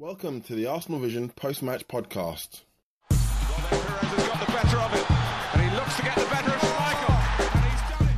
Welcome 0.00 0.40
to 0.44 0.54
the 0.54 0.64
Arsenal 0.64 0.98
Vision 0.98 1.28
post 1.28 1.62
match 1.62 1.86
podcast. 1.86 2.62
Well, 3.10 3.18
Perez 3.18 4.00
has 4.00 4.28
got 4.28 4.40
the 4.46 4.50
better 4.50 4.78
of 4.78 4.94
it, 4.94 5.10
and 5.52 5.60
he 5.60 5.76
looks 5.76 5.94
to 5.96 6.02
get 6.02 6.14
the 6.16 6.24
better 6.24 6.54
of 6.54 6.60
Schmeichel, 6.62 7.16
and 7.52 7.64
he's 7.68 7.82
done 7.90 8.08
it. 8.08 8.16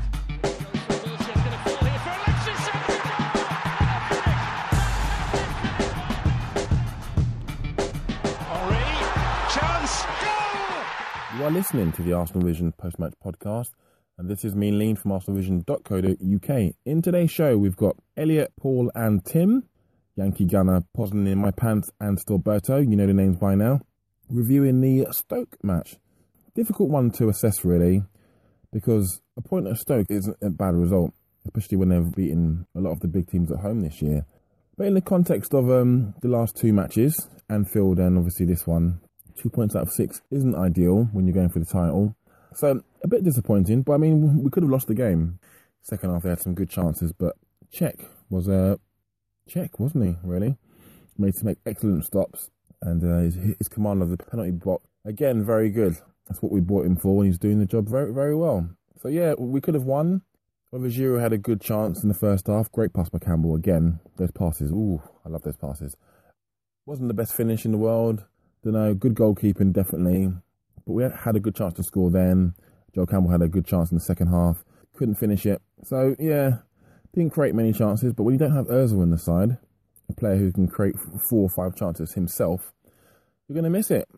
Chance, 9.51 10.03
goal! 10.22 11.37
You 11.37 11.44
are 11.46 11.51
listening 11.51 11.90
to 11.94 12.03
the 12.03 12.12
Arsenal 12.12 12.46
Vision 12.46 12.71
post 12.71 13.01
match 13.01 13.14
podcast, 13.26 13.71
and 14.19 14.28
this 14.28 14.44
is 14.44 14.54
me, 14.54 14.71
Lean 14.71 14.94
from 14.94 15.10
arsenalvision.co.uk. 15.10 16.74
In 16.87 17.02
today's 17.02 17.33
show, 17.33 17.59
we've 17.59 17.77
got 17.77 17.96
Elliot, 18.16 18.52
Paul, 18.56 18.92
and 18.95 19.24
Tim, 19.24 19.64
Yankee 20.16 20.45
Gunner, 20.45 20.83
Poznan 20.97 21.27
in 21.27 21.38
my 21.38 21.51
pants, 21.51 21.91
and 22.01 22.19
Stillberto. 22.19 22.78
You 22.88 22.97
know 22.97 23.06
the 23.06 23.15
names 23.15 23.36
by 23.36 23.55
now. 23.55 23.80
Reviewing 24.28 24.80
the 24.80 25.06
Stoke 25.12 25.56
match. 25.62 25.96
Difficult 26.55 26.91
one 26.91 27.10
to 27.12 27.28
assess, 27.28 27.64
really, 27.64 28.02
because 28.72 29.20
a 29.36 29.41
point 29.41 29.66
at 29.66 29.78
Stoke 29.78 30.10
isn't 30.10 30.36
a 30.42 30.50
bad 30.50 30.74
result, 30.74 31.12
especially 31.46 31.78
when 31.78 31.88
they've 31.88 32.14
beaten 32.14 32.66
a 32.74 32.80
lot 32.80 32.92
of 32.92 33.00
the 33.00 33.09
big 33.09 33.30
teams 33.30 33.50
at 33.50 33.60
home 33.60 33.80
this 33.80 34.02
year. 34.02 34.27
But 34.77 34.86
in 34.86 34.95
the 34.95 35.00
context 35.00 35.55
of 35.55 35.70
um, 35.70 36.14
the 36.20 36.28
last 36.28 36.56
two 36.56 36.72
matches, 36.72 37.28
Anfield 37.48 37.98
and 37.98 38.16
obviously 38.16 38.47
this 38.47 38.66
one, 38.66 39.00
two 39.36 39.50
points 39.50 39.77
out 39.77 39.83
of 39.83 39.92
six 39.92 40.20
isn't 40.30 40.55
ideal 40.55 41.08
when 41.12 41.27
you're 41.27 41.34
going 41.34 41.50
for 41.50 41.58
the 41.58 41.66
title. 41.66 42.14
So 42.55 42.83
a 43.02 43.08
bit 43.08 43.24
disappointing, 43.24 43.83
but 43.83 43.94
I 43.94 43.97
mean 43.98 44.42
we 44.42 44.50
could 44.50 44.62
have 44.62 44.72
lost 44.72 44.88
the 44.88 44.94
game. 44.94 45.38
Second 45.83 46.10
half 46.10 46.22
they 46.22 46.30
had 46.30 46.41
some 46.41 46.55
good 46.55 46.70
chances, 46.70 47.12
but 47.12 47.36
Cech 47.72 48.06
was 48.30 48.48
a 48.48 48.78
Cech, 49.48 49.78
wasn't 49.78 50.05
he? 50.05 50.16
Really 50.23 50.56
made 51.19 51.34
some 51.34 51.55
excellent 51.66 52.05
stops, 52.05 52.50
and 52.80 53.02
uh, 53.05 53.19
his, 53.19 53.56
his 53.59 53.69
command 53.69 54.02
of 54.02 54.10
the 54.10 54.16
penalty 54.16 54.50
box 54.50 54.84
again 55.05 55.44
very 55.44 55.70
good. 55.70 55.97
That's 56.27 56.42
what 56.42 56.53
we 56.53 56.61
bought 56.61 56.86
him 56.86 56.97
for, 56.97 57.22
and 57.22 57.27
he's 57.27 57.39
doing 57.39 57.58
the 57.58 57.66
job 57.66 57.89
very 57.89 58.12
very 58.12 58.34
well. 58.34 58.69
So 59.00 59.08
yeah, 59.08 59.34
we 59.39 59.61
could 59.61 59.75
have 59.75 59.84
won. 59.84 60.22
Whether 60.70 60.89
Giroud 60.89 61.20
had 61.20 61.34
a 61.34 61.39
good 61.39 61.61
chance 61.61 62.03
in 62.03 62.08
the 62.08 62.14
first 62.14 62.47
half, 62.47 62.72
great 62.72 62.94
pass 62.94 63.11
by 63.11 63.19
Campbell 63.19 63.55
again. 63.55 64.00
Those 64.16 64.31
passes, 64.31 64.72
ooh, 64.72 65.03
I 65.25 65.28
love 65.28 65.42
those 65.42 65.56
passes. 65.56 65.97
Wasn't 66.86 67.09
the 67.09 67.14
best 67.14 67.34
finish 67.34 67.66
in 67.66 67.72
the 67.72 67.78
world. 67.78 68.25
Don't 68.64 68.72
know, 68.72 68.94
good 68.94 69.14
goalkeeping 69.14 69.72
definitely, 69.72 70.33
but 70.86 70.92
we 70.92 71.03
had 71.03 71.36
a 71.36 71.41
good 71.41 71.55
chance 71.55 71.75
to 71.75 71.83
score 71.83 72.11
then. 72.11 72.55
Joe 72.94 73.06
Campbell 73.06 73.31
had 73.31 73.42
a 73.42 73.48
good 73.48 73.66
chance 73.66 73.91
in 73.91 73.98
the 73.98 74.05
second 74.05 74.28
half, 74.28 74.64
couldn't 74.94 75.16
finish 75.16 75.44
it. 75.44 75.61
So 75.84 76.16
yeah, 76.19 76.59
didn't 77.14 77.32
create 77.32 77.55
many 77.55 77.72
chances. 77.72 78.12
But 78.12 78.24
when 78.24 78.34
you 78.34 78.38
don't 78.38 78.56
have 78.56 78.66
Özil 78.66 79.02
in 79.02 79.10
the 79.10 79.18
side, 79.18 79.58
a 80.08 80.12
player 80.14 80.36
who 80.36 80.52
can 80.52 80.68
create 80.68 80.96
four 81.28 81.42
or 81.42 81.50
five 81.50 81.77
chances 81.77 82.14
himself, 82.14 82.72
you're 83.46 83.54
going 83.54 83.64
to 83.64 83.70
miss 83.70 83.91
it. 83.91 84.08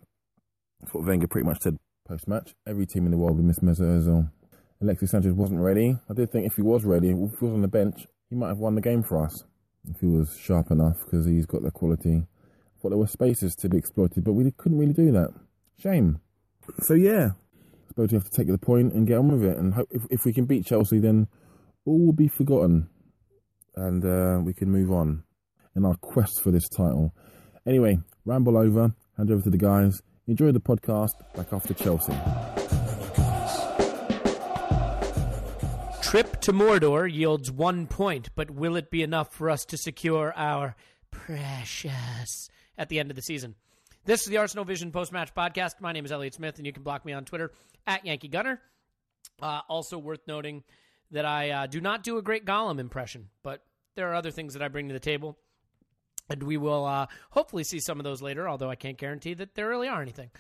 That's 0.81 0.95
what 0.95 1.05
Wenger 1.05 1.27
pretty 1.27 1.47
much 1.47 1.61
said 1.61 1.79
post 2.07 2.29
match. 2.29 2.55
Every 2.67 2.87
team 2.87 3.05
in 3.07 3.11
the 3.11 3.17
world 3.17 3.37
would 3.37 3.47
miss 3.47 3.61
Mesut 3.61 3.81
Özil. 3.81 4.31
Alexis 4.81 5.11
Sanchez 5.11 5.33
wasn't 5.33 5.61
ready. 5.61 5.97
I 6.11 6.15
did 6.15 6.31
think 6.31 6.47
if 6.47 6.57
he 6.57 6.63
was 6.63 6.85
ready, 6.85 7.11
if 7.11 7.17
he 7.17 7.45
was 7.45 7.55
on 7.55 7.63
the 7.63 7.69
bench, 7.69 8.07
he 8.29 8.37
might 8.37 8.49
have 8.49 8.59
won 8.59 8.75
the 8.75 8.81
game 8.81 9.03
for 9.03 9.25
us 9.25 9.45
if 9.89 10.01
he 10.01 10.07
was 10.07 10.37
sharp 10.39 10.71
enough 10.71 10.99
because 11.05 11.27
he's 11.27 11.47
got 11.47 11.63
the 11.63 11.71
quality. 11.71 12.27
Thought 12.81 12.91
there 12.91 12.99
were 12.99 13.07
spaces 13.07 13.55
to 13.57 13.69
be 13.69 13.79
exploited, 13.79 14.25
but 14.25 14.33
we 14.33 14.51
couldn't 14.51 14.79
really 14.79 14.93
do 14.93 15.11
that. 15.13 15.31
Shame. 15.79 16.21
So 16.81 16.95
yeah, 16.95 17.31
I 17.55 17.89
suppose 17.89 18.13
we 18.13 18.17
have 18.17 18.29
to 18.29 18.37
take 18.37 18.49
the 18.49 18.59
point 18.59 18.93
and 18.93 19.07
get 19.07 19.19
on 19.19 19.29
with 19.29 19.45
it. 19.45 19.57
And 19.57 19.75
hope 19.75 19.89
if, 19.91 20.03
if 20.11 20.25
we 20.25 20.33
can 20.33 20.45
beat 20.45 20.67
Chelsea, 20.67 20.99
then 20.99 21.29
all 21.85 22.07
will 22.07 22.13
be 22.13 22.29
forgotten, 22.29 22.89
and 23.77 24.05
uh, 24.05 24.41
we 24.43 24.55
can 24.55 24.71
move 24.71 24.91
on 24.91 25.23
in 25.77 25.85
our 25.85 25.95
quest 25.97 26.43
for 26.43 26.51
this 26.51 26.69
title. 26.69 27.15
Anyway, 27.67 27.99
ramble 28.25 28.57
over. 28.57 28.95
Hand 29.17 29.31
over 29.31 29.43
to 29.43 29.51
the 29.51 29.59
guys. 29.59 30.01
Enjoy 30.27 30.53
the 30.53 30.61
podcast. 30.61 31.13
Back 31.35 31.53
after 31.53 31.75
Chelsea. 31.75 32.13
Trip 36.03 36.41
to 36.43 36.53
Mordor 36.53 37.13
yields 37.13 37.51
one 37.51 37.87
point, 37.87 38.31
but 38.35 38.51
will 38.51 38.77
it 38.77 38.91
be 38.91 39.03
enough 39.03 39.35
for 39.35 39.51
us 39.51 39.65
to 39.67 39.77
secure 39.77 40.33
our 40.37 40.77
precious 41.11 42.49
at 42.79 42.89
the 42.89 43.01
end 43.01 43.11
of 43.11 43.17
the 43.17 43.23
season? 43.23 43.57
This 44.05 44.23
is 44.23 44.27
the 44.27 44.37
Arsenal 44.37 44.65
Vision 44.65 44.93
post 44.93 45.13
match 45.13 45.35
podcast. 45.35 45.81
My 45.81 45.93
name 45.93 46.05
is 46.05 46.13
Elliot 46.13 46.35
Smith, 46.35 46.59
and 46.59 46.67
you 46.67 46.73
can 46.73 46.83
block 46.83 47.05
me 47.05 47.13
on 47.13 47.25
Twitter 47.25 47.53
at 47.87 48.07
Yankee 48.07 48.29
Gunner. 48.29 48.61
Uh, 49.43 49.61
also 49.69 49.99
worth 49.99 50.21
noting 50.29 50.63
that 51.11 51.25
I 51.25 51.51
uh, 51.51 51.67
do 51.67 51.81
not 51.81 52.03
do 52.03 52.19
a 52.19 52.23
great 52.23 52.45
Gollum 52.45 52.79
impression, 52.79 53.29
but 53.43 53.63
there 53.95 54.11
are 54.11 54.15
other 54.15 54.31
things 54.31 54.55
that 54.55 54.63
I 54.63 54.69
bring 54.69 54.89
to 54.89 54.95
the 54.95 55.01
table. 55.01 55.39
And 56.31 56.43
we 56.43 56.57
will 56.57 56.87
uh, 56.87 57.07
hopefully 57.31 57.65
see 57.65 57.81
some 57.81 58.01
of 58.01 58.05
those 58.05 58.23
later, 58.23 58.49
although 58.49 58.71
I 58.71 58.77
can't 58.77 58.97
guarantee 58.97 59.35
that 59.35 59.55
there 59.55 59.69
really 59.69 59.89
are 59.89 60.01
anything. 60.01 60.31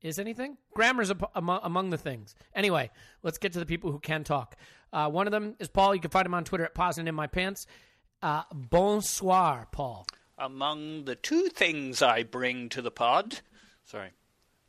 Is 0.00 0.18
anything? 0.18 0.56
Grammar's 0.74 1.10
ap- 1.10 1.30
among, 1.34 1.90
the 1.90 1.98
things. 1.98 2.34
Anyway, 2.54 2.90
let's 3.22 3.38
get 3.38 3.52
to 3.54 3.58
the 3.58 3.66
people 3.66 3.90
who 3.92 3.98
can 3.98 4.24
talk. 4.24 4.56
Uh, 4.92 5.08
one 5.10 5.26
of 5.26 5.32
them 5.32 5.54
is 5.58 5.68
Paul. 5.68 5.94
You 5.94 6.00
can 6.00 6.10
find 6.10 6.26
him 6.26 6.34
on 6.34 6.44
Twitter 6.44 6.64
at 6.64 6.74
Poznan 6.74 7.08
in 7.08 7.14
My 7.14 7.26
Pants. 7.26 7.66
Uh, 8.22 8.42
bonsoir, 8.52 9.68
Paul. 9.70 10.06
among 10.38 11.04
the 11.04 11.14
two 11.14 11.48
things 11.48 12.02
I 12.02 12.22
bring 12.22 12.68
to 12.70 12.82
the 12.82 12.90
pod. 12.90 13.40
Sorry, 13.84 14.10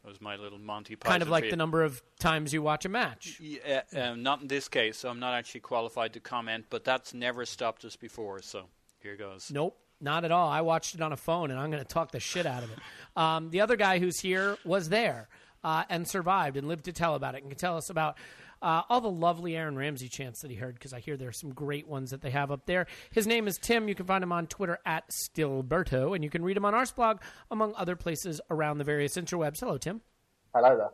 that 0.06 0.12
was 0.12 0.22
my 0.22 0.36
little 0.36 0.60
Monty 0.60 0.96
Python. 0.96 1.14
Kind 1.14 1.24
of 1.24 1.30
like 1.30 1.50
the 1.50 1.56
number 1.56 1.82
of 1.82 2.00
times 2.20 2.54
you 2.54 2.62
watch 2.62 2.86
a 2.86 2.90
match. 2.90 3.42
Yeah, 3.42 3.82
um, 3.96 4.22
not 4.22 4.40
in 4.40 4.48
this 4.48 4.68
case, 4.68 4.98
so 4.98 5.10
I'm 5.10 5.20
not 5.20 5.34
actually 5.34 5.62
qualified 5.62 6.14
to 6.14 6.20
comment. 6.20 6.66
But 6.70 6.84
that's 6.84 7.16
never 7.16 7.44
stopped 7.44 7.84
us 7.86 7.96
before. 7.96 8.44
So 8.44 8.66
here 9.02 9.16
goes. 9.16 9.50
Nope, 9.52 9.76
not 10.00 10.24
at 10.24 10.32
all. 10.32 10.48
I 10.48 10.62
watched 10.62 10.94
it 10.94 11.02
on 11.02 11.12
a 11.12 11.18
phone, 11.18 11.50
and 11.50 11.60
I'm 11.60 11.72
going 11.72 11.82
to 11.82 11.90
talk 11.90 12.12
the 12.12 12.20
shit 12.20 12.46
out 12.46 12.62
of 12.62 12.72
it. 12.72 12.78
Um, 13.16 13.50
the 13.50 13.62
other 13.62 13.76
guy 13.76 13.98
who's 13.98 14.20
here 14.20 14.60
was 14.64 14.90
there 14.90 15.28
uh, 15.64 15.86
and 15.90 16.08
survived 16.08 16.56
and 16.56 16.68
lived 16.68 16.86
to 16.86 16.94
tell 16.94 17.16
about 17.16 17.34
it 17.34 17.42
and 17.42 17.50
can 17.50 17.58
tell 17.58 17.76
us 17.76 17.90
about 17.90 18.16
uh, 18.62 18.84
all 18.90 19.02
the 19.02 19.10
lovely 19.10 19.56
Aaron 19.56 19.78
Ramsey 19.78 20.08
chants 20.08 20.42
that 20.42 20.52
he 20.52 20.58
heard 20.58 20.76
because 20.76 20.94
I 20.94 21.00
hear 21.00 21.18
there 21.18 21.30
are 21.30 21.34
some 21.34 21.54
great 21.54 21.88
ones 21.88 22.12
that 22.12 22.22
they 22.22 22.32
have 22.32 22.52
up 22.52 22.66
there. 22.66 22.88
His 23.12 23.28
name 23.28 23.48
is 23.48 23.58
Tim. 23.58 23.88
You 23.88 23.96
can 23.96 24.06
find 24.06 24.24
him 24.24 24.32
on 24.32 24.48
Twitter 24.48 24.80
at 24.86 25.10
Stillberto, 25.10 26.16
and 26.16 26.24
you 26.24 26.30
can 26.30 26.44
read 26.44 26.58
him 26.58 26.66
on 26.66 26.74
Arsblog, 26.74 27.20
among 27.52 27.74
other 27.76 27.96
places 27.96 28.42
around 28.50 28.78
the 28.78 28.84
various 28.84 29.16
interwebs. 29.16 29.60
Hello, 29.60 29.78
Tim. 29.78 30.02
Hello 30.54 30.78
there. 30.78 30.92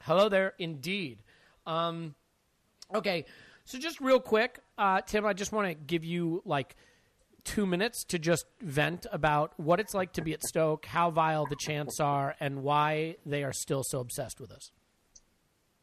Hello 0.00 0.28
there, 0.28 0.54
indeed. 0.58 1.22
Um, 1.66 2.14
okay, 2.94 3.26
so 3.64 3.78
just 3.78 4.00
real 4.00 4.20
quick, 4.20 4.60
uh, 4.78 5.00
Tim, 5.02 5.26
I 5.26 5.32
just 5.32 5.52
want 5.52 5.68
to 5.68 5.74
give 5.74 6.04
you 6.04 6.42
like 6.44 6.76
two 7.44 7.66
minutes 7.66 8.04
to 8.04 8.18
just 8.18 8.46
vent 8.60 9.06
about 9.10 9.52
what 9.58 9.80
it's 9.80 9.94
like 9.94 10.12
to 10.12 10.22
be 10.22 10.32
at 10.32 10.42
Stoke, 10.42 10.86
how 10.86 11.10
vile 11.10 11.46
the 11.46 11.56
chants 11.56 11.98
are, 11.98 12.36
and 12.40 12.62
why 12.62 13.16
they 13.26 13.42
are 13.42 13.52
still 13.52 13.82
so 13.82 14.00
obsessed 14.00 14.40
with 14.40 14.52
us. 14.52 14.70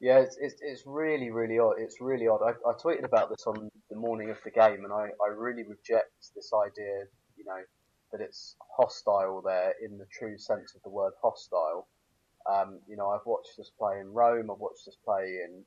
Yeah, 0.06 0.20
it's, 0.20 0.38
it's, 0.40 0.62
it's 0.62 0.84
really, 0.86 1.32
really 1.32 1.58
odd. 1.58 1.80
It's 1.80 2.00
really 2.00 2.28
odd. 2.28 2.42
I, 2.46 2.52
I 2.70 2.74
tweeted 2.74 3.06
about 3.06 3.32
this 3.32 3.48
on 3.48 3.72
the 3.90 3.96
morning 3.96 4.30
of 4.30 4.38
the 4.44 4.52
game, 4.52 4.84
and 4.84 4.94
I, 4.94 5.08
I 5.08 5.34
really 5.36 5.64
reject 5.64 6.12
this 6.36 6.52
idea, 6.54 7.06
you 7.36 7.44
know, 7.44 7.58
that 8.12 8.22
it's 8.22 8.56
hostile 8.78 9.42
there 9.42 9.74
in 9.84 9.98
the 9.98 10.06
true 10.16 10.38
sense 10.38 10.76
of 10.76 10.84
the 10.84 10.92
word 10.92 11.14
hostile. 11.24 11.88
Um, 12.48 12.82
you 12.88 12.96
know, 12.96 13.10
I've 13.10 13.26
watched 13.26 13.58
this 13.58 13.72
play 13.80 14.00
in 14.00 14.14
Rome, 14.14 14.52
I've 14.52 14.60
watched 14.60 14.86
this 14.86 14.98
play 15.04 15.40
in 15.44 15.64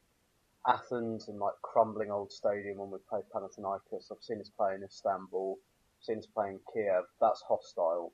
Athens 0.69 1.27
and 1.27 1.41
like 1.41 1.55
crumbling 1.63 2.13
old 2.13 2.31
stadium 2.31 2.79
when 2.79 2.93
we 2.93 2.99
played 3.11 3.25
Panathinaikos. 3.35 4.13
I've 4.13 4.23
seen 4.23 4.39
this 4.39 4.53
play 4.57 4.77
in 4.77 4.85
Istanbul, 4.85 5.59
I've 5.59 6.05
seen 6.05 6.17
this 6.19 6.27
play 6.27 6.51
in 6.51 6.61
Kiev. 6.73 7.03
That's 7.21 7.43
hostile. 7.49 8.13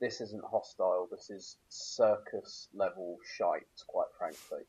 This 0.00 0.20
isn't 0.20 0.42
hostile. 0.44 1.06
This 1.08 1.30
is 1.30 1.56
circus 1.68 2.66
level 2.74 3.18
shite, 3.38 3.62
quite 3.86 4.10
frankly. 4.18 4.66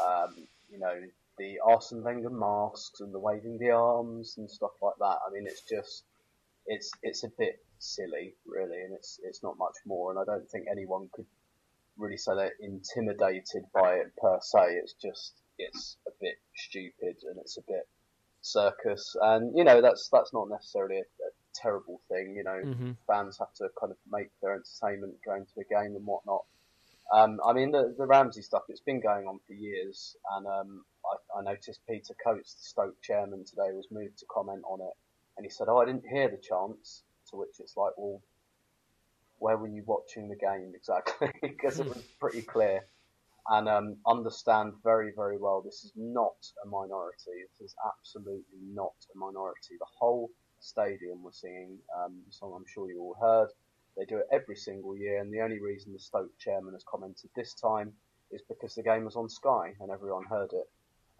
Um, 0.00 0.46
you 0.70 0.78
know, 0.78 1.00
the 1.38 1.58
Arsene 1.60 2.02
Wenger 2.02 2.30
masks 2.30 3.00
and 3.00 3.12
the 3.14 3.18
waving 3.18 3.58
the 3.58 3.70
arms 3.70 4.36
and 4.38 4.50
stuff 4.50 4.72
like 4.82 4.94
that. 4.98 5.18
I 5.26 5.30
mean, 5.32 5.46
it's 5.46 5.62
just, 5.62 6.04
it's 6.66 6.90
it's 7.02 7.24
a 7.24 7.30
bit 7.38 7.64
silly, 7.78 8.34
really, 8.46 8.82
and 8.82 8.94
it's 8.94 9.20
it's 9.22 9.42
not 9.42 9.58
much 9.58 9.76
more. 9.86 10.10
And 10.10 10.18
I 10.18 10.24
don't 10.24 10.48
think 10.50 10.66
anyone 10.70 11.08
could 11.12 11.26
really 11.96 12.16
say 12.16 12.34
they're 12.34 12.52
intimidated 12.60 13.64
by 13.74 13.94
it 13.96 14.12
per 14.20 14.38
se. 14.40 14.76
It's 14.82 14.94
just 14.94 15.34
it's 15.58 15.96
a 16.06 16.10
bit 16.20 16.36
stupid 16.54 17.16
and 17.28 17.38
it's 17.38 17.56
a 17.58 17.62
bit 17.62 17.88
circus, 18.42 19.16
and 19.20 19.56
you 19.56 19.64
know 19.64 19.80
that's 19.80 20.08
that's 20.12 20.32
not 20.32 20.48
necessarily 20.50 20.96
a, 20.98 21.00
a 21.00 21.30
terrible 21.54 22.00
thing. 22.08 22.34
You 22.36 22.44
know, 22.44 22.62
Mhm. 22.64 22.96
fans 23.06 23.38
have 23.38 23.52
to 23.54 23.68
kind 23.80 23.90
of 23.92 23.98
make 24.10 24.28
their 24.42 24.54
entertainment 24.54 25.14
going 25.24 25.46
to 25.46 25.60
a 25.60 25.64
game 25.64 25.96
and 25.96 26.06
whatnot. 26.06 26.44
Um, 27.14 27.38
I 27.46 27.52
mean, 27.52 27.70
the, 27.70 27.94
the 27.96 28.06
Ramsey 28.06 28.42
stuff, 28.42 28.62
it's 28.68 28.80
been 28.80 29.00
going 29.00 29.26
on 29.26 29.38
for 29.46 29.52
years, 29.52 30.16
and 30.36 30.46
um, 30.46 30.84
I, 31.04 31.38
I 31.38 31.42
noticed 31.42 31.80
Peter 31.88 32.14
Coates, 32.24 32.54
the 32.54 32.64
Stoke 32.64 33.00
chairman 33.02 33.44
today, 33.44 33.72
was 33.72 33.86
moved 33.90 34.18
to 34.18 34.26
comment 34.30 34.62
on 34.68 34.80
it, 34.80 34.94
and 35.36 35.44
he 35.44 35.50
said, 35.50 35.68
oh, 35.68 35.78
I 35.78 35.84
didn't 35.84 36.08
hear 36.10 36.28
the 36.28 36.38
chants, 36.38 37.04
to 37.30 37.36
which 37.36 37.60
it's 37.60 37.76
like, 37.76 37.92
well, 37.96 38.20
where 39.38 39.56
were 39.56 39.68
you 39.68 39.82
watching 39.86 40.28
the 40.28 40.36
game 40.36 40.72
exactly? 40.74 41.30
because 41.42 41.78
it 41.80 41.86
was 41.86 42.02
pretty 42.20 42.42
clear. 42.42 42.86
And 43.48 43.68
um, 43.68 43.96
understand 44.08 44.72
very, 44.82 45.12
very 45.14 45.38
well, 45.38 45.62
this 45.64 45.84
is 45.84 45.92
not 45.94 46.34
a 46.64 46.68
minority. 46.68 47.46
This 47.60 47.70
is 47.70 47.76
absolutely 47.86 48.58
not 48.74 48.94
a 49.14 49.18
minority. 49.18 49.76
The 49.78 49.86
whole 50.00 50.30
stadium 50.58 51.22
was 51.22 51.40
singing 51.40 51.78
um, 51.96 52.18
the 52.26 52.32
song 52.32 52.54
I'm 52.56 52.64
sure 52.66 52.90
you 52.90 53.00
all 53.00 53.16
heard. 53.20 53.48
They 53.96 54.04
do 54.04 54.18
it 54.18 54.28
every 54.30 54.56
single 54.56 54.96
year, 54.96 55.20
and 55.20 55.32
the 55.32 55.40
only 55.40 55.58
reason 55.58 55.92
the 55.92 55.98
Stoke 55.98 56.36
chairman 56.38 56.74
has 56.74 56.84
commented 56.84 57.30
this 57.34 57.54
time 57.54 57.94
is 58.30 58.42
because 58.42 58.74
the 58.74 58.82
game 58.82 59.04
was 59.04 59.16
on 59.16 59.28
Sky 59.28 59.74
and 59.80 59.90
everyone 59.90 60.24
heard 60.24 60.52
it. 60.52 60.68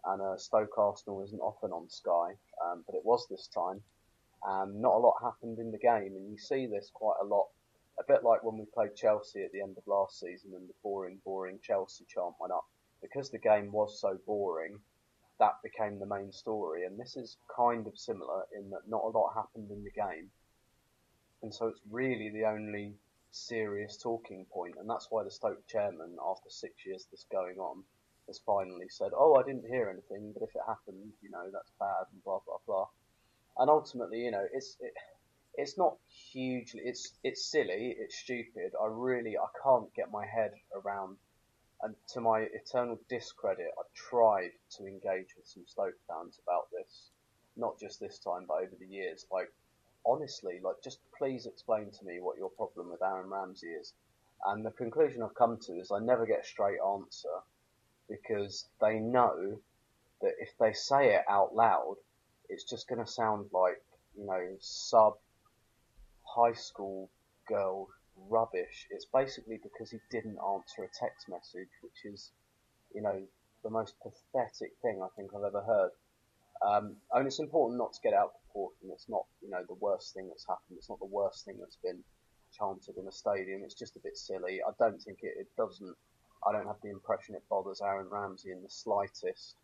And 0.04 0.20
uh, 0.20 0.36
Stoke 0.36 0.76
Arsenal 0.76 1.22
isn't 1.22 1.40
often 1.40 1.72
on 1.72 1.88
Sky, 1.88 2.36
um, 2.64 2.84
but 2.86 2.94
it 2.94 3.04
was 3.04 3.26
this 3.28 3.48
time. 3.48 3.82
And 4.44 4.80
not 4.80 4.94
a 4.94 4.98
lot 4.98 5.16
happened 5.22 5.58
in 5.58 5.72
the 5.72 5.78
game, 5.78 6.14
and 6.14 6.30
you 6.30 6.38
see 6.38 6.66
this 6.66 6.90
quite 6.92 7.16
a 7.20 7.24
lot. 7.24 7.48
A 7.98 8.04
bit 8.04 8.22
like 8.22 8.44
when 8.44 8.58
we 8.58 8.66
played 8.66 8.94
Chelsea 8.94 9.42
at 9.42 9.52
the 9.52 9.62
end 9.62 9.78
of 9.78 9.86
last 9.86 10.20
season 10.20 10.52
and 10.54 10.68
the 10.68 10.74
boring, 10.82 11.18
boring 11.24 11.58
Chelsea 11.62 12.04
chant 12.04 12.34
went 12.38 12.52
up. 12.52 12.66
Because 13.00 13.30
the 13.30 13.38
game 13.38 13.72
was 13.72 13.98
so 13.98 14.18
boring, 14.26 14.78
that 15.38 15.62
became 15.62 15.98
the 15.98 16.06
main 16.06 16.30
story. 16.30 16.84
And 16.84 17.00
this 17.00 17.16
is 17.16 17.38
kind 17.54 17.86
of 17.86 17.98
similar 17.98 18.44
in 18.56 18.68
that 18.70 18.86
not 18.86 19.02
a 19.04 19.08
lot 19.08 19.32
happened 19.34 19.70
in 19.70 19.82
the 19.82 19.90
game. 19.90 20.30
And 21.42 21.54
so 21.54 21.68
it's 21.68 21.80
really 21.90 22.30
the 22.30 22.44
only 22.46 22.96
serious 23.30 23.96
talking 23.98 24.46
point, 24.46 24.76
and 24.78 24.88
that's 24.88 25.10
why 25.10 25.22
the 25.22 25.30
Stoke 25.30 25.66
chairman, 25.66 26.16
after 26.24 26.48
six 26.48 26.86
years 26.86 27.04
of 27.04 27.10
this 27.10 27.26
going 27.30 27.58
on, 27.58 27.84
has 28.26 28.38
finally 28.38 28.88
said, 28.88 29.12
"Oh, 29.14 29.34
I 29.34 29.42
didn't 29.42 29.68
hear 29.68 29.90
anything, 29.90 30.32
but 30.32 30.42
if 30.42 30.54
it 30.56 30.62
happened, 30.66 31.12
you 31.22 31.30
know, 31.30 31.50
that's 31.50 31.70
bad," 31.78 32.06
and 32.12 32.24
blah 32.24 32.40
blah 32.40 32.58
blah. 32.66 32.88
And 33.58 33.70
ultimately, 33.70 34.24
you 34.24 34.30
know, 34.30 34.46
it's 34.52 34.76
it, 34.80 34.94
it's 35.54 35.78
not 35.78 35.98
hugely, 36.08 36.80
it's 36.84 37.18
it's 37.22 37.44
silly, 37.44 37.94
it's 37.98 38.16
stupid. 38.16 38.72
I 38.80 38.86
really 38.86 39.36
I 39.36 39.46
can't 39.62 39.92
get 39.94 40.10
my 40.10 40.26
head 40.26 40.54
around. 40.74 41.18
And 41.82 41.94
to 42.14 42.20
my 42.22 42.40
eternal 42.40 42.98
discredit, 43.08 43.68
I 43.78 43.82
tried 43.94 44.52
to 44.78 44.86
engage 44.86 45.36
with 45.36 45.46
some 45.46 45.66
Stoke 45.66 45.98
fans 46.08 46.40
about 46.42 46.70
this, 46.72 47.10
not 47.56 47.78
just 47.78 48.00
this 48.00 48.18
time, 48.18 48.46
but 48.48 48.62
over 48.62 48.74
the 48.78 48.86
years. 48.86 49.26
Like 49.30 49.52
honestly, 50.06 50.60
like, 50.62 50.76
just 50.82 51.00
please 51.16 51.46
explain 51.46 51.90
to 51.90 52.04
me 52.04 52.20
what 52.20 52.38
your 52.38 52.50
problem 52.50 52.90
with 52.90 53.02
Aaron 53.02 53.28
Ramsey 53.28 53.68
is. 53.68 53.92
And 54.44 54.64
the 54.64 54.70
conclusion 54.70 55.22
I've 55.22 55.34
come 55.34 55.58
to 55.62 55.72
is 55.72 55.90
I 55.90 55.98
never 55.98 56.26
get 56.26 56.40
a 56.42 56.46
straight 56.46 56.78
answer 56.80 57.42
because 58.08 58.68
they 58.80 58.98
know 58.98 59.58
that 60.20 60.32
if 60.40 60.50
they 60.58 60.72
say 60.72 61.14
it 61.14 61.22
out 61.28 61.54
loud, 61.54 61.96
it's 62.48 62.64
just 62.64 62.88
going 62.88 63.04
to 63.04 63.10
sound 63.10 63.46
like, 63.52 63.82
you 64.16 64.24
know, 64.24 64.56
sub 64.60 65.14
high 66.22 66.52
school 66.52 67.10
girl 67.48 67.88
rubbish. 68.28 68.86
It's 68.90 69.06
basically 69.06 69.58
because 69.62 69.90
he 69.90 69.98
didn't 70.10 70.38
answer 70.38 70.84
a 70.84 70.98
text 70.98 71.28
message, 71.28 71.68
which 71.82 72.04
is, 72.04 72.30
you 72.94 73.02
know, 73.02 73.22
the 73.62 73.70
most 73.70 73.94
pathetic 74.00 74.72
thing 74.82 75.00
I 75.02 75.08
think 75.16 75.30
I've 75.34 75.44
ever 75.44 75.62
heard. 75.62 75.90
Um, 76.64 76.96
and 77.12 77.26
it's 77.26 77.40
important 77.40 77.78
not 77.78 77.92
to 77.94 78.00
get 78.02 78.14
out 78.14 78.30
of 78.34 78.40
proportion. 78.46 78.90
It's 78.92 79.08
not, 79.08 79.24
you 79.42 79.50
know, 79.50 79.62
the 79.68 79.74
worst 79.74 80.14
thing 80.14 80.28
that's 80.28 80.46
happened. 80.46 80.78
It's 80.78 80.88
not 80.88 80.98
the 80.98 81.06
worst 81.06 81.44
thing 81.44 81.56
that's 81.58 81.78
been 81.82 82.02
chanted 82.56 82.96
in 82.96 83.08
a 83.08 83.12
stadium. 83.12 83.62
It's 83.64 83.74
just 83.74 83.96
a 83.96 84.00
bit 84.00 84.16
silly. 84.16 84.60
I 84.66 84.72
don't 84.78 85.00
think 85.00 85.18
it, 85.22 85.34
it 85.38 85.48
doesn't. 85.56 85.94
I 86.46 86.52
don't 86.52 86.66
have 86.66 86.80
the 86.82 86.90
impression 86.90 87.34
it 87.34 87.42
bothers 87.50 87.80
Aaron 87.82 88.08
Ramsey 88.10 88.52
in 88.52 88.62
the 88.62 88.70
slightest. 88.70 89.56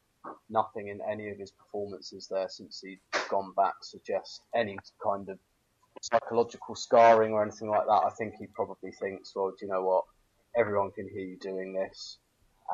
Nothing 0.51 0.89
in 0.89 1.01
any 1.11 1.31
of 1.31 1.39
his 1.39 1.51
performances 1.51 2.29
there 2.31 2.49
since 2.49 2.81
he'd 2.81 3.01
gone 3.29 3.53
back 3.57 3.75
suggests 3.83 4.41
any 4.55 4.79
kind 5.03 5.29
of 5.29 5.39
psychological 6.01 6.75
scarring 6.75 7.33
or 7.33 7.43
anything 7.43 7.69
like 7.69 7.87
that. 7.87 8.03
I 8.07 8.11
think 8.19 8.35
he 8.39 8.47
probably 8.47 8.93
thinks, 8.93 9.33
well, 9.35 9.51
do 9.51 9.67
you 9.67 9.73
know 9.73 9.83
what? 9.83 10.05
Everyone 10.57 10.91
can 10.93 11.09
hear 11.09 11.25
you 11.25 11.39
doing 11.39 11.73
this 11.73 12.19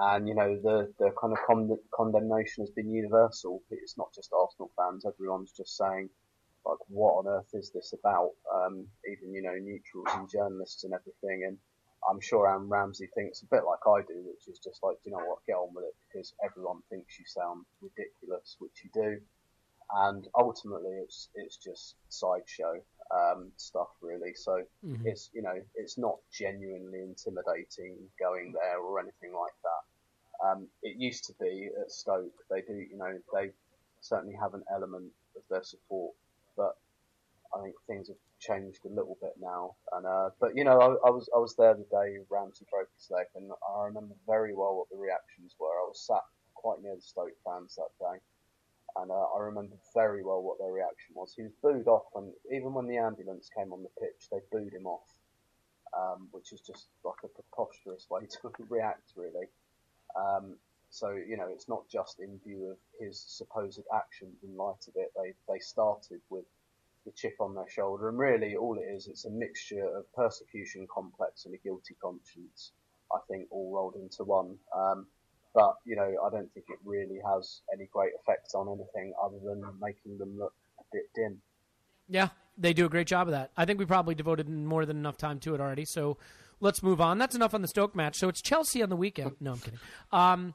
and 0.00 0.28
you 0.28 0.34
know 0.34 0.58
the 0.62 0.92
the 0.98 1.10
kind 1.20 1.32
of 1.32 1.38
con- 1.46 1.78
condemnation 1.94 2.62
has 2.62 2.70
been 2.70 2.90
universal. 2.90 3.62
It's 3.70 3.98
not 3.98 4.14
just 4.14 4.32
Arsenal 4.32 4.70
fans; 4.76 5.04
everyone's 5.04 5.52
just 5.52 5.76
saying, 5.76 6.08
like, 6.64 6.78
what 6.88 7.18
on 7.18 7.26
earth 7.28 7.50
is 7.54 7.70
this 7.72 7.92
about? 7.92 8.30
Um, 8.54 8.86
even 9.10 9.34
you 9.34 9.42
know 9.42 9.54
neutrals 9.54 10.08
and 10.14 10.30
journalists 10.30 10.84
and 10.84 10.94
everything. 10.94 11.44
And 11.46 11.58
I'm 12.08 12.20
sure 12.20 12.48
Aaron 12.48 12.68
Ramsey 12.68 13.08
thinks 13.14 13.42
a 13.42 13.46
bit 13.46 13.64
like 13.64 13.82
I 13.86 14.06
do, 14.06 14.22
which 14.22 14.46
is 14.48 14.60
just 14.62 14.82
like, 14.82 14.96
do 15.02 15.10
you 15.10 15.16
know 15.16 15.24
what, 15.26 15.44
get 15.46 15.54
on 15.54 15.74
with 15.74 15.84
it 15.84 15.96
because 16.06 16.32
everyone 16.44 16.80
thinks 16.90 17.18
you 17.18 17.24
sound 17.26 17.64
ridiculous, 17.82 18.56
which 18.60 18.84
you 18.84 18.90
do. 18.94 19.20
And 19.90 20.28
ultimately, 20.34 20.94
it's 21.02 21.28
it's 21.34 21.56
just 21.56 21.96
sideshow 22.08 22.82
um, 23.10 23.50
stuff, 23.56 23.88
really. 24.02 24.34
So 24.34 24.64
Mhm. 24.84 25.06
it's 25.06 25.30
you 25.32 25.42
know 25.42 25.60
it's 25.74 25.96
not 25.96 26.18
genuinely 26.30 27.00
intimidating 27.02 27.96
going 28.18 28.52
there 28.52 28.78
or 28.78 29.00
anything 29.00 29.32
like 29.32 29.54
that. 29.62 30.46
Um, 30.46 30.68
it 30.82 30.96
used 30.96 31.24
to 31.24 31.34
be 31.40 31.68
at 31.80 31.90
Stoke. 31.90 32.32
They 32.50 32.62
do, 32.62 32.74
you 32.74 32.96
know, 32.96 33.18
they 33.34 33.50
certainly 34.00 34.36
have 34.36 34.54
an 34.54 34.62
element 34.70 35.12
of 35.36 35.42
their 35.50 35.64
support, 35.64 36.14
but 36.56 36.76
I 37.54 37.62
think 37.62 37.74
things 37.86 38.08
have 38.08 38.18
changed 38.38 38.84
a 38.84 38.88
little 38.88 39.16
bit 39.20 39.34
now. 39.40 39.74
And 39.92 40.06
uh, 40.06 40.30
but 40.38 40.54
you 40.54 40.64
know, 40.64 40.78
I, 40.78 41.08
I 41.08 41.10
was 41.10 41.28
I 41.34 41.38
was 41.38 41.56
there 41.56 41.74
the 41.74 41.86
day 41.90 42.18
Ramsey 42.30 42.66
broke 42.70 42.88
his 42.94 43.10
leg, 43.10 43.26
and 43.34 43.50
I 43.50 43.84
remember 43.86 44.14
very 44.26 44.54
well 44.54 44.76
what 44.76 44.88
the 44.90 44.98
reactions 44.98 45.54
were. 45.58 45.72
I 45.80 45.88
was 45.88 46.00
sat 46.06 46.22
quite 46.54 46.82
near 46.82 46.94
the 46.94 47.00
Stoke 47.02 47.34
fans 47.44 47.74
that 47.76 47.90
day, 47.98 48.20
and 49.00 49.10
uh, 49.10 49.26
I 49.36 49.40
remember 49.40 49.76
very 49.94 50.22
well 50.24 50.42
what 50.42 50.58
their 50.58 50.72
reaction 50.72 51.14
was. 51.14 51.34
He 51.34 51.42
was 51.42 51.52
booed 51.62 51.88
off, 51.88 52.06
and 52.14 52.32
even 52.52 52.72
when 52.72 52.86
the 52.86 52.98
ambulance 52.98 53.48
came 53.56 53.72
on 53.72 53.82
the 53.82 54.00
pitch, 54.00 54.28
they 54.30 54.38
booed 54.50 54.72
him 54.72 54.86
off, 54.86 55.08
um, 55.96 56.28
which 56.32 56.52
is 56.52 56.60
just 56.60 56.88
like 57.04 57.22
a 57.24 57.28
preposterous 57.28 58.06
way 58.10 58.22
to 58.30 58.50
react, 58.68 59.12
really. 59.16 59.46
Um, 60.16 60.56
so 60.90 61.10
you 61.10 61.36
know, 61.36 61.48
it's 61.48 61.68
not 61.68 61.88
just 61.88 62.20
in 62.20 62.40
view 62.44 62.70
of 62.70 62.78
his 62.98 63.20
supposed 63.20 63.80
actions 63.94 64.42
in 64.42 64.56
light 64.56 64.86
of 64.88 64.94
it. 64.96 65.12
They 65.16 65.34
they 65.52 65.58
started 65.58 66.20
with 66.30 66.44
the 67.04 67.12
chip 67.12 67.36
on 67.40 67.54
their 67.54 67.68
shoulder, 67.68 68.08
and 68.08 68.18
really 68.18 68.56
all 68.56 68.78
it 68.78 68.90
is, 68.94 69.06
it's 69.06 69.24
a 69.24 69.30
mixture 69.30 69.84
of 69.96 70.12
persecution 70.14 70.86
complex 70.92 71.44
and 71.44 71.54
a 71.54 71.58
guilty 71.58 71.94
conscience. 72.02 72.72
I 73.12 73.18
think 73.28 73.48
all 73.50 73.72
rolled 73.72 73.94
into 73.94 74.24
one. 74.24 74.56
Um, 74.76 75.06
but 75.54 75.74
you 75.84 75.96
know, 75.96 76.14
I 76.24 76.30
don't 76.30 76.52
think 76.54 76.66
it 76.68 76.78
really 76.84 77.20
has 77.26 77.60
any 77.72 77.88
great 77.92 78.12
effects 78.20 78.54
on 78.54 78.68
anything 78.68 79.12
other 79.22 79.38
than 79.44 79.62
making 79.80 80.18
them 80.18 80.38
look 80.38 80.54
a 80.78 80.84
bit 80.92 81.04
dim. 81.14 81.40
Yeah, 82.08 82.28
they 82.56 82.72
do 82.72 82.86
a 82.86 82.88
great 82.88 83.06
job 83.06 83.28
of 83.28 83.32
that. 83.32 83.50
I 83.56 83.64
think 83.64 83.78
we 83.78 83.86
probably 83.86 84.14
devoted 84.14 84.48
more 84.48 84.86
than 84.86 84.96
enough 84.96 85.16
time 85.16 85.38
to 85.40 85.54
it 85.54 85.60
already. 85.60 85.84
So 85.84 86.16
let's 86.60 86.82
move 86.82 87.00
on. 87.00 87.18
That's 87.18 87.34
enough 87.34 87.54
on 87.54 87.62
the 87.62 87.68
Stoke 87.68 87.94
match. 87.94 88.16
So 88.16 88.28
it's 88.28 88.40
Chelsea 88.42 88.82
on 88.82 88.88
the 88.88 88.96
weekend. 88.96 89.36
No, 89.40 89.52
I'm 89.52 89.58
kidding. 89.58 89.80
Um, 90.10 90.54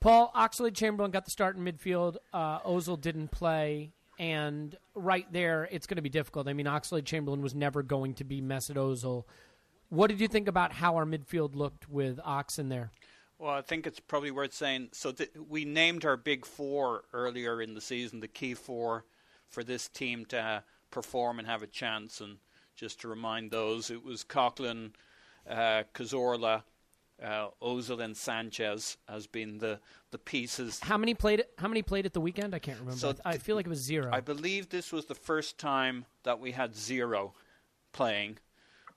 Paul 0.00 0.30
Oxlade 0.36 0.74
Chamberlain 0.74 1.10
got 1.10 1.24
the 1.24 1.30
start 1.30 1.56
in 1.56 1.64
midfield. 1.64 2.16
Uh, 2.32 2.60
Ozil 2.60 3.00
didn't 3.00 3.30
play. 3.30 3.92
And 4.18 4.76
right 4.94 5.26
there, 5.32 5.68
it's 5.72 5.86
going 5.86 5.96
to 5.96 6.02
be 6.02 6.10
difficult. 6.10 6.46
I 6.46 6.52
mean, 6.52 6.66
Oxlade 6.66 7.04
Chamberlain 7.04 7.40
was 7.40 7.54
never 7.54 7.82
going 7.82 8.14
to 8.14 8.24
be 8.24 8.40
Mesut 8.40 8.76
Ozil. 8.76 9.24
What 9.88 10.08
did 10.08 10.20
you 10.20 10.28
think 10.28 10.46
about 10.46 10.72
how 10.72 10.96
our 10.96 11.06
midfield 11.06 11.56
looked 11.56 11.88
with 11.88 12.20
Ox 12.22 12.58
in 12.58 12.68
there? 12.68 12.90
Well, 13.38 13.52
I 13.52 13.62
think 13.62 13.86
it's 13.86 14.00
probably 14.00 14.30
worth 14.30 14.54
saying. 14.54 14.90
So 14.92 15.12
th- 15.12 15.30
we 15.48 15.64
named 15.64 16.04
our 16.04 16.16
big 16.16 16.46
four 16.46 17.04
earlier 17.12 17.60
in 17.60 17.74
the 17.74 17.80
season, 17.80 18.20
the 18.20 18.28
key 18.28 18.54
four 18.54 19.04
for 19.48 19.64
this 19.64 19.88
team 19.88 20.24
to 20.26 20.38
uh, 20.38 20.60
perform 20.90 21.38
and 21.38 21.48
have 21.48 21.62
a 21.62 21.66
chance. 21.66 22.20
And 22.20 22.38
just 22.76 23.00
to 23.00 23.08
remind 23.08 23.50
those, 23.50 23.90
it 23.90 24.04
was 24.04 24.24
Coquelin, 24.24 24.92
uh, 25.48 25.82
Cazorla, 25.94 26.62
uh, 27.22 27.48
Ozil, 27.62 28.02
and 28.02 28.16
Sanchez 28.16 28.96
has 29.08 29.26
been 29.26 29.58
the 29.58 29.80
the 30.10 30.18
pieces. 30.18 30.80
How 30.80 30.98
many 30.98 31.14
played 31.14 31.40
it? 31.40 31.52
How 31.58 31.68
many 31.68 31.82
played 31.82 32.06
at 32.06 32.12
the 32.12 32.20
weekend? 32.20 32.54
I 32.54 32.58
can't 32.58 32.78
remember. 32.78 32.98
So 32.98 33.14
I 33.24 33.38
feel 33.38 33.56
like 33.56 33.66
it 33.66 33.70
was 33.70 33.80
zero. 33.80 34.10
I 34.12 34.20
believe 34.20 34.68
this 34.68 34.92
was 34.92 35.06
the 35.06 35.14
first 35.14 35.58
time 35.58 36.06
that 36.22 36.38
we 36.40 36.52
had 36.52 36.74
zero 36.74 37.34
playing, 37.92 38.38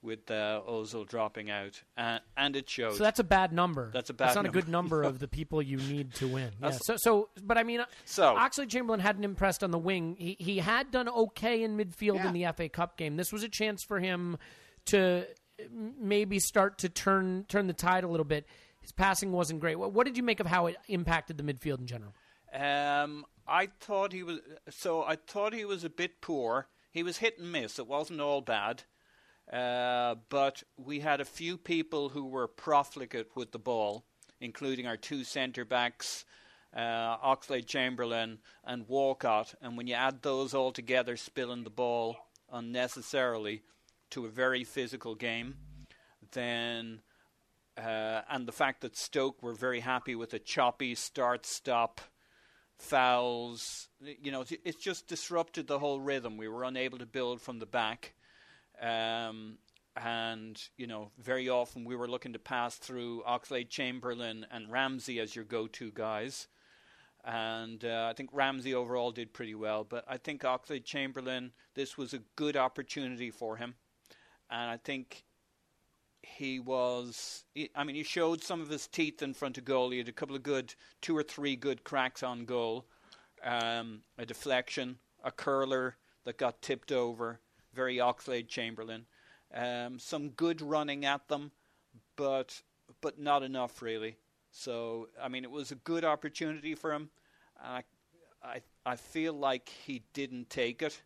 with 0.01 0.29
uh, 0.29 0.61
Ozil 0.69 1.07
dropping 1.07 1.49
out, 1.49 1.81
uh, 1.97 2.19
and 2.35 2.55
it 2.55 2.69
shows. 2.69 2.97
So 2.97 3.03
that's 3.03 3.19
a 3.19 3.23
bad 3.23 3.51
number. 3.51 3.89
That's 3.93 4.09
a 4.09 4.13
bad. 4.13 4.27
That's 4.27 4.35
bad 4.35 4.43
not 4.43 4.49
a 4.49 4.51
good 4.53 4.67
number. 4.69 4.97
number 4.97 5.07
of 5.09 5.19
the 5.19 5.27
people 5.27 5.61
you 5.61 5.77
need 5.77 6.13
to 6.15 6.27
win. 6.27 6.51
Yeah. 6.61 6.71
So, 6.71 6.95
so, 6.97 7.29
but 7.43 7.57
I 7.57 7.63
mean, 7.63 7.81
So- 8.05 8.35
Oxlade 8.35 8.69
Chamberlain 8.69 8.99
hadn't 8.99 9.23
impressed 9.23 9.63
on 9.63 9.71
the 9.71 9.79
wing. 9.79 10.15
He 10.17 10.35
he 10.39 10.59
had 10.59 10.91
done 10.91 11.09
okay 11.09 11.63
in 11.63 11.77
midfield 11.77 12.23
in 12.23 12.33
the 12.33 12.45
FA 12.55 12.69
Cup 12.69 12.97
game. 12.97 13.17
This 13.17 13.31
was 13.31 13.43
a 13.43 13.49
chance 13.49 13.83
for 13.83 13.99
him 13.99 14.37
to 14.85 15.25
maybe 15.71 16.39
start 16.39 16.77
to 16.79 16.89
turn 16.89 17.45
turn 17.47 17.67
the 17.67 17.73
tide 17.73 18.03
a 18.03 18.07
little 18.07 18.25
bit. 18.25 18.45
His 18.81 18.91
passing 18.91 19.31
wasn't 19.31 19.59
great. 19.59 19.77
What, 19.77 19.91
what 19.91 20.05
did 20.05 20.15
you 20.15 20.23
make 20.23 20.39
of 20.39 20.45
how 20.45 20.67
it 20.67 20.77
impacted 20.87 21.37
the 21.37 21.43
midfield 21.43 21.79
in 21.79 21.87
general? 21.87 22.13
Um, 22.53 23.25
I 23.45 23.67
thought 23.79 24.13
he 24.13 24.23
was 24.23 24.39
so. 24.69 25.03
I 25.03 25.15
thought 25.15 25.53
he 25.53 25.65
was 25.65 25.83
a 25.83 25.89
bit 25.89 26.21
poor. 26.21 26.67
He 26.91 27.03
was 27.03 27.17
hit 27.17 27.37
and 27.37 27.51
miss. 27.51 27.79
It 27.79 27.87
wasn't 27.87 28.21
all 28.21 28.41
bad, 28.41 28.83
uh, 29.51 30.15
but 30.29 30.63
we 30.77 30.99
had 30.99 31.21
a 31.21 31.25
few 31.25 31.57
people 31.57 32.09
who 32.09 32.25
were 32.25 32.47
profligate 32.47 33.35
with 33.35 33.51
the 33.51 33.59
ball, 33.59 34.03
including 34.41 34.85
our 34.87 34.97
two 34.97 35.23
centre 35.23 35.65
backs, 35.65 36.25
uh, 36.75 37.17
Oxlade 37.17 37.65
Chamberlain 37.65 38.39
and 38.63 38.87
Walcott. 38.87 39.55
And 39.61 39.77
when 39.77 39.87
you 39.87 39.95
add 39.95 40.21
those 40.21 40.53
all 40.53 40.71
together, 40.71 41.15
spilling 41.17 41.63
the 41.63 41.69
ball 41.69 42.17
unnecessarily 42.51 43.63
to 44.11 44.25
a 44.25 44.29
very 44.29 44.63
physical 44.63 45.15
game, 45.15 45.55
then 46.31 47.01
uh, 47.77 48.21
and 48.29 48.47
the 48.47 48.51
fact 48.51 48.81
that 48.81 48.97
Stoke 48.97 49.41
were 49.43 49.53
very 49.53 49.79
happy 49.81 50.15
with 50.15 50.33
a 50.33 50.39
choppy 50.39 50.95
start 50.95 51.45
stop 51.45 52.01
fouls 52.79 53.89
you 53.99 54.31
know 54.31 54.41
it- 54.41 54.61
it's 54.63 54.77
just 54.83 55.07
disrupted 55.07 55.67
the 55.67 55.79
whole 55.79 55.99
rhythm 55.99 56.37
we 56.37 56.47
were 56.47 56.63
unable 56.63 56.97
to 56.99 57.05
build 57.07 57.41
from 57.41 57.57
the 57.59 57.65
back 57.65 58.13
um, 58.81 59.57
and 59.95 60.61
you 60.77 60.87
know, 60.87 61.11
very 61.19 61.49
often 61.49 61.85
we 61.85 61.95
were 61.95 62.07
looking 62.07 62.33
to 62.33 62.39
pass 62.39 62.75
through 62.75 63.23
Oxlade 63.27 63.69
Chamberlain 63.69 64.45
and 64.51 64.71
Ramsey 64.71 65.19
as 65.19 65.35
your 65.35 65.45
go-to 65.45 65.91
guys. 65.91 66.47
And 67.25 67.83
uh, 67.83 68.07
I 68.09 68.13
think 68.13 68.29
Ramsey 68.31 68.73
overall 68.73 69.11
did 69.11 69.33
pretty 69.33 69.55
well, 69.55 69.83
but 69.83 70.05
I 70.07 70.17
think 70.17 70.43
Oxlade 70.43 70.85
Chamberlain, 70.85 71.51
this 71.73 71.97
was 71.97 72.13
a 72.13 72.21
good 72.35 72.55
opportunity 72.55 73.31
for 73.31 73.57
him, 73.57 73.75
and 74.49 74.71
I 74.71 74.77
think 74.77 75.25
he 76.21 76.59
was. 76.59 77.43
I 77.75 77.83
mean, 77.83 77.95
he 77.95 78.03
showed 78.03 78.43
some 78.43 78.61
of 78.61 78.69
his 78.69 78.87
teeth 78.87 79.21
in 79.21 79.33
front 79.33 79.57
of 79.57 79.65
goal. 79.65 79.89
He 79.89 79.97
had 79.97 80.07
a 80.07 80.13
couple 80.13 80.35
of 80.35 80.43
good, 80.43 80.73
two 81.01 81.17
or 81.17 81.23
three 81.23 81.55
good 81.55 81.83
cracks 81.83 82.23
on 82.23 82.45
goal, 82.45 82.85
um, 83.43 84.01
a 84.17 84.25
deflection, 84.25 84.99
a 85.23 85.31
curler 85.31 85.97
that 86.25 86.37
got 86.37 86.61
tipped 86.61 86.91
over, 86.91 87.39
very 87.77 87.97
Oxlade 87.97 88.49
Chamberlain. 88.49 89.07
Um, 89.55 89.99
some 89.99 90.31
good 90.31 90.61
running 90.61 91.05
at 91.05 91.29
them, 91.29 91.51
but 92.17 92.63
but 93.01 93.19
not 93.19 93.43
enough 93.43 93.81
really. 93.81 94.17
So 94.51 95.09
I 95.21 95.29
mean, 95.29 95.45
it 95.45 95.51
was 95.51 95.71
a 95.71 95.75
good 95.77 96.05
opportunity 96.05 96.75
for 96.75 96.93
him. 96.93 97.11
I 97.61 97.83
I 98.43 98.61
I 98.85 98.97
feel 98.97 99.33
like 99.33 99.69
he 99.69 100.03
didn't 100.13 100.49
take 100.49 100.83
it, 100.83 101.03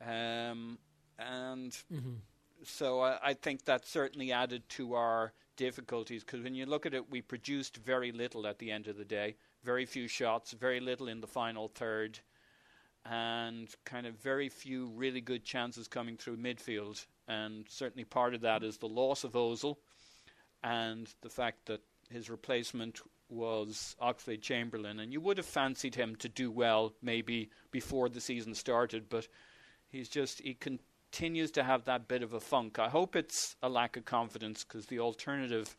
um, 0.00 0.78
and 1.18 1.76
Mm-hmm. 1.92 2.14
so 2.64 3.00
I, 3.02 3.18
I 3.30 3.34
think 3.34 3.64
that 3.66 3.86
certainly 3.86 4.32
added 4.32 4.68
to 4.70 4.94
our 4.94 5.34
difficulties 5.56 6.24
because 6.24 6.42
when 6.42 6.54
you 6.54 6.66
look 6.66 6.86
at 6.86 6.94
it, 6.94 7.10
we 7.10 7.22
produced 7.22 7.78
very 7.78 8.12
little 8.12 8.46
at 8.46 8.58
the 8.58 8.72
end 8.72 8.88
of 8.88 8.96
the 8.96 9.04
day. 9.04 9.36
Very 9.64 9.86
few 9.86 10.08
shots, 10.08 10.52
very 10.52 10.80
little 10.80 11.08
in 11.08 11.20
the 11.20 11.28
final 11.28 11.68
third, 11.68 12.20
and 13.04 13.68
kind 13.84 14.06
of 14.06 14.14
very 14.14 14.48
few 14.48 14.86
really 14.94 15.20
good 15.20 15.44
chances 15.44 15.88
coming 15.88 16.16
through 16.16 16.36
midfield. 16.36 17.04
And 17.28 17.66
certainly 17.68 18.04
part 18.04 18.34
of 18.34 18.40
that 18.42 18.62
is 18.62 18.78
the 18.78 18.88
loss 18.88 19.24
of 19.24 19.32
Ozil 19.32 19.76
and 20.62 21.12
the 21.20 21.28
fact 21.28 21.66
that 21.66 21.80
his 22.10 22.30
replacement 22.30 23.00
was 23.28 23.96
Oxlade 24.00 24.42
Chamberlain. 24.42 25.00
And 25.00 25.12
you 25.12 25.20
would 25.20 25.36
have 25.36 25.46
fancied 25.46 25.94
him 25.94 26.16
to 26.16 26.28
do 26.28 26.50
well 26.50 26.94
maybe 27.02 27.50
before 27.70 28.08
the 28.08 28.20
season 28.20 28.54
started, 28.54 29.08
but 29.08 29.28
he's 29.88 30.08
just, 30.08 30.40
he 30.40 30.54
continues 30.54 31.50
to 31.52 31.62
have 31.62 31.84
that 31.84 32.08
bit 32.08 32.22
of 32.22 32.32
a 32.32 32.40
funk. 32.40 32.78
I 32.78 32.88
hope 32.88 33.16
it's 33.16 33.56
a 33.62 33.68
lack 33.68 33.96
of 33.96 34.04
confidence 34.04 34.64
because 34.64 34.86
the 34.86 35.00
alternative 35.00 35.76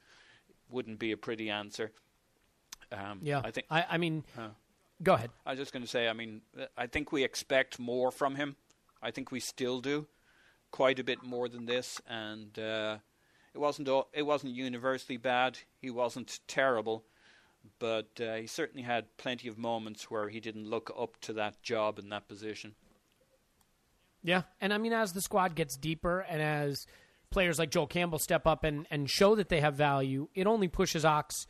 wouldn't 0.70 1.00
be 1.00 1.12
a 1.12 1.17
pretty 1.17 1.50
answer. 1.50 1.91
Um, 2.91 3.20
Yeah, 3.22 3.41
I 3.44 3.51
think 3.51 3.67
I, 3.70 3.86
I 3.91 3.98
mean, 3.98 4.24
Huh. 4.36 4.50
Go 5.02 5.14
ahead. 5.14 5.32
I 5.46 5.52
was 5.52 5.60
just 5.60 5.74
going 5.74 5.84
to 5.84 5.90
say, 5.90 6.08
I 6.08 6.14
mean, 6.14 6.42
I 6.78 6.88
think 6.88 7.12
we 7.12 7.24
expect 7.24 7.80
more 7.80 8.12
from 8.12 8.36
him. 8.36 8.56
I 9.02 9.12
think 9.12 9.32
we 9.32 9.40
still 9.40 9.82
do, 9.82 10.08
quite 10.72 11.00
a 11.00 11.04
bit 11.04 11.24
more 11.24 11.48
than 11.48 11.66
this. 11.66 12.02
And 12.08 12.58
uh, 12.58 12.98
it 13.54 13.60
wasn't 13.60 13.88
all, 13.88 14.10
it 14.14 14.24
wasn't 14.24 14.54
universally 14.54 15.18
bad. 15.18 15.60
He 15.82 15.90
wasn't 15.90 16.40
terrible, 16.48 17.06
but 17.80 18.10
uh, 18.20 18.36
he 18.36 18.48
certainly 18.48 18.84
had 18.84 19.18
plenty 19.18 19.48
of 19.48 19.58
moments 19.58 20.10
where 20.10 20.30
he 20.30 20.40
didn't 20.40 20.70
look 20.70 20.92
up 20.98 21.20
to 21.22 21.34
that 21.34 21.62
job 21.62 22.00
in 22.00 22.10
that 22.10 22.28
position. 22.28 22.75
Yeah, 24.24 24.42
and 24.60 24.74
I 24.74 24.80
mean, 24.80 24.92
as 24.92 25.14
the 25.14 25.22
squad 25.22 25.54
gets 25.54 25.78
deeper 25.78 26.22
and 26.22 26.42
as 26.42 26.88
players 27.30 27.60
like 27.60 27.70
Joel 27.70 27.86
Campbell 27.86 28.18
step 28.18 28.48
up 28.48 28.64
and, 28.64 28.88
and 28.90 29.10
show 29.10 29.36
that 29.36 29.50
they 29.50 29.62
have 29.62 29.75
value, 29.75 30.30
it 30.34 30.48
only 30.48 30.68
pushes 30.68 31.06
Ox 31.06 31.46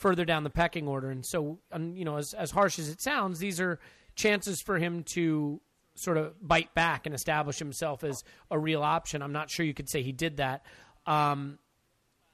further 0.00 0.24
down 0.24 0.44
the 0.44 0.50
pecking 0.50 0.88
order. 0.88 1.10
And 1.10 1.24
so, 1.24 1.58
um, 1.70 1.94
you 1.96 2.04
know, 2.04 2.16
as 2.16 2.34
as 2.34 2.50
harsh 2.50 2.78
as 2.78 2.88
it 2.88 3.00
sounds, 3.00 3.38
these 3.38 3.60
are 3.60 3.78
chances 4.14 4.60
for 4.60 4.78
him 4.78 5.04
to 5.14 5.60
sort 5.94 6.16
of 6.16 6.32
bite 6.46 6.74
back 6.74 7.06
and 7.06 7.14
establish 7.14 7.58
himself 7.58 8.02
as 8.02 8.24
a 8.50 8.58
real 8.58 8.82
option. 8.82 9.22
I'm 9.22 9.32
not 9.32 9.50
sure 9.50 9.66
you 9.66 9.74
could 9.74 9.88
say 9.88 10.02
he 10.02 10.12
did 10.12 10.38
that. 10.38 10.64
Um, 11.06 11.58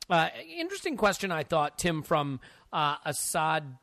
uh, 0.08 0.28
interesting 0.56 0.96
question, 0.96 1.32
I 1.32 1.42
thought, 1.42 1.78
Tim, 1.78 2.02
from 2.02 2.40
uh, 2.72 2.96
Assad 3.04 3.76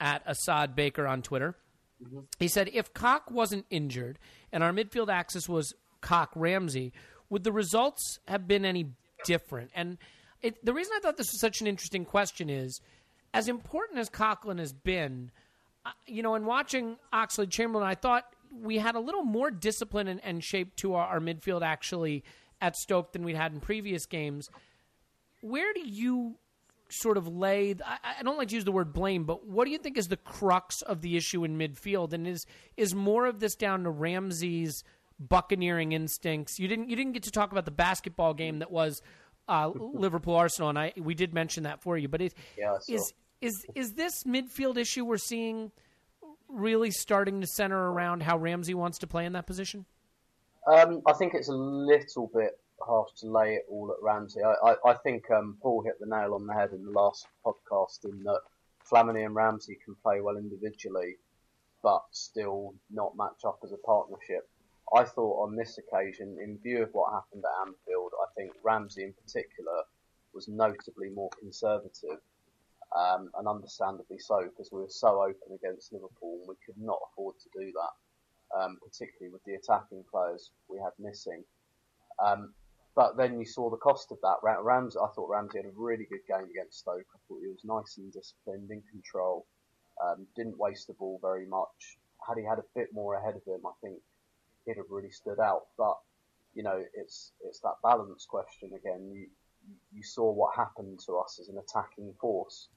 at 0.00 0.22
Assad 0.26 0.76
Baker 0.76 1.06
on 1.06 1.22
Twitter. 1.22 1.56
He 2.38 2.48
said, 2.48 2.68
if 2.72 2.92
Coq 2.92 3.30
wasn't 3.30 3.64
injured 3.70 4.18
and 4.50 4.64
our 4.64 4.72
midfield 4.72 5.08
axis 5.08 5.48
was 5.48 5.72
Coq 6.00 6.30
Ramsey, 6.34 6.92
would 7.30 7.44
the 7.44 7.52
results 7.52 8.18
have 8.26 8.48
been 8.48 8.64
any 8.64 8.90
different? 9.24 9.70
And 9.74 9.98
it, 10.42 10.62
the 10.64 10.74
reason 10.74 10.92
I 10.96 11.00
thought 11.00 11.16
this 11.16 11.32
was 11.32 11.40
such 11.40 11.60
an 11.60 11.68
interesting 11.68 12.04
question 12.04 12.50
is, 12.50 12.80
as 13.34 13.48
important 13.48 13.98
as 13.98 14.08
Coquelin 14.10 14.58
has 14.58 14.72
been, 14.72 15.30
uh, 15.86 15.90
you 16.06 16.22
know, 16.22 16.34
in 16.34 16.44
watching 16.44 16.96
Oxlade 17.12 17.50
Chamberlain, 17.50 17.86
I 17.86 17.94
thought 17.94 18.24
we 18.54 18.78
had 18.78 18.94
a 18.94 19.00
little 19.00 19.24
more 19.24 19.50
discipline 19.50 20.08
and, 20.08 20.20
and 20.22 20.44
shape 20.44 20.76
to 20.76 20.94
our, 20.94 21.06
our 21.06 21.20
midfield 21.20 21.62
actually 21.62 22.22
at 22.60 22.76
Stoke 22.76 23.12
than 23.12 23.24
we'd 23.24 23.36
had 23.36 23.52
in 23.52 23.60
previous 23.60 24.06
games. 24.06 24.48
Where 25.40 25.72
do 25.72 25.80
you 25.80 26.36
sort 26.90 27.16
of 27.16 27.26
lay? 27.26 27.74
I, 27.84 28.16
I 28.20 28.22
don't 28.22 28.36
like 28.36 28.48
to 28.48 28.54
use 28.54 28.64
the 28.64 28.72
word 28.72 28.92
blame, 28.92 29.24
but 29.24 29.46
what 29.46 29.64
do 29.64 29.70
you 29.70 29.78
think 29.78 29.96
is 29.98 30.08
the 30.08 30.16
crux 30.18 30.82
of 30.82 31.00
the 31.00 31.16
issue 31.16 31.42
in 31.44 31.58
midfield? 31.58 32.12
And 32.12 32.26
is 32.26 32.44
is 32.76 32.94
more 32.94 33.26
of 33.26 33.40
this 33.40 33.54
down 33.56 33.84
to 33.84 33.90
Ramsey's 33.90 34.84
buccaneering 35.18 35.92
instincts? 35.92 36.58
You 36.58 36.68
didn't 36.68 36.90
you 36.90 36.96
didn't 36.96 37.12
get 37.12 37.22
to 37.24 37.30
talk 37.30 37.50
about 37.50 37.64
the 37.64 37.70
basketball 37.72 38.34
game 38.34 38.60
that 38.60 38.70
was 38.70 39.02
uh, 39.48 39.70
Liverpool 39.74 40.36
Arsenal, 40.36 40.68
and 40.68 40.78
I 40.78 40.92
we 40.96 41.14
did 41.14 41.34
mention 41.34 41.64
that 41.64 41.82
for 41.82 41.96
you. 41.98 42.06
But 42.08 42.20
it 42.20 42.34
Yeah, 42.56 42.76
saw. 42.78 42.94
is 42.94 43.12
is 43.42 43.66
is 43.74 43.94
this 43.94 44.24
midfield 44.24 44.78
issue 44.78 45.04
we're 45.04 45.18
seeing 45.18 45.72
really 46.48 46.90
starting 46.90 47.40
to 47.40 47.46
center 47.46 47.90
around 47.90 48.22
how 48.22 48.38
Ramsey 48.38 48.74
wants 48.74 48.98
to 48.98 49.06
play 49.06 49.26
in 49.26 49.32
that 49.32 49.46
position? 49.46 49.84
Um, 50.66 51.02
I 51.06 51.12
think 51.12 51.34
it's 51.34 51.48
a 51.48 51.54
little 51.54 52.30
bit 52.32 52.58
harsh 52.80 53.10
to 53.20 53.26
lay 53.26 53.54
it 53.54 53.66
all 53.68 53.90
at 53.90 54.02
Ramsey. 54.02 54.40
I, 54.42 54.70
I, 54.70 54.90
I 54.90 54.94
think 54.94 55.30
um, 55.30 55.56
Paul 55.60 55.82
hit 55.82 55.98
the 55.98 56.06
nail 56.06 56.34
on 56.34 56.46
the 56.46 56.54
head 56.54 56.70
in 56.72 56.84
the 56.84 56.90
last 56.90 57.26
podcast 57.44 58.04
in 58.04 58.22
that 58.24 58.40
Flamini 58.88 59.24
and 59.24 59.34
Ramsey 59.34 59.78
can 59.84 59.94
play 60.02 60.20
well 60.20 60.36
individually, 60.36 61.16
but 61.82 62.02
still 62.10 62.74
not 62.90 63.16
match 63.16 63.44
up 63.44 63.58
as 63.64 63.72
a 63.72 63.76
partnership. 63.78 64.48
I 64.94 65.04
thought 65.04 65.42
on 65.42 65.56
this 65.56 65.78
occasion, 65.78 66.36
in 66.42 66.58
view 66.58 66.82
of 66.82 66.90
what 66.92 67.12
happened 67.12 67.44
at 67.44 67.66
Anfield, 67.66 68.12
I 68.20 68.26
think 68.36 68.52
Ramsey 68.62 69.04
in 69.04 69.14
particular 69.14 69.82
was 70.34 70.48
notably 70.48 71.08
more 71.10 71.30
conservative, 71.38 72.20
um, 72.96 73.30
and 73.38 73.48
understandably 73.48 74.18
so, 74.18 74.42
because 74.44 74.70
we 74.72 74.80
were 74.80 74.88
so 74.88 75.22
open 75.22 75.54
against 75.54 75.92
Liverpool 75.92 76.40
and 76.40 76.48
we 76.48 76.56
could 76.64 76.80
not 76.80 76.98
afford 77.10 77.36
to 77.40 77.48
do 77.58 77.72
that, 77.72 78.58
um, 78.58 78.78
particularly 78.84 79.32
with 79.32 79.42
the 79.44 79.54
attacking 79.54 80.04
players 80.10 80.50
we 80.68 80.78
had 80.78 80.92
missing. 80.98 81.44
Um, 82.22 82.52
but 82.94 83.16
then 83.16 83.38
you 83.38 83.46
saw 83.46 83.70
the 83.70 83.78
cost 83.78 84.12
of 84.12 84.18
that. 84.22 84.36
Ra- 84.42 84.60
Ramsey, 84.60 84.98
I 84.98 85.08
thought 85.14 85.30
Ramsey 85.30 85.58
had 85.58 85.66
a 85.66 85.72
really 85.74 86.06
good 86.10 86.26
game 86.28 86.48
against 86.50 86.80
Stoke. 86.80 87.08
I 87.14 87.18
thought 87.26 87.40
he 87.40 87.48
was 87.48 87.64
nice 87.64 87.96
and 87.96 88.12
disciplined, 88.12 88.70
in 88.70 88.82
control, 88.90 89.46
um, 90.04 90.26
didn't 90.36 90.58
waste 90.58 90.88
the 90.88 90.94
ball 90.94 91.18
very 91.22 91.46
much. 91.46 91.96
Had 92.26 92.36
he 92.38 92.44
had 92.44 92.58
a 92.58 92.68
bit 92.74 92.88
more 92.92 93.14
ahead 93.14 93.34
of 93.34 93.44
him, 93.46 93.64
I 93.66 93.72
think 93.82 93.96
he'd 94.66 94.76
have 94.76 94.90
really 94.90 95.10
stood 95.10 95.40
out. 95.40 95.72
But 95.78 95.96
you 96.54 96.62
know, 96.62 96.82
it's 96.94 97.32
it's 97.40 97.60
that 97.60 97.80
balance 97.82 98.26
question 98.28 98.70
again. 98.76 99.10
You 99.10 99.26
you 99.92 100.02
saw 100.02 100.30
what 100.30 100.54
happened 100.56 101.00
to 101.06 101.16
us 101.18 101.38
as 101.40 101.48
an 101.48 101.58
attacking 101.58 102.12
force. 102.20 102.68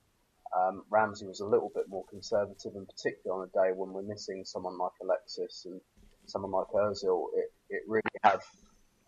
Um, 0.53 0.83
Ramsey 0.89 1.25
was 1.25 1.39
a 1.39 1.45
little 1.45 1.71
bit 1.73 1.89
more 1.89 2.05
conservative, 2.09 2.75
and 2.75 2.87
particularly 2.87 3.41
on 3.41 3.49
a 3.49 3.51
day 3.51 3.73
when 3.73 3.91
we're 3.93 4.03
missing 4.03 4.43
someone 4.45 4.77
like 4.77 4.91
Alexis 5.01 5.65
and 5.65 5.81
someone 6.25 6.51
like 6.51 6.67
Ozil, 6.67 7.27
it, 7.35 7.51
it 7.69 7.83
really 7.87 8.01
had 8.23 8.39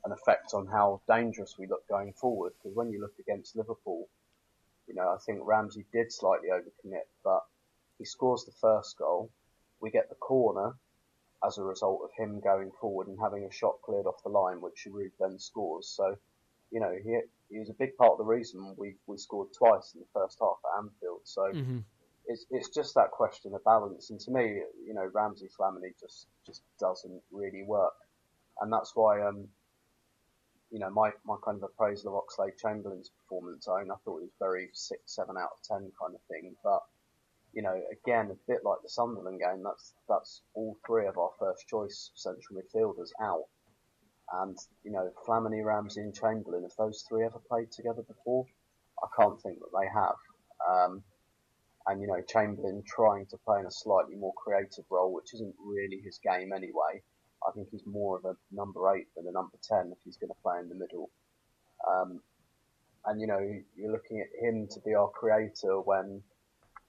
an 0.05 0.11
effect 0.11 0.53
on 0.53 0.67
how 0.67 1.01
dangerous 1.07 1.57
we 1.57 1.67
look 1.67 1.87
going 1.87 2.13
forward. 2.13 2.53
Because 2.57 2.75
when 2.75 2.91
you 2.91 3.01
look 3.01 3.13
against 3.19 3.55
Liverpool, 3.55 4.07
you 4.87 4.93
know, 4.95 5.09
I 5.09 5.17
think 5.25 5.39
Ramsey 5.43 5.85
did 5.91 6.11
slightly 6.11 6.49
overcommit, 6.49 7.07
but 7.23 7.41
he 7.97 8.05
scores 8.05 8.45
the 8.45 8.53
first 8.61 8.97
goal. 8.97 9.29
We 9.81 9.91
get 9.91 10.09
the 10.09 10.15
corner 10.15 10.75
as 11.45 11.57
a 11.57 11.63
result 11.63 12.01
of 12.03 12.09
him 12.17 12.39
going 12.39 12.71
forward 12.79 13.07
and 13.07 13.17
having 13.19 13.43
a 13.43 13.51
shot 13.51 13.75
cleared 13.83 14.05
off 14.05 14.23
the 14.23 14.29
line, 14.29 14.61
which 14.61 14.85
Giroud 14.87 15.11
then 15.19 15.39
scores. 15.39 15.87
So, 15.87 16.17
you 16.71 16.79
know, 16.79 16.95
he 17.03 17.19
he 17.49 17.59
was 17.59 17.69
a 17.69 17.73
big 17.73 17.95
part 17.97 18.11
of 18.11 18.17
the 18.17 18.25
reason 18.25 18.75
we, 18.77 18.95
we 19.07 19.17
scored 19.17 19.49
twice 19.57 19.93
in 19.93 20.01
the 20.01 20.07
first 20.13 20.37
half 20.41 20.57
at 20.65 20.83
Anfield. 20.83 21.21
So 21.23 21.45
Mm-hmm. 21.45 21.79
it's 22.27 22.45
it's 22.51 22.69
just 22.69 22.93
that 22.95 23.11
question 23.11 23.53
of 23.53 23.63
balance. 23.63 24.09
And 24.09 24.19
to 24.21 24.31
me, 24.31 24.61
you 24.85 24.93
know, 24.93 25.09
Ramsey 25.13 25.47
Flamini 25.57 25.93
just 25.99 26.27
just 26.45 26.61
doesn't 26.79 27.21
really 27.31 27.63
work, 27.63 27.95
and 28.61 28.71
that's 28.71 28.95
why 28.95 29.21
um, 29.21 29.47
you 30.71 30.79
know, 30.79 30.89
my 30.89 31.11
my 31.25 31.35
kind 31.43 31.57
of 31.57 31.63
appraisal 31.63 32.17
of 32.17 32.23
Oxlade 32.23 32.57
Chamberlain's 32.57 33.09
performance, 33.09 33.67
I, 33.67 33.81
mean, 33.83 33.91
I 33.91 33.95
thought 34.03 34.17
it 34.17 34.29
was 34.29 34.39
very 34.39 34.69
six, 34.73 35.15
seven 35.15 35.37
out 35.37 35.51
of 35.55 35.63
ten 35.63 35.91
kind 35.99 36.13
of 36.13 36.21
thing. 36.29 36.55
But 36.63 36.81
you 37.53 37.61
know, 37.61 37.79
again, 37.91 38.29
a 38.31 38.51
bit 38.51 38.63
like 38.63 38.81
the 38.83 38.89
Sunderland 38.89 39.39
game, 39.39 39.63
that's 39.63 39.93
that's 40.09 40.41
all 40.53 40.77
three 40.85 41.07
of 41.07 41.17
our 41.17 41.31
first 41.39 41.67
choice 41.67 42.11
central 42.15 42.59
midfielders 42.59 43.11
out. 43.21 43.45
And 44.33 44.57
you 44.83 44.91
know, 44.91 45.09
Flamini, 45.25 45.63
Ramsey, 45.63 46.01
and 46.01 46.13
Chamberlain, 46.13 46.65
if 46.65 46.75
those 46.77 47.05
three 47.07 47.25
ever 47.25 47.39
played 47.49 47.71
together 47.71 48.01
before, 48.01 48.45
I 49.01 49.07
can't 49.15 49.41
think 49.41 49.59
that 49.59 49.79
they 49.79 49.87
have. 49.87 50.15
Um, 50.69 51.03
and 51.87 52.01
you 52.01 52.07
know, 52.07 52.21
Chamberlain 52.27 52.83
trying 52.85 53.25
to 53.27 53.37
play 53.37 53.59
in 53.59 53.65
a 53.65 53.71
slightly 53.71 54.15
more 54.15 54.33
creative 54.33 54.83
role, 54.89 55.13
which 55.13 55.33
isn't 55.33 55.55
really 55.63 56.01
his 56.03 56.19
game 56.19 56.51
anyway. 56.53 57.01
I 57.47 57.51
think 57.51 57.69
he's 57.71 57.85
more 57.85 58.17
of 58.17 58.25
a 58.25 58.35
number 58.51 58.93
eight 58.95 59.07
than 59.15 59.27
a 59.27 59.31
number 59.31 59.57
ten 59.63 59.91
if 59.91 59.97
he's 60.03 60.17
going 60.17 60.31
to 60.31 60.41
play 60.43 60.59
in 60.59 60.67
the 60.69 60.75
middle. 60.75 61.09
Um, 61.87 62.21
and 63.05 63.21
you 63.21 63.27
know, 63.27 63.39
you're 63.77 63.91
looking 63.91 64.19
at 64.19 64.27
him 64.43 64.67
to 64.71 64.79
be 64.81 64.93
our 64.93 65.09
creator 65.09 65.79
when 65.79 66.21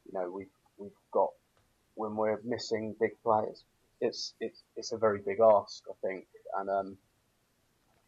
you 0.06 0.12
know 0.12 0.30
we 0.30 0.46
we've 0.78 0.90
got 1.12 1.30
when 1.94 2.16
we're 2.16 2.40
missing 2.44 2.96
big 3.00 3.12
players. 3.22 3.64
It's 4.00 4.34
it's 4.40 4.62
it's 4.76 4.92
a 4.92 4.98
very 4.98 5.20
big 5.20 5.38
ask, 5.40 5.84
I 5.88 5.94
think, 6.06 6.26
and 6.58 6.68
um, 6.68 6.98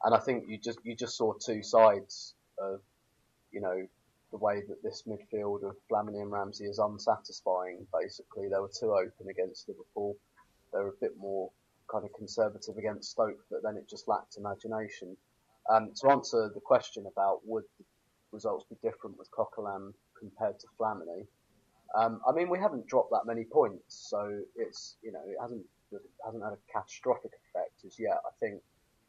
and 0.04 0.14
I 0.14 0.18
think 0.18 0.44
you 0.48 0.58
just 0.58 0.78
you 0.84 0.94
just 0.94 1.16
saw 1.16 1.34
two 1.34 1.62
sides 1.62 2.34
of 2.58 2.80
you 3.52 3.60
know 3.60 3.86
the 4.30 4.38
way 4.38 4.62
that 4.68 4.82
this 4.82 5.04
midfield 5.08 5.64
of 5.64 5.76
Flamini 5.90 6.22
and 6.22 6.30
Ramsey 6.30 6.64
is 6.64 6.78
unsatisfying. 6.78 7.86
Basically, 7.92 8.48
they 8.48 8.60
were 8.60 8.70
too 8.78 8.92
open 8.92 9.28
against 9.28 9.68
Liverpool. 9.68 10.16
They 10.72 10.78
were 10.78 10.90
a 10.90 11.00
bit 11.00 11.16
more 11.18 11.50
kind 11.90 12.04
of 12.04 12.12
conservative 12.12 12.76
against 12.76 13.10
Stoke, 13.10 13.44
but 13.50 13.62
then 13.64 13.76
it 13.76 13.88
just 13.88 14.06
lacked 14.06 14.36
imagination. 14.36 15.16
Um, 15.68 15.90
to 16.00 16.10
answer 16.10 16.50
the 16.54 16.60
question 16.60 17.06
about 17.06 17.40
would 17.44 17.64
the 17.78 17.84
results 18.30 18.64
be 18.70 18.76
different 18.82 19.18
with 19.18 19.30
Coquelin 19.32 19.92
compared 20.18 20.60
to 20.60 20.66
Flamini, 20.78 21.26
um, 21.98 22.20
I 22.28 22.32
mean 22.32 22.48
we 22.48 22.58
haven't 22.58 22.86
dropped 22.86 23.10
that 23.10 23.26
many 23.26 23.44
points, 23.44 24.06
so 24.08 24.40
it's 24.54 24.96
you 25.02 25.12
know 25.12 25.22
it 25.26 25.36
hasn't 25.40 25.64
it 25.92 26.00
hasn't 26.24 26.44
had 26.44 26.52
a 26.52 26.58
catastrophic 26.72 27.32
effect 27.50 27.84
as 27.84 27.98
yet. 27.98 28.18
I 28.24 28.30
think 28.38 28.62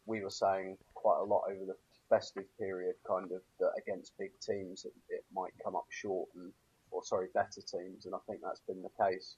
we 0.06 0.22
were 0.22 0.30
saying 0.30 0.78
quite 0.94 1.20
a 1.20 1.24
lot 1.24 1.44
over 1.50 1.66
the 1.66 1.76
festive 2.10 2.44
period, 2.58 2.96
kind 3.08 3.32
of 3.32 3.42
that 3.60 3.72
against 3.78 4.18
big 4.18 4.32
teams 4.42 4.86
it, 4.86 4.94
it 5.10 5.24
might 5.34 5.52
come 5.64 5.76
up 5.76 5.86
short, 5.90 6.30
and 6.36 6.52
or 6.92 7.04
sorry, 7.04 7.28
better 7.34 7.62
teams, 7.62 8.06
and 8.06 8.14
I 8.14 8.18
think 8.28 8.42
that's 8.44 8.62
been 8.68 8.82
the 8.82 8.90
case. 9.04 9.36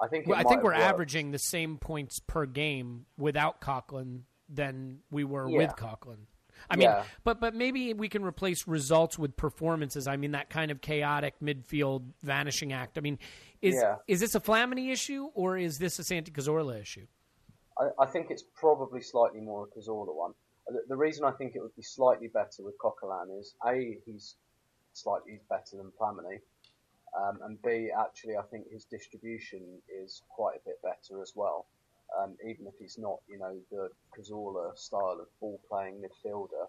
I 0.00 0.08
think. 0.08 0.26
Well, 0.26 0.38
I 0.38 0.42
think 0.42 0.62
we're 0.62 0.70
worked. 0.70 0.80
averaging 0.82 1.30
the 1.30 1.38
same 1.38 1.78
points 1.78 2.20
per 2.26 2.46
game 2.46 3.06
without 3.18 3.60
Coquelin 3.60 4.22
than 4.48 5.00
we 5.10 5.24
were 5.24 5.48
Yeah. 5.48 5.58
with 5.58 5.76
Coquelin. 5.76 6.26
I 6.70 6.76
mean, 6.76 6.84
Yeah. 6.88 7.04
but 7.22 7.38
but 7.38 7.54
maybe 7.54 7.92
we 7.92 8.08
can 8.08 8.24
replace 8.24 8.66
results 8.66 9.18
with 9.18 9.36
performances. 9.36 10.06
I 10.08 10.16
mean, 10.16 10.30
that 10.32 10.48
kind 10.48 10.70
of 10.70 10.80
chaotic 10.80 11.34
midfield 11.42 12.12
vanishing 12.22 12.72
act. 12.72 12.96
I 12.96 13.02
mean, 13.02 13.18
is 13.60 13.74
Yeah. 13.74 13.96
is 14.06 14.20
this 14.20 14.34
a 14.34 14.40
Flamini 14.40 14.90
issue 14.90 15.30
or 15.34 15.58
is 15.58 15.78
this 15.78 15.98
a 15.98 16.04
Santi 16.04 16.30
Cazorla 16.32 16.80
issue? 16.80 17.06
I, 17.78 17.88
I 17.98 18.06
think 18.06 18.30
it's 18.30 18.44
probably 18.54 19.02
slightly 19.02 19.40
more 19.40 19.64
a 19.64 19.78
Cazorla 19.78 20.14
one. 20.14 20.32
The, 20.68 20.82
the 20.88 20.96
reason 20.96 21.24
I 21.24 21.32
think 21.32 21.54
it 21.54 21.62
would 21.62 21.76
be 21.76 21.82
slightly 21.82 22.28
better 22.28 22.62
with 22.62 22.78
Coquelin 22.78 23.38
is 23.38 23.54
a 23.66 23.98
he's 24.04 24.36
slightly 24.92 25.40
better 25.48 25.76
than 25.76 25.92
Flamini, 26.00 26.40
um, 27.16 27.38
and 27.42 27.60
b 27.62 27.90
actually 27.96 28.36
I 28.36 28.42
think 28.42 28.70
his 28.70 28.84
distribution 28.84 29.62
is 29.88 30.22
quite 30.28 30.56
a 30.56 30.64
bit 30.64 30.80
better 30.82 31.22
as 31.22 31.32
well. 31.36 31.66
Um, 32.18 32.36
even 32.48 32.66
if 32.66 32.74
he's 32.78 32.98
not, 32.98 33.18
you 33.28 33.38
know, 33.38 33.58
the 33.70 33.90
Cazorla 34.16 34.76
style 34.78 35.18
of 35.20 35.26
ball 35.40 35.60
playing 35.68 36.02
midfielder, 36.02 36.66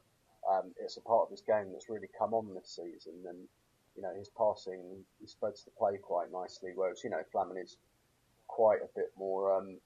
um, 0.51 0.73
it's 0.79 0.97
a 0.97 1.01
part 1.01 1.25
of 1.25 1.31
his 1.31 1.41
game 1.41 1.71
that's 1.71 1.89
really 1.89 2.09
come 2.17 2.33
on 2.33 2.53
this 2.53 2.75
season. 2.75 3.13
And 3.27 3.47
you 3.95 4.01
know, 4.03 4.13
his 4.17 4.29
passing 4.29 5.03
he 5.19 5.27
spreads 5.27 5.63
the 5.63 5.71
play 5.71 5.97
quite 5.97 6.31
nicely, 6.31 6.71
whereas 6.75 7.03
you 7.03 7.09
know 7.09 7.21
Flamini's 7.33 7.77
quite 8.47 8.79
a 8.81 8.89
bit 8.95 9.11
more 9.17 9.57
um, 9.57 9.77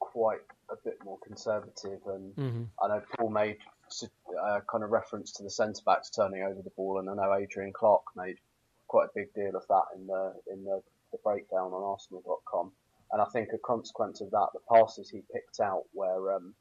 quite 0.00 0.40
a 0.70 0.76
bit 0.84 0.98
more 1.04 1.18
conservative. 1.24 2.00
And 2.06 2.32
I 2.82 2.88
know 2.88 3.02
Paul 3.16 3.30
made 3.30 3.58
uh, 4.42 4.60
kind 4.70 4.82
of 4.82 4.90
reference 4.90 5.32
to 5.32 5.42
the 5.42 5.50
centre 5.50 5.82
backs 5.86 6.10
turning 6.10 6.42
over 6.42 6.60
the 6.62 6.70
ball, 6.70 6.98
and 6.98 7.08
I 7.08 7.14
know 7.14 7.34
Adrian 7.34 7.72
Clarke 7.72 8.16
made 8.16 8.36
quite 8.88 9.06
a 9.06 9.10
big 9.14 9.32
deal 9.34 9.54
of 9.54 9.66
that 9.68 9.84
in 9.96 10.06
the 10.06 10.34
in 10.52 10.64
the, 10.64 10.82
the 11.12 11.18
breakdown 11.22 11.72
on 11.72 11.82
Arsenal.com. 11.82 12.72
And 13.12 13.20
I 13.20 13.24
think 13.26 13.50
a 13.52 13.58
consequence 13.58 14.20
of 14.20 14.30
that, 14.30 14.48
the 14.52 14.60
passes 14.72 15.10
he 15.10 15.22
picked 15.32 15.60
out 15.60 15.84
where 15.92 16.34
um, 16.34 16.54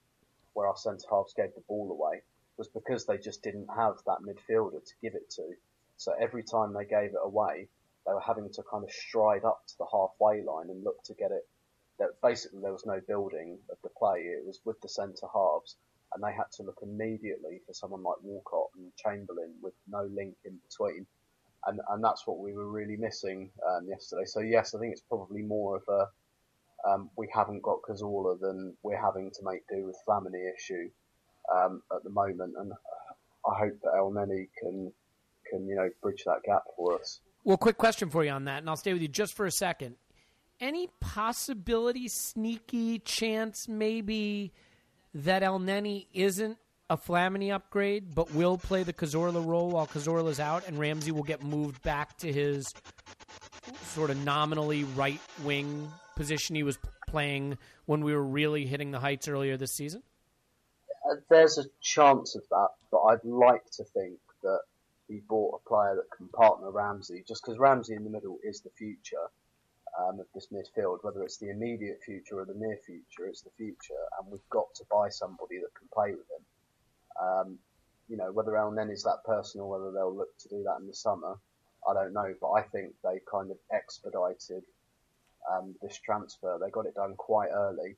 where 0.53 0.67
our 0.67 0.77
centre 0.77 1.07
halves 1.09 1.33
gave 1.33 1.53
the 1.55 1.63
ball 1.67 1.91
away 1.91 2.21
was 2.57 2.67
because 2.67 3.05
they 3.05 3.17
just 3.17 3.41
didn't 3.41 3.67
have 3.75 3.95
that 4.05 4.19
midfielder 4.21 4.83
to 4.83 4.93
give 5.01 5.15
it 5.15 5.29
to. 5.31 5.53
So 5.97 6.13
every 6.19 6.43
time 6.43 6.73
they 6.73 6.85
gave 6.85 7.11
it 7.11 7.23
away, 7.23 7.67
they 8.05 8.13
were 8.13 8.21
having 8.21 8.49
to 8.49 8.63
kind 8.69 8.83
of 8.83 8.91
stride 8.91 9.45
up 9.45 9.61
to 9.67 9.77
the 9.77 9.85
halfway 9.91 10.43
line 10.43 10.69
and 10.69 10.83
look 10.83 11.01
to 11.03 11.13
get 11.13 11.31
it 11.31 11.47
that 11.99 12.21
basically 12.23 12.61
there 12.61 12.71
was 12.71 12.85
no 12.85 12.99
building 13.07 13.59
of 13.71 13.77
the 13.83 13.89
play. 13.97 14.19
It 14.19 14.45
was 14.45 14.59
with 14.65 14.79
the 14.81 14.89
centre 14.89 15.27
halves, 15.33 15.75
and 16.13 16.23
they 16.23 16.31
had 16.31 16.49
to 16.57 16.63
look 16.63 16.79
immediately 16.81 17.61
for 17.67 17.73
someone 17.73 18.03
like 18.03 18.15
Walcott 18.23 18.69
and 18.75 18.91
Chamberlain 18.97 19.53
with 19.61 19.73
no 19.87 20.09
link 20.13 20.35
in 20.45 20.57
between, 20.67 21.05
and 21.65 21.79
and 21.89 22.03
that's 22.03 22.25
what 22.25 22.39
we 22.39 22.53
were 22.53 22.69
really 22.69 22.97
missing 22.97 23.51
um, 23.67 23.87
yesterday. 23.87 24.25
So 24.25 24.39
yes, 24.39 24.73
I 24.73 24.79
think 24.79 24.93
it's 24.93 25.03
probably 25.07 25.41
more 25.41 25.77
of 25.77 25.83
a 25.89 26.07
um, 26.89 27.09
we 27.17 27.29
haven't 27.33 27.61
got 27.61 27.81
Cazorla 27.81 28.39
than 28.39 28.75
we're 28.83 29.01
having 29.01 29.31
to 29.31 29.39
make 29.43 29.67
do 29.67 29.85
with 29.85 29.97
Flamini 30.07 30.49
issue 30.55 30.89
um, 31.53 31.81
at 31.93 32.03
the 32.03 32.09
moment, 32.09 32.53
and 32.57 32.71
I 33.45 33.59
hope 33.59 33.79
that 33.83 33.91
Elneny 33.97 34.47
can 34.59 34.91
can 35.49 35.67
you 35.67 35.75
know 35.75 35.89
bridge 36.01 36.23
that 36.25 36.41
gap 36.45 36.63
for 36.75 36.99
us. 36.99 37.19
Well, 37.43 37.57
quick 37.57 37.77
question 37.77 38.09
for 38.09 38.23
you 38.23 38.31
on 38.31 38.45
that, 38.45 38.59
and 38.59 38.69
I'll 38.69 38.77
stay 38.77 38.93
with 38.93 39.01
you 39.01 39.07
just 39.07 39.33
for 39.33 39.45
a 39.45 39.51
second. 39.51 39.95
Any 40.59 40.89
possibility, 40.99 42.09
sneaky 42.09 42.99
chance, 42.99 43.67
maybe 43.69 44.51
that 45.13 45.41
Elneny 45.41 46.07
isn't 46.13 46.57
a 46.89 46.97
Flamini 46.97 47.53
upgrade, 47.53 48.13
but 48.13 48.33
will 48.33 48.57
play 48.57 48.83
the 48.83 48.91
Cazorla 48.91 49.45
role 49.45 49.69
while 49.69 49.87
Cazorla's 49.87 50.39
out, 50.39 50.67
and 50.67 50.77
Ramsey 50.77 51.11
will 51.11 51.23
get 51.23 51.41
moved 51.43 51.81
back 51.81 52.17
to 52.17 52.33
his 52.33 52.67
sort 53.83 54.09
of 54.09 54.17
nominally 54.17 54.83
right 54.95 55.21
wing 55.43 55.89
position 56.15 56.55
he 56.55 56.63
was 56.63 56.77
playing 57.07 57.57
when 57.85 58.03
we 58.03 58.13
were 58.13 58.23
really 58.23 58.65
hitting 58.65 58.91
the 58.91 58.99
heights 58.99 59.29
earlier 59.29 59.55
this 59.55 59.71
season? 59.71 60.03
Uh, 61.09 61.15
there's 61.29 61.57
a 61.57 61.63
chance 61.81 62.35
of 62.35 62.43
that, 62.49 62.69
but 62.91 63.01
I'd 63.03 63.23
like 63.23 63.63
to 63.77 63.85
think 63.85 64.19
that 64.43 64.59
we 65.07 65.21
bought 65.27 65.61
a 65.61 65.69
player 65.69 65.95
that 65.95 66.15
can 66.15 66.27
partner 66.27 66.69
Ramsey, 66.69 67.23
just 67.25 67.43
because 67.43 67.57
Ramsey 67.57 67.95
in 67.95 68.03
the 68.03 68.09
middle 68.09 68.39
is 68.43 68.59
the 68.59 68.69
future 68.71 69.29
um, 69.97 70.19
of 70.19 70.27
this 70.33 70.47
midfield, 70.51 70.99
whether 71.01 71.23
it's 71.23 71.37
the 71.37 71.49
immediate 71.49 71.99
future 72.05 72.39
or 72.39 72.45
the 72.45 72.53
near 72.53 72.77
future, 72.85 73.27
it's 73.27 73.41
the 73.41 73.51
future, 73.57 74.03
and 74.19 74.31
we've 74.31 74.49
got 74.49 74.73
to 74.75 74.83
buy 74.91 75.09
somebody 75.09 75.57
that 75.59 75.73
can 75.77 75.87
play 75.93 76.11
with 76.11 76.27
him. 76.29 76.43
Um, 77.21 77.59
you 78.07 78.17
know, 78.17 78.31
whether 78.31 78.57
El 78.57 78.77
is 78.89 79.03
that 79.03 79.23
person 79.25 79.61
or 79.61 79.69
whether 79.69 79.91
they'll 79.91 80.15
look 80.15 80.35
to 80.39 80.49
do 80.49 80.63
that 80.63 80.79
in 80.81 80.87
the 80.87 80.93
summer, 80.93 81.37
I 81.87 81.93
don't 81.93 82.13
know, 82.13 82.33
but 82.41 82.51
I 82.51 82.61
think 82.63 82.93
they 83.03 83.19
kind 83.31 83.51
of 83.51 83.57
expedited 83.71 84.63
um, 85.49 85.75
this 85.81 85.99
transfer. 85.99 86.57
They 86.59 86.69
got 86.69 86.85
it 86.85 86.95
done 86.95 87.15
quite 87.15 87.49
early. 87.49 87.95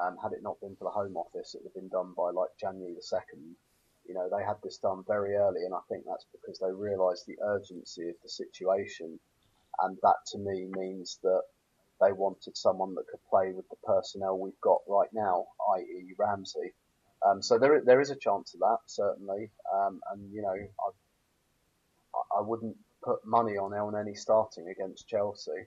Um, 0.00 0.16
had 0.22 0.32
it 0.32 0.42
not 0.42 0.60
been 0.60 0.76
for 0.76 0.84
the 0.84 0.90
Home 0.90 1.16
Office, 1.16 1.54
it 1.54 1.62
would 1.62 1.70
have 1.70 1.74
been 1.74 1.88
done 1.88 2.12
by 2.16 2.30
like 2.30 2.50
January 2.60 2.94
the 2.94 3.02
second. 3.02 3.56
You 4.06 4.14
know, 4.14 4.28
they 4.30 4.44
had 4.44 4.56
this 4.62 4.78
done 4.78 5.02
very 5.06 5.34
early, 5.34 5.64
and 5.64 5.74
I 5.74 5.80
think 5.88 6.04
that's 6.06 6.26
because 6.30 6.58
they 6.58 6.70
realised 6.70 7.26
the 7.26 7.38
urgency 7.42 8.08
of 8.08 8.14
the 8.22 8.28
situation, 8.28 9.18
and 9.82 9.98
that 10.02 10.16
to 10.32 10.38
me 10.38 10.66
means 10.70 11.18
that 11.22 11.42
they 12.00 12.12
wanted 12.12 12.56
someone 12.56 12.94
that 12.94 13.06
could 13.10 13.20
play 13.30 13.52
with 13.52 13.68
the 13.68 13.76
personnel 13.84 14.38
we've 14.38 14.60
got 14.60 14.80
right 14.88 15.08
now, 15.12 15.46
i.e. 15.76 16.14
Ramsey. 16.18 16.74
Um, 17.26 17.42
so 17.42 17.58
there, 17.58 17.80
there 17.84 18.00
is 18.00 18.10
a 18.10 18.16
chance 18.16 18.54
of 18.54 18.60
that 18.60 18.78
certainly, 18.86 19.50
um, 19.74 20.00
and 20.12 20.32
you 20.32 20.42
know, 20.42 20.54
I, 20.54 22.38
I 22.38 22.40
wouldn't 22.42 22.76
put 23.02 23.24
money 23.24 23.56
on 23.56 23.70
Neni 23.70 24.16
starting 24.16 24.68
against 24.68 25.08
Chelsea. 25.08 25.66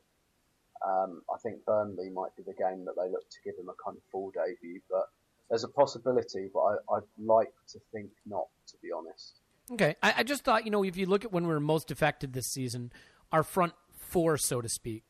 Um, 0.87 1.21
I 1.33 1.37
think 1.39 1.65
Burnley 1.65 2.09
might 2.09 2.35
be 2.37 2.43
the 2.43 2.53
game 2.53 2.85
that 2.85 2.95
they 2.95 3.09
look 3.09 3.27
to 3.29 3.37
give 3.43 3.55
him 3.55 3.69
a 3.69 3.83
kind 3.83 3.97
of 3.97 4.03
full 4.11 4.31
debut, 4.31 4.79
but 4.89 5.09
there's 5.49 5.63
a 5.63 5.67
possibility, 5.67 6.49
but 6.53 6.59
I, 6.59 6.75
I'd 6.95 7.03
like 7.17 7.51
to 7.69 7.79
think 7.91 8.11
not, 8.25 8.47
to 8.67 8.75
be 8.81 8.89
honest. 8.91 9.39
Okay. 9.71 9.95
I, 10.01 10.15
I 10.17 10.23
just 10.23 10.43
thought, 10.43 10.65
you 10.65 10.71
know, 10.71 10.83
if 10.83 10.95
you 10.95 11.05
look 11.05 11.25
at 11.25 11.31
when 11.31 11.43
we 11.43 11.53
were 11.53 11.59
most 11.59 11.91
affected 11.91 12.33
this 12.33 12.47
season, 12.47 12.91
our 13.31 13.43
front 13.43 13.73
four, 14.09 14.37
so 14.37 14.61
to 14.61 14.69
speak, 14.69 15.03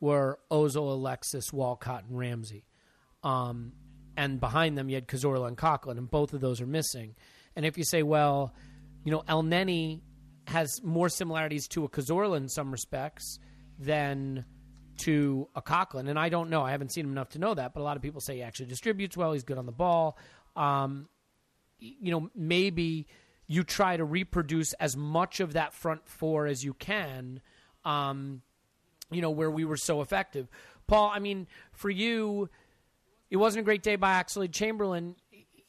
were 0.00 0.38
Ozil, 0.50 0.92
Alexis, 0.92 1.52
Walcott, 1.52 2.04
and 2.08 2.18
Ramsey. 2.18 2.64
Um, 3.22 3.72
and 4.16 4.40
behind 4.40 4.76
them, 4.76 4.88
you 4.88 4.96
had 4.96 5.06
Cazorla 5.08 5.48
and 5.48 5.56
Coquelin, 5.56 5.98
and 5.98 6.10
both 6.10 6.32
of 6.32 6.40
those 6.40 6.60
are 6.60 6.66
missing. 6.66 7.14
And 7.56 7.64
if 7.64 7.78
you 7.78 7.84
say, 7.84 8.02
well, 8.02 8.54
you 9.04 9.12
know, 9.12 9.22
Elneny 9.28 10.00
has 10.46 10.82
more 10.82 11.08
similarities 11.08 11.68
to 11.68 11.84
a 11.84 11.88
Cazorla 11.88 12.36
in 12.36 12.48
some 12.48 12.70
respects 12.70 13.38
than 13.78 14.44
to 14.98 15.48
a 15.54 15.62
Coquelin, 15.62 16.08
and 16.08 16.18
I 16.18 16.28
don't 16.28 16.50
know. 16.50 16.62
I 16.62 16.72
haven't 16.72 16.92
seen 16.92 17.06
him 17.06 17.12
enough 17.12 17.30
to 17.30 17.38
know 17.38 17.54
that, 17.54 17.74
but 17.74 17.80
a 17.80 17.84
lot 17.84 17.96
of 17.96 18.02
people 18.02 18.20
say 18.20 18.36
he 18.36 18.42
actually 18.42 18.66
distributes 18.66 19.16
well. 19.16 19.32
He's 19.32 19.44
good 19.44 19.58
on 19.58 19.66
the 19.66 19.72
ball. 19.72 20.18
Um, 20.54 21.08
you 21.78 22.12
know, 22.12 22.30
maybe 22.34 23.06
you 23.46 23.64
try 23.64 23.96
to 23.96 24.04
reproduce 24.04 24.72
as 24.74 24.96
much 24.96 25.40
of 25.40 25.54
that 25.54 25.74
front 25.74 26.08
four 26.08 26.46
as 26.46 26.62
you 26.64 26.74
can, 26.74 27.40
um, 27.84 28.42
you 29.10 29.20
know, 29.20 29.30
where 29.30 29.50
we 29.50 29.64
were 29.64 29.76
so 29.76 30.00
effective. 30.00 30.48
Paul, 30.86 31.10
I 31.12 31.18
mean, 31.18 31.46
for 31.72 31.90
you, 31.90 32.48
it 33.30 33.36
wasn't 33.36 33.60
a 33.60 33.64
great 33.64 33.82
day 33.82 33.96
by 33.96 34.22
Oxlade 34.22 34.52
Chamberlain. 34.52 35.16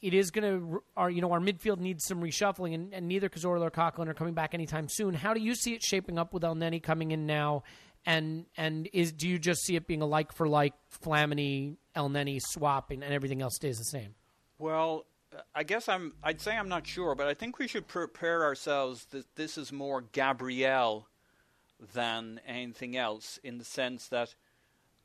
It 0.02 0.12
is 0.12 0.30
going 0.30 0.44
to, 0.44 0.82
our 0.96 1.08
you 1.08 1.22
know, 1.22 1.32
our 1.32 1.40
midfield 1.40 1.78
needs 1.78 2.04
some 2.04 2.20
reshuffling, 2.22 2.74
and, 2.74 2.92
and 2.92 3.08
neither 3.08 3.28
Cazorla 3.28 3.62
or 3.62 3.70
Coquelin 3.70 4.08
are 4.08 4.14
coming 4.14 4.34
back 4.34 4.52
anytime 4.52 4.86
soon. 4.88 5.14
How 5.14 5.32
do 5.32 5.40
you 5.40 5.54
see 5.54 5.72
it 5.72 5.82
shaping 5.82 6.18
up 6.18 6.34
with 6.34 6.42
Elneny 6.42 6.82
coming 6.82 7.10
in 7.10 7.26
now? 7.26 7.62
And 8.04 8.44
and 8.58 8.86
is 8.92 9.12
do 9.12 9.26
you 9.26 9.38
just 9.38 9.62
see 9.62 9.76
it 9.76 9.86
being 9.86 10.02
a 10.02 10.06
like 10.06 10.32
for 10.32 10.46
like 10.46 10.74
Flamini 11.02 11.76
Elneny 11.96 12.38
swap, 12.38 12.90
and, 12.90 13.02
and 13.02 13.14
everything 13.14 13.40
else 13.40 13.54
stays 13.54 13.78
the 13.78 13.84
same? 13.84 14.14
Well, 14.58 15.06
I 15.54 15.62
guess 15.62 15.88
I'm. 15.88 16.12
I'd 16.22 16.42
say 16.42 16.54
I'm 16.54 16.68
not 16.68 16.86
sure, 16.86 17.14
but 17.14 17.26
I 17.26 17.32
think 17.32 17.58
we 17.58 17.66
should 17.66 17.88
prepare 17.88 18.44
ourselves 18.44 19.06
that 19.06 19.36
this 19.36 19.56
is 19.56 19.72
more 19.72 20.02
Gabriel 20.12 21.08
than 21.92 22.40
anything 22.46 22.96
else, 22.96 23.38
in 23.42 23.58
the 23.58 23.64
sense 23.64 24.08
that, 24.08 24.34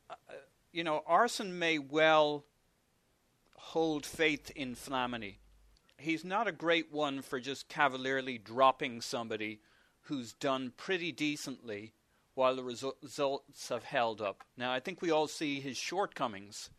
uh, 0.08 0.14
you 0.72 0.84
know, 0.84 1.02
Arsene 1.06 1.58
may 1.58 1.78
well 1.78 2.44
hold 3.56 4.06
faith 4.06 4.50
in 4.56 4.74
Flamini. 4.74 5.36
He's 5.96 6.24
not 6.24 6.48
a 6.48 6.52
great 6.52 6.90
one 6.90 7.22
for 7.22 7.38
just 7.38 7.68
cavalierly 7.68 8.38
dropping 8.38 9.00
somebody 9.00 9.60
who's 10.02 10.32
done 10.32 10.72
pretty 10.76 11.12
decently 11.12 11.92
while 12.34 12.56
the 12.56 12.62
resu- 12.62 12.94
results 13.02 13.68
have 13.68 13.84
held 13.84 14.22
up. 14.22 14.42
Now, 14.56 14.72
I 14.72 14.80
think 14.80 15.02
we 15.02 15.10
all 15.10 15.28
see 15.28 15.60
his 15.60 15.76
shortcomings, 15.76 16.70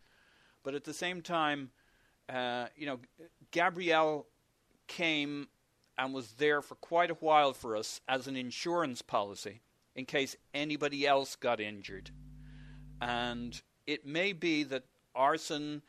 but 0.64 0.74
at 0.74 0.84
the 0.84 0.94
same 0.94 1.22
time, 1.22 1.70
uh, 2.28 2.66
you 2.76 2.86
know, 2.86 2.98
Gabriel 3.52 4.26
came 4.86 5.48
and 5.96 6.12
was 6.12 6.32
there 6.32 6.62
for 6.62 6.74
quite 6.76 7.10
a 7.10 7.14
while 7.14 7.52
for 7.52 7.76
us 7.76 8.00
as 8.08 8.26
an 8.26 8.36
insurance 8.36 9.02
policy 9.02 9.60
in 9.94 10.04
case 10.06 10.36
anybody 10.54 11.06
else 11.06 11.36
got 11.36 11.60
injured. 11.60 12.10
And 13.00 13.60
it 13.86 14.06
may 14.06 14.32
be 14.32 14.62
that 14.64 14.84
Arsene 15.14 15.82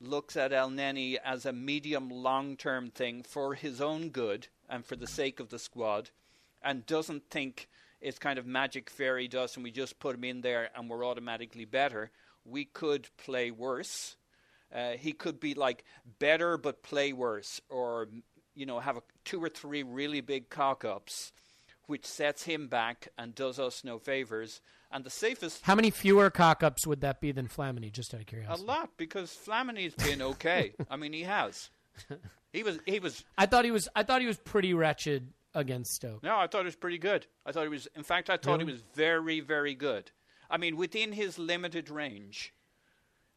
looks 0.00 0.36
at 0.36 0.52
Elneny 0.52 1.16
as 1.24 1.46
a 1.46 1.52
medium 1.52 2.10
long 2.10 2.56
term 2.56 2.90
thing 2.90 3.22
for 3.22 3.54
his 3.54 3.80
own 3.80 4.08
good 4.10 4.48
and 4.68 4.84
for 4.84 4.96
the 4.96 5.06
sake 5.06 5.40
of 5.40 5.48
the 5.48 5.58
squad 5.58 6.10
and 6.62 6.86
doesn't 6.86 7.30
think 7.30 7.68
it's 8.00 8.18
kind 8.18 8.38
of 8.38 8.46
magic 8.46 8.88
fairy 8.88 9.28
dust 9.28 9.56
and 9.56 9.64
we 9.64 9.70
just 9.70 9.98
put 9.98 10.14
him 10.14 10.24
in 10.24 10.40
there 10.40 10.70
and 10.74 10.88
we're 10.88 11.04
automatically 11.04 11.64
better. 11.64 12.10
We 12.44 12.64
could 12.64 13.08
play 13.18 13.50
worse. 13.50 14.16
Uh, 14.74 14.92
he 14.92 15.12
could 15.12 15.40
be 15.40 15.54
like 15.54 15.84
better 16.18 16.56
but 16.56 16.82
play 16.82 17.12
worse, 17.12 17.60
or 17.68 18.08
you 18.54 18.66
know 18.66 18.78
have 18.78 18.96
a, 18.96 19.02
two 19.24 19.42
or 19.42 19.48
three 19.48 19.82
really 19.82 20.20
big 20.20 20.48
cock 20.48 20.84
ups, 20.84 21.32
which 21.90 22.06
sets 22.06 22.44
him 22.44 22.68
back 22.68 23.08
and 23.18 23.34
does 23.34 23.58
us 23.58 23.84
no 23.84 23.98
favors. 23.98 24.60
And 24.92 25.04
the 25.04 25.10
safest. 25.10 25.60
How 25.62 25.74
many 25.74 25.90
fewer 25.90 26.30
cock 26.30 26.62
ups 26.64 26.86
would 26.86 27.00
that 27.02 27.20
be 27.20 27.30
than 27.32 27.46
Flamini? 27.48 27.92
Just 27.92 28.12
out 28.14 28.20
of 28.20 28.26
curiosity. 28.26 28.62
A 28.64 28.66
lot, 28.66 28.90
because 28.96 29.30
Flamini's 29.46 29.94
been 29.94 30.20
okay. 30.22 30.72
I 30.90 30.96
mean, 30.96 31.12
he 31.12 31.22
has. 31.24 31.70
He 32.52 32.64
was. 32.64 32.80
He 32.84 32.98
was. 32.98 33.24
I 33.38 33.46
thought 33.46 33.64
he 33.64 33.70
was. 33.70 33.88
I 33.94 34.02
thought 34.02 34.20
he 34.20 34.26
was 34.26 34.36
pretty 34.38 34.74
wretched 34.74 35.32
against 35.54 35.92
Stoke. 35.92 36.24
No, 36.24 36.36
I 36.36 36.48
thought 36.48 36.62
he 36.62 36.64
was 36.64 36.74
pretty 36.74 36.98
good. 36.98 37.26
I 37.46 37.52
thought 37.52 37.62
he 37.62 37.68
was. 37.68 37.86
In 37.94 38.02
fact, 38.02 38.28
I 38.28 38.36
thought 38.38 38.58
Really? 38.58 38.64
he 38.64 38.72
was 38.72 38.82
very, 38.94 39.38
very 39.38 39.76
good. 39.76 40.10
I 40.50 40.56
mean, 40.56 40.76
within 40.76 41.12
his 41.12 41.38
limited 41.38 41.90
range, 41.90 42.52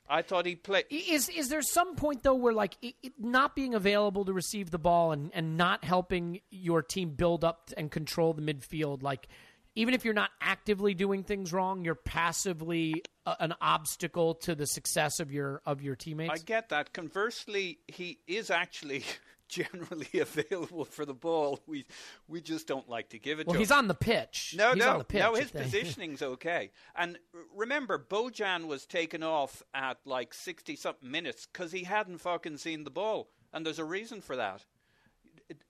I 0.08 0.22
thought 0.22 0.46
he 0.46 0.56
played. 0.56 0.86
Is 0.90 1.30
is 1.30 1.50
there 1.50 1.62
some 1.62 1.96
point 1.96 2.24
though 2.24 2.36
where 2.36 2.54
like 2.54 2.78
it, 2.82 2.96
it 3.02 3.14
not 3.18 3.56
being 3.56 3.74
available 3.74 4.26
to 4.26 4.34
receive 4.34 4.70
the 4.70 4.80
ball 4.80 5.12
and, 5.12 5.32
and 5.34 5.58
not 5.58 5.84
helping 5.84 6.42
your 6.52 6.82
team 6.82 7.12
build 7.12 7.44
up 7.44 7.72
and 7.78 7.90
control 7.90 8.34
the 8.34 8.42
midfield 8.42 9.02
like 9.02 9.28
even 9.76 9.94
if 9.94 10.06
you're 10.06 10.14
not 10.14 10.30
actively 10.42 10.94
doing 10.94 11.24
things 11.24 11.54
wrong 11.54 11.86
you're 11.86 11.96
passively 11.96 13.02
a, 13.26 13.36
an 13.40 13.54
obstacle 13.62 14.36
to 14.36 14.56
the 14.56 14.68
success 14.68 15.20
of 15.20 15.32
your 15.32 15.62
of 15.66 15.82
your 15.82 15.96
teammates 15.96 16.42
I 16.42 16.44
get 16.44 16.70
that. 16.70 16.94
Conversely, 16.94 17.80
he 17.88 18.20
is 18.28 18.50
actually 18.50 19.04
generally 19.54 20.08
available 20.20 20.86
for 20.86 21.06
the 21.06 21.14
ball. 21.14 21.60
We 21.68 21.86
we 22.28 22.42
just 22.42 22.68
don't 22.68 22.90
like 22.90 23.10
to 23.10 23.20
give 23.20 23.40
it 23.40 23.48
well 23.48 23.54
to 23.54 23.60
he's 23.60 23.72
him. 23.72 23.78
on 23.78 23.88
the 23.88 23.94
pitch 23.94 24.56
No, 24.58 24.70
he's 24.70 24.80
no, 24.80 24.92
on 24.92 24.98
the 25.00 25.04
pitch 25.04 25.22
no. 25.22 25.36
His 25.36 25.52
positioning's 25.52 26.22
okay. 26.34 26.72
And 26.96 27.18
remember, 27.56 27.98
Bojan 28.00 28.68
was 28.68 28.86
taken 28.86 29.24
off 29.24 29.62
at 29.74 29.98
like 30.06 30.34
sixty 30.34 30.76
something 30.76 31.10
minutes 31.10 31.48
because 31.52 31.72
he 31.72 31.84
hadn't 31.84 32.20
fucking 32.20 32.58
seen 32.58 32.84
the 32.84 32.92
ball, 32.92 33.30
and 33.54 33.66
there's 33.66 33.80
a 33.80 33.86
reason 33.86 34.22
for 34.22 34.36
that. 34.36 34.66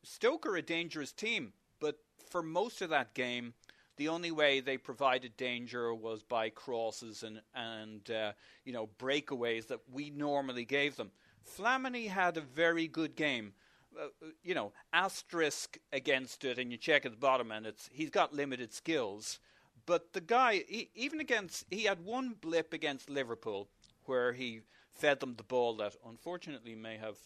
Stoke 0.04 0.46
are 0.46 0.56
a 0.56 0.62
dangerous 0.62 1.12
team, 1.12 1.54
but 1.80 1.98
for 2.30 2.42
most 2.44 2.82
of 2.82 2.90
that 2.90 3.14
game, 3.14 3.54
the 3.98 4.08
only 4.08 4.32
way 4.32 4.60
they 4.60 4.78
provided 4.78 5.38
danger 5.38 5.94
was 5.94 6.24
by 6.24 6.50
crosses 6.50 7.24
and 7.24 7.42
and 7.54 8.10
uh, 8.10 8.32
you 8.66 8.74
know 8.74 8.90
breakaways 9.00 9.68
that 9.68 9.80
we 9.92 10.10
normally 10.10 10.66
gave 10.66 10.96
them. 10.96 11.12
Flamini 11.58 12.08
had 12.08 12.38
a 12.38 12.42
very 12.42 12.88
good 12.88 13.16
game. 13.16 13.54
Uh, 14.00 14.28
you 14.44 14.56
know, 14.56 14.72
asterisk 14.92 15.78
against 15.92 16.46
it, 16.46 16.58
and 16.58 16.72
you 16.72 16.78
check 16.78 17.06
at 17.06 17.12
the 17.12 17.18
bottom, 17.18 17.52
and 17.52 17.66
it's 17.66 17.90
he's 17.92 18.10
got 18.10 18.34
limited 18.34 18.74
skills. 18.74 19.40
But 19.86 20.14
the 20.14 20.22
guy, 20.22 20.64
he, 20.68 20.90
even 20.96 21.20
against, 21.20 21.66
he 21.70 21.84
had 21.84 22.06
one 22.06 22.36
blip 22.40 22.74
against 22.74 23.10
Liverpool 23.10 23.68
where 24.06 24.34
he 24.34 24.62
fed 24.94 25.20
them 25.20 25.36
the 25.36 25.44
ball 25.44 25.76
that 25.78 25.96
unfortunately 26.08 26.76
may 26.76 26.98
have 26.98 27.18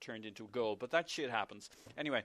turned 0.00 0.24
into 0.24 0.44
a 0.44 0.48
goal, 0.48 0.76
but 0.76 0.90
that 0.90 1.08
shit 1.08 1.30
happens. 1.30 1.70
Anyway, 1.96 2.22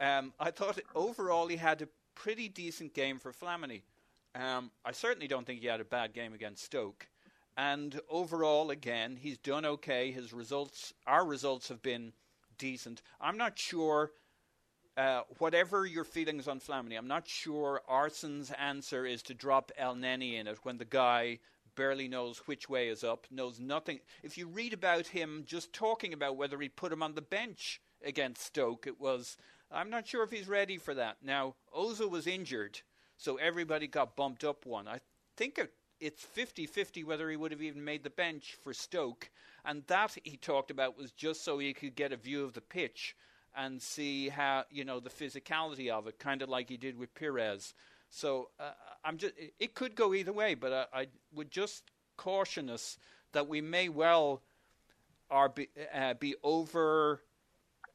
um, 0.00 0.32
I 0.40 0.50
thought 0.50 0.78
overall 0.94 1.46
he 1.46 1.56
had 1.56 1.82
a 1.82 1.88
pretty 2.14 2.48
decent 2.48 2.94
game 2.94 3.18
for 3.18 3.32
Flamini. 3.32 3.82
Um, 4.34 4.70
I 4.84 4.92
certainly 4.92 5.28
don't 5.28 5.46
think 5.46 5.60
he 5.60 5.66
had 5.66 5.80
a 5.80 5.84
bad 5.84 6.12
game 6.12 6.34
against 6.34 6.64
Stoke. 6.64 7.08
And 7.56 8.00
overall, 8.08 8.70
again, 8.70 9.16
he's 9.20 9.38
done 9.38 9.64
okay. 9.64 10.10
His 10.10 10.32
results, 10.32 10.94
our 11.06 11.24
results 11.24 11.68
have 11.68 11.82
been 11.82 12.12
decent. 12.58 13.02
I'm 13.20 13.36
not 13.36 13.58
sure, 13.58 14.10
uh, 14.96 15.22
whatever 15.38 15.86
your 15.86 16.04
feelings 16.04 16.48
on 16.48 16.60
Flamini, 16.60 16.96
I'm 16.96 17.08
not 17.08 17.26
sure 17.26 17.82
Arsen's 17.88 18.50
answer 18.52 19.06
is 19.06 19.22
to 19.24 19.34
drop 19.34 19.72
Elneny 19.80 20.38
in 20.38 20.46
it 20.46 20.58
when 20.62 20.78
the 20.78 20.84
guy 20.84 21.38
barely 21.74 22.08
knows 22.08 22.38
which 22.46 22.68
way 22.68 22.88
is 22.88 23.04
up, 23.04 23.26
knows 23.30 23.58
nothing. 23.58 24.00
If 24.22 24.36
you 24.36 24.46
read 24.46 24.72
about 24.72 25.06
him 25.06 25.44
just 25.46 25.72
talking 25.72 26.12
about 26.12 26.36
whether 26.36 26.60
he 26.60 26.68
put 26.68 26.92
him 26.92 27.02
on 27.02 27.14
the 27.14 27.22
bench 27.22 27.80
against 28.04 28.44
Stoke, 28.44 28.86
it 28.86 29.00
was, 29.00 29.36
I'm 29.70 29.90
not 29.90 30.06
sure 30.06 30.22
if 30.22 30.30
he's 30.30 30.48
ready 30.48 30.78
for 30.78 30.94
that. 30.94 31.16
Now, 31.22 31.54
Oza 31.76 32.08
was 32.08 32.26
injured, 32.26 32.80
so 33.16 33.36
everybody 33.36 33.86
got 33.86 34.16
bumped 34.16 34.44
up 34.44 34.66
one. 34.66 34.86
I 34.88 35.00
think 35.36 35.58
it, 35.58 35.72
it's 36.00 36.22
50 36.22 36.66
50 36.66 37.04
whether 37.04 37.30
he 37.30 37.36
would 37.36 37.52
have 37.52 37.62
even 37.62 37.84
made 37.84 38.04
the 38.04 38.10
bench 38.10 38.56
for 38.62 38.74
Stoke. 38.74 39.30
And 39.64 39.84
that 39.86 40.16
he 40.24 40.36
talked 40.36 40.70
about 40.70 40.98
was 40.98 41.12
just 41.12 41.44
so 41.44 41.58
he 41.58 41.72
could 41.72 41.94
get 41.94 42.12
a 42.12 42.16
view 42.16 42.44
of 42.44 42.52
the 42.52 42.60
pitch 42.60 43.16
and 43.54 43.80
see 43.80 44.28
how, 44.28 44.64
you 44.70 44.84
know, 44.84 44.98
the 44.98 45.10
physicality 45.10 45.88
of 45.88 46.06
it, 46.06 46.18
kind 46.18 46.42
of 46.42 46.48
like 46.48 46.68
he 46.68 46.76
did 46.76 46.98
with 46.98 47.14
Pires. 47.14 47.74
So 48.10 48.48
uh, 48.58 48.72
I'm 49.04 49.18
just, 49.18 49.34
it 49.58 49.74
could 49.74 49.94
go 49.94 50.14
either 50.14 50.32
way, 50.32 50.54
but 50.54 50.88
I, 50.92 51.02
I 51.02 51.06
would 51.34 51.50
just 51.50 51.84
caution 52.16 52.70
us 52.70 52.98
that 53.32 53.48
we 53.48 53.60
may 53.60 53.88
well 53.88 54.42
are 55.30 55.48
be, 55.48 55.68
uh, 55.94 56.14
be 56.14 56.34
over 56.42 57.20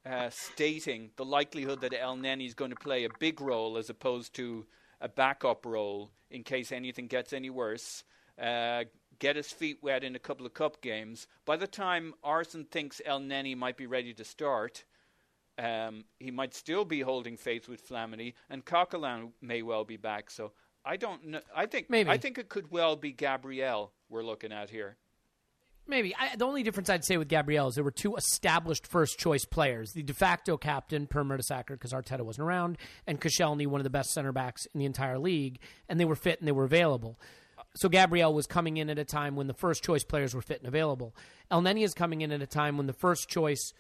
uh, 0.06 0.30
stating 0.30 1.12
the 1.18 1.26
likelihood 1.26 1.82
that 1.82 1.92
Elneny 1.92 2.48
is 2.48 2.54
going 2.54 2.72
to 2.72 2.78
play 2.78 3.04
a 3.04 3.10
big 3.20 3.42
role 3.42 3.78
as 3.78 3.90
opposed 3.90 4.34
to 4.36 4.66
a 5.02 5.10
backup 5.10 5.66
role 5.66 6.12
in 6.32 6.44
case 6.44 6.72
anything 6.72 7.08
gets 7.08 7.34
any 7.34 7.50
worse. 7.50 8.04
Uh, 8.42 8.86
get 9.20 9.36
his 9.36 9.52
feet 9.52 9.80
wet 9.82 10.04
in 10.04 10.16
a 10.16 10.20
couple 10.20 10.46
of 10.46 10.54
cup 10.54 10.82
games. 10.82 11.28
By 11.46 11.58
the 11.58 11.68
time 11.68 12.14
Arsen 12.24 12.68
thinks 12.70 13.02
Elneny 13.06 13.56
might 13.56 13.78
be 13.78 13.88
ready 13.88 14.14
to 14.14 14.24
start, 14.24 14.84
um, 15.58 16.06
he 16.20 16.32
might 16.32 16.54
still 16.54 16.86
be 16.86 17.02
holding 17.02 17.38
faith 17.38 17.68
with 17.68 17.88
Flamini, 17.88 18.34
and 18.50 18.66
Coquelin 18.66 19.32
may 19.42 19.62
well 19.62 19.86
be 19.86 19.98
back. 19.98 20.30
So 20.30 20.52
I 20.86 20.98
don't 20.98 21.26
know. 21.26 21.42
I 21.56 21.66
think 21.66 21.90
Maybe. 21.90 22.10
I 22.10 22.18
think 22.18 22.38
it 22.38 22.50
could 22.50 22.72
well 22.72 22.96
be 22.96 23.12
Gabriel 23.12 23.92
we're 24.10 24.24
looking 24.24 24.52
at 24.52 24.70
here. 24.70 24.98
Maybe. 25.90 26.14
I, 26.16 26.36
the 26.36 26.46
only 26.46 26.64
difference 26.64 26.90
I'd 26.90 27.06
say 27.06 27.18
with 27.18 27.30
Gabriel 27.30 27.70
is 27.70 27.76
there 27.76 27.84
were 27.84 27.92
two 27.92 28.16
established 28.18 28.86
first 28.86 29.18
choice 29.18 29.46
players 29.46 29.94
the 29.94 30.04
de 30.04 30.14
facto 30.14 30.58
captain, 30.58 31.08
Per 31.08 31.24
Mertesacker, 31.24 31.70
because 31.70 31.94
Arteta 31.94 32.22
wasn't 32.22 32.46
around, 32.46 32.78
and 33.08 33.20
Koscielny, 33.20 33.68
one 33.68 33.80
of 33.80 33.86
the 33.86 33.90
best 33.90 34.12
center 34.12 34.32
backs 34.32 34.66
in 34.74 34.80
the 34.80 34.86
entire 34.86 35.18
league, 35.18 35.60
and 35.88 36.00
they 36.00 36.06
were 36.06 36.16
fit 36.16 36.40
and 36.40 36.48
they 36.48 36.52
were 36.52 36.66
available. 36.66 37.18
So 37.78 37.90
Gabriel 37.90 38.34
was 38.34 38.48
coming 38.48 38.78
in 38.78 38.90
at 38.90 38.98
a 38.98 39.06
time 39.06 39.36
when 39.36 39.48
the 39.48 39.54
first 39.54 39.84
choice 39.84 40.04
players 40.04 40.34
were 40.34 40.42
fit 40.42 40.60
and 40.60 40.68
available. 40.68 41.16
Elneny 41.52 41.84
is 41.84 41.94
coming 41.94 42.22
in 42.22 42.32
at 42.32 42.42
a 42.42 42.48
time 42.48 42.78
when 42.78 42.88
the 42.88 42.94
first 42.94 43.30
choice, 43.30 43.74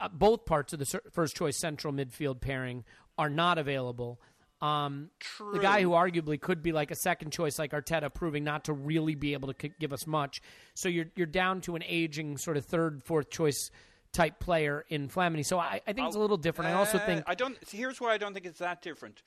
uh, 0.00 0.08
both 0.08 0.44
parts 0.46 0.72
of 0.72 0.78
the 0.78 1.00
first 1.12 1.36
choice 1.36 1.58
central 1.58 1.92
midfield 1.92 2.40
pairing 2.40 2.84
are 3.18 3.28
not 3.30 3.58
available. 3.58 4.20
Um, 4.60 5.10
the 5.52 5.60
guy 5.60 5.82
who 5.82 5.90
arguably 5.90 6.40
could 6.40 6.62
be 6.62 6.72
like 6.72 6.90
a 6.90 6.96
second 6.96 7.30
choice, 7.30 7.58
like 7.60 7.70
Arteta, 7.70 8.12
proving 8.12 8.42
not 8.42 8.64
to 8.64 8.72
really 8.72 9.14
be 9.14 9.32
able 9.34 9.52
to 9.52 9.54
c- 9.60 9.72
give 9.78 9.92
us 9.92 10.04
much. 10.06 10.42
So 10.74 10.88
you're 10.88 11.06
you're 11.14 11.26
down 11.28 11.60
to 11.62 11.76
an 11.76 11.84
aging 11.86 12.38
sort 12.38 12.56
of 12.56 12.64
third, 12.64 13.04
fourth 13.04 13.30
choice 13.30 13.70
type 14.12 14.40
player 14.40 14.84
in 14.88 15.08
Flamini. 15.08 15.44
So 15.46 15.60
I, 15.60 15.80
I 15.86 15.92
think 15.92 16.08
it's 16.08 16.16
a 16.16 16.18
little 16.18 16.38
different. 16.38 16.70
I 16.70 16.74
also 16.74 16.98
Uh, 16.98 17.06
think 17.06 17.22
I 17.28 17.36
don't. 17.36 17.56
Here's 17.70 18.00
why 18.00 18.12
I 18.14 18.18
don't 18.18 18.34
think 18.34 18.46
it's 18.46 18.58
that 18.58 18.82
different. 18.82 19.22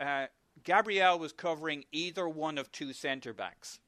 Uh, 0.00 0.26
Gabriel 0.64 1.18
was 1.18 1.32
covering 1.32 1.84
either 1.92 2.28
one 2.28 2.58
of 2.58 2.72
two 2.72 2.92
centre 2.92 3.32
backs. 3.32 3.78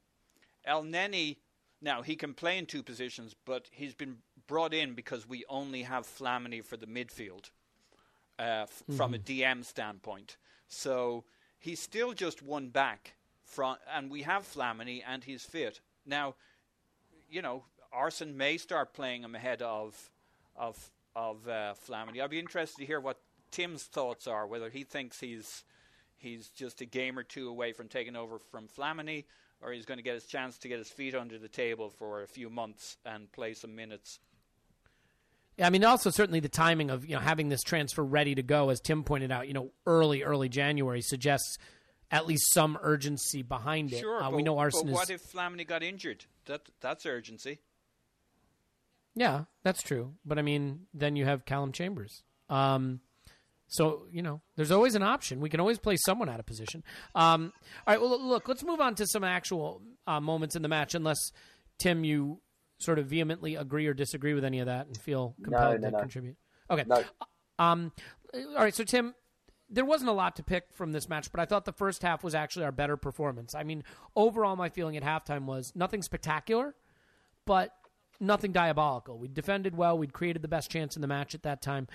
Elneny, 0.67 1.37
now 1.81 2.01
he 2.01 2.15
can 2.15 2.33
play 2.33 2.57
in 2.57 2.65
two 2.65 2.83
positions, 2.83 3.35
but 3.45 3.67
he's 3.71 3.95
been 3.95 4.17
brought 4.47 4.73
in 4.73 4.93
because 4.93 5.27
we 5.27 5.43
only 5.49 5.83
have 5.83 6.05
Flamini 6.05 6.63
for 6.63 6.77
the 6.77 6.85
midfield 6.85 7.49
uh, 8.39 8.65
f- 8.65 8.83
from 8.95 9.13
a 9.13 9.17
DM 9.17 9.65
standpoint. 9.65 10.37
So 10.67 11.23
he's 11.59 11.79
still 11.79 12.13
just 12.13 12.41
one 12.41 12.69
back 12.69 13.15
from, 13.43 13.77
and 13.93 14.11
we 14.11 14.23
have 14.23 14.43
Flamini, 14.43 15.01
and 15.05 15.23
he's 15.23 15.43
fit 15.43 15.81
now. 16.05 16.35
You 17.29 17.41
know, 17.41 17.65
Arsène 17.93 18.35
may 18.35 18.57
start 18.57 18.93
playing 18.93 19.23
him 19.23 19.35
ahead 19.35 19.61
of 19.61 20.11
of 20.55 20.91
of 21.15 21.47
uh, 21.47 21.73
Flamini. 21.87 22.21
I'd 22.21 22.29
be 22.29 22.39
interested 22.39 22.77
to 22.77 22.85
hear 22.85 22.99
what 22.99 23.19
Tim's 23.51 23.83
thoughts 23.83 24.27
are. 24.27 24.45
Whether 24.45 24.69
he 24.69 24.83
thinks 24.83 25.19
he's 25.19 25.63
he's 26.17 26.47
just 26.49 26.81
a 26.81 26.85
game 26.85 27.17
or 27.17 27.23
two 27.23 27.49
away 27.49 27.71
from 27.73 27.87
taking 27.87 28.15
over 28.15 28.39
from 28.39 28.67
Flamini, 28.67 29.25
or 29.61 29.71
he's 29.71 29.85
going 29.85 29.97
to 29.97 30.03
get 30.03 30.15
his 30.15 30.25
chance 30.25 30.57
to 30.59 30.67
get 30.67 30.77
his 30.77 30.89
feet 30.89 31.15
under 31.15 31.37
the 31.37 31.47
table 31.47 31.89
for 31.89 32.21
a 32.21 32.27
few 32.27 32.49
months 32.49 32.97
and 33.05 33.31
play 33.31 33.53
some 33.53 33.75
minutes. 33.75 34.19
Yeah, 35.57 35.65
I 35.65 35.69
mean, 35.71 35.83
also 35.83 36.11
certainly 36.11 36.39
the 36.39 36.49
timing 36.49 36.89
of 36.91 37.05
you 37.05 37.15
know 37.15 37.21
having 37.21 37.49
this 37.49 37.63
transfer 37.63 38.03
ready 38.03 38.35
to 38.35 38.43
go, 38.43 38.69
as 38.69 38.79
Tim 38.79 39.03
pointed 39.03 39.31
out, 39.31 39.47
you 39.47 39.53
know, 39.53 39.71
early 39.85 40.23
early 40.23 40.49
January 40.49 41.01
suggests 41.01 41.57
at 42.11 42.27
least 42.27 42.53
some 42.53 42.77
urgency 42.81 43.41
behind 43.41 43.91
it. 43.91 43.99
Sure, 43.99 44.21
uh, 44.21 44.29
but, 44.29 44.37
we 44.37 44.43
know 44.43 44.57
Arsenal. 44.59 44.85
but 44.85 44.93
what 44.93 45.09
is, 45.09 45.21
if 45.21 45.31
Flamini 45.31 45.67
got 45.67 45.81
injured? 45.81 46.25
That 46.45 46.61
that's 46.79 47.05
urgency. 47.05 47.59
Yeah, 49.15 49.45
that's 49.63 49.81
true. 49.81 50.13
But 50.23 50.37
I 50.37 50.43
mean, 50.43 50.81
then 50.93 51.15
you 51.15 51.25
have 51.25 51.45
Calum 51.45 51.71
Chambers. 51.71 52.21
Um, 52.49 53.01
so 53.67 54.07
you 54.11 54.21
know, 54.21 54.41
there's 54.55 54.71
always 54.71 54.95
an 54.95 55.03
option. 55.03 55.39
We 55.39 55.49
can 55.49 55.59
always 55.59 55.79
play 55.79 55.97
someone 55.97 56.29
out 56.29 56.39
of 56.39 56.45
position. 56.45 56.83
Um, 57.15 57.51
all 57.85 57.93
right. 57.93 58.01
Well, 58.01 58.19
look, 58.21 58.47
let's 58.47 58.63
move 58.63 58.79
on 58.79 58.95
to 58.95 59.07
some 59.07 59.23
actual 59.23 59.81
uh, 60.05 60.19
moments 60.19 60.55
in 60.55 60.61
the 60.61 60.69
match. 60.69 60.95
Unless 60.95 61.31
Tim, 61.77 62.03
you 62.03 62.41
sort 62.79 62.99
of 62.99 63.07
vehemently 63.07 63.55
agree 63.55 63.87
or 63.87 63.93
disagree 63.93 64.33
with 64.33 64.45
any 64.45 64.59
of 64.59 64.67
that 64.67 64.87
and 64.87 64.97
feel 64.97 65.35
compelled 65.43 65.81
no, 65.81 65.87
to 65.89 65.91
no. 65.91 65.99
contribute. 65.99 66.37
Okay. 66.69 66.83
No. 66.87 67.03
Um, 67.59 67.91
all 68.33 68.63
right. 68.63 68.75
So 68.75 68.83
Tim, 68.83 69.15
there 69.69 69.85
wasn't 69.85 70.09
a 70.09 70.13
lot 70.13 70.35
to 70.37 70.43
pick 70.43 70.65
from 70.73 70.91
this 70.91 71.09
match, 71.09 71.31
but 71.31 71.41
I 71.41 71.45
thought 71.45 71.65
the 71.65 71.73
first 71.73 72.01
half 72.01 72.23
was 72.23 72.35
actually 72.35 72.65
our 72.65 72.71
better 72.71 72.97
performance. 72.97 73.53
I 73.53 73.63
mean, 73.63 73.83
overall, 74.15 74.55
my 74.55 74.69
feeling 74.69 74.95
at 74.95 75.03
halftime 75.03 75.45
was 75.45 75.73
nothing 75.75 76.01
spectacular, 76.01 76.75
but 77.45 77.71
nothing 78.19 78.51
diabolical. 78.51 79.17
We 79.17 79.27
defended 79.27 79.75
well. 79.75 79.97
We'd 79.97 80.13
created 80.13 80.41
the 80.41 80.47
best 80.47 80.71
chance 80.71 80.95
in 80.95 81.01
the 81.01 81.07
match 81.07 81.35
at 81.35 81.43
that 81.43 81.61
time. 81.61 81.87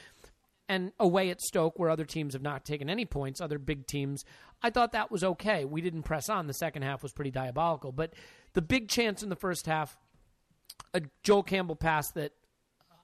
And 0.68 0.92
away 0.98 1.30
at 1.30 1.40
Stoke, 1.40 1.78
where 1.78 1.90
other 1.90 2.04
teams 2.04 2.32
have 2.34 2.42
not 2.42 2.64
taken 2.64 2.88
any 2.88 3.04
points, 3.04 3.40
other 3.40 3.58
big 3.58 3.86
teams, 3.86 4.24
I 4.62 4.70
thought 4.70 4.92
that 4.92 5.10
was 5.10 5.22
okay. 5.24 5.64
We 5.64 5.80
didn't 5.80 6.04
press 6.04 6.28
on. 6.28 6.46
The 6.46 6.54
second 6.54 6.82
half 6.82 7.02
was 7.02 7.12
pretty 7.12 7.30
diabolical. 7.30 7.92
But 7.92 8.14
the 8.54 8.62
big 8.62 8.88
chance 8.88 9.22
in 9.22 9.28
the 9.28 9.36
first 9.36 9.66
half, 9.66 9.98
a 10.94 11.02
Joel 11.24 11.42
Campbell 11.42 11.76
pass 11.76 12.10
that 12.12 12.32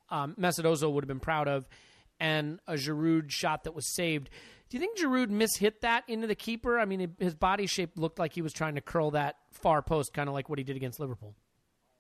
um, 0.09 0.35
would 0.39 1.05
have 1.05 1.09
been 1.09 1.21
proud 1.21 1.49
of, 1.49 1.69
and 2.21 2.61
a 2.67 2.75
Giroud 2.75 3.31
shot 3.31 3.65
that 3.65 3.75
was 3.75 3.95
saved. 3.95 4.31
Do 4.71 4.77
you 4.77 4.81
think 4.81 4.99
Giroud 4.99 5.29
mishit 5.29 5.81
that 5.81 6.05
into 6.09 6.27
the 6.27 6.35
keeper? 6.35 6.79
I 6.79 6.85
mean, 6.85 7.15
his 7.19 7.35
body 7.35 7.67
shape 7.67 7.93
looked 7.97 8.19
like 8.19 8.35
he 8.35 8.43
was 8.43 8.53
trying 8.53 8.75
to 8.75 8.81
curl 8.81 9.13
that 9.13 9.37
far 9.53 9.83
post, 9.83 10.13
kind 10.13 10.29
of 10.29 10.35
like 10.35 10.49
what 10.49 10.59
he 10.59 10.65
did 10.65 10.77
against 10.77 11.01
Liverpool. 11.01 11.35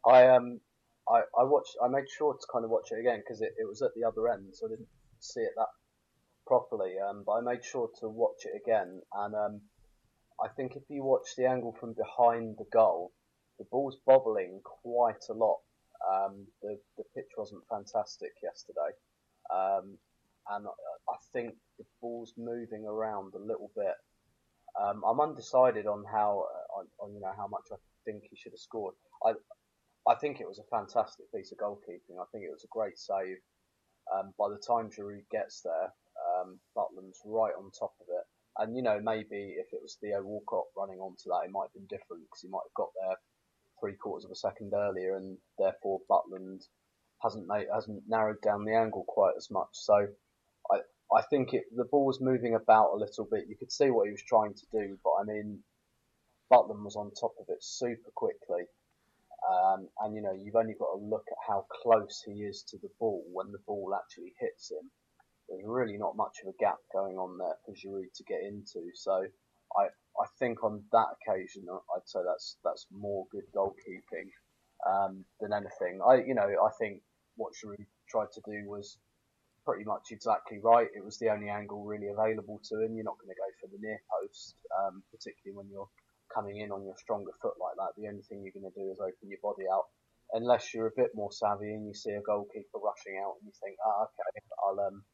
I 0.06 0.26
um 0.28 0.60
I, 1.08 1.20
I 1.38 1.44
watched 1.44 1.76
I 1.82 1.88
made 1.88 2.04
sure 2.16 2.34
to 2.34 2.46
kind 2.52 2.64
of 2.64 2.70
watch 2.70 2.88
it 2.92 3.00
again 3.00 3.20
because 3.24 3.40
it, 3.40 3.54
it 3.58 3.66
was 3.66 3.80
at 3.82 3.90
the 3.94 4.04
other 4.04 4.28
end, 4.28 4.48
so 4.52 4.66
I 4.66 4.70
didn't 4.70 4.88
see 5.22 5.40
it 5.40 5.52
that 5.56 5.68
properly. 6.46 6.94
Um, 6.98 7.22
but 7.26 7.32
I 7.32 7.40
made 7.40 7.64
sure 7.64 7.90
to 8.00 8.08
watch 8.08 8.44
it 8.44 8.60
again, 8.60 9.00
and 9.14 9.34
um, 9.34 9.60
I 10.42 10.48
think 10.48 10.76
if 10.76 10.82
you 10.88 11.04
watch 11.04 11.36
the 11.36 11.46
angle 11.46 11.76
from 11.78 11.94
behind 11.94 12.56
the 12.58 12.66
goal, 12.72 13.12
the 13.58 13.66
ball's 13.70 13.96
bobbling 14.06 14.60
quite 14.64 15.24
a 15.28 15.34
lot. 15.34 15.58
Um, 16.08 16.46
the 16.62 16.78
the 16.96 17.04
pitch 17.14 17.30
wasn't 17.36 17.66
fantastic 17.68 18.30
yesterday, 18.42 18.94
um, 19.52 19.98
and 20.50 20.66
I, 20.66 21.16
think 21.32 21.54
the 21.78 21.84
ball's 22.00 22.32
moving 22.38 22.86
around 22.86 23.34
a 23.34 23.38
little 23.38 23.70
bit. 23.76 23.94
Um, 24.80 25.02
I'm 25.04 25.20
undecided 25.20 25.86
on 25.86 26.04
how 26.10 26.46
uh, 26.46 26.78
on, 26.78 26.86
on 27.00 27.14
you 27.14 27.20
know 27.20 27.32
how 27.36 27.48
much 27.48 27.66
I 27.72 27.76
think 28.04 28.22
he 28.30 28.36
should 28.36 28.52
have 28.52 28.60
scored. 28.60 28.94
I 29.26 29.32
I 30.08 30.14
think 30.14 30.40
it 30.40 30.48
was 30.48 30.60
a 30.60 30.70
fantastic 30.70 31.26
piece 31.34 31.52
of 31.52 31.58
goalkeeping. 31.58 32.16
I 32.20 32.24
think 32.32 32.44
it 32.44 32.52
was 32.52 32.64
a 32.64 32.70
great 32.72 32.98
save. 32.98 33.36
Um, 34.14 34.32
by 34.38 34.48
the 34.48 34.60
time 34.60 34.90
Giroud 34.90 35.28
gets 35.30 35.60
there, 35.62 35.92
um, 36.38 36.58
Butland's 36.76 37.20
right 37.24 37.54
on 37.56 37.70
top 37.70 37.94
of 38.00 38.06
it. 38.08 38.24
And 38.58 38.76
you 38.76 38.82
know, 38.82 39.00
maybe 39.02 39.54
if 39.58 39.72
it 39.72 39.80
was 39.82 39.96
Theo 40.00 40.22
Walcott 40.22 40.66
running 40.76 40.98
onto 40.98 41.30
that, 41.30 41.46
it 41.46 41.52
might 41.52 41.70
have 41.70 41.74
been 41.74 41.86
different 41.86 42.24
because 42.24 42.42
he 42.42 42.48
might 42.48 42.66
have 42.66 42.74
got 42.74 42.90
there 43.00 43.16
three 43.80 43.94
quarters 43.94 44.24
of 44.24 44.30
a 44.30 44.36
second 44.36 44.72
earlier, 44.74 45.16
and 45.16 45.38
therefore 45.58 46.00
Butland 46.10 46.66
hasn't 47.22 47.46
made 47.46 47.66
hasn't 47.72 48.02
narrowed 48.08 48.40
down 48.42 48.64
the 48.64 48.74
angle 48.74 49.04
quite 49.06 49.34
as 49.36 49.50
much. 49.50 49.68
So 49.72 50.08
I 50.70 50.80
I 51.14 51.22
think 51.30 51.54
it 51.54 51.64
the 51.74 51.84
ball 51.84 52.06
was 52.06 52.20
moving 52.20 52.54
about 52.54 52.92
a 52.92 52.96
little 52.98 53.26
bit. 53.30 53.48
You 53.48 53.56
could 53.56 53.72
see 53.72 53.90
what 53.90 54.06
he 54.06 54.12
was 54.12 54.22
trying 54.22 54.54
to 54.54 54.66
do, 54.72 54.98
but 55.02 55.12
I 55.20 55.24
mean, 55.24 55.62
Butland 56.52 56.84
was 56.84 56.96
on 56.96 57.10
top 57.12 57.34
of 57.40 57.46
it 57.48 57.62
super 57.62 58.10
quickly. 58.14 58.64
Um, 59.48 59.88
and 60.00 60.14
you 60.14 60.20
know, 60.20 60.32
you've 60.32 60.56
only 60.56 60.74
got 60.74 60.92
to 60.92 61.00
look 61.00 61.24
at 61.30 61.38
how 61.46 61.64
close 61.82 62.22
he 62.26 62.44
is 62.44 62.62
to 62.68 62.76
the 62.82 62.90
ball 63.00 63.24
when 63.32 63.50
the 63.50 63.64
ball 63.66 63.96
actually 63.96 64.34
hits 64.38 64.70
him. 64.70 64.90
There's 65.48 65.64
really 65.64 65.96
not 65.96 66.16
much 66.16 66.36
of 66.42 66.52
a 66.52 66.62
gap 66.62 66.76
going 66.92 67.16
on 67.16 67.38
there 67.38 67.56
for 67.64 67.72
Giroud 67.72 68.12
to 68.14 68.24
get 68.24 68.42
into. 68.42 68.90
So 68.94 69.24
I 69.76 69.84
I 70.20 70.26
think 70.38 70.62
on 70.62 70.84
that 70.92 71.08
occasion 71.16 71.64
I'd 71.70 72.06
say 72.08 72.20
that's 72.26 72.56
that's 72.62 72.86
more 72.92 73.24
good 73.32 73.48
goalkeeping 73.56 74.28
um, 74.86 75.24
than 75.40 75.52
anything. 75.54 76.00
I 76.06 76.16
you 76.26 76.34
know 76.34 76.44
I 76.44 76.70
think 76.78 77.00
what 77.36 77.54
Giroud 77.54 77.86
tried 78.10 78.32
to 78.34 78.42
do 78.44 78.68
was 78.68 78.98
pretty 79.64 79.84
much 79.84 80.08
exactly 80.10 80.58
right. 80.62 80.88
It 80.94 81.04
was 81.04 81.18
the 81.18 81.30
only 81.30 81.48
angle 81.48 81.84
really 81.84 82.08
available 82.08 82.60
to 82.68 82.84
him. 82.84 82.96
You're 82.96 83.04
not 83.04 83.18
going 83.20 83.32
to 83.32 83.40
go 83.40 83.50
for 83.60 83.68
the 83.68 83.80
near 83.80 84.00
post, 84.12 84.56
um, 84.76 85.02
particularly 85.12 85.56
when 85.56 85.68
you're 85.70 85.88
coming 86.34 86.58
in 86.58 86.72
on 86.72 86.84
your 86.84 86.96
stronger 86.98 87.32
foot 87.40 87.54
like 87.60 87.76
that. 87.76 87.96
The 87.96 88.08
only 88.08 88.22
thing 88.22 88.42
you're 88.42 88.56
going 88.56 88.70
to 88.70 88.78
do 88.78 88.90
is 88.90 89.00
open 89.00 89.28
your 89.28 89.42
body 89.42 89.64
out, 89.72 89.86
unless 90.32 90.74
you're 90.74 90.88
a 90.88 91.00
bit 91.00 91.10
more 91.14 91.32
savvy 91.32 91.72
and 91.72 91.86
you 91.86 91.94
see 91.94 92.12
a 92.12 92.22
goalkeeper 92.22 92.78
rushing 92.78 93.20
out 93.20 93.36
and 93.40 93.46
you 93.48 93.54
think, 93.62 93.76
ah, 93.84 94.06
okay, 94.06 94.30
I'll 94.64 94.80
um, 94.80 95.04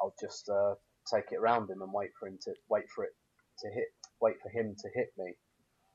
I'll 0.00 0.14
just 0.20 0.48
uh, 0.48 0.74
take 1.12 1.32
it 1.32 1.38
around 1.38 1.70
him 1.70 1.82
and 1.82 1.92
wait 1.92 2.10
for 2.18 2.28
him 2.28 2.38
to 2.44 2.52
wait 2.68 2.84
for 2.94 3.04
it 3.04 3.14
to 3.60 3.68
hit, 3.70 3.88
wait 4.20 4.36
for 4.42 4.50
him 4.50 4.74
to 4.76 4.88
hit 4.94 5.12
me. 5.18 5.34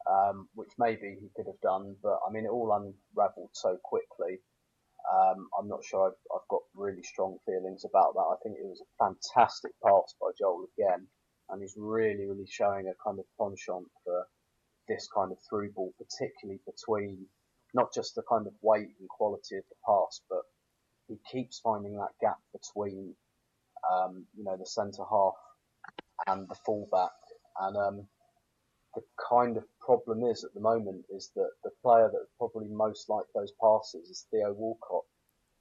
Um, 0.06 0.47
which 0.54 0.69
maybe 0.78 1.17
he 1.19 1.34
could 1.36 1.47
have 1.47 1.60
done, 1.63 1.95
but 2.04 2.19
I 2.21 2.32
mean, 2.32 2.45
it 2.45 2.54
all 2.54 2.69
unravelled 2.69 3.49
so 3.54 3.75
quickly. 3.84 4.38
Um, 5.10 5.49
I'm 5.58 5.67
not 5.67 5.84
sure 5.84 6.06
I've, 6.06 6.21
I've 6.30 6.47
got 6.47 6.62
really 6.75 7.01
strong 7.01 7.38
feelings 7.43 7.86
about 7.89 8.13
that. 8.13 8.30
I 8.30 8.38
think 8.43 8.58
it 8.58 8.69
was 8.69 8.82
a 8.86 9.04
fantastic 9.04 9.71
pass 9.84 10.13
by 10.21 10.30
Joel 10.38 10.69
again, 10.78 11.08
and 11.49 11.60
he's 11.60 11.73
really, 11.75 12.25
really 12.25 12.45
showing 12.47 12.86
a 12.86 12.93
kind 13.04 13.17
of 13.17 13.25
penchant 13.39 13.89
for 14.04 14.28
this 14.87 15.07
kind 15.13 15.31
of 15.31 15.37
through 15.49 15.71
ball, 15.71 15.93
particularly 15.97 16.59
between 16.65 17.25
not 17.73 17.93
just 17.93 18.15
the 18.15 18.23
kind 18.29 18.47
of 18.47 18.53
weight 18.61 18.89
and 18.99 19.09
quality 19.09 19.57
of 19.57 19.63
the 19.69 19.75
pass, 19.85 20.21
but 20.29 20.41
he 21.07 21.17
keeps 21.31 21.59
finding 21.59 21.97
that 21.97 22.17
gap 22.21 22.37
between, 22.53 23.13
um, 23.91 24.25
you 24.35 24.43
know, 24.43 24.57
the 24.57 24.65
centre 24.65 25.03
half 25.09 25.33
and 26.27 26.47
the 26.47 26.55
fullback. 26.65 27.11
And 27.59 27.77
um, 27.77 28.07
the 28.95 29.01
kind 29.29 29.57
of 29.57 29.65
problem 29.79 30.23
is 30.23 30.43
at 30.43 30.53
the 30.53 30.61
moment 30.61 31.05
is 31.09 31.31
that 31.35 31.49
the 31.63 31.71
player 31.83 32.09
that 32.11 32.25
probably 32.37 32.67
most 32.69 33.09
like 33.09 33.25
those 33.35 33.51
passes 33.61 34.09
is 34.09 34.25
Theo 34.31 34.53
Walcott, 34.53 35.03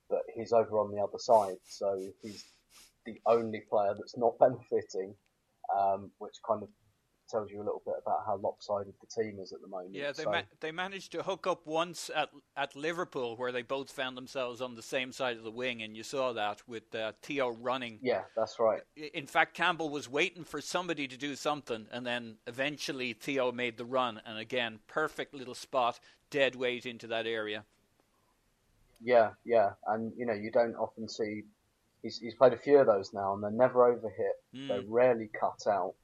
but 0.08 0.22
he's 0.34 0.52
over 0.52 0.78
on 0.78 0.92
the 0.92 1.02
other 1.02 1.18
side, 1.18 1.58
so 1.64 2.00
he's 2.22 2.44
the 3.06 3.20
only 3.26 3.62
player 3.68 3.94
that's 3.94 4.16
not 4.16 4.38
benefiting, 4.40 5.14
um, 5.76 6.10
which 6.18 6.34
kind 6.48 6.62
of 6.62 6.68
tells 7.28 7.50
you 7.50 7.58
a 7.58 7.64
little 7.64 7.82
bit 7.84 7.94
about 8.00 8.24
how 8.26 8.36
lopsided 8.36 8.94
the 9.00 9.06
team 9.06 9.38
is 9.40 9.52
at 9.52 9.60
the 9.60 9.66
moment. 9.66 9.94
Yeah, 9.94 10.12
they 10.12 10.24
so, 10.24 10.30
ma- 10.30 10.42
they 10.60 10.72
managed 10.72 11.12
to 11.12 11.22
hook 11.22 11.46
up 11.46 11.66
once 11.66 12.10
at 12.14 12.30
at 12.56 12.76
Liverpool, 12.76 13.36
where 13.36 13.52
they 13.52 13.62
both 13.62 13.90
found 13.90 14.16
themselves 14.16 14.60
on 14.60 14.74
the 14.74 14.82
same 14.82 15.12
side 15.12 15.36
of 15.36 15.42
the 15.42 15.50
wing, 15.50 15.82
and 15.82 15.96
you 15.96 16.02
saw 16.02 16.32
that 16.32 16.66
with 16.68 16.94
uh, 16.94 17.12
Theo 17.22 17.50
running. 17.50 17.98
yeah, 18.02 18.22
that's 18.36 18.58
right. 18.58 18.82
In 18.96 19.26
fact, 19.26 19.54
Campbell 19.54 19.90
was 19.90 20.08
waiting 20.08 20.44
for 20.44 20.60
somebody 20.60 21.08
to 21.08 21.16
do 21.16 21.34
something, 21.34 21.86
and 21.92 22.06
then 22.06 22.36
eventually 22.46 23.12
Theo 23.12 23.52
made 23.52 23.76
the 23.76 23.84
run, 23.84 24.20
and 24.26 24.38
again, 24.38 24.78
perfect 24.86 25.34
little 25.34 25.54
spot, 25.54 25.98
dead 26.30 26.54
weight 26.54 26.86
into 26.86 27.06
that 27.08 27.26
area. 27.26 27.64
Yeah, 29.02 29.30
yeah, 29.44 29.70
and 29.86 30.12
you 30.16 30.26
know 30.26 30.34
you 30.34 30.50
don't 30.50 30.74
often 30.76 31.08
see. 31.08 31.42
He's 32.02 32.18
he's 32.18 32.34
played 32.34 32.52
a 32.52 32.58
few 32.58 32.78
of 32.78 32.86
those 32.86 33.12
now, 33.12 33.34
and 33.34 33.42
they're 33.42 33.50
never 33.50 33.92
overhit. 33.94 34.68
They're 34.68 34.82
rarely 34.86 35.30
cut 35.38 35.66
out. 35.66 35.94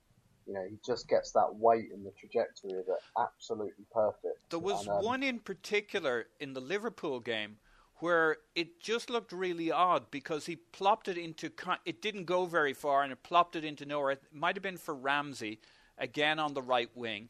You 0.50 0.56
know, 0.56 0.64
he 0.68 0.78
just 0.84 1.08
gets 1.08 1.30
that 1.30 1.54
weight 1.54 1.92
and 1.94 2.04
the 2.04 2.10
trajectory 2.18 2.72
of 2.72 2.88
it 2.88 2.98
absolutely 3.16 3.84
perfect. 3.92 4.50
There 4.50 4.58
was 4.58 4.84
And, 4.84 4.96
um, 4.96 5.04
one 5.04 5.22
in 5.22 5.38
particular 5.38 6.26
in 6.40 6.54
the 6.54 6.60
Liverpool 6.60 7.20
game 7.20 7.58
where 7.98 8.38
it 8.56 8.80
just 8.80 9.10
looked 9.10 9.30
really 9.30 9.70
odd 9.70 10.10
because 10.10 10.46
he 10.46 10.56
plopped 10.56 11.06
it 11.06 11.16
into 11.16 11.52
it 11.84 12.02
didn't 12.02 12.24
go 12.24 12.46
very 12.46 12.72
far 12.72 13.04
and 13.04 13.12
it 13.12 13.22
plopped 13.22 13.54
it 13.54 13.64
into 13.64 13.86
nowhere. 13.86 14.10
It 14.10 14.22
might 14.32 14.56
have 14.56 14.62
been 14.64 14.76
for 14.76 14.92
Ramsey 14.92 15.60
again 15.96 16.40
on 16.40 16.52
the 16.52 16.62
right 16.62 16.90
wing. 16.96 17.28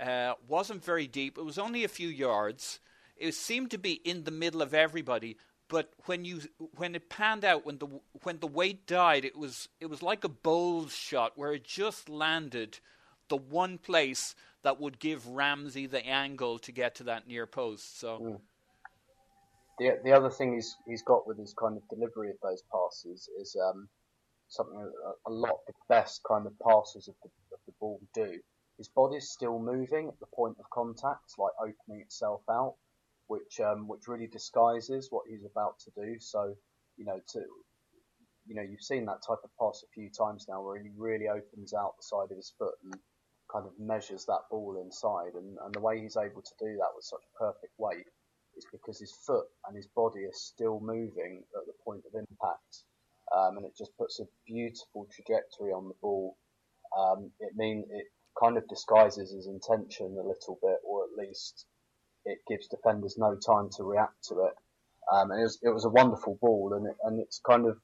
Uh, 0.00 0.32
wasn't 0.48 0.82
very 0.82 1.06
deep. 1.06 1.36
It 1.36 1.44
was 1.44 1.58
only 1.58 1.84
a 1.84 1.88
few 1.88 2.08
yards. 2.08 2.80
It 3.18 3.34
seemed 3.34 3.70
to 3.72 3.78
be 3.78 4.00
in 4.04 4.24
the 4.24 4.30
middle 4.30 4.62
of 4.62 4.72
everybody. 4.72 5.36
But 5.72 5.88
when 6.04 6.26
you 6.26 6.42
when 6.76 6.94
it 6.94 7.08
panned 7.08 7.46
out 7.46 7.64
when 7.64 7.78
the 7.78 7.88
when 8.24 8.40
the 8.40 8.46
weight 8.46 8.86
died, 8.86 9.24
it 9.24 9.34
was 9.34 9.70
it 9.80 9.86
was 9.86 10.02
like 10.02 10.22
a 10.22 10.28
bowls 10.28 10.92
shot 10.92 11.32
where 11.34 11.54
it 11.54 11.64
just 11.64 12.10
landed 12.10 12.78
the 13.28 13.38
one 13.38 13.78
place 13.78 14.34
that 14.64 14.78
would 14.78 14.98
give 14.98 15.26
Ramsey 15.26 15.86
the 15.86 16.06
angle 16.06 16.58
to 16.58 16.72
get 16.72 16.94
to 16.96 17.04
that 17.04 17.26
near 17.26 17.46
post. 17.46 17.98
So. 17.98 18.18
the 19.78 19.98
the 20.04 20.12
other 20.12 20.28
thing 20.28 20.52
he's 20.52 20.76
he's 20.86 21.02
got 21.02 21.26
with 21.26 21.38
his 21.38 21.54
kind 21.54 21.78
of 21.78 21.88
delivery 21.88 22.28
of 22.28 22.36
those 22.42 22.62
passes 22.70 23.30
is 23.40 23.56
um, 23.56 23.88
something 24.48 24.78
a, 24.78 25.30
a 25.30 25.32
lot 25.32 25.52
of 25.52 25.60
the 25.68 25.72
best 25.88 26.20
kind 26.28 26.46
of 26.46 26.52
passes 26.58 27.08
of 27.08 27.14
the, 27.22 27.30
of 27.50 27.60
the 27.64 27.72
ball 27.80 27.98
do. 28.12 28.38
His 28.76 28.88
body's 28.88 29.30
still 29.30 29.58
moving 29.58 30.08
at 30.08 30.20
the 30.20 30.26
point 30.34 30.58
of 30.60 30.68
contact, 30.68 31.32
like 31.38 31.52
opening 31.58 32.02
itself 32.02 32.42
out, 32.50 32.74
which 33.26 33.60
um, 33.60 33.88
which 33.88 34.08
really 34.08 34.26
disguises 34.26 35.08
what 35.10 35.24
he's 35.28 35.44
about 35.44 35.78
to 35.80 35.90
do. 35.96 36.18
So, 36.20 36.54
you 36.96 37.04
know, 37.04 37.20
to 37.32 37.40
you 38.46 38.54
know, 38.54 38.62
you've 38.62 38.82
seen 38.82 39.06
that 39.06 39.22
type 39.26 39.38
of 39.44 39.50
pass 39.58 39.84
a 39.84 39.92
few 39.94 40.10
times 40.10 40.46
now, 40.48 40.62
where 40.62 40.80
he 40.80 40.90
really 40.96 41.28
opens 41.28 41.72
out 41.72 41.96
the 41.96 42.02
side 42.02 42.30
of 42.30 42.36
his 42.36 42.52
foot 42.58 42.74
and 42.84 42.94
kind 43.52 43.66
of 43.66 43.72
measures 43.78 44.24
that 44.26 44.48
ball 44.50 44.80
inside, 44.82 45.34
and, 45.34 45.58
and 45.64 45.74
the 45.74 45.80
way 45.80 46.00
he's 46.00 46.16
able 46.16 46.42
to 46.42 46.54
do 46.58 46.76
that 46.76 46.92
with 46.94 47.04
such 47.04 47.22
perfect 47.38 47.72
weight 47.78 48.06
is 48.56 48.66
because 48.72 48.98
his 48.98 49.12
foot 49.26 49.46
and 49.66 49.76
his 49.76 49.86
body 49.94 50.24
are 50.24 50.32
still 50.32 50.80
moving 50.80 51.42
at 51.56 51.66
the 51.66 51.72
point 51.84 52.02
of 52.06 52.14
impact, 52.14 52.84
um, 53.36 53.56
and 53.56 53.66
it 53.66 53.76
just 53.76 53.96
puts 53.96 54.20
a 54.20 54.24
beautiful 54.46 55.06
trajectory 55.14 55.70
on 55.70 55.88
the 55.88 55.94
ball. 56.00 56.36
Um, 56.98 57.30
it 57.40 57.52
mean 57.56 57.84
it 57.90 58.06
kind 58.42 58.56
of 58.56 58.68
disguises 58.68 59.32
his 59.32 59.46
intention 59.46 60.16
a 60.18 60.26
little 60.26 60.58
bit, 60.60 60.78
or 60.84 61.04
at 61.04 61.16
least 61.16 61.66
it 62.24 62.38
gives 62.48 62.68
defenders 62.68 63.16
no 63.18 63.36
time 63.36 63.70
to 63.76 63.84
react 63.84 64.24
to 64.28 64.44
it. 64.44 64.54
Um, 65.10 65.30
and 65.30 65.40
it 65.40 65.44
was, 65.44 65.58
it 65.62 65.70
was 65.70 65.84
a 65.84 65.90
wonderful 65.90 66.38
ball, 66.40 66.74
and 66.74 66.86
it, 66.86 66.96
and 67.02 67.20
it's 67.20 67.40
kind 67.40 67.66
of 67.66 67.78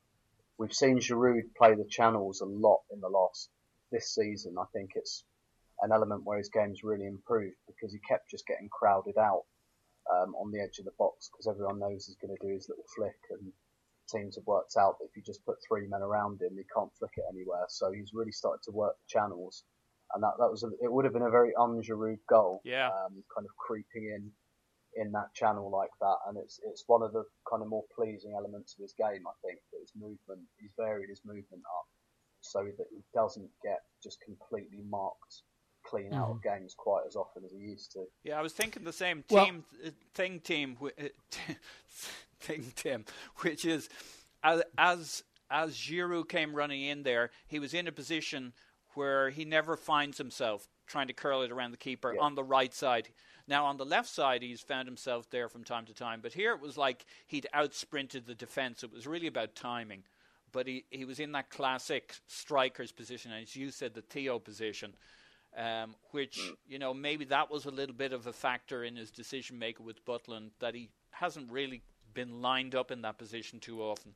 we've 0.59 0.73
seen 0.73 0.99
Giroud 0.99 1.55
play 1.57 1.75
the 1.75 1.85
channels 1.89 2.41
a 2.41 2.47
lot 2.47 2.81
in 2.93 3.01
the 3.01 3.09
last 3.09 3.51
this 3.91 4.15
season. 4.15 4.57
I 4.59 4.65
think 4.73 4.91
it's 4.95 5.25
an 5.81 5.93
element 5.93 6.25
where 6.25 6.39
his 6.39 6.49
game's 6.49 6.83
really 6.83 7.07
improved 7.07 7.57
because 7.67 7.93
he 7.93 7.99
kept 8.01 8.31
just 8.31 8.47
getting 8.47 8.69
crowded 8.69 9.17
out 9.17 9.45
um, 10.11 10.35
on 10.35 10.51
the 10.51 10.61
edge 10.61 10.79
of 10.79 10.85
the 10.85 10.99
box 10.99 11.31
because 11.31 11.47
everyone 11.47 11.79
knows 11.79 12.07
he's 12.07 12.17
going 12.17 12.35
to 12.37 12.47
do 12.47 12.55
his 12.55 12.69
little 12.69 12.85
flick 12.97 13.19
and 13.31 13.53
teams 14.09 14.37
have 14.37 14.47
worked 14.47 14.75
out 14.77 14.99
that 14.99 15.07
if 15.07 15.17
you 15.17 15.23
just 15.23 15.45
put 15.45 15.57
three 15.67 15.87
men 15.87 16.03
around 16.03 16.41
him, 16.41 16.57
he 16.57 16.65
can't 16.75 16.91
flick 16.99 17.13
it 17.17 17.25
anywhere. 17.31 17.67
So 17.69 17.93
he's 17.93 18.13
really 18.15 18.33
started 18.33 18.63
to 18.65 18.73
work 18.73 18.95
the 18.97 19.13
channels, 19.19 19.65
and 20.15 20.23
that 20.23 20.35
that 20.39 20.51
was 20.51 20.63
a, 20.63 20.69
it 20.83 20.91
would 20.93 21.05
have 21.05 21.13
been 21.13 21.23
a 21.23 21.31
very 21.31 21.53
un-Giroud 21.59 22.19
goal. 22.29 22.61
Yeah. 22.65 22.89
um, 22.89 23.23
kind 23.35 23.45
of 23.47 23.55
creeping 23.57 24.11
in 24.15 24.31
in 24.97 25.13
that 25.13 25.35
channel 25.35 25.71
like 25.71 25.91
that, 26.01 26.17
and 26.29 26.39
it's 26.39 26.61
it's 26.65 26.85
one 26.87 27.03
of 27.03 27.13
the 27.13 27.25
kind 27.51 27.63
of 27.63 27.69
more 27.69 27.85
pleasing 27.95 28.33
elements 28.37 28.75
of 28.75 28.83
his 28.83 28.95
game. 28.99 29.23
I 29.27 29.37
think 29.45 29.61
that 29.73 29.81
his 29.81 29.93
movement, 29.95 30.49
he's 30.59 30.73
varied 30.77 31.11
his 31.11 31.21
movement 31.25 31.63
up 31.79 31.87
so 32.41 32.65
that 32.65 32.87
he 32.91 33.03
doesn't 33.15 33.51
get 33.63 33.81
just 34.03 34.19
completely 34.25 34.83
marked 34.89 35.43
clean 35.85 36.13
out 36.13 36.29
of 36.29 36.43
games 36.43 36.75
quite 36.77 37.03
as 37.07 37.17
often 37.17 37.45
as 37.45 37.53
he 37.53 37.59
used 37.59 37.93
to. 37.93 38.05
Yeah, 38.23 38.39
I 38.39 38.43
was 38.43 38.53
thinking 38.53 38.85
the 38.85 38.93
same 38.93 39.25
team 39.29 39.65
uh, 39.85 39.91
thing, 40.15 40.41
team 40.41 40.77
uh, 40.83 41.05
thing, 42.41 42.73
Tim, 42.77 43.05
which 43.39 43.65
is 43.65 43.89
as 44.43 44.63
as 44.77 45.23
as 45.51 45.75
Giroud 45.75 46.29
came 46.29 46.55
running 46.55 46.83
in 46.83 47.03
there, 47.03 47.31
he 47.47 47.59
was 47.59 47.73
in 47.73 47.87
a 47.89 47.93
position 47.93 48.53
where 48.99 49.31
he 49.31 49.45
never 49.45 49.77
finds 49.77 50.19
himself 50.19 50.69
trying 50.87 51.07
to 51.07 51.13
curl 51.13 51.43
it 51.43 51.53
around 51.53 51.71
the 51.71 51.77
keeper 51.77 52.13
Yeah. 52.15 52.21
on 52.21 52.35
the 52.35 52.43
right 52.45 52.75
side. 52.75 53.09
Now 53.47 53.65
on 53.67 53.77
the 53.77 53.87
left 53.87 54.09
side, 54.09 54.43
he's 54.43 54.61
found 54.61 54.89
himself 54.89 55.31
there 55.31 55.49
from 55.49 55.65
time 55.65 55.87
to 55.87 55.95
time, 55.95 56.21
but 56.21 56.33
here 56.33 56.53
it 56.53 56.61
was 56.61 56.77
like 56.77 57.07
he'd 57.27 57.47
outsprinted 57.55 58.27
the 58.27 58.35
defense. 58.35 58.83
It 58.83 58.93
was 58.93 59.07
really 59.07 59.29
about 59.29 59.55
timing. 59.55 60.05
But 60.51 60.67
he, 60.67 60.85
he 60.91 61.05
was 61.05 61.21
in 61.21 61.33
that 61.33 61.51
classic 61.51 62.15
striker's 62.27 62.91
position, 62.91 63.33
and 63.33 63.43
as 63.43 63.55
you 63.55 63.71
said, 63.71 63.95
the 63.95 64.03
Theo 64.03 64.39
position 64.39 64.95
um, 65.57 65.95
which 66.11 66.53
you 66.69 66.79
know 66.79 66.93
maybe 66.93 67.25
that 67.27 67.51
was 67.51 67.65
a 67.65 67.71
little 67.71 67.95
bit 67.95 68.13
of 68.13 68.27
a 68.27 68.33
factor 68.33 68.85
in 68.85 68.97
his 68.97 69.11
decision 69.11 69.59
making 69.59 69.85
with 69.87 70.05
Butland 70.05 70.51
that 70.61 70.75
he 70.75 70.91
hasn't 71.11 71.51
really 71.51 71.83
been 72.15 72.43
lined 72.43 72.75
up 72.75 72.91
in 72.91 73.03
that 73.03 73.19
position 73.19 73.59
too 73.61 73.83
often. 73.83 74.15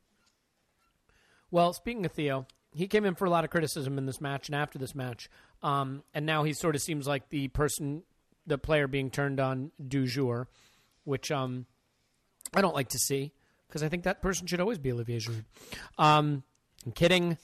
Well, 1.51 1.73
speaking 1.73 2.05
of 2.07 2.13
Theo, 2.13 2.47
he 2.73 2.87
came 2.89 3.05
in 3.05 3.15
for 3.15 3.25
a 3.25 3.31
lot 3.31 3.45
of 3.45 3.51
criticism 3.51 3.99
in 3.99 4.07
this 4.07 4.21
match 4.21 4.49
and 4.49 4.57
after 4.57 4.79
this 4.79 4.95
match, 4.95 5.29
um, 5.63 6.03
and 6.15 6.27
now 6.27 6.43
he 6.43 6.53
sort 6.53 6.75
of 6.75 6.83
seems 6.83 7.07
like 7.07 7.29
the 7.29 7.49
person, 7.49 8.03
the 8.47 8.59
player 8.59 8.87
being 8.89 9.11
turned 9.11 9.41
on 9.41 9.71
du 9.87 10.07
jour, 10.07 10.49
which 11.05 11.31
um, 11.31 11.67
I 12.55 12.61
don't 12.61 12.75
like 12.75 12.89
to 12.91 12.99
see 12.99 13.33
because 13.69 13.83
I 13.83 13.89
think 13.89 14.05
that 14.05 14.23
person 14.23 14.47
should 14.47 14.61
always 14.61 14.79
be 14.79 14.93
Olivier 14.93 15.19
Giroud. 15.19 15.45
Um, 15.99 16.43
I'm 16.85 16.93
kidding, 16.93 17.39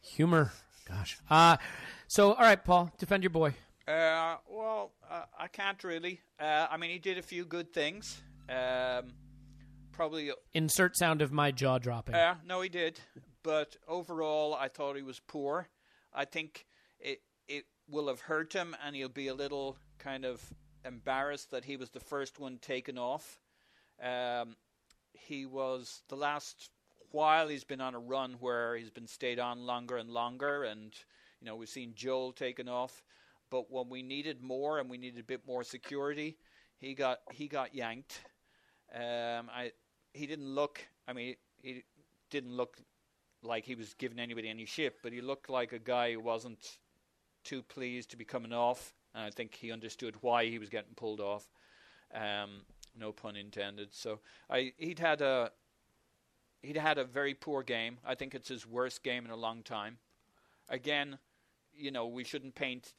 humor, 0.00 0.52
gosh. 0.88 1.18
Uh, 1.28 1.56
so 2.06 2.32
all 2.32 2.42
right, 2.42 2.62
Paul, 2.62 2.90
defend 2.98 3.22
your 3.22 3.30
boy. 3.30 3.54
Uh, 3.86 4.36
well, 4.48 4.92
uh, 5.10 5.22
I 5.38 5.48
can't 5.48 5.82
really. 5.82 6.20
Uh, 6.38 6.66
I 6.70 6.76
mean, 6.76 6.90
he 6.90 6.98
did 6.98 7.18
a 7.18 7.22
few 7.22 7.44
good 7.44 7.72
things. 7.72 8.20
Um, 8.48 9.12
probably 9.92 10.30
Insert 10.54 10.96
sound 10.96 11.22
of 11.22 11.32
my 11.32 11.50
jaw 11.50 11.78
dropping. 11.78 12.14
Yeah, 12.14 12.36
no, 12.46 12.60
he 12.60 12.68
did. 12.68 13.00
But 13.42 13.76
overall, 13.86 14.54
I 14.54 14.68
thought 14.68 14.96
he 14.96 15.02
was 15.02 15.20
poor. 15.20 15.68
I 16.12 16.24
think 16.24 16.66
it 16.98 17.22
it 17.46 17.64
will 17.88 18.08
have 18.08 18.20
hurt 18.20 18.52
him, 18.52 18.76
and 18.84 18.94
he'll 18.94 19.08
be 19.08 19.28
a 19.28 19.34
little 19.34 19.76
kind 19.98 20.24
of 20.24 20.42
embarrassed 20.84 21.50
that 21.50 21.64
he 21.64 21.76
was 21.76 21.90
the 21.90 22.00
first 22.00 22.38
one 22.38 22.58
taken 22.58 22.98
off. 22.98 23.40
Um, 24.02 24.56
he 25.12 25.46
was 25.46 26.02
the 26.08 26.16
last 26.16 26.70
while 27.10 27.48
he's 27.48 27.64
been 27.64 27.80
on 27.80 27.94
a 27.94 27.98
run 27.98 28.34
where 28.40 28.76
he's 28.76 28.90
been 28.90 29.06
stayed 29.06 29.38
on 29.38 29.66
longer 29.66 29.96
and 29.96 30.10
longer, 30.10 30.64
and 30.64 30.94
you 31.40 31.46
know 31.46 31.56
we've 31.56 31.68
seen 31.68 31.92
Joel 31.94 32.32
taken 32.32 32.68
off. 32.68 33.02
But 33.50 33.70
when 33.70 33.88
we 33.88 34.02
needed 34.02 34.42
more 34.42 34.78
and 34.78 34.90
we 34.90 34.98
needed 34.98 35.20
a 35.20 35.24
bit 35.24 35.46
more 35.46 35.64
security, 35.64 36.36
he 36.78 36.94
got 36.94 37.18
he 37.32 37.48
got 37.48 37.74
yanked. 37.74 38.20
Um, 38.94 39.48
I 39.50 39.72
he 40.12 40.26
didn't 40.26 40.54
look. 40.54 40.80
I 41.06 41.12
mean, 41.12 41.36
he 41.62 41.84
didn't 42.30 42.52
look 42.52 42.76
like 43.42 43.64
he 43.64 43.74
was 43.74 43.94
giving 43.94 44.18
anybody 44.18 44.48
any 44.48 44.64
shit, 44.64 44.96
but 45.02 45.12
he 45.12 45.20
looked 45.20 45.48
like 45.48 45.72
a 45.72 45.78
guy 45.78 46.12
who 46.12 46.20
wasn't 46.20 46.78
too 47.44 47.62
pleased 47.62 48.10
to 48.10 48.16
be 48.16 48.24
coming 48.24 48.52
off. 48.52 48.94
And 49.14 49.24
I 49.24 49.30
think 49.30 49.54
he 49.54 49.72
understood 49.72 50.16
why 50.20 50.46
he 50.46 50.58
was 50.58 50.68
getting 50.68 50.94
pulled 50.94 51.20
off. 51.20 51.48
Um, 52.14 52.62
no 52.98 53.12
pun 53.12 53.36
intended. 53.36 53.94
So 53.94 54.20
I 54.50 54.72
he'd 54.76 54.98
had 54.98 55.20
a 55.20 55.52
he'd 56.62 56.76
had 56.76 56.98
a 56.98 57.04
very 57.04 57.34
poor 57.34 57.62
game. 57.62 57.98
I 58.04 58.14
think 58.14 58.34
it's 58.34 58.48
his 58.48 58.66
worst 58.66 59.02
game 59.02 59.24
in 59.24 59.30
a 59.30 59.36
long 59.36 59.62
time. 59.62 59.98
Again, 60.68 61.18
you 61.72 61.90
know, 61.90 62.06
we 62.06 62.24
shouldn't 62.24 62.54
paint 62.54 62.94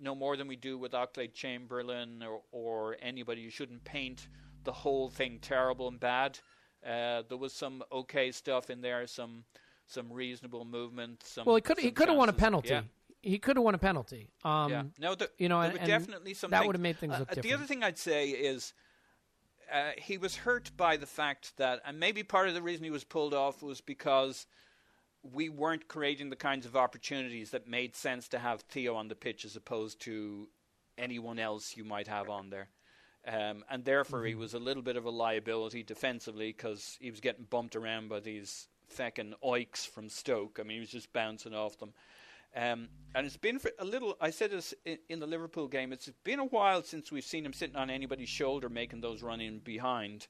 no 0.00 0.14
more 0.14 0.36
than 0.36 0.48
we 0.48 0.56
do 0.56 0.78
with 0.78 0.92
Oxlade 0.92 1.34
Chamberlain 1.34 2.22
or, 2.22 2.40
or 2.52 2.96
anybody. 3.02 3.40
You 3.40 3.50
shouldn't 3.50 3.84
paint 3.84 4.28
the 4.64 4.72
whole 4.72 5.08
thing 5.08 5.38
terrible 5.40 5.88
and 5.88 6.00
bad. 6.00 6.38
Uh, 6.84 7.22
there 7.28 7.38
was 7.38 7.52
some 7.52 7.82
okay 7.92 8.32
stuff 8.32 8.70
in 8.70 8.80
there, 8.80 9.06
some 9.06 9.44
some 9.86 10.12
reasonable 10.12 10.64
movement. 10.64 11.22
Some 11.24 11.44
well, 11.44 11.56
he 11.56 11.62
could 11.62 11.78
he 11.78 11.90
could 11.90 12.08
have 12.08 12.16
won 12.16 12.28
a 12.28 12.32
penalty. 12.32 12.70
Yeah. 12.70 12.82
He 13.20 13.38
could 13.38 13.56
have 13.56 13.64
won 13.64 13.74
a 13.74 13.78
penalty. 13.78 14.30
Um, 14.42 14.70
yeah. 14.70 14.82
No, 14.98 15.14
the, 15.14 15.30
you 15.38 15.48
know, 15.48 15.60
there 15.60 15.70
and- 15.70 15.80
were 15.80 15.86
definitely 15.86 16.34
some 16.34 16.50
that 16.50 16.66
would 16.66 16.74
have 16.74 16.82
made 16.82 16.98
things 16.98 17.14
uh, 17.14 17.20
look 17.20 17.38
uh, 17.38 17.40
The 17.40 17.52
other 17.54 17.64
thing 17.66 17.84
I'd 17.84 17.98
say 17.98 18.30
is 18.30 18.74
uh, 19.72 19.92
he 19.96 20.18
was 20.18 20.36
hurt 20.36 20.72
by 20.76 20.96
the 20.96 21.06
fact 21.06 21.56
that, 21.56 21.80
and 21.86 22.00
maybe 22.00 22.24
part 22.24 22.48
of 22.48 22.54
the 22.54 22.62
reason 22.62 22.82
he 22.84 22.90
was 22.90 23.04
pulled 23.04 23.32
off 23.32 23.62
was 23.62 23.80
because 23.80 24.46
we 25.22 25.48
weren't 25.48 25.86
creating 25.86 26.30
the 26.30 26.36
kinds 26.36 26.66
of 26.66 26.74
opportunities 26.76 27.50
that 27.52 27.68
made 27.68 27.94
sense 27.94 28.26
to 28.28 28.40
have 28.40 28.62
Theo 28.62 28.96
on 28.96 29.06
the 29.06 29.14
pitch 29.14 29.44
as 29.44 29.54
opposed 29.54 30.00
to 30.00 30.48
anyone 30.98 31.38
else 31.38 31.76
you 31.76 31.84
might 31.84 32.08
have 32.08 32.28
on 32.28 32.50
there. 32.50 32.70
Um, 33.24 33.64
and 33.70 33.84
therefore, 33.84 34.18
Mm-hmm. 34.20 34.28
he 34.28 34.34
was 34.34 34.52
a 34.54 34.58
little 34.58 34.82
bit 34.82 34.96
of 34.96 35.04
a 35.04 35.10
liability 35.10 35.84
defensively 35.84 36.48
because 36.48 36.96
he 37.00 37.08
was 37.10 37.20
getting 37.20 37.44
bumped 37.44 37.76
around 37.76 38.08
by 38.08 38.18
these 38.18 38.66
feckin' 38.92 39.34
oiks 39.42 39.86
from 39.86 40.08
Stoke. 40.08 40.58
I 40.60 40.62
mean, 40.62 40.76
he 40.76 40.80
was 40.80 40.90
just 40.90 41.12
bouncing 41.12 41.54
off 41.54 41.78
them. 41.78 41.92
Um, 42.54 42.88
and 43.14 43.26
it's 43.26 43.36
been 43.36 43.60
a 43.78 43.84
little. 43.84 44.16
I 44.20 44.30
said 44.30 44.50
this 44.50 44.74
in, 44.84 44.98
in 45.08 45.20
the 45.20 45.26
Liverpool 45.26 45.68
game. 45.68 45.92
It's 45.92 46.10
been 46.22 46.38
a 46.38 46.44
while 46.44 46.82
since 46.82 47.10
we've 47.10 47.24
seen 47.24 47.46
him 47.46 47.52
sitting 47.52 47.76
on 47.76 47.88
anybody's 47.88 48.28
shoulder, 48.28 48.68
making 48.68 49.00
those 49.00 49.22
run 49.22 49.40
in 49.40 49.58
behind, 49.60 50.26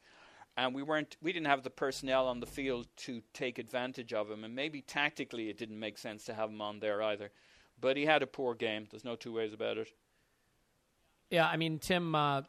and 0.57 0.75
we 0.75 0.85
weren't. 0.85 1.17
We 1.21 1.33
didn't 1.33 1.49
have 1.49 1.65
the 1.65 1.71
personnel 1.71 2.29
on 2.29 2.39
the 2.39 2.47
field 2.47 2.87
to 2.99 3.23
take 3.33 3.59
advantage 3.59 4.13
of 4.13 4.31
him. 4.31 4.45
And 4.45 4.55
maybe 4.55 4.83
tactically, 4.83 5.49
it 5.49 5.59
didn't 5.59 5.81
make 5.81 5.99
sense 5.99 6.25
to 6.27 6.35
have 6.35 6.51
him 6.51 6.61
on 6.61 6.79
there 6.79 7.03
either. 7.03 7.33
But 7.81 7.97
he 7.97 8.07
had 8.07 8.23
a 8.23 8.29
poor 8.29 8.55
game. 8.55 8.87
There's 8.89 9.05
no 9.05 9.17
two 9.17 9.33
ways 9.33 9.53
about 9.53 9.79
it. 9.79 9.89
Yeah, 11.31 11.49
I 11.49 11.57
mean, 11.57 11.79
Tim, 11.81 12.15
uh, 12.15 12.43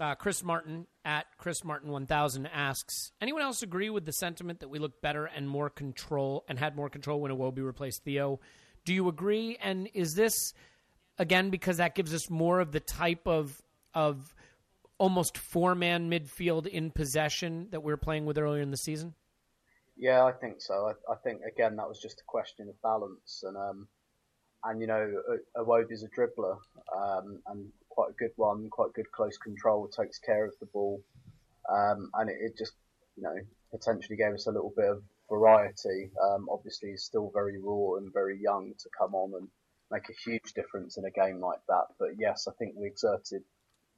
uh, 0.00 0.14
Chris 0.16 0.42
Martin 0.42 0.86
at 1.04 1.26
Chris 1.38 1.64
Martin 1.64 1.90
1000 1.90 2.46
asks 2.46 3.12
Anyone 3.20 3.42
else 3.42 3.62
agree 3.62 3.90
with 3.90 4.04
the 4.04 4.12
sentiment 4.12 4.60
that 4.60 4.68
we 4.68 4.78
looked 4.78 5.02
better 5.02 5.26
and 5.26 5.48
more 5.48 5.70
control 5.70 6.44
and 6.48 6.58
had 6.58 6.76
more 6.76 6.88
control 6.88 7.20
when 7.20 7.30
Iwobi 7.30 7.64
replaced 7.64 8.04
Theo? 8.04 8.40
Do 8.84 8.92
you 8.94 9.08
agree? 9.08 9.56
And 9.62 9.88
is 9.94 10.14
this, 10.14 10.52
again, 11.18 11.50
because 11.50 11.78
that 11.78 11.94
gives 11.94 12.12
us 12.12 12.28
more 12.30 12.60
of 12.60 12.72
the 12.72 12.80
type 12.80 13.26
of, 13.26 13.62
of 13.94 14.34
almost 14.98 15.38
four 15.38 15.74
man 15.74 16.10
midfield 16.10 16.66
in 16.66 16.90
possession 16.90 17.68
that 17.70 17.82
we 17.82 17.92
were 17.92 17.98
playing 17.98 18.26
with 18.26 18.38
earlier 18.38 18.62
in 18.62 18.70
the 18.70 18.76
season? 18.76 19.14
Yeah, 19.96 20.24
I 20.24 20.32
think 20.32 20.56
so. 20.60 20.90
I, 20.90 21.12
I 21.12 21.16
think 21.22 21.40
again 21.46 21.76
that 21.76 21.88
was 21.88 22.00
just 22.00 22.20
a 22.20 22.24
question 22.24 22.68
of 22.68 22.80
balance, 22.82 23.44
and 23.46 23.56
um, 23.56 23.88
and 24.64 24.80
you 24.80 24.86
know, 24.86 25.22
Iwobi's 25.56 26.02
a 26.02 26.08
dribbler, 26.08 26.58
um, 26.96 27.40
and 27.46 27.68
quite 27.94 28.10
a 28.10 28.18
good 28.18 28.32
one, 28.36 28.68
quite 28.70 28.92
good 28.94 29.10
close 29.12 29.38
control, 29.38 29.88
takes 29.88 30.18
care 30.18 30.44
of 30.44 30.54
the 30.60 30.66
ball, 30.66 31.00
um, 31.72 32.10
and 32.14 32.30
it, 32.30 32.36
it 32.40 32.58
just 32.58 32.72
you 33.16 33.22
know, 33.22 33.36
potentially 33.70 34.16
gave 34.16 34.34
us 34.34 34.46
a 34.46 34.52
little 34.52 34.72
bit 34.76 34.90
of 34.90 35.02
variety. 35.28 36.10
Um, 36.22 36.48
obviously, 36.50 36.90
he's 36.90 37.04
still 37.04 37.30
very 37.32 37.58
raw 37.60 37.96
and 37.96 38.12
very 38.12 38.40
young 38.40 38.74
to 38.78 38.88
come 38.96 39.14
on 39.14 39.32
and 39.38 39.48
make 39.90 40.08
a 40.08 40.30
huge 40.30 40.52
difference 40.54 40.96
in 40.96 41.04
a 41.04 41.10
game 41.10 41.40
like 41.40 41.60
that. 41.68 41.86
But 41.98 42.10
yes, 42.18 42.48
I 42.48 42.52
think 42.58 42.74
we 42.76 42.86
exerted 42.86 43.42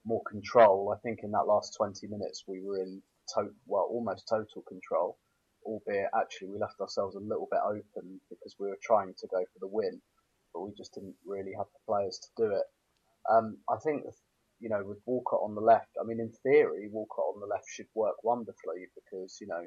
more 0.05 0.22
control. 0.24 0.94
I 0.94 1.01
think 1.01 1.20
in 1.22 1.32
that 1.32 1.47
last 1.47 1.74
20 1.76 2.07
minutes 2.07 2.44
we 2.47 2.61
were 2.61 2.78
in 2.78 3.03
to- 3.34 3.55
well 3.66 3.88
almost 3.90 4.28
total 4.28 4.62
control, 4.62 5.18
albeit 5.64 6.11
actually 6.14 6.49
we 6.49 6.59
left 6.59 6.80
ourselves 6.80 7.16
a 7.16 7.20
little 7.20 7.49
bit 7.51 7.61
open 7.64 8.20
because 8.30 8.55
we 8.59 8.68
were 8.68 8.78
trying 8.82 9.14
to 9.14 9.26
go 9.28 9.44
for 9.53 9.59
the 9.59 9.66
win, 9.66 10.01
but 10.53 10.61
we 10.61 10.72
just 10.74 10.94
didn't 10.94 11.16
really 11.24 11.53
have 11.57 11.66
the 11.72 11.80
players 11.86 12.18
to 12.20 12.28
do 12.36 12.51
it. 12.53 12.66
Um, 13.30 13.58
I 13.68 13.76
think 13.76 14.04
you 14.60 14.68
know 14.68 14.82
with 14.84 14.98
Walcott 15.06 15.40
on 15.42 15.54
the 15.54 15.60
left, 15.60 15.90
I 16.00 16.04
mean 16.04 16.20
in 16.20 16.32
theory 16.42 16.88
Walcott 16.90 17.34
on 17.34 17.40
the 17.40 17.46
left 17.46 17.66
should 17.68 17.88
work 17.94 18.16
wonderfully 18.22 18.86
because 18.94 19.38
you 19.40 19.46
know 19.46 19.64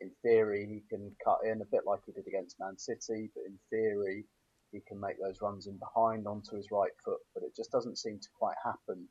in 0.00 0.10
theory 0.22 0.66
he 0.66 0.82
can 0.88 1.14
cut 1.24 1.38
in 1.44 1.60
a 1.62 1.70
bit 1.70 1.82
like 1.86 2.00
he 2.06 2.12
did 2.12 2.26
against 2.26 2.58
Man 2.58 2.78
City, 2.78 3.30
but 3.34 3.44
in 3.46 3.58
theory 3.70 4.24
he 4.72 4.80
can 4.88 4.98
make 4.98 5.20
those 5.20 5.40
runs 5.42 5.66
in 5.66 5.78
behind 5.78 6.26
onto 6.26 6.56
his 6.56 6.70
right 6.72 6.92
foot, 7.04 7.20
but 7.34 7.42
it 7.42 7.54
just 7.54 7.70
doesn't 7.70 7.98
seem 7.98 8.18
to 8.18 8.28
quite 8.38 8.56
happen 8.64 9.06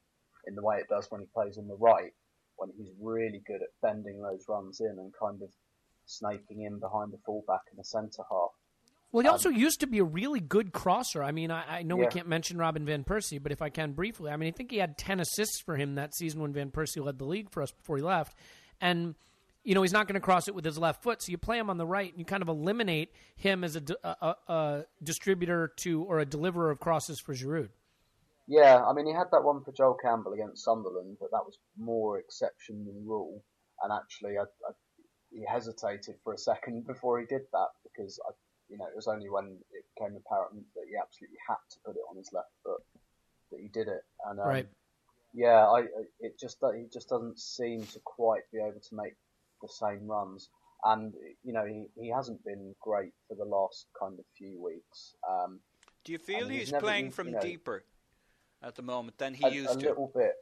in 0.48 0.56
the 0.56 0.64
way 0.64 0.78
it 0.78 0.90
does 0.90 1.10
when 1.10 1.22
he 1.22 1.28
plays 1.34 1.58
on 1.58 1.68
the 1.68 1.78
right, 1.78 2.12
when 2.58 2.70
he's 2.76 2.92
really 3.00 3.42
good 3.46 3.62
at 3.62 3.70
bending 3.82 4.22
those 4.22 4.46
runs 4.50 4.82
in 4.82 4.98
and 5.00 5.14
kind 5.20 5.42
of 5.42 5.50
snaking 6.06 6.64
in 6.64 6.80
behind 6.80 7.14
the 7.14 7.20
fullback 7.26 7.62
and 7.70 7.80
the 7.80 7.84
centre 7.84 8.24
half. 8.30 8.52
Well, 9.12 9.24
he 9.24 9.28
um, 9.28 9.34
also 9.34 9.50
used 9.50 9.82
to 9.82 9.88
be 9.88 10.00
a 10.00 10.04
really 10.04 10.40
good 10.40 10.72
crosser. 10.72 11.22
I 11.22 11.32
mean, 11.32 11.52
I, 11.52 11.80
I 11.80 11.84
know 11.84 11.98
we 11.98 12.08
can't 12.08 12.28
mention 12.28 12.58
Robin 12.58 12.86
Van 12.86 13.04
Persie, 13.04 13.42
but 13.42 13.52
if 13.52 13.62
I 13.62 13.70
can 13.70 13.92
briefly, 13.92 14.32
I 14.32 14.38
mean, 14.38 14.48
I 14.48 14.52
think 14.52 14.72
he 14.72 14.78
had 14.78 14.98
10 14.98 15.20
assists 15.20 15.62
for 15.62 15.76
him 15.76 15.96
that 15.96 16.16
season 16.16 16.42
when 16.42 16.54
Van 16.54 16.72
Persie 16.72 17.04
led 17.04 17.18
the 17.18 17.26
league 17.26 17.50
for 17.52 17.62
us 17.62 17.72
before 17.72 17.98
he 17.98 18.04
left. 18.04 18.38
And, 18.80 19.16
you 19.64 19.76
know, 19.76 19.82
he's 19.82 19.92
not 19.92 20.08
going 20.08 20.14
to 20.16 20.22
cross 20.22 20.48
it 20.48 20.56
with 20.56 20.64
his 20.64 20.78
left 20.78 21.04
foot, 21.04 21.22
so 21.22 21.32
you 21.32 21.38
play 21.38 21.58
him 21.58 21.70
on 21.70 21.78
the 21.78 21.86
right 21.86 22.10
and 22.10 22.20
you 22.20 22.26
kind 22.26 22.42
of 22.42 22.48
eliminate 22.48 23.10
him 23.36 23.66
as 23.66 23.76
a, 23.76 23.84
a, 24.04 24.16
a, 24.22 24.36
a 24.48 24.86
distributor 25.04 25.74
to 25.82 26.04
or 26.04 26.20
a 26.20 26.26
deliverer 26.26 26.72
of 26.72 26.80
crosses 26.80 27.20
for 27.20 27.34
Giroud. 27.34 27.70
Yeah, 28.48 28.84
I 28.84 28.94
mean, 28.94 29.08
he 29.08 29.14
had 29.14 29.28
that 29.32 29.44
one 29.44 29.64
for 29.64 29.72
Joel 29.72 29.98
Campbell 30.02 30.34
against 30.34 30.64
Sunderland, 30.64 31.18
but 31.20 31.32
that 31.32 31.46
was 31.46 31.58
more 31.78 32.20
exception 32.20 32.86
than 32.86 33.06
rule. 33.06 33.44
And 33.84 33.94
actually, 33.94 34.38
I, 34.38 34.44
I, 34.44 34.72
he 35.32 35.46
hesitated 35.48 36.16
for 36.24 36.34
a 36.34 36.38
second 36.38 36.88
before 36.88 37.20
he 37.20 37.26
did 37.26 37.42
that 37.52 37.68
because, 37.84 38.20
I, 38.28 38.32
you 38.72 38.78
know, 38.78 38.86
it 38.86 38.96
was 38.96 39.08
only 39.08 39.30
when 39.30 39.58
it 39.72 39.86
became 39.94 40.16
apparent 40.16 40.64
that 40.76 40.86
he 40.90 40.96
absolutely 40.96 41.38
had 41.48 41.58
to 41.72 41.78
put 41.86 41.96
it 41.96 42.02
on 42.10 42.16
his 42.18 42.32
left 42.34 42.50
foot 42.64 42.82
that 43.52 43.60
he 43.60 43.68
did 43.68 43.88
it. 43.90 44.04
And 44.26 44.40
um, 44.40 44.48
Right. 44.48 44.68
yeah, 45.34 45.68
I 45.68 45.82
it 46.22 46.40
just 46.40 46.58
he 46.76 46.86
just 46.92 47.10
doesn't 47.10 47.38
seem 47.40 47.84
to 47.88 48.00
quite 48.04 48.44
be 48.52 48.60
able 48.60 48.80
to 48.80 48.96
make 48.96 49.14
the 49.62 49.68
same 49.68 50.08
runs. 50.08 50.50
And 50.86 51.14
you 51.44 51.54
know, 51.54 51.66
he, 51.66 51.86
he 52.00 52.10
hasn't 52.10 52.44
been 52.44 52.74
great 52.82 53.14
for 53.28 53.36
the 53.36 53.46
last 53.46 53.88
kind 54.00 54.18
of 54.18 54.26
few 54.38 54.60
weeks. 54.64 55.16
Um, 55.30 55.60
Do 56.06 56.12
you 56.14 56.18
feel 56.18 56.48
he's 56.48 56.60
he's 56.62 56.72
never 56.72 56.86
playing 56.86 57.06
been, 57.06 57.12
from 57.12 57.28
you 57.28 57.34
know- 57.34 57.42
deeper 57.42 57.84
at 58.64 58.76
the 58.76 58.82
moment 58.84 59.18
than 59.18 59.34
he 59.34 59.46
a, 59.46 59.50
used 59.50 59.76
a 59.76 59.80
to? 59.80 59.88
A 59.88 59.90
little 59.90 60.12
bit, 60.16 60.34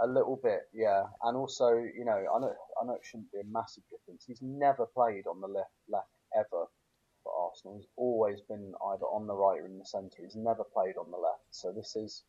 a 0.00 0.06
little 0.06 0.38
bit, 0.42 0.60
yeah. 0.74 1.02
And 1.24 1.36
also, 1.36 1.68
you 1.70 2.04
know, 2.04 2.12
I 2.12 2.38
know 2.40 2.54
I 2.80 2.84
know 2.86 2.94
it 2.94 3.00
shouldn't 3.04 3.32
be 3.32 3.40
a 3.40 3.44
massive 3.50 3.84
difference. 3.90 4.24
He's 4.26 4.42
never 4.42 4.84
played 4.86 5.26
on 5.26 5.40
the 5.40 5.48
left 5.48 5.70
left 5.88 6.08
ever 6.36 6.46
for 6.50 6.68
Arsenal. 7.52 7.76
He's 7.76 7.88
always 7.96 8.40
been 8.48 8.72
either 8.92 9.04
on 9.04 9.26
the 9.26 9.34
right 9.34 9.60
or 9.60 9.66
in 9.66 9.78
the 9.78 9.84
centre. 9.84 10.22
He's 10.22 10.36
never 10.36 10.64
played 10.64 10.94
on 10.98 11.10
the 11.10 11.16
left. 11.16 11.44
So 11.50 11.72
this 11.72 11.94
is, 11.96 12.24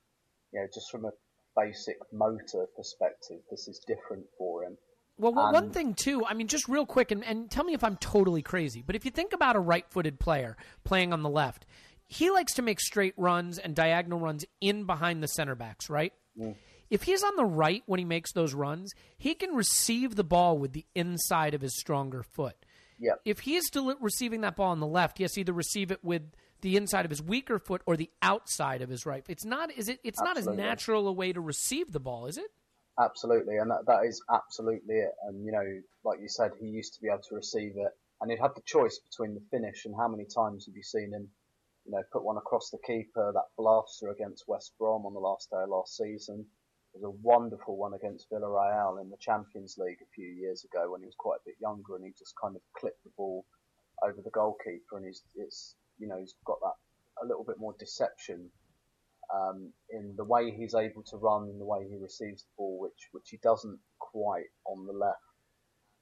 you 0.51 0.59
know, 0.59 0.67
just 0.73 0.91
from 0.91 1.05
a 1.05 1.11
basic 1.55 1.97
motor 2.11 2.65
perspective, 2.75 3.39
this 3.49 3.67
is 3.67 3.83
different 3.87 4.25
for 4.37 4.63
him. 4.63 4.77
Well, 5.17 5.33
one 5.33 5.53
one 5.53 5.71
thing 5.71 5.93
too. 5.93 6.25
I 6.25 6.33
mean, 6.33 6.47
just 6.47 6.67
real 6.67 6.85
quick, 6.85 7.11
and, 7.11 7.23
and 7.23 7.49
tell 7.49 7.63
me 7.63 7.73
if 7.73 7.83
I'm 7.83 7.97
totally 7.97 8.41
crazy. 8.41 8.83
But 8.85 8.95
if 8.95 9.05
you 9.05 9.11
think 9.11 9.31
about 9.33 9.55
a 9.55 9.59
right-footed 9.59 10.19
player 10.19 10.57
playing 10.83 11.13
on 11.13 11.21
the 11.21 11.29
left, 11.29 11.65
he 12.07 12.31
likes 12.31 12.55
to 12.55 12.61
make 12.63 12.79
straight 12.79 13.13
runs 13.15 13.59
and 13.59 13.75
diagonal 13.75 14.19
runs 14.19 14.43
in 14.59 14.85
behind 14.85 15.21
the 15.21 15.27
center 15.27 15.55
backs, 15.55 15.89
right? 15.89 16.13
If 16.89 17.03
he's 17.03 17.23
on 17.23 17.35
the 17.35 17.45
right 17.45 17.83
when 17.85 17.99
he 17.99 18.05
makes 18.05 18.33
those 18.33 18.53
runs, 18.55 18.91
he 19.17 19.35
can 19.35 19.55
receive 19.55 20.15
the 20.15 20.23
ball 20.23 20.57
with 20.57 20.73
the 20.73 20.85
inside 20.95 21.53
of 21.53 21.61
his 21.61 21.77
stronger 21.77 22.23
foot. 22.23 22.55
Yeah. 22.99 23.13
If 23.25 23.41
he 23.41 23.55
is 23.55 23.65
still 23.67 23.95
receiving 23.99 24.41
that 24.41 24.55
ball 24.55 24.71
on 24.71 24.79
the 24.79 24.87
left, 24.87 25.17
he 25.17 25.23
has 25.23 25.33
to 25.33 25.41
either 25.41 25.53
receive 25.53 25.91
it 25.91 26.03
with 26.03 26.23
the 26.61 26.77
inside 26.77 27.05
of 27.05 27.11
his 27.11 27.21
weaker 27.21 27.59
foot 27.59 27.81
or 27.85 27.97
the 27.97 28.09
outside 28.21 28.81
of 28.81 28.89
his 28.89 29.05
right. 29.05 29.25
It's 29.27 29.45
not. 29.45 29.71
Is 29.71 29.89
it? 29.89 29.99
It's 30.03 30.21
not 30.21 30.37
as 30.37 30.47
natural 30.47 31.07
a 31.07 31.11
way 31.11 31.33
to 31.33 31.41
receive 31.41 31.91
the 31.91 31.99
ball, 31.99 32.25
is 32.25 32.37
it? 32.37 32.51
Absolutely, 32.99 33.57
and 33.57 33.71
that, 33.71 33.85
that 33.87 34.05
is 34.05 34.21
absolutely 34.31 34.95
it. 34.95 35.11
And 35.27 35.43
you 35.45 35.51
know, 35.51 35.65
like 36.05 36.19
you 36.21 36.29
said, 36.29 36.51
he 36.59 36.67
used 36.67 36.93
to 36.93 37.01
be 37.01 37.07
able 37.07 37.23
to 37.29 37.35
receive 37.35 37.73
it, 37.75 37.91
and 38.21 38.29
he'd 38.29 38.39
have 38.39 38.55
the 38.55 38.61
choice 38.65 38.99
between 39.09 39.33
the 39.33 39.41
finish 39.51 39.85
and 39.85 39.95
how 39.97 40.07
many 40.07 40.25
times 40.25 40.65
have 40.67 40.75
you 40.75 40.83
seen 40.83 41.11
him, 41.11 41.27
you 41.85 41.91
know, 41.91 42.03
put 42.11 42.23
one 42.23 42.37
across 42.37 42.69
the 42.69 42.77
keeper, 42.85 43.31
that 43.33 43.49
blaster 43.57 44.11
against 44.11 44.45
West 44.47 44.73
Brom 44.79 45.05
on 45.05 45.13
the 45.13 45.19
last 45.19 45.49
day 45.49 45.63
of 45.63 45.69
last 45.69 45.97
season. 45.97 46.45
Was 46.93 47.03
a 47.03 47.09
wonderful 47.09 47.75
one 47.75 47.95
against 47.95 48.29
Villarreal 48.29 49.01
in 49.01 49.09
the 49.09 49.17
Champions 49.17 49.77
League 49.79 50.01
a 50.01 50.13
few 50.13 50.27
years 50.27 50.63
ago 50.63 50.91
when 50.91 51.01
he 51.01 51.07
was 51.07 51.15
quite 51.17 51.37
a 51.37 51.45
bit 51.45 51.55
younger, 51.59 51.95
and 51.95 52.05
he 52.05 52.13
just 52.17 52.35
kind 52.39 52.55
of 52.55 52.61
clipped 52.77 53.03
the 53.03 53.09
ball 53.17 53.45
over 54.03 54.21
the 54.21 54.29
goalkeeper, 54.29 54.97
and 54.97 55.05
he's 55.07 55.23
it's 55.35 55.75
you 55.97 56.07
know 56.07 56.19
he's 56.19 56.35
got 56.45 56.59
that 56.61 56.75
a 57.23 57.25
little 57.25 57.43
bit 57.43 57.57
more 57.57 57.75
deception 57.79 58.51
um, 59.33 59.73
in 59.89 60.13
the 60.17 60.23
way 60.23 60.51
he's 60.51 60.75
able 60.75 61.01
to 61.03 61.17
run, 61.17 61.49
in 61.49 61.57
the 61.57 61.65
way 61.65 61.87
he 61.89 61.97
receives 61.97 62.43
the 62.43 62.53
ball, 62.57 62.79
which 62.79 63.09
which 63.11 63.29
he 63.29 63.37
doesn't 63.41 63.79
quite 63.97 64.51
on 64.65 64.85
the 64.85 64.93
left. 64.93 65.17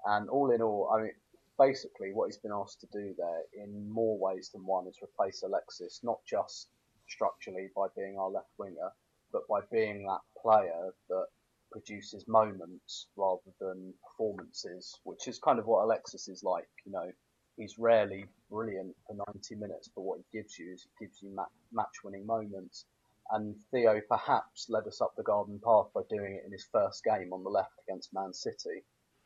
And 0.06 0.30
all 0.30 0.52
in 0.52 0.62
all, 0.62 0.92
I 0.94 1.04
mean, 1.04 1.14
basically 1.58 2.12
what 2.12 2.28
he's 2.28 2.38
been 2.38 2.52
asked 2.52 2.82
to 2.82 2.88
do 2.92 3.14
there, 3.18 3.44
in 3.54 3.90
more 3.90 4.18
ways 4.18 4.50
than 4.54 4.66
one, 4.66 4.88
is 4.88 4.98
replace 5.02 5.44
Alexis, 5.44 6.02
not 6.04 6.20
just 6.28 6.68
structurally 7.08 7.70
by 7.76 7.88
being 7.96 8.18
our 8.18 8.30
left 8.30 8.50
winger, 8.58 8.92
but 9.32 9.48
by 9.48 9.62
being 9.72 10.06
that 10.06 10.22
player 10.42 10.94
that 11.10 11.26
produces 11.72 12.28
moments 12.28 13.08
rather 13.16 13.52
than 13.60 13.94
performances, 14.10 15.00
which 15.04 15.28
is 15.28 15.40
kind 15.40 15.60
of 15.60 15.66
what 15.66 15.84
Alexis 15.84 16.28
is 16.28 16.44
like. 16.44 16.68
You 16.86 16.92
know, 16.92 17.12
he's 17.58 17.78
rarely 17.78 18.26
brilliant 18.50 18.96
for 19.08 19.16
90 19.34 19.56
minutes, 19.56 19.90
but 19.96 20.02
what 20.02 20.20
he 20.20 20.40
gives 20.40 20.58
you 20.60 20.74
is 20.74 20.84
he 20.84 21.06
gives 21.06 21.22
you 21.22 21.34
ma- 21.34 21.46
match-winning 21.72 22.26
moments. 22.26 22.86
And 23.32 23.56
Theo 23.72 24.02
perhaps 24.10 24.68
led 24.70 24.88
us 24.88 25.00
up 25.00 25.14
the 25.16 25.24
garden 25.24 25.60
path 25.64 25.88
by 25.96 26.02
doing 26.10 26.36
it 26.36 26.46
in 26.46 26.52
his 26.52 26.68
first 26.72 27.04
game 27.04 27.32
on 27.32 27.44
the 27.44 27.50
left 27.50 27.74
against 27.88 28.14
Man 28.14 28.34
City, 28.34 28.84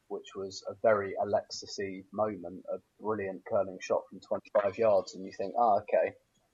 which 0.10 0.36
was 0.36 0.64
a 0.70 0.76
very 0.84 1.16
Alexis-y 1.24 2.04
moment, 2.14 2.64
a 2.72 2.78
brilliant 3.02 3.42
curling 3.50 3.80
shot 3.82 4.02
from 4.10 4.20
25 4.20 4.78
yards, 4.78 5.16
and 5.16 5.26
you 5.26 5.32
think, 5.36 5.56
ah, 5.58 5.80
okay, 5.80 6.14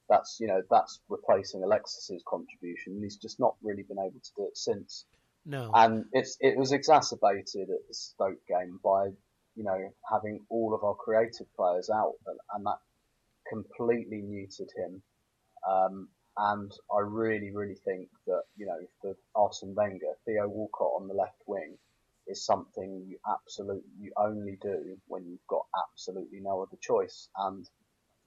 that's 0.09 0.37
you 0.39 0.47
know 0.47 0.61
that's 0.69 0.99
replacing 1.09 1.63
Alexis's 1.63 2.23
contribution. 2.27 2.93
And 2.93 3.03
he's 3.03 3.17
just 3.17 3.39
not 3.39 3.55
really 3.61 3.83
been 3.83 3.99
able 3.99 4.19
to 4.19 4.31
do 4.35 4.43
it 4.43 4.57
since. 4.57 5.05
No. 5.45 5.71
And 5.73 6.05
it's 6.11 6.37
it 6.39 6.57
was 6.57 6.71
exacerbated 6.71 7.69
at 7.69 7.87
the 7.87 7.93
Stoke 7.93 8.45
game 8.47 8.79
by 8.83 9.07
you 9.55 9.63
know 9.63 9.93
having 10.11 10.41
all 10.49 10.73
of 10.73 10.83
our 10.83 10.95
creative 10.95 11.47
players 11.55 11.89
out, 11.89 12.13
and, 12.27 12.39
and 12.53 12.65
that 12.65 12.79
completely 13.49 14.21
muted 14.21 14.69
him. 14.75 15.01
Um, 15.67 16.09
and 16.37 16.71
I 16.93 16.99
really, 17.01 17.51
really 17.51 17.75
think 17.85 18.09
that 18.27 18.43
you 18.55 18.65
know 18.65 18.79
for 19.01 19.15
Arsene 19.35 19.75
Wenger, 19.75 20.13
Theo 20.25 20.47
Walcott 20.47 20.93
on 21.01 21.07
the 21.07 21.13
left 21.13 21.41
wing 21.47 21.77
is 22.27 22.45
something 22.45 23.03
you 23.07 23.17
absolutely 23.29 23.89
you 23.99 24.11
only 24.17 24.57
do 24.61 24.97
when 25.07 25.25
you've 25.27 25.47
got 25.47 25.65
absolutely 25.83 26.39
no 26.39 26.61
other 26.61 26.77
choice, 26.81 27.27
and 27.37 27.67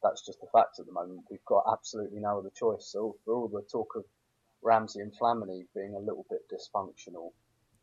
that's 0.05 0.25
just 0.25 0.41
the 0.41 0.47
fact 0.53 0.79
at 0.79 0.87
the 0.87 0.93
moment. 0.93 1.25
We've 1.31 1.45
got 1.47 1.65
absolutely 1.73 2.21
no 2.21 2.39
other 2.39 2.53
choice. 2.55 2.87
So 2.93 3.17
for 3.25 3.35
all 3.35 3.49
the 3.49 3.63
talk 3.63 3.97
of 3.97 4.05
Ramsey 4.63 5.01
and 5.01 5.13
Flamini 5.19 5.67
being 5.75 5.95
a 5.95 5.99
little 5.99 6.27
bit 6.31 6.43
dysfunctional, 6.53 7.33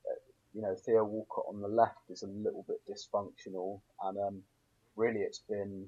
uh, 0.08 0.22
you 0.54 0.62
know 0.62 0.76
Theo 0.86 1.04
Walcott 1.04 1.46
on 1.50 1.60
the 1.62 1.68
left 1.68 2.10
is 2.10 2.24
a 2.24 2.28
little 2.28 2.64
bit 2.68 2.80
dysfunctional, 2.88 3.82
and 4.04 4.18
um, 4.20 4.44
really 4.96 5.22
it's 5.22 5.42
been 5.50 5.88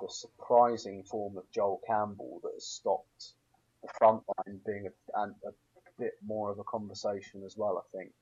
the 0.00 0.08
surprising 0.08 1.04
form 1.04 1.36
of 1.36 1.44
Joel 1.54 1.80
Campbell 1.86 2.40
that 2.42 2.52
has 2.54 2.66
stopped 2.66 3.34
the 3.82 3.88
front 3.98 4.22
line 4.38 4.60
being 4.66 4.88
a, 5.14 5.20
a 5.20 5.52
bit 5.98 6.14
more 6.24 6.50
of 6.50 6.58
a 6.58 6.64
conversation 6.64 7.42
as 7.44 7.54
well. 7.56 7.78
I 7.78 7.96
think. 7.96 8.12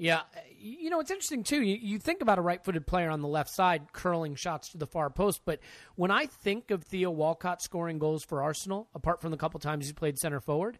Yeah, 0.00 0.20
you 0.56 0.90
know 0.90 1.00
it's 1.00 1.10
interesting 1.10 1.42
too. 1.42 1.60
You, 1.60 1.76
you 1.80 1.98
think 1.98 2.22
about 2.22 2.38
a 2.38 2.42
right-footed 2.42 2.86
player 2.86 3.10
on 3.10 3.20
the 3.20 3.26
left 3.28 3.50
side 3.50 3.92
curling 3.92 4.36
shots 4.36 4.68
to 4.70 4.78
the 4.78 4.86
far 4.86 5.10
post, 5.10 5.42
but 5.44 5.58
when 5.96 6.10
I 6.12 6.26
think 6.26 6.70
of 6.70 6.84
Theo 6.84 7.10
Walcott 7.10 7.60
scoring 7.62 7.98
goals 7.98 8.22
for 8.24 8.40
Arsenal, 8.42 8.88
apart 8.94 9.20
from 9.20 9.32
the 9.32 9.36
couple 9.36 9.58
times 9.58 9.88
he 9.88 9.92
played 9.92 10.16
center 10.18 10.38
forward, 10.40 10.78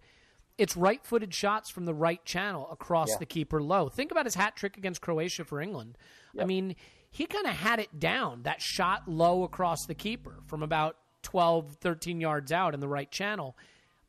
it's 0.57 0.77
right-footed 0.77 1.35
shots 1.35 1.69
from 1.69 1.85
the 1.85 1.95
right 1.95 2.25
channel 2.25 2.69
across 2.71 3.09
Yeah. 3.11 3.16
the 3.19 3.27
keeper 3.27 3.61
low. 3.61 3.89
Think 3.89 4.12
about 4.12 4.25
his 4.25 4.37
hat 4.37 4.55
trick 4.57 4.77
against 4.77 5.01
Croatia 5.01 5.45
for 5.45 5.61
England. 5.61 5.99
I 6.41 6.45
mean, 6.45 6.77
he 7.11 7.27
kind 7.27 7.47
of 7.47 7.55
had 7.57 7.81
it 7.81 7.99
down. 7.99 8.43
That 8.45 8.62
shot 8.62 9.09
low 9.09 9.43
across 9.43 9.85
the 9.87 9.95
keeper 9.95 10.37
from 10.47 10.62
about 10.62 10.97
12, 11.23 11.77
13 11.81 12.21
yards 12.21 12.53
out 12.53 12.73
in 12.75 12.79
the 12.81 12.89
right 12.89 13.11
channel. 13.11 13.57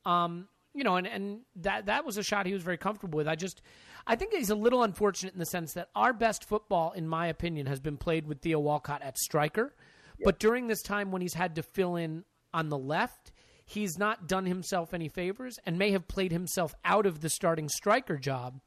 Um, 0.06 0.48
you 0.76 0.84
know, 0.84 0.96
and, 0.98 1.08
and 1.08 1.40
that 1.56 1.88
that 1.88 2.06
was 2.06 2.18
a 2.18 2.24
shot 2.24 2.46
he 2.46 2.54
was 2.54 2.62
very 2.62 2.78
comfortable 2.78 3.18
with. 3.18 3.28
I 3.28 3.36
just, 3.36 3.62
I 4.10 4.16
think 4.16 4.34
he's 4.34 4.50
a 4.50 4.56
little 4.56 4.82
unfortunate 4.82 5.34
in 5.34 5.40
the 5.40 5.46
sense 5.46 5.74
that 5.74 5.90
our 5.96 6.14
best 6.14 6.44
football, 6.44 6.92
in 6.94 7.08
my 7.08 7.28
opinion, 7.28 7.68
has 7.68 7.80
been 7.80 7.96
played 7.96 8.26
with 8.28 8.42
Theo 8.42 8.60
Walcott 8.60 9.04
at 9.04 9.20
striker. 9.20 9.76
But 10.24 10.40
during 10.40 10.66
this 10.68 10.82
time 10.82 11.12
when 11.12 11.22
he's 11.22 11.36
had 11.36 11.56
to 11.56 11.64
fill 11.64 11.96
in 11.96 12.26
on 12.52 12.70
the 12.70 12.78
left, 12.78 13.32
he's 13.66 14.00
not 14.00 14.28
done 14.28 14.48
himself 14.48 14.94
any 14.96 15.08
favors 15.10 15.60
and 15.66 15.78
may 15.78 15.92
have 15.92 16.08
played 16.08 16.32
himself 16.32 16.74
out 16.84 17.06
of 17.06 17.22
the 17.22 17.30
starting 17.30 17.70
striker 17.70 18.18
job, 18.18 18.60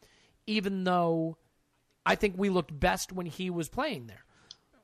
even 0.46 0.84
though 0.84 1.36
I 2.06 2.14
think 2.14 2.36
we 2.38 2.48
looked 2.48 2.78
best 2.78 3.12
when 3.12 3.26
he 3.26 3.50
was 3.50 3.68
playing 3.68 4.06
there. 4.06 4.24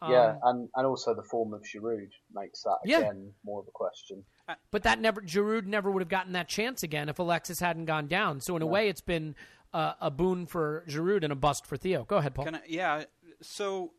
yeah, 0.09 0.31
um, 0.31 0.39
and, 0.43 0.69
and 0.77 0.87
also 0.87 1.15
the 1.15 1.23
form 1.23 1.55
of 1.55 1.63
Giroud 1.63 2.11
makes 2.35 2.63
that 2.65 2.79
Yeah. 2.85 2.99
again 3.01 3.33
more 3.45 3.61
of 3.61 3.69
a 3.69 3.73
question. 3.73 4.25
But 4.71 4.83
that 4.85 5.01
never, 5.01 5.21
Giroud 5.23 5.67
never 5.67 5.91
would 5.91 6.01
have 6.03 6.09
gotten 6.09 6.33
that 6.33 6.49
chance 6.49 6.83
again 6.83 7.09
if 7.09 7.19
Alexis 7.19 7.61
hadn't 7.61 7.85
gone 7.87 8.07
down. 8.09 8.41
So 8.41 8.57
in 8.57 8.63
a 8.63 8.67
way, 8.67 8.89
it's 8.89 9.01
been 9.01 9.35
uh, 9.73 9.95
a 10.01 10.11
boon 10.11 10.47
for 10.47 10.85
Giroud 10.89 11.25
and 11.25 11.33
a 11.33 11.37
bust 11.37 11.67
for 11.67 11.77
Theo. 11.77 12.05
Go 12.05 12.17
ahead, 12.17 12.35
Paul. 12.35 12.49
I, 12.49 12.61
yeah. 12.67 13.05
So, 13.41 13.93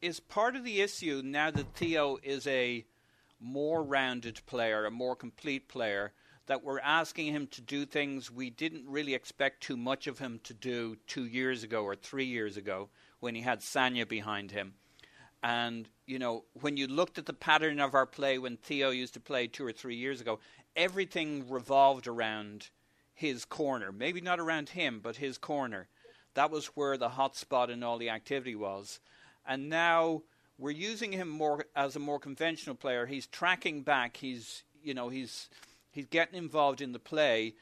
is 0.00 0.20
part 0.20 0.56
of 0.56 0.64
the 0.64 0.80
issue 0.80 1.22
now 1.24 1.50
that 1.50 1.74
Theo 1.74 2.18
is 2.22 2.46
a 2.46 2.84
more 3.40 3.82
rounded 3.82 4.40
player, 4.46 4.84
a 4.84 4.90
more 4.90 5.16
complete 5.16 5.68
player, 5.68 6.12
that 6.46 6.62
we're 6.62 6.80
asking 6.80 7.32
him 7.32 7.46
to 7.48 7.60
do 7.60 7.84
things 7.84 8.30
we 8.30 8.50
didn't 8.50 8.84
really 8.86 9.14
expect 9.14 9.62
too 9.62 9.76
much 9.76 10.06
of 10.06 10.18
him 10.18 10.40
to 10.44 10.54
do 10.54 10.96
two 11.06 11.26
years 11.26 11.62
ago 11.64 11.82
or 11.82 11.96
three 11.96 12.24
years 12.24 12.56
ago 12.56 12.88
when 13.20 13.34
he 13.34 13.42
had 13.42 13.60
Sagna 13.60 14.06
behind 14.06 14.52
him. 14.52 14.74
And, 15.42 15.88
you 16.06 16.18
know, 16.18 16.44
when 16.60 16.76
you 16.76 16.86
looked 16.86 17.18
at 17.18 17.26
the 17.26 17.32
pattern 17.32 17.80
of 17.80 17.94
our 17.94 18.06
play 18.06 18.38
when 18.38 18.56
Theo 18.56 18.90
used 18.90 19.14
to 19.14 19.20
play 19.20 19.46
two 19.46 19.66
or 19.66 19.72
three 19.72 19.96
years 19.96 20.20
ago, 20.20 20.38
everything 20.74 21.48
revolved 21.48 22.06
around 22.06 22.70
his 23.16 23.44
corner. 23.46 23.90
Maybe 23.90 24.20
not 24.20 24.38
around 24.38 24.68
him, 24.68 25.00
but 25.02 25.16
his 25.16 25.38
corner. 25.38 25.88
That 26.34 26.50
was 26.50 26.66
where 26.66 26.98
the 26.98 27.08
hot 27.08 27.34
spot 27.34 27.70
in 27.70 27.82
all 27.82 27.96
the 27.96 28.10
activity 28.10 28.54
was. 28.54 29.00
And 29.46 29.70
now 29.70 30.22
we're 30.58 30.70
using 30.70 31.12
him 31.12 31.28
more 31.28 31.64
as 31.74 31.96
a 31.96 31.98
more 31.98 32.20
conventional 32.20 32.76
player. 32.76 33.06
He's 33.06 33.26
tracking 33.26 33.82
back. 33.82 34.18
He's, 34.18 34.62
you 34.84 34.92
know, 34.92 35.08
he's 35.08 35.48
he's 35.90 36.06
getting 36.06 36.36
involved 36.36 36.82
in 36.82 36.92
the 36.92 36.98
play. 36.98 37.54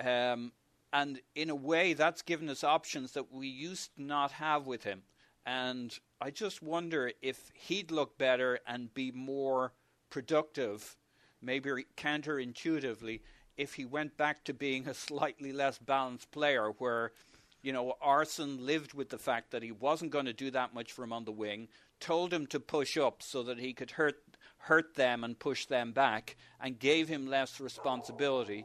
Um, 0.00 0.52
and 0.92 1.20
in 1.36 1.48
a 1.48 1.54
way, 1.54 1.92
that's 1.92 2.22
given 2.22 2.48
us 2.48 2.64
options 2.64 3.12
that 3.12 3.32
we 3.32 3.46
used 3.46 3.94
to 3.94 4.02
not 4.02 4.32
have 4.32 4.66
with 4.66 4.82
him. 4.82 5.02
And 5.46 5.96
I 6.20 6.30
just 6.30 6.60
wonder 6.60 7.12
if 7.22 7.52
he'd 7.54 7.92
look 7.92 8.18
better 8.18 8.58
and 8.66 8.92
be 8.92 9.12
more 9.12 9.72
productive, 10.10 10.96
maybe 11.40 11.86
counterintuitively, 11.96 13.20
if 13.58 13.74
he 13.74 13.84
went 13.84 14.16
back 14.16 14.44
to 14.44 14.54
being 14.54 14.88
a 14.88 14.94
slightly 14.94 15.52
less 15.52 15.78
balanced 15.78 16.30
player, 16.30 16.70
where, 16.78 17.12
you 17.60 17.72
know, 17.72 17.94
Arsène 18.02 18.64
lived 18.64 18.94
with 18.94 19.10
the 19.10 19.18
fact 19.18 19.50
that 19.50 19.64
he 19.64 19.72
wasn't 19.72 20.12
going 20.12 20.26
to 20.26 20.32
do 20.32 20.50
that 20.52 20.72
much 20.72 20.92
for 20.92 21.02
him 21.02 21.12
on 21.12 21.24
the 21.24 21.32
wing, 21.32 21.68
told 21.98 22.32
him 22.32 22.46
to 22.46 22.60
push 22.60 22.96
up 22.96 23.22
so 23.22 23.42
that 23.42 23.58
he 23.58 23.74
could 23.74 23.90
hurt 23.90 24.16
hurt 24.60 24.94
them 24.96 25.24
and 25.24 25.38
push 25.38 25.66
them 25.66 25.92
back, 25.92 26.36
and 26.60 26.78
gave 26.78 27.08
him 27.08 27.26
less 27.26 27.60
responsibility. 27.60 28.64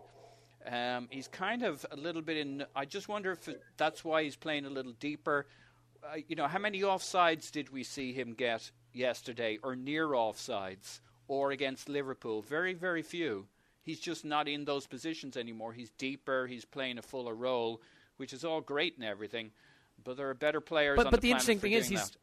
Um, 0.65 1.07
he's 1.11 1.27
kind 1.27 1.63
of 1.63 1.85
a 1.91 1.95
little 1.95 2.21
bit 2.21 2.37
in. 2.37 2.65
I 2.75 2.85
just 2.85 3.07
wonder 3.09 3.31
if 3.31 3.49
that's 3.77 4.03
why 4.03 4.23
he's 4.23 4.35
playing 4.35 4.65
a 4.65 4.69
little 4.69 4.93
deeper. 4.93 5.47
Uh, 6.03 6.17
you 6.27 6.35
know, 6.35 6.47
how 6.47 6.59
many 6.59 6.81
offsides 6.81 7.51
did 7.51 7.69
we 7.69 7.83
see 7.83 8.13
him 8.13 8.33
get 8.33 8.71
yesterday, 8.93 9.59
or 9.63 9.75
near 9.75 10.07
offsides, 10.09 10.99
or 11.27 11.51
against 11.51 11.89
Liverpool? 11.89 12.41
Very, 12.41 12.73
very 12.73 13.01
few. 13.01 13.47
He's 13.83 13.99
just 13.99 14.23
not 14.23 14.47
in 14.47 14.65
those 14.65 14.87
positions 14.87 15.35
anymore. 15.35 15.73
He's 15.73 15.89
deeper. 15.97 16.47
He's 16.47 16.65
playing 16.65 16.97
a 16.97 17.01
fuller 17.01 17.35
role, 17.35 17.81
which 18.17 18.31
is 18.31 18.45
all 18.45 18.61
great 18.61 18.95
and 18.95 19.05
everything. 19.05 19.51
But 20.03 20.17
there 20.17 20.29
are 20.29 20.33
better 20.33 20.61
players. 20.61 20.97
But 20.97 21.11
but 21.11 21.21
the, 21.21 21.27
the 21.27 21.31
interesting 21.31 21.59
thing 21.59 21.73
is 21.73 21.87
he's 21.87 22.01
that. 22.01 22.17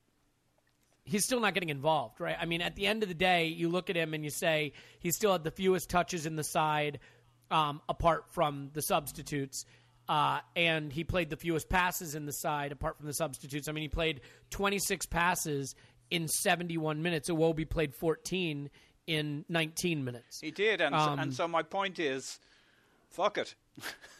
he's 1.04 1.24
still 1.24 1.40
not 1.40 1.52
getting 1.54 1.68
involved, 1.68 2.20
right? 2.20 2.36
I 2.40 2.46
mean, 2.46 2.62
at 2.62 2.76
the 2.76 2.86
end 2.86 3.02
of 3.02 3.08
the 3.08 3.14
day, 3.14 3.46
you 3.46 3.68
look 3.68 3.90
at 3.90 3.96
him 3.96 4.14
and 4.14 4.24
you 4.24 4.30
say 4.30 4.72
he 4.98 5.10
still 5.10 5.32
had 5.32 5.44
the 5.44 5.50
fewest 5.50 5.90
touches 5.90 6.24
in 6.24 6.36
the 6.36 6.44
side, 6.44 6.98
um, 7.50 7.82
apart 7.88 8.24
from 8.32 8.70
the 8.72 8.80
substitutes. 8.80 9.64
Uh, 10.08 10.40
and 10.56 10.92
he 10.92 11.04
played 11.04 11.30
the 11.30 11.36
fewest 11.36 11.68
passes 11.68 12.14
in 12.14 12.26
the 12.26 12.32
side 12.32 12.72
apart 12.72 12.96
from 12.96 13.06
the 13.06 13.14
substitutes. 13.14 13.68
I 13.68 13.72
mean, 13.72 13.82
he 13.82 13.88
played 13.88 14.22
26 14.50 15.06
passes 15.06 15.74
in 16.10 16.26
71 16.26 17.02
minutes. 17.02 17.30
Iwobi 17.30 17.68
played 17.68 17.94
14 17.94 18.70
in 19.10 19.44
19 19.48 20.04
minutes. 20.04 20.40
He 20.40 20.50
did, 20.52 20.80
and, 20.80 20.94
Um, 20.94 21.16
so, 21.18 21.22
and 21.22 21.34
so 21.34 21.48
my 21.48 21.62
point 21.62 21.98
is, 21.98 22.38
fuck 23.10 23.38
it. 23.38 23.54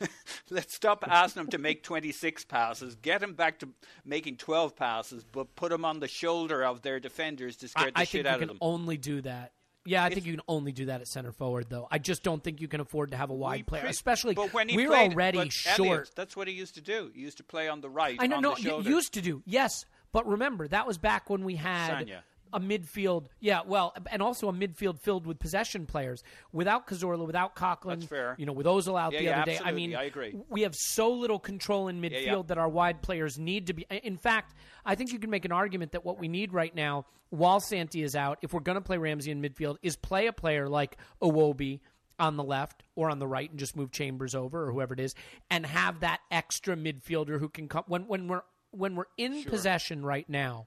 Let's 0.51 0.75
stop 0.75 1.05
asking 1.07 1.43
him 1.43 1.49
to 1.49 1.59
make 1.59 1.83
26 1.85 2.45
passes. 2.47 2.97
Get 2.97 3.23
him 3.23 3.35
back 3.35 3.61
to 3.61 3.69
making 4.05 4.37
12 4.39 4.75
passes, 4.75 5.25
but 5.25 5.55
put 5.55 5.71
him 5.71 5.85
on 5.85 6.01
the 6.01 6.09
shoulder 6.09 6.65
of 6.65 6.83
their 6.83 6.99
defenders 6.99 7.57
to 7.59 7.69
scare 7.69 7.87
I, 7.89 7.91
the 7.91 7.99
I 7.99 8.05
shit 8.05 8.11
think 8.11 8.25
you 8.25 8.31
out 8.31 8.35
can 8.41 8.43
of 8.45 8.49
them. 8.49 8.59
only 8.61 8.97
do 8.97 9.21
that. 9.23 9.53
Yeah, 9.87 10.05
I 10.05 10.11
think 10.11 10.27
you 10.27 10.33
can 10.33 10.43
only 10.49 10.73
do 10.73 10.87
that 10.87 11.01
at 11.01 11.09
center 11.09 11.33
forward, 11.33 11.67
though. 11.71 11.87
I 11.91 11.99
just 11.99 12.23
don't 12.23 12.43
think 12.45 12.61
you 12.61 12.69
can 12.69 12.81
afford 12.81 13.13
to 13.13 13.17
have 13.17 13.31
a 13.31 13.35
wide 13.35 13.67
player, 13.67 13.83
pre- 13.83 13.91
especially 13.91 14.35
but 14.35 14.53
when 14.53 14.69
he 14.69 14.77
we're 14.77 14.89
played, 14.89 15.13
already 15.13 15.39
but 15.39 15.53
short. 15.53 15.79
Elliot, 15.79 16.11
that's 16.15 16.37
what 16.37 16.49
he 16.49 16.55
used 16.55 16.75
to 16.75 16.83
do. 16.83 17.11
He 17.15 17.21
used 17.23 17.39
to 17.39 17.45
play 17.45 17.69
on 17.69 17.81
the 17.81 17.89
right. 17.89 18.17
I 18.21 18.27
know, 18.27 18.41
no, 18.41 18.57
you 18.57 18.83
used 18.83 19.15
to 19.15 19.23
do 19.23 19.43
yes, 19.47 19.87
but 20.13 20.27
remember 20.27 20.69
that 20.69 20.87
was 20.87 20.99
back 20.99 21.31
when 21.31 21.45
we 21.45 21.55
had 21.57 22.07
Sagna. 22.07 22.19
A 22.53 22.61
midfield. 22.61 23.27
Yeah, 23.39 23.61
well, 23.67 23.95
and 24.11 24.23
also 24.23 24.49
a 24.49 24.53
midfield 24.53 24.99
filled 24.99 25.27
with 25.27 25.39
possession 25.39 25.87
players. 25.87 26.23
Without 26.53 26.87
Cazorla, 26.87 27.27
without 27.27 27.55
Coquelin, 27.55 28.01
That's 28.01 28.05
fair. 28.07 28.35
you 28.39 28.47
know, 28.47 28.53
with 28.53 28.67
Ozil 28.67 28.99
out 28.99 29.13
Yeah, 29.13 29.19
the 29.19 29.25
yeah, 29.25 29.43
other 29.43 29.53
day. 29.53 29.61
I 29.63 29.73
mean, 29.73 29.95
I 29.95 30.05
agree. 30.05 30.37
We 30.49 30.63
have 30.63 30.75
so 30.75 31.13
little 31.13 31.39
control 31.39 31.89
in 31.89 32.01
midfield 32.01 32.25
yeah. 32.25 32.43
that 32.47 32.59
our 32.59 32.69
wide 32.69 33.03
players 33.03 33.39
need 33.39 33.69
to 33.69 33.73
be. 33.75 33.87
In 33.91 34.17
fact, 34.17 34.55
I 34.85 34.95
think 34.95 35.13
you 35.13 35.19
can 35.19 35.31
make 35.31 35.45
an 35.45 35.53
argument 35.53 35.93
that 35.93 36.05
what 36.05 36.19
we 36.19 36.29
need 36.29 36.53
right 36.53 36.75
now, 36.75 37.07
while 37.31 37.61
Santi 37.61 38.03
is 38.03 38.17
out, 38.17 38.39
if 38.43 38.53
we're 38.53 38.61
going 38.61 38.77
to 38.77 38.83
play 38.83 38.99
Ramsey 38.99 39.31
in 39.31 39.41
midfield, 39.41 39.77
is 39.83 39.97
play 39.97 40.27
a 40.27 40.33
player 40.33 40.69
like 40.69 40.97
Iwobi 41.23 41.81
on 42.19 42.37
the 42.37 42.45
left 42.45 42.83
or 42.95 43.11
on 43.11 43.19
the 43.19 43.27
right 43.27 43.51
and 43.51 43.59
just 43.59 43.75
move 43.77 43.91
Chambers 43.91 44.35
over 44.35 44.69
or 44.69 44.73
whoever 44.73 44.93
it 44.93 45.01
is 45.01 45.15
and 45.51 45.65
have 45.65 46.01
that 46.01 46.21
extra 46.31 46.77
midfielder 46.77 47.41
who 47.41 47.49
can 47.49 47.67
come 47.67 47.83
when 47.87 48.07
when 48.07 48.29
we're 48.29 48.43
when 48.73 48.95
we're 48.95 49.07
in 49.17 49.43
possession 49.45 50.05
right 50.05 50.29
now 50.29 50.67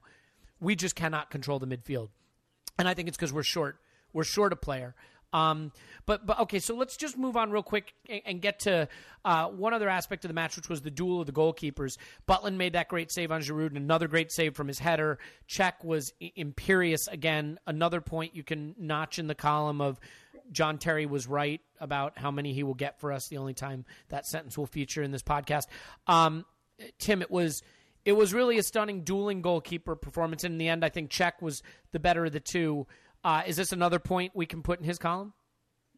we 0.63 0.75
just 0.75 0.95
cannot 0.95 1.29
control 1.29 1.59
the 1.59 1.67
midfield 1.67 2.09
and 2.79 2.87
I 2.87 2.93
think 2.93 3.07
it's 3.07 3.17
because 3.17 3.33
we're 3.33 3.43
short 3.43 3.77
we're 4.13 4.23
short 4.23 4.53
a 4.53 4.55
player 4.55 4.95
um, 5.33 5.71
but 6.05 6.25
but 6.25 6.39
okay 6.41 6.59
so 6.59 6.75
let's 6.75 6.95
just 6.95 7.17
move 7.17 7.35
on 7.35 7.51
real 7.51 7.63
quick 7.63 7.93
and, 8.07 8.21
and 8.25 8.41
get 8.41 8.59
to 8.61 8.87
uh, 9.25 9.47
one 9.47 9.73
other 9.73 9.89
aspect 9.89 10.25
of 10.25 10.29
the 10.29 10.33
match 10.33 10.55
which 10.55 10.69
was 10.69 10.81
the 10.81 10.91
duel 10.91 11.21
of 11.21 11.27
the 11.27 11.33
goalkeepers 11.33 11.97
Butland 12.27 12.55
made 12.55 12.73
that 12.73 12.87
great 12.87 13.11
save 13.11 13.31
on 13.31 13.41
Giroud 13.41 13.67
and 13.67 13.77
another 13.77 14.07
great 14.07 14.31
save 14.31 14.55
from 14.55 14.67
his 14.67 14.79
header 14.79 15.19
Cech 15.49 15.83
was 15.83 16.13
imperious 16.19 17.07
again 17.07 17.59
another 17.67 18.01
point 18.01 18.35
you 18.35 18.43
can 18.43 18.75
notch 18.77 19.19
in 19.19 19.27
the 19.27 19.35
column 19.35 19.81
of 19.81 19.99
John 20.51 20.77
Terry 20.77 21.05
was 21.05 21.27
right 21.27 21.61
about 21.79 22.17
how 22.17 22.31
many 22.31 22.53
he 22.53 22.63
will 22.63 22.73
get 22.73 22.99
for 22.99 23.11
us. 23.11 23.27
The 23.27 23.37
only 23.37 23.53
time 23.53 23.85
that 24.09 24.25
sentence 24.25 24.57
will 24.57 24.65
feature 24.65 25.01
in 25.01 25.11
this 25.11 25.23
podcast. 25.23 25.67
Um, 26.07 26.45
Tim, 26.99 27.21
it 27.21 27.31
was 27.31 27.63
it 28.05 28.13
was 28.13 28.33
really 28.33 28.57
a 28.57 28.63
stunning 28.63 29.03
dueling 29.03 29.41
goalkeeper 29.41 29.95
performance. 29.95 30.43
And 30.43 30.53
in 30.53 30.57
the 30.57 30.69
end, 30.69 30.83
I 30.83 30.89
think 30.89 31.11
Cech 31.11 31.41
was 31.41 31.63
the 31.91 31.99
better 31.99 32.25
of 32.25 32.33
the 32.33 32.39
two. 32.39 32.87
Uh, 33.23 33.43
is 33.47 33.55
this 33.55 33.71
another 33.71 33.99
point 33.99 34.33
we 34.35 34.45
can 34.45 34.61
put 34.61 34.79
in 34.79 34.85
his 34.85 34.97
column? 34.97 35.33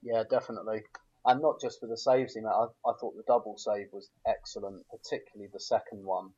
Yeah, 0.04 0.24
definitely. 0.30 0.84
And 1.26 1.42
not 1.42 1.60
just 1.60 1.80
for 1.80 1.88
the 1.88 1.98
saves 1.98 2.36
he 2.36 2.42
made. 2.42 2.50
I, 2.50 2.66
I 2.88 2.94
thought 3.00 3.16
the 3.16 3.24
double 3.28 3.58
save 3.58 3.88
was 3.92 4.10
excellent, 4.28 4.84
particularly 4.92 5.50
the 5.52 5.60
second 5.60 6.04
one. 6.04 6.30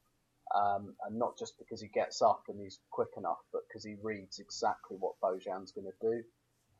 Um, 0.55 0.95
and 1.05 1.20
not 1.20 1.38
just 1.38 1.57
because 1.59 1.82
he 1.82 1.89
gets 1.89 2.22
up 2.22 2.43
and 2.47 2.57
he's 2.61 2.80
quick 2.89 3.09
enough, 3.18 3.39
but 3.51 3.63
because 3.68 3.84
he 3.84 3.95
reads 4.01 4.39
exactly 4.39 4.95
what 4.97 5.20
Bojan's 5.22 5.74
going 5.74 5.91
to 5.91 6.09
do. 6.09 6.24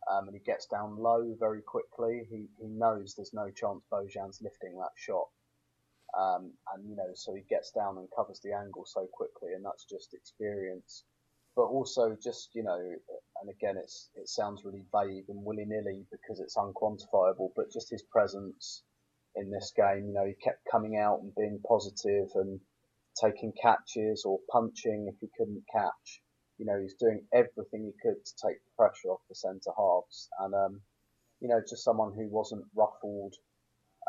Um, 0.10 0.28
and 0.28 0.36
he 0.36 0.40
gets 0.40 0.68
down 0.68 0.96
low 0.98 1.36
very 1.38 1.62
quickly. 1.62 2.26
He, 2.30 2.48
he 2.62 2.70
knows 2.70 3.14
there's 3.14 3.34
no 3.34 3.52
chance 3.52 3.84
Bojan's 3.92 4.42
lifting 4.42 4.78
that 4.78 4.96
shot. 4.96 5.28
Um, 6.18 6.54
and, 6.74 6.88
you 6.90 6.96
know, 6.96 7.10
so 7.16 7.34
he 7.34 7.42
gets 7.50 7.72
down 7.72 7.98
and 7.98 8.08
covers 8.16 8.40
the 8.44 8.54
angle 8.54 8.86
so 8.86 9.08
quickly, 9.12 9.54
and 9.54 9.66
that's 9.66 9.86
just 9.86 10.14
experience. 10.14 11.04
But 11.56 11.66
also 11.74 12.16
just, 12.22 12.50
you 12.54 12.64
know, 12.64 12.78
and 12.78 13.50
again, 13.50 13.76
it's 13.82 14.10
it 14.16 14.30
sounds 14.30 14.64
really 14.64 14.86
vague 14.94 15.26
and 15.30 15.44
willy-nilly 15.44 16.06
because 16.12 16.40
it's 16.40 16.56
unquantifiable, 16.56 17.50
but 17.56 17.72
just 17.72 17.90
his 17.90 18.04
presence 18.04 18.84
in 19.36 19.52
this 19.52 19.74
game, 19.76 20.06
you 20.08 20.14
know, 20.14 20.26
he 20.26 20.34
kept 20.44 20.62
coming 20.72 20.98
out 20.98 21.20
and 21.22 21.34
being 21.36 21.60
positive 21.68 22.30
and 22.36 22.60
taking 23.22 23.54
catches 23.62 24.24
or 24.26 24.40
punching 24.52 25.08
if 25.12 25.20
he 25.20 25.30
couldn't 25.38 25.64
catch. 25.74 26.22
You 26.58 26.66
know, 26.66 26.80
he's 26.82 26.96
doing 27.00 27.26
everything 27.34 27.86
he 27.86 27.94
could 28.02 28.24
to 28.24 28.34
take 28.48 28.58
the 28.64 28.72
pressure 28.78 29.10
off 29.10 29.22
the 29.30 29.36
centre 29.36 29.74
halves, 29.78 30.30
and 30.40 30.54
um, 30.54 30.82
you 31.40 31.48
know, 31.48 31.62
just 31.68 31.84
someone 31.84 32.14
who 32.14 32.28
wasn't 32.30 32.66
ruffled. 32.76 33.36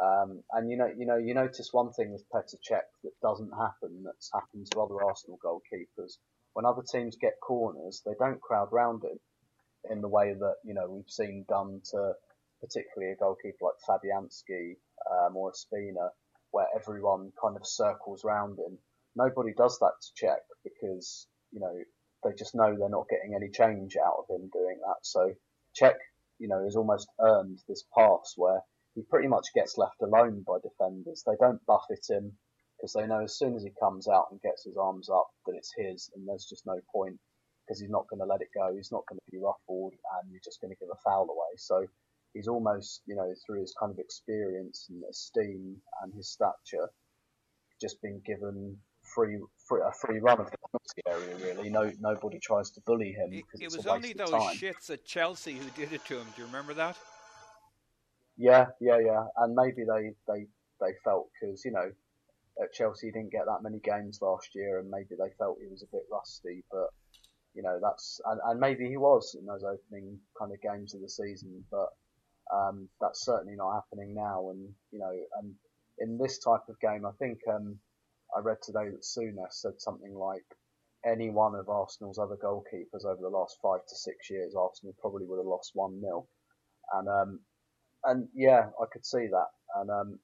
Um, 0.02 0.42
and 0.52 0.70
you 0.70 0.76
know, 0.76 0.90
you 0.96 1.06
know, 1.06 1.16
you 1.16 1.34
notice 1.34 1.72
one 1.72 1.92
thing 1.92 2.12
with 2.12 2.28
Petr 2.30 2.56
Cech 2.68 2.86
that 3.02 3.20
doesn't 3.20 3.50
happen 3.50 4.04
that's 4.04 4.30
happened 4.32 4.68
to 4.70 4.80
other 4.80 5.02
Arsenal 5.02 5.38
goalkeepers. 5.44 6.18
When 6.52 6.64
other 6.64 6.82
teams 6.82 7.16
get 7.16 7.40
corners, 7.40 8.02
they 8.06 8.14
don't 8.18 8.40
crowd 8.40 8.68
round 8.72 9.02
him 9.04 9.18
in 9.90 10.00
the 10.00 10.08
way 10.08 10.34
that 10.34 10.56
you 10.64 10.74
know 10.74 10.88
we've 10.88 11.10
seen 11.10 11.44
done 11.48 11.80
to 11.90 12.12
particularly 12.60 13.12
a 13.12 13.16
goalkeeper 13.16 13.58
like 13.62 13.74
Fabianski 13.88 14.76
um, 15.10 15.36
or 15.36 15.52
Espina, 15.52 16.10
where 16.50 16.66
everyone 16.74 17.32
kind 17.40 17.56
of 17.56 17.66
circles 17.66 18.24
round 18.24 18.58
him. 18.58 18.78
Nobody 19.16 19.52
does 19.56 19.78
that 19.80 19.92
to 20.00 20.26
Cech 20.26 20.36
because 20.62 21.26
you 21.52 21.60
know 21.60 21.76
they 22.24 22.30
just 22.36 22.54
know 22.54 22.76
they're 22.76 22.88
not 22.88 23.08
getting 23.08 23.34
any 23.34 23.50
change 23.50 23.96
out 23.96 24.16
of 24.18 24.34
him 24.34 24.48
doing 24.52 24.78
that. 24.86 24.98
So 25.02 25.34
Cech, 25.80 25.96
you 26.38 26.48
know, 26.48 26.62
has 26.64 26.76
almost 26.76 27.08
earned 27.20 27.60
this 27.68 27.84
pass 27.96 28.34
where 28.36 28.60
he 28.98 29.04
pretty 29.08 29.28
much 29.28 29.54
gets 29.54 29.78
left 29.78 30.02
alone 30.02 30.44
by 30.44 30.58
defenders. 30.60 31.22
They 31.24 31.36
don't 31.38 31.64
buffet 31.66 32.02
him 32.08 32.32
because 32.76 32.92
they 32.92 33.06
know 33.06 33.22
as 33.22 33.38
soon 33.38 33.54
as 33.54 33.62
he 33.62 33.70
comes 33.78 34.08
out 34.08 34.26
and 34.32 34.42
gets 34.42 34.64
his 34.64 34.76
arms 34.76 35.08
up 35.08 35.30
that 35.46 35.54
it's 35.54 35.72
his 35.76 36.10
and 36.16 36.26
there's 36.26 36.46
just 36.46 36.66
no 36.66 36.80
point 36.92 37.16
because 37.62 37.80
he's 37.80 37.90
not 37.90 38.08
going 38.08 38.18
to 38.18 38.26
let 38.26 38.40
it 38.40 38.48
go. 38.52 38.74
He's 38.74 38.90
not 38.90 39.06
going 39.08 39.20
to 39.20 39.30
be 39.30 39.38
ruffled 39.38 39.92
and 39.92 40.32
you're 40.32 40.42
just 40.44 40.60
going 40.60 40.74
to 40.74 40.80
give 40.80 40.88
a 40.92 40.98
foul 41.04 41.30
away. 41.30 41.54
So 41.56 41.86
he's 42.34 42.48
almost, 42.48 43.02
you 43.06 43.14
know, 43.14 43.32
through 43.46 43.60
his 43.60 43.72
kind 43.78 43.92
of 43.92 44.00
experience 44.00 44.88
and 44.90 45.04
esteem 45.08 45.76
and 46.02 46.12
his 46.12 46.28
stature, 46.28 46.90
just 47.80 48.02
been 48.02 48.20
given 48.26 48.76
free, 49.14 49.38
free 49.68 49.80
a 49.86 49.92
free 49.92 50.18
run 50.18 50.40
of 50.40 50.50
the 50.50 50.56
penalty 50.66 51.02
area. 51.06 51.54
Really, 51.54 51.70
no 51.70 51.92
nobody 52.00 52.40
tries 52.40 52.70
to 52.70 52.80
bully 52.80 53.12
him. 53.12 53.32
It, 53.32 53.44
it 53.60 53.72
was 53.72 53.86
only 53.86 54.12
those 54.12 54.30
time. 54.30 54.56
shits 54.56 54.90
at 54.90 55.04
Chelsea 55.04 55.54
who 55.54 55.70
did 55.76 55.92
it 55.92 56.04
to 56.06 56.18
him. 56.18 56.26
Do 56.34 56.42
you 56.42 56.46
remember 56.46 56.74
that? 56.74 56.96
Yeah, 58.38 58.66
yeah, 58.80 58.98
yeah. 59.04 59.26
And 59.36 59.54
maybe 59.54 59.84
they 59.84 60.14
they 60.28 60.46
they 60.80 60.94
felt 61.04 61.28
because 61.40 61.64
you 61.64 61.72
know 61.72 61.90
at 62.62 62.72
Chelsea 62.72 63.08
he 63.08 63.12
didn't 63.12 63.32
get 63.32 63.46
that 63.46 63.62
many 63.62 63.80
games 63.80 64.20
last 64.22 64.54
year, 64.54 64.78
and 64.78 64.90
maybe 64.90 65.16
they 65.18 65.30
felt 65.38 65.58
he 65.60 65.68
was 65.70 65.82
a 65.82 65.92
bit 65.92 66.04
rusty. 66.10 66.64
But 66.70 66.88
you 67.54 67.62
know 67.62 67.78
that's 67.82 68.20
and, 68.26 68.40
and 68.46 68.60
maybe 68.60 68.88
he 68.88 68.96
was 68.96 69.36
in 69.38 69.46
those 69.46 69.64
opening 69.64 70.18
kind 70.38 70.52
of 70.52 70.62
games 70.62 70.94
of 70.94 71.02
the 71.02 71.10
season, 71.10 71.64
but 71.70 71.88
um, 72.54 72.88
that's 73.00 73.24
certainly 73.24 73.56
not 73.56 73.74
happening 73.74 74.14
now. 74.14 74.50
And 74.50 74.70
you 74.92 75.00
know, 75.00 75.12
and 75.42 75.54
in 75.98 76.18
this 76.18 76.38
type 76.38 76.68
of 76.68 76.80
game, 76.80 77.04
I 77.06 77.12
think 77.18 77.40
um, 77.52 77.78
I 78.36 78.40
read 78.40 78.58
today 78.62 78.88
that 78.90 79.02
Souness 79.02 79.54
said 79.54 79.80
something 79.80 80.14
like 80.14 80.46
any 81.04 81.30
one 81.30 81.54
of 81.56 81.68
Arsenal's 81.68 82.18
other 82.18 82.36
goalkeepers 82.36 83.04
over 83.04 83.20
the 83.20 83.28
last 83.30 83.58
five 83.62 83.80
to 83.88 83.96
six 83.96 84.30
years, 84.30 84.54
Arsenal 84.56 84.94
probably 85.00 85.26
would 85.26 85.38
have 85.38 85.46
lost 85.46 85.72
one 85.74 86.00
0 86.00 86.26
and 86.92 87.08
um, 87.08 87.40
and 88.04 88.28
yeah, 88.34 88.70
I 88.80 88.84
could 88.92 89.04
see 89.04 89.26
that. 89.26 89.48
And 89.76 89.90
um, 89.90 90.18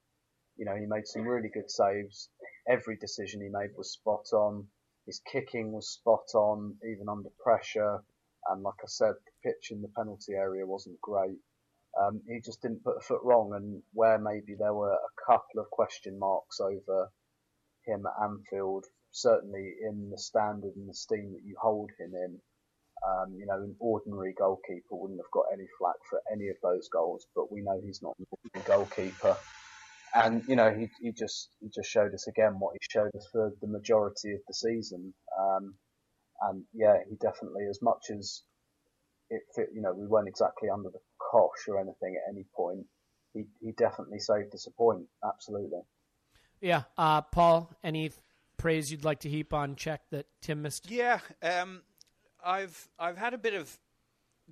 you 0.57 0.65
know, 0.65 0.75
he 0.75 0.85
made 0.85 1.07
some 1.07 1.23
really 1.23 1.49
good 1.53 1.69
saves. 1.69 2.29
Every 2.67 2.97
decision 2.97 3.41
he 3.41 3.49
made 3.49 3.71
was 3.77 3.91
spot 3.93 4.25
on. 4.33 4.67
His 5.05 5.21
kicking 5.31 5.71
was 5.71 5.89
spot 5.89 6.33
on, 6.33 6.77
even 6.83 7.09
under 7.09 7.29
pressure. 7.43 7.99
And 8.47 8.63
like 8.63 8.79
I 8.81 8.87
said, 8.87 9.13
the 9.13 9.49
pitch 9.49 9.71
in 9.71 9.81
the 9.81 9.91
penalty 9.95 10.33
area 10.33 10.65
wasn't 10.65 11.01
great. 11.01 11.37
Um, 11.99 12.21
he 12.27 12.41
just 12.41 12.61
didn't 12.61 12.83
put 12.83 12.97
a 12.97 13.01
foot 13.01 13.21
wrong. 13.23 13.53
And 13.53 13.83
where 13.93 14.17
maybe 14.17 14.55
there 14.57 14.73
were 14.73 14.93
a 14.93 15.31
couple 15.31 15.59
of 15.59 15.69
question 15.69 16.17
marks 16.17 16.59
over 16.59 17.11
him 17.85 18.05
at 18.05 18.23
Anfield, 18.23 18.85
certainly 19.11 19.75
in 19.81 20.09
the 20.09 20.17
standard 20.17 20.75
and 20.75 20.89
the 20.89 20.93
steam 20.93 21.33
that 21.33 21.43
you 21.43 21.55
hold 21.61 21.91
him 21.99 22.13
in, 22.15 22.41
um, 23.05 23.35
you 23.37 23.45
know, 23.45 23.55
an 23.55 23.75
ordinary 23.79 24.33
goalkeeper 24.37 24.91
wouldn't 24.95 25.19
have 25.19 25.31
got 25.31 25.45
any 25.53 25.65
flack 25.77 25.95
for 26.09 26.21
any 26.31 26.47
of 26.49 26.55
those 26.63 26.89
goals, 26.89 27.27
but 27.35 27.51
we 27.51 27.61
know 27.61 27.79
he's 27.85 28.01
not 28.01 28.15
an 28.19 28.25
ordinary 28.31 28.65
goalkeeper. 28.67 29.37
And 30.15 30.43
you 30.47 30.55
know, 30.55 30.73
he, 30.73 30.89
he 31.01 31.11
just 31.11 31.49
he 31.59 31.67
just 31.73 31.89
showed 31.89 32.13
us 32.13 32.27
again 32.27 32.57
what 32.59 32.73
he 32.73 32.79
showed 32.89 33.13
us 33.15 33.27
for 33.31 33.51
the 33.61 33.67
majority 33.67 34.33
of 34.33 34.39
the 34.47 34.53
season. 34.53 35.13
Um, 35.39 35.75
and 36.41 36.63
yeah, 36.73 36.95
he 37.09 37.15
definitely, 37.15 37.65
as 37.69 37.81
much 37.81 38.09
as 38.17 38.43
it 39.29 39.41
fit, 39.55 39.69
you 39.73 39.81
know, 39.81 39.93
we 39.93 40.07
weren't 40.07 40.27
exactly 40.27 40.69
under 40.69 40.89
the 40.89 40.99
cosh 41.19 41.67
or 41.67 41.79
anything 41.79 42.15
at 42.15 42.33
any 42.33 42.45
point. 42.55 42.85
He 43.33 43.43
he 43.61 43.73
definitely 43.73 44.19
saved 44.19 44.53
us 44.53 44.67
a 44.67 44.71
point. 44.71 45.05
Absolutely. 45.23 45.81
Yeah, 46.61 46.83
uh, 46.97 47.21
Paul, 47.21 47.71
any 47.83 48.11
praise 48.57 48.89
you'd 48.91 49.03
like 49.03 49.19
to 49.19 49.29
heap 49.29 49.53
on 49.53 49.75
Cech 49.75 49.99
that 50.11 50.27
Tim 50.41 50.61
missed? 50.61 50.89
Yeah, 50.89 51.19
um, 51.43 51.81
I've 52.45 52.87
I've 52.99 53.17
had 53.17 53.33
a 53.33 53.39
bit 53.39 53.55
of 53.55 53.77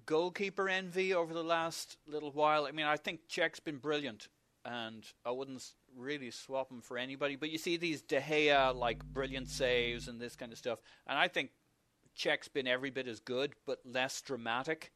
goalkeeper 0.08 0.68
envy 0.68 1.14
over 1.14 1.34
the 1.34 1.44
last 1.44 1.98
little 2.08 2.32
while. 2.32 2.66
I 2.66 2.72
mean, 2.72 2.88
I 2.88 2.98
think 2.98 3.22
Cech's 3.30 3.60
been 3.60 3.78
brilliant, 3.78 4.28
and 4.66 5.06
I 5.24 5.32
wouldn't 5.32 5.64
really 5.96 6.32
swap 6.32 6.72
him 6.72 6.82
for 6.82 6.98
anybody. 6.98 7.36
But 7.36 7.52
you 7.52 7.60
see 7.60 7.78
these 7.78 8.02
De 8.02 8.20
Gea 8.20 8.76
like 8.76 9.06
brilliant 9.06 9.48
saves 9.50 10.08
and 10.08 10.20
this 10.20 10.36
kind 10.36 10.52
of 10.52 10.58
stuff, 10.58 10.80
and 11.06 11.18
I 11.18 11.28
think 11.28 11.52
Cech's 12.18 12.48
been 12.48 12.68
every 12.68 12.90
bit 12.90 13.08
as 13.08 13.20
good, 13.20 13.54
but 13.66 13.80
less 13.86 14.22
dramatic. 14.22 14.92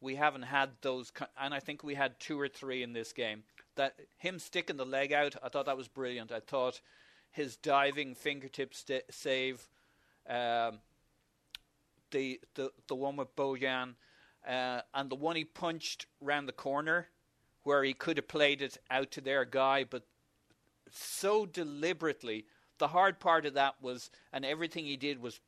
We 0.00 0.14
haven't 0.14 0.42
had 0.42 0.70
those, 0.82 1.10
and 1.40 1.52
I 1.52 1.58
think 1.58 1.82
we 1.82 1.94
had 1.94 2.20
two 2.20 2.38
or 2.38 2.48
three 2.48 2.82
in 2.82 2.92
this 2.92 3.12
game. 3.12 3.42
That 3.74 3.94
him 4.18 4.38
sticking 4.38 4.76
the 4.76 4.86
leg 4.86 5.12
out, 5.12 5.34
I 5.42 5.48
thought 5.48 5.66
that 5.66 5.76
was 5.76 5.88
brilliant. 5.88 6.30
I 6.30 6.40
thought 6.40 6.80
his 7.30 7.56
diving 7.56 8.14
fingertip 8.14 8.72
st- 8.72 9.04
save. 9.10 9.68
Um, 10.28 10.78
the 12.10 12.40
the 12.54 12.70
the 12.88 12.94
one 12.94 13.16
with 13.16 13.34
Bojan, 13.36 13.94
uh, 14.46 14.80
and 14.94 15.10
the 15.10 15.16
one 15.16 15.36
he 15.36 15.44
punched 15.44 16.06
round 16.20 16.48
the 16.48 16.52
corner, 16.52 17.08
where 17.62 17.82
he 17.84 17.94
could 17.94 18.16
have 18.16 18.28
played 18.28 18.62
it 18.62 18.78
out 18.90 19.10
to 19.12 19.20
their 19.20 19.44
guy, 19.44 19.84
but 19.84 20.06
so 20.90 21.46
deliberately. 21.46 22.46
The 22.78 22.88
hard 22.88 23.18
part 23.20 23.46
of 23.46 23.54
that 23.54 23.76
was, 23.80 24.10
and 24.34 24.44
everything 24.44 24.84
he 24.84 24.98
did 24.98 25.20
was 25.20 25.40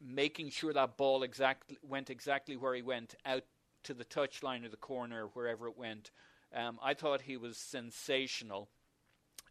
making 0.00 0.50
sure 0.50 0.72
that 0.72 0.98
ball 0.98 1.22
exactly 1.22 1.78
went 1.82 2.10
exactly 2.10 2.56
where 2.56 2.74
he 2.74 2.82
went 2.82 3.14
out 3.24 3.44
to 3.84 3.94
the 3.94 4.04
touchline 4.04 4.64
or 4.64 4.68
the 4.68 4.76
corner, 4.76 5.28
wherever 5.32 5.68
it 5.68 5.78
went. 5.78 6.10
Um, 6.54 6.78
I 6.82 6.94
thought 6.94 7.22
he 7.22 7.36
was 7.36 7.56
sensational. 7.56 8.68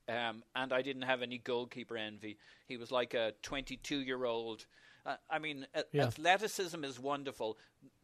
Um, 0.08 0.44
and 0.56 0.74
I 0.74 0.82
didn't 0.82 1.04
have 1.04 1.22
any 1.22 1.38
goalkeeper 1.38 1.96
envy. 1.96 2.38
He 2.68 2.78
was 2.78 2.92
like 2.92 3.14
a 3.14 3.34
22 3.42 4.00
year 4.00 4.26
old. 4.26 4.66
Uh, 5.06 5.18
I 5.30 5.40
mean, 5.40 5.68
Yeah. 5.92 6.06
athleticism 6.06 6.84
is 6.84 7.00
wonderful. 7.00 7.58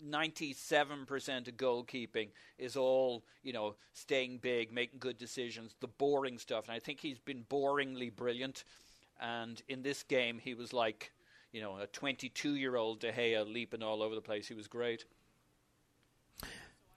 97% 0.03 1.47
of 1.47 1.55
goalkeeping 1.55 2.29
is 2.57 2.75
all, 2.75 3.23
you 3.41 3.53
know, 3.53 3.75
staying 3.93 4.39
big, 4.39 4.71
making 4.73 4.99
good 4.99 5.17
decisions, 5.17 5.75
the 5.79 5.87
boring 5.87 6.37
stuff. 6.37 6.67
And 6.67 6.75
I 6.75 6.79
think 6.79 6.99
he's 6.99 7.19
been 7.19 7.45
boringly 7.49 8.13
brilliant. 8.13 8.65
And 9.21 9.61
in 9.69 9.81
this 9.81 10.03
game, 10.03 10.39
he 10.39 10.53
was 10.53 10.73
like, 10.73 11.13
you 11.51 11.61
know, 11.61 11.77
a 11.77 11.87
22 11.87 12.55
year 12.55 12.75
old 12.75 12.99
De 12.99 13.11
Gea 13.11 13.45
leaping 13.51 13.81
all 13.81 14.03
over 14.03 14.15
the 14.15 14.21
place. 14.21 14.47
He 14.47 14.53
was 14.53 14.67
great. 14.67 15.05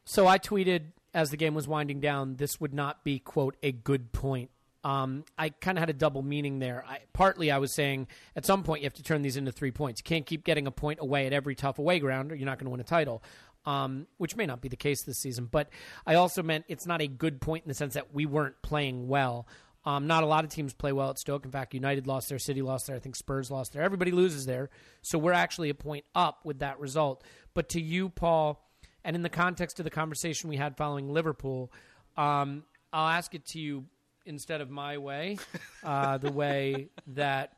So 0.05 0.26
I 0.26 0.38
tweeted 0.38 0.92
as 1.14 1.30
the 1.30 1.36
game 1.36 1.55
was 1.55 1.68
winding 1.68 2.00
down, 2.00 2.36
this 2.36 2.61
would 2.61 2.74
not 2.74 3.05
be 3.05 3.18
quote 3.18 3.57
a 3.62 3.72
good 3.72 4.12
point. 4.12 4.50
Um, 4.85 5.24
I 5.39 5.51
kind 5.51 5.78
of 5.78 5.80
had 5.83 5.91
a 5.91 5.95
double 5.95 6.22
meaning 6.22 6.59
there. 6.59 6.85
I, 6.87 7.01
partly, 7.12 7.51
I 7.51 7.59
was 7.59 7.72
saying 7.72 8.09
at 8.35 8.45
some 8.45 8.64
point 8.64 8.83
you 8.83 8.87
have 8.87 8.95
to 8.95 9.03
turn 9.03 9.22
these 9.22 9.37
into 9.37 9.53
three 9.53 9.70
points. 9.70 10.01
You 10.01 10.05
can't 10.05 10.26
keep 10.26 10.45
getting 10.45 10.66
a 10.66 10.72
point 10.72 10.99
away 11.01 11.26
at 11.26 11.33
every 11.33 11.55
tough 11.55 11.78
away 11.78 12.01
ground, 12.01 12.33
or 12.33 12.35
you're 12.35 12.47
not 12.47 12.59
going 12.59 12.66
to 12.66 12.70
win 12.70 12.80
a 12.80 12.85
title. 12.85 13.22
Um, 13.64 14.09
which 14.16 14.35
may 14.35 14.45
not 14.45 14.61
be 14.61 14.68
the 14.68 14.74
case 14.74 15.05
this 15.05 15.18
season, 15.18 15.47
but 15.49 15.68
I 16.05 16.16
also 16.16 16.43
meant 16.43 16.64
it's 16.66 16.85
not 16.85 17.01
a 17.01 17.07
good 17.07 17.41
point 17.41 17.64
in 17.64 17.68
the 17.68 17.74
sense 17.74 17.95
that 17.95 18.12
we 18.12 18.26
weren't 18.26 18.61
playing 18.61 19.07
well. 19.07 19.47
Um, 19.85 20.09
not 20.09 20.24
a 20.24 20.26
lot 20.26 20.43
of 20.43 20.51
teams 20.51 20.74
play 20.74 20.91
well 20.91 21.11
at 21.11 21.18
Stoke. 21.20 21.45
In 21.45 21.53
fact, 21.53 21.72
United 21.72 22.09
lost 22.09 22.28
there, 22.28 22.41
City 22.41 22.61
lost 22.61 22.89
there, 22.89 22.97
I 22.97 22.99
think 22.99 23.14
Spurs 23.14 23.53
lost 23.53 23.72
there. 23.72 23.83
Everybody 23.85 24.11
loses 24.11 24.47
there, 24.47 24.68
so 25.01 25.16
we're 25.16 25.33
actually 25.33 25.70
a 25.70 25.74
point 25.74 26.05
up 26.12 26.41
with 26.45 26.59
that 26.59 26.80
result. 26.80 27.22
But 27.55 27.68
to 27.68 27.80
you, 27.80 28.09
Paul, 28.09 28.68
and 29.05 29.14
in 29.14 29.22
the 29.22 29.28
context 29.28 29.78
of 29.78 29.85
the 29.85 29.91
conversation 29.91 30.51
we 30.51 30.57
had 30.57 30.76
following 30.76 31.09
Liverpool, 31.09 31.72
um, 32.16 32.64
I'll 32.93 33.09
ask 33.09 33.33
it 33.33 33.47
to 33.47 33.61
you 33.61 33.85
instead 34.25 34.61
of 34.61 34.70
my 34.70 34.99
way, 34.99 35.39
uh, 35.85 36.18
the 36.18 36.33
way 36.33 36.89
that 37.09 37.57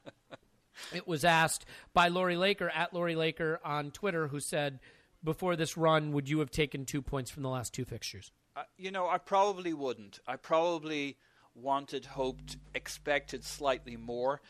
it 0.92 1.06
was 1.06 1.24
asked 1.24 1.66
by 1.92 2.08
Lori 2.08 2.36
Laker 2.36 2.68
at 2.70 2.92
Lori 2.92 3.14
Laker 3.14 3.60
on 3.64 3.90
Twitter, 3.90 4.28
who 4.28 4.40
said, 4.40 4.80
"Before 5.22 5.56
this 5.56 5.76
run, 5.76 6.12
would 6.12 6.28
you 6.28 6.40
have 6.40 6.50
taken 6.50 6.84
two 6.84 7.02
points 7.02 7.30
from 7.30 7.42
the 7.42 7.48
last 7.48 7.72
two 7.72 7.84
fixtures?" 7.84 8.32
Uh, 8.56 8.62
you 8.76 8.90
know, 8.90 9.08
I 9.08 9.18
probably 9.18 9.72
wouldn't. 9.72 10.20
I 10.26 10.36
probably 10.36 11.16
wanted, 11.54 12.06
hoped, 12.06 12.56
expected 12.74 13.44
slightly 13.44 13.96
more. 13.96 14.40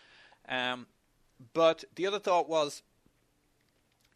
Um, 0.48 0.86
but 1.52 1.84
the 1.94 2.06
other 2.06 2.18
thought 2.18 2.48
was, 2.48 2.82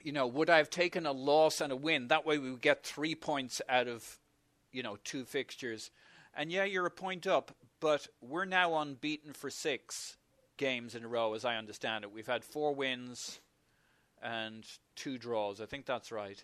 you 0.00 0.12
know, 0.12 0.26
would 0.26 0.50
I 0.50 0.58
have 0.58 0.70
taken 0.70 1.06
a 1.06 1.12
loss 1.12 1.60
and 1.60 1.72
a 1.72 1.76
win? 1.76 2.08
That 2.08 2.26
way 2.26 2.38
we 2.38 2.50
would 2.50 2.60
get 2.60 2.84
three 2.84 3.14
points 3.14 3.60
out 3.68 3.88
of, 3.88 4.18
you 4.72 4.82
know, 4.82 4.98
two 5.04 5.24
fixtures. 5.24 5.90
And 6.38 6.52
yeah, 6.52 6.62
you're 6.62 6.86
a 6.86 6.90
point 6.90 7.26
up, 7.26 7.50
but 7.80 8.06
we're 8.20 8.44
now 8.44 8.78
unbeaten 8.78 9.32
for 9.32 9.50
six 9.50 10.16
games 10.56 10.94
in 10.94 11.04
a 11.04 11.08
row, 11.08 11.34
as 11.34 11.44
I 11.44 11.56
understand 11.56 12.04
it. 12.04 12.12
We've 12.12 12.28
had 12.28 12.44
four 12.44 12.72
wins 12.72 13.40
and 14.22 14.64
two 14.94 15.18
draws. 15.18 15.60
I 15.60 15.66
think 15.66 15.84
that's 15.84 16.12
right 16.12 16.40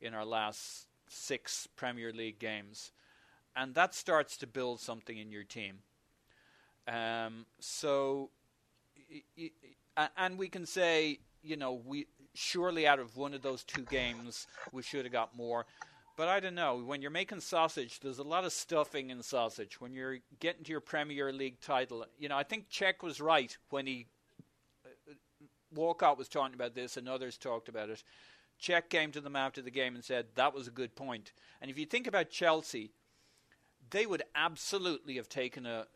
in 0.00 0.14
our 0.14 0.24
last 0.24 0.86
six 1.08 1.66
Premier 1.74 2.12
League 2.12 2.38
games. 2.38 2.92
And 3.56 3.74
that 3.74 3.92
starts 3.92 4.36
to 4.36 4.46
build 4.46 4.78
something 4.78 5.18
in 5.18 5.32
your 5.32 5.42
team. 5.42 5.78
Um, 6.86 7.46
so, 7.58 8.30
and 10.16 10.38
we 10.38 10.48
can 10.48 10.64
say, 10.64 11.18
you 11.42 11.56
know, 11.56 11.72
we 11.84 12.06
surely 12.34 12.86
out 12.86 13.00
of 13.00 13.16
one 13.16 13.34
of 13.34 13.42
those 13.42 13.64
two 13.64 13.82
games 13.82 14.46
we 14.70 14.82
should 14.82 15.04
have 15.04 15.12
got 15.12 15.36
more. 15.36 15.66
But 16.16 16.28
I 16.28 16.38
don't 16.38 16.54
know. 16.54 16.76
When 16.76 17.02
you're 17.02 17.10
making 17.10 17.40
sausage, 17.40 17.98
there's 18.00 18.18
a 18.18 18.24
lot 18.24 18.44
of 18.44 18.52
stuffing 18.52 19.10
in 19.10 19.22
sausage. 19.22 19.80
When 19.80 19.92
you're 19.92 20.18
getting 20.38 20.62
to 20.64 20.70
your 20.70 20.80
Premier 20.80 21.32
League 21.32 21.60
title, 21.60 22.06
you 22.18 22.28
know, 22.28 22.36
I 22.36 22.44
think 22.44 22.70
Cech 22.70 23.02
was 23.02 23.20
right 23.20 23.56
when 23.70 23.86
he. 23.86 24.06
Uh, 24.84 25.14
Walcott 25.74 26.16
was 26.16 26.28
talking 26.28 26.54
about 26.54 26.76
this, 26.76 26.96
and 26.96 27.08
others 27.08 27.36
talked 27.36 27.68
about 27.68 27.90
it. 27.90 28.04
Cech 28.62 28.88
came 28.88 29.10
to 29.10 29.20
them 29.20 29.34
after 29.34 29.60
the 29.60 29.72
game 29.72 29.96
and 29.96 30.04
said 30.04 30.26
that 30.36 30.54
was 30.54 30.68
a 30.68 30.72
good 30.72 30.94
point. 30.94 31.32
And 31.60 31.68
if 31.68 31.76
you 31.76 31.84
think 31.84 32.06
about 32.06 32.30
Chelsea, 32.30 32.92
they 33.90 34.06
would 34.06 34.22
absolutely 34.36 35.16
have 35.16 35.28
taken 35.28 35.66
a 35.66 35.86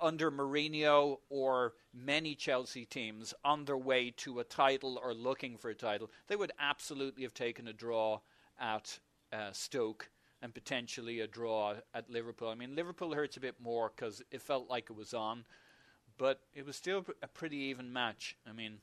under 0.00 0.30
Mourinho 0.30 1.18
or 1.28 1.74
many 1.92 2.34
Chelsea 2.34 2.86
teams 2.86 3.34
on 3.44 3.64
their 3.64 3.76
way 3.76 4.10
to 4.18 4.38
a 4.38 4.44
title 4.44 5.00
or 5.02 5.12
looking 5.12 5.58
for 5.58 5.68
a 5.68 5.74
title. 5.74 6.10
They 6.28 6.36
would 6.36 6.52
absolutely 6.58 7.22
have 7.24 7.34
taken 7.34 7.68
a 7.68 7.72
draw 7.72 8.20
at 8.58 8.98
uh, 9.34 9.52
Stoke 9.52 10.08
and 10.42 10.54
potentially 10.54 11.20
a 11.20 11.26
draw 11.26 11.74
at 11.94 12.10
Liverpool. 12.10 12.48
I 12.48 12.54
mean, 12.54 12.74
Liverpool 12.76 13.14
hurts 13.14 13.36
a 13.36 13.40
bit 13.40 13.56
more 13.62 13.90
because 13.94 14.22
it 14.30 14.42
felt 14.42 14.68
like 14.70 14.90
it 14.90 14.96
was 14.96 15.14
on, 15.14 15.44
but 16.18 16.40
it 16.54 16.64
was 16.66 16.76
still 16.76 17.04
a 17.22 17.28
pretty 17.28 17.56
even 17.56 17.92
match. 17.92 18.36
I 18.48 18.52
mean, 18.52 18.78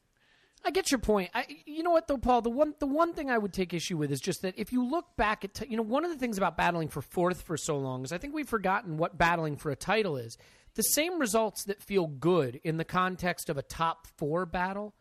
I 0.64 0.72
get 0.72 0.92
your 0.92 1.00
point. 1.00 1.32
I, 1.34 1.46
you 1.66 1.84
know 1.84 1.92
what 1.92 2.08
though, 2.08 2.18
Paul? 2.18 2.42
The 2.42 2.50
one 2.50 2.76
the 2.80 2.88
one 2.88 3.14
thing 3.14 3.30
I 3.30 3.38
would 3.38 3.54
take 3.54 3.74
issue 3.74 3.98
with 3.98 4.12
is 4.12 4.20
just 4.20 4.42
that 4.42 4.56
if 4.58 4.72
you 4.72 4.84
look 4.84 5.16
back 5.18 5.44
at 5.44 5.56
t- 5.56 5.68
you 5.70 5.78
know 5.78 5.84
one 5.84 6.06
of 6.06 6.12
the 6.12 6.18
things 6.18 6.38
about 6.38 6.58
battling 6.58 6.90
for 6.90 7.02
fourth 7.02 7.42
for 7.42 7.58
so 7.58 7.78
long 7.78 8.04
is 8.04 8.12
I 8.12 8.18
think 8.18 8.34
we've 8.34 8.50
forgotten 8.50 8.98
what 8.98 9.18
battling 9.18 9.56
for 9.56 9.72
a 9.72 9.76
title 9.76 10.18
is. 10.18 10.38
The 10.76 10.84
same 10.84 11.20
results 11.20 11.66
that 11.66 11.82
feel 11.82 12.08
good 12.08 12.62
in 12.64 12.78
the 12.78 12.86
context 12.86 13.50
of 13.50 13.58
a 13.58 13.62
top 13.62 14.08
four 14.18 14.46
battle 14.46 14.94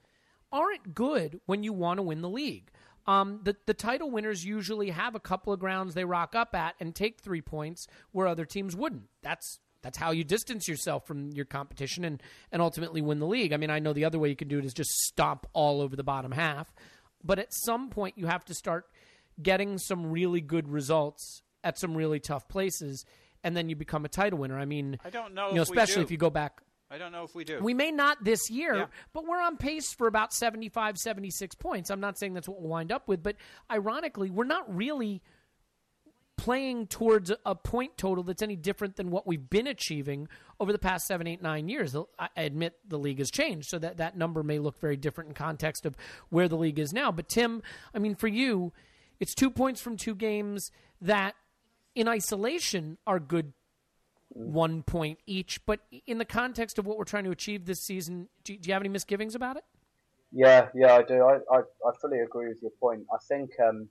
aren't 0.51 0.95
good 0.95 1.41
when 1.47 1.63
you 1.63 1.73
want 1.73 1.99
to 1.99 2.03
win 2.03 2.23
the 2.23 2.29
league. 2.29 2.71
Um, 3.11 3.41
the 3.43 3.57
the 3.67 3.75
title 3.75 4.11
winners 4.11 4.45
usually 4.45 4.91
have 4.91 5.15
a 5.15 5.21
couple 5.21 5.53
of 5.53 5.59
grounds 5.59 5.95
they 5.95 6.05
rock 6.05 6.37
up 6.37 6.55
at 6.55 6.77
and 6.79 6.95
take 6.95 7.21
three 7.21 7.41
points 7.41 7.89
where 8.13 8.29
other 8.29 8.45
teams 8.45 8.77
wouldn't. 8.77 9.09
That's 9.23 9.59
that's 9.83 9.99
how 9.99 10.13
you 10.13 10.23
distance 10.23 10.69
yourself 10.69 11.07
from 11.07 11.31
your 11.33 11.45
competition 11.45 12.05
and, 12.05 12.23
and 12.53 12.63
ultimately 12.63 13.01
win 13.01 13.19
the 13.19 13.27
league. 13.27 13.53
I 13.53 13.57
mean, 13.57 13.71
I 13.71 13.79
know 13.79 13.93
the 13.93 14.05
other 14.05 14.19
way 14.19 14.29
you 14.29 14.37
can 14.37 14.49
do 14.49 14.59
it 14.59 14.65
is 14.65 14.75
just 14.75 14.91
stomp 14.91 15.47
all 15.55 15.81
over 15.81 15.97
the 15.97 16.05
bottom 16.05 16.33
half. 16.33 16.73
But 17.25 17.39
at 17.39 17.53
some 17.53 17.89
point, 17.89 18.17
you 18.17 18.27
have 18.27 18.45
to 18.47 18.55
start 18.55 18.87
getting 19.43 19.79
some 19.79 20.11
really 20.11 20.41
good 20.41 20.69
results 20.69 21.43
at 21.65 21.79
some 21.79 21.97
really 21.97 22.21
tough 22.21 22.47
places, 22.49 23.05
and 23.43 23.57
then 23.57 23.69
you 23.69 23.77
become 23.77 24.05
a 24.05 24.09
title 24.09 24.39
winner. 24.39 24.59
I 24.59 24.67
mean, 24.67 24.99
I 25.05 25.11
don't 25.11 25.35
know 25.35 25.49
you 25.49 25.57
know, 25.57 25.63
especially 25.63 26.03
if 26.03 26.11
you 26.11 26.17
go 26.17 26.31
back. 26.31 26.61
I 26.91 26.99
don't 26.99 27.13
know 27.13 27.23
if 27.25 27.35
we 27.35 27.45
do. 27.45 27.61
We 27.61 27.73
may 27.75 27.93
not 27.93 28.25
this 28.25 28.51
year, 28.51 28.75
Yeah. 28.75 28.87
but 29.13 29.25
we're 29.27 29.41
on 29.41 29.57
pace 29.57 29.93
for 29.93 30.07
about 30.09 30.33
75, 30.33 30.99
76 30.99 31.55
points. 31.55 31.89
I'm 31.91 32.01
not 32.01 32.19
saying 32.19 32.35
that's 32.35 32.49
what 32.49 32.61
we'll 32.61 32.69
wind 32.71 32.91
up 32.91 33.07
with, 33.07 33.23
but 33.23 33.37
ironically, 33.71 34.29
we're 34.31 34.45
not 34.45 34.75
really 34.75 35.23
playing 36.37 36.87
towards 36.87 37.31
a 37.45 37.55
point 37.55 37.99
total 37.99 38.25
that's 38.25 38.41
any 38.43 38.57
different 38.57 38.97
than 38.97 39.11
what 39.11 39.27
we've 39.27 39.51
been 39.51 39.67
achieving 39.67 40.27
over 40.59 40.73
the 40.73 40.79
past 40.79 41.07
seven, 41.07 41.27
eight, 41.27 41.43
nine 41.43 41.69
years. 41.69 41.95
I 41.95 42.29
I 42.35 42.43
admit 42.43 42.79
the 42.89 42.99
league 42.99 43.19
has 43.19 43.31
changed, 43.31 43.69
so 43.69 43.79
that 43.79 43.99
that 43.99 44.17
number 44.17 44.43
may 44.43 44.59
look 44.59 44.81
very 44.81 44.97
different 44.97 45.29
in 45.29 45.35
context 45.35 45.85
of 45.85 45.95
where 46.31 46.49
the 46.49 46.57
league 46.57 46.79
is 46.79 46.95
now. 46.95 47.13
But 47.13 47.29
Tim, 47.29 47.63
I 47.95 47.99
mean, 47.99 48.15
for 48.15 48.27
you, 48.29 48.73
it's 49.21 49.35
two 49.35 49.51
points 49.51 49.83
from 49.83 49.99
two 49.99 50.15
games 50.15 50.71
that, 51.03 51.35
in 51.95 52.09
isolation, 52.09 52.97
are 53.07 53.21
good. 53.21 53.53
One 54.33 54.83
point 54.83 55.19
each, 55.27 55.65
but 55.67 55.81
in 56.07 56.19
the 56.19 56.25
context 56.25 56.79
of 56.79 56.87
what 56.87 56.97
we're 56.97 57.05
trying 57.05 57.25
to 57.25 57.31
achieve 57.31 57.67
this 57.67 57.81
season, 57.81 58.29
do, 58.45 58.57
do 58.57 58.69
you 58.69 58.73
have 58.73 58.83
any 58.83 58.89
misgivings 58.89 59.35
about 59.35 59.57
it? 59.57 59.65
Yeah, 60.33 60.69
yeah, 60.75 60.95
I 60.95 61.03
do. 61.03 61.25
I, 61.25 61.39
I, 61.53 61.59
I 61.59 61.91
fully 62.01 62.21
agree 62.21 62.49
with 62.49 62.63
your 62.63 62.71
point. 62.81 63.03
I 63.13 63.19
think 63.29 63.51
um, 63.67 63.89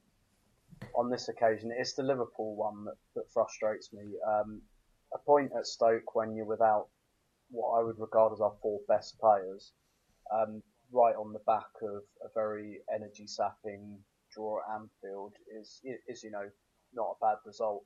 on 0.95 1.09
this 1.09 1.27
occasion, 1.27 1.71
it's 1.77 1.93
the 1.93 2.03
Liverpool 2.03 2.55
one 2.55 2.85
that, 2.85 2.95
that 3.15 3.31
frustrates 3.33 3.91
me. 3.91 4.03
Um, 4.25 4.61
a 5.13 5.17
point 5.17 5.51
at 5.57 5.65
Stoke 5.65 6.15
when 6.15 6.35
you're 6.35 6.45
without 6.45 6.87
what 7.51 7.79
I 7.79 7.83
would 7.83 7.99
regard 7.99 8.31
as 8.31 8.41
our 8.41 8.53
four 8.61 8.79
best 8.87 9.19
players, 9.19 9.73
um, 10.33 10.61
right 10.91 11.15
on 11.15 11.33
the 11.33 11.39
back 11.45 11.69
of 11.81 12.03
a 12.23 12.29
very 12.33 12.79
energy 12.93 13.27
sapping 13.27 13.99
draw 14.33 14.59
at 14.59 14.81
Anfield 14.81 15.33
is, 15.59 15.81
is 16.07 16.23
you 16.23 16.31
know, 16.31 16.47
not 16.93 17.15
a 17.19 17.25
bad 17.25 17.37
result. 17.45 17.83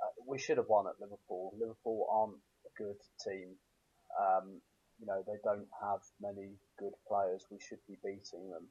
Uh, 0.00 0.12
we 0.26 0.38
should 0.38 0.58
have 0.58 0.68
won 0.68 0.86
at 0.86 1.00
Liverpool. 1.00 1.54
Liverpool 1.58 2.06
aren't 2.10 2.40
a 2.66 2.72
good 2.76 3.00
team. 3.24 3.56
Um, 4.20 4.60
you 5.00 5.06
know, 5.06 5.22
they 5.26 5.38
don't 5.44 5.68
have 5.80 6.00
many 6.20 6.56
good 6.78 6.92
players. 7.08 7.44
We 7.50 7.58
should 7.60 7.80
be 7.88 7.98
beating 8.04 8.48
them, 8.48 8.64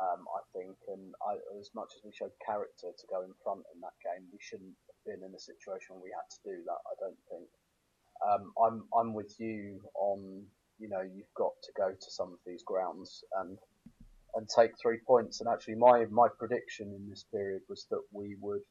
um, 0.00 0.24
I 0.32 0.40
think. 0.56 0.76
And 0.88 1.12
I, 1.20 1.36
as 1.60 1.70
much 1.74 1.92
as 1.96 2.04
we 2.04 2.12
showed 2.12 2.32
character 2.44 2.88
to 2.88 3.06
go 3.08 3.22
in 3.22 3.32
front 3.44 3.64
in 3.74 3.80
that 3.80 3.96
game, 4.00 4.24
we 4.32 4.38
shouldn't 4.40 4.76
have 4.88 5.00
been 5.04 5.24
in 5.24 5.34
a 5.34 5.40
situation 5.40 5.96
where 5.96 6.08
we 6.08 6.12
had 6.16 6.28
to 6.28 6.40
do 6.44 6.56
that. 6.64 6.80
I 6.88 6.94
don't 7.00 7.22
think. 7.28 7.48
Um, 8.24 8.52
I'm 8.56 8.76
I'm 8.96 9.14
with 9.14 9.34
you 9.38 9.80
on. 9.94 10.44
You 10.78 10.88
know, 10.88 11.02
you've 11.02 11.34
got 11.36 11.52
to 11.64 11.72
go 11.76 11.90
to 11.90 12.10
some 12.10 12.32
of 12.32 12.38
these 12.46 12.62
grounds 12.62 13.24
and 13.40 13.58
and 14.34 14.48
take 14.48 14.72
three 14.80 14.98
points. 15.06 15.40
And 15.40 15.48
actually, 15.48 15.74
my 15.76 16.06
my 16.06 16.28
prediction 16.28 16.94
in 16.94 17.08
this 17.08 17.24
period 17.30 17.62
was 17.68 17.86
that 17.90 18.02
we 18.12 18.36
would. 18.40 18.62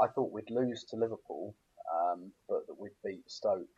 I 0.00 0.08
thought 0.08 0.32
we'd 0.32 0.50
lose 0.50 0.84
to 0.90 0.96
Liverpool, 0.96 1.54
um, 1.94 2.32
but 2.48 2.66
that 2.66 2.78
we'd 2.78 2.92
beat 3.04 3.30
Stoke 3.30 3.68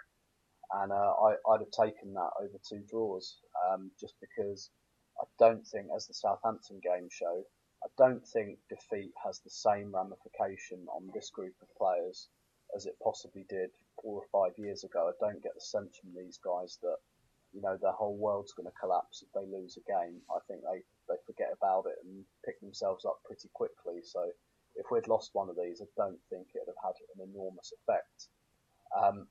and 0.73 0.91
uh, 0.91 1.13
I, 1.21 1.35
I'd 1.53 1.61
have 1.61 1.71
taken 1.71 2.15
that 2.15 2.31
over 2.41 2.59
two 2.67 2.83
draws, 2.89 3.37
um, 3.69 3.91
just 4.01 4.15
because 4.21 4.71
I 5.21 5.25
don't 5.39 5.67
think, 5.67 5.89
as 5.95 6.07
the 6.07 6.15
Southampton 6.15 6.81
game 6.83 7.09
showed, 7.11 7.45
I 7.85 7.89
don't 7.99 8.27
think 8.27 8.59
defeat 8.71 9.13
has 9.23 9.41
the 9.41 9.51
same 9.51 9.95
ramification 9.95 10.87
on 10.89 11.11
this 11.13 11.31
group 11.31 11.55
of 11.61 11.69
players 11.77 12.29
as 12.75 12.87
it 12.87 12.97
possibly 13.03 13.45
did 13.51 13.71
four 14.01 14.23
or 14.23 14.27
five 14.33 14.57
years 14.57 14.85
ago. 14.85 15.13
I 15.13 15.17
don't 15.21 15.43
get 15.43 15.55
the 15.55 15.61
sense 15.61 15.99
from 15.99 16.15
these 16.17 16.39
guys 16.43 16.79
that 16.83 16.97
you 17.53 17.61
know 17.61 17.77
their 17.77 17.93
whole 17.93 18.17
world's 18.17 18.55
going 18.55 18.71
to 18.71 18.81
collapse 18.81 19.23
if 19.23 19.29
they 19.35 19.45
lose 19.45 19.77
a 19.77 19.85
game. 19.85 20.23
I 20.31 20.39
think 20.49 20.63
they 20.63 20.81
they 21.09 21.21
forget 21.27 21.53
about 21.53 21.85
it 21.85 21.99
and 22.03 22.25
pick 22.47 22.59
themselves 22.61 23.05
up 23.05 23.21
pretty 23.27 23.51
quickly. 23.53 24.01
So 24.03 24.25
if 24.77 24.87
we'd 24.91 25.09
lost 25.09 25.31
one 25.33 25.49
of 25.49 25.57
these, 25.57 25.81
I 25.81 25.87
don't 25.97 26.19
think 26.31 26.49
it'd 26.55 26.69
have 26.69 26.83
had 26.83 26.95
an 27.17 27.31
enormous 27.31 27.73
effect. 27.83 28.29
Um, 29.01 29.27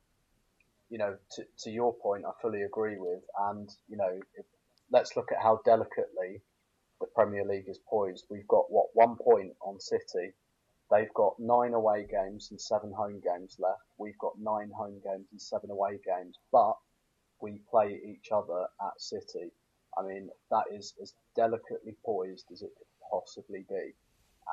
you 0.90 0.98
know, 0.98 1.16
to, 1.36 1.44
to 1.64 1.72
your 1.72 1.94
point, 1.94 2.26
I 2.26 2.32
fully 2.42 2.64
agree 2.64 2.98
with. 2.98 3.22
And, 3.50 3.70
you 3.88 3.98
know, 3.98 4.20
if, 4.36 4.46
let's 4.92 5.16
look 5.16 5.32
at 5.32 5.42
how 5.42 5.62
delicately 5.66 6.42
the 7.00 7.08
Premier 7.16 7.46
League 7.46 7.68
is 7.68 7.80
poised. 7.90 8.26
We've 8.30 8.48
got, 8.48 8.66
what, 8.70 8.88
one 8.94 9.16
point 9.16 9.54
on 9.62 9.80
City. 9.80 10.34
They've 10.92 11.14
got 11.14 11.40
nine 11.40 11.74
away 11.74 12.06
games 12.10 12.50
and 12.52 12.60
seven 12.60 12.92
home 12.92 13.22
games 13.24 13.56
left. 13.58 13.82
We've 13.98 14.18
got 14.20 14.34
nine 14.40 14.70
home 14.78 15.00
games 15.04 15.28
and 15.32 15.42
seven 15.42 15.72
away 15.72 16.00
games. 16.06 16.38
But 16.52 16.76
we 17.42 17.62
play 17.72 18.00
each 18.06 18.30
other 18.32 18.68
at 18.82 19.00
City. 19.00 19.52
I 19.98 20.04
mean, 20.04 20.30
that 20.52 20.66
is 20.72 20.94
as 21.02 21.14
delicately 21.36 21.96
poised 22.06 22.46
as 22.52 22.62
it 22.62 22.72
could 22.78 22.88
possibly 23.10 23.66
be. 23.70 23.94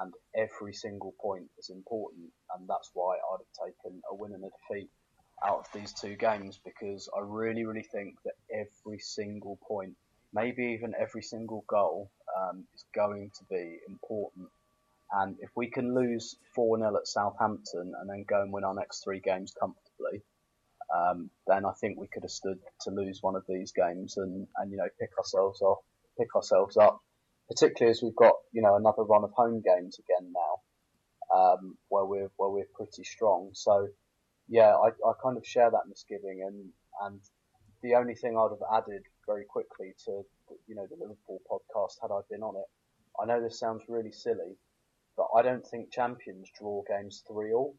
And 0.01 0.13
every 0.37 0.75
single 0.75 1.15
point 1.21 1.49
is 1.59 1.71
important. 1.71 2.31
And 2.55 2.69
that's 2.69 2.91
why 2.95 3.17
I'd 3.17 3.41
have 3.41 3.67
taken 3.67 4.01
a 4.11 4.15
win 4.15 4.35
and 4.35 4.45
a 4.45 4.49
defeat 4.49 4.91
out 5.45 5.59
of 5.61 5.67
these 5.73 5.93
two 5.93 6.17
games 6.17 6.61
because 6.65 7.09
I 7.17 7.21
really, 7.23 7.65
really 7.65 7.87
think 7.93 8.17
that 8.25 8.35
every 8.53 8.99
single 8.99 9.59
point, 9.67 9.95
maybe 10.33 10.77
even 10.79 10.95
every 10.99 11.23
single 11.23 11.65
goal, 11.69 12.11
um, 12.37 12.65
is 12.75 12.85
going 12.95 13.31
to 13.39 13.45
be 13.51 13.79
important. 13.89 14.49
And 15.13 15.37
if 15.41 15.51
we 15.57 15.71
can 15.71 15.95
lose 15.95 16.37
4 16.55 16.79
0 16.79 16.97
at 16.97 17.07
Southampton 17.07 17.95
and 17.99 18.11
then 18.11 18.25
go 18.29 18.43
and 18.43 18.53
win 18.53 18.65
our 18.65 18.75
next 18.75 19.03
three 19.03 19.21
games 19.21 19.55
comfortably, 19.59 20.23
um, 20.95 21.31
then 21.47 21.65
I 21.65 21.73
think 21.81 21.99
we 21.99 22.09
could 22.09 22.23
have 22.23 22.31
stood 22.31 22.59
to 22.83 22.91
lose 22.91 23.23
one 23.23 23.37
of 23.37 23.45
these 23.49 23.73
games 23.73 24.17
and, 24.17 24.47
and 24.57 24.71
you 24.71 24.77
know 24.77 24.89
pick 24.99 25.11
ourselves 25.19 25.61
off, 25.61 25.79
pick 26.19 26.35
ourselves 26.35 26.77
up. 26.77 27.01
Particularly 27.49 27.91
as 27.91 28.03
we've 28.03 28.17
got 28.17 28.35
you 28.53 28.63
know 28.63 28.77
another 28.77 29.03
run 29.03 29.25
of 29.25 29.33
home 29.33 29.63
games 29.63 29.99
again 29.99 30.33
now, 30.33 31.39
um, 31.39 31.79
where 31.89 32.05
we're 32.05 32.31
where 32.37 32.51
we're 32.51 32.75
pretty 32.75 33.05
strong. 33.05 33.51
So 33.55 33.89
yeah, 34.49 34.75
I, 34.75 34.89
I 34.89 35.13
kind 35.23 35.37
of 35.37 35.47
share 35.47 35.71
that 35.71 35.89
misgiving, 35.89 36.43
and 36.47 36.71
and 37.03 37.21
the 37.83 37.95
only 37.95 38.15
thing 38.15 38.37
I'd 38.37 38.51
have 38.51 38.83
added 38.83 39.03
very 39.27 39.45
quickly 39.45 39.95
to 40.07 40.23
you 40.67 40.75
know 40.75 40.87
the 40.89 40.97
Liverpool 40.97 41.41
podcast 41.51 41.97
had 42.03 42.11
I 42.11 42.21
been 42.31 42.43
on 42.43 42.57
it, 42.57 42.67
I 43.21 43.27
know 43.27 43.43
this 43.43 43.59
sounds 43.59 43.83
really 43.89 44.13
silly, 44.13 44.57
but 45.17 45.29
I 45.37 45.43
don't 45.43 45.67
think 45.67 45.93
champions 45.93 46.51
draw 46.59 46.83
games 46.89 47.23
three 47.27 47.53
all. 47.53 47.77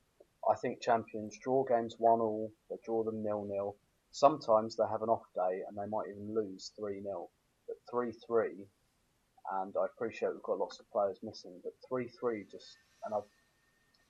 I 0.49 0.55
think 0.55 0.81
champions 0.81 1.37
draw 1.37 1.63
games 1.63 1.95
one 1.97 2.19
all, 2.21 2.51
they 2.69 2.77
draw 2.83 3.03
them 3.03 3.23
nil 3.23 3.45
nil. 3.45 3.75
Sometimes 4.11 4.75
they 4.75 4.85
have 4.89 5.01
an 5.01 5.09
off 5.09 5.25
day 5.35 5.63
and 5.67 5.77
they 5.77 5.85
might 5.87 6.09
even 6.09 6.33
lose 6.33 6.71
three 6.77 7.01
0 7.01 7.29
but 7.67 7.77
three 7.89 8.11
three, 8.11 8.67
and 9.51 9.73
I 9.77 9.85
appreciate 9.85 10.31
we've 10.33 10.43
got 10.43 10.59
lots 10.59 10.79
of 10.79 10.89
players 10.91 11.19
missing, 11.23 11.59
but 11.63 11.73
three 11.87 12.07
three 12.19 12.45
just 12.51 12.77
and 13.03 13.13
I'd 13.13 13.21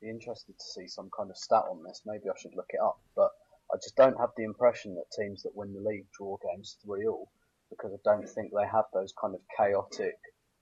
be 0.01 0.09
interested 0.09 0.57
to 0.57 0.65
see 0.65 0.87
some 0.87 1.09
kind 1.15 1.29
of 1.29 1.37
stat 1.37 1.63
on 1.69 1.83
this. 1.83 2.01
Maybe 2.05 2.29
I 2.29 2.37
should 2.39 2.55
look 2.55 2.69
it 2.69 2.81
up, 2.81 2.99
but 3.15 3.31
I 3.73 3.77
just 3.77 3.95
don't 3.95 4.19
have 4.19 4.31
the 4.35 4.43
impression 4.43 4.95
that 4.95 5.11
teams 5.11 5.43
that 5.43 5.55
win 5.55 5.73
the 5.73 5.81
league 5.81 6.07
draw 6.17 6.37
games 6.37 6.77
three 6.83 7.05
all 7.07 7.29
because 7.69 7.93
I 7.93 8.01
don't 8.03 8.27
think 8.27 8.51
they 8.51 8.65
have 8.65 8.85
those 8.93 9.13
kind 9.19 9.35
of 9.35 9.41
chaotic. 9.55 10.17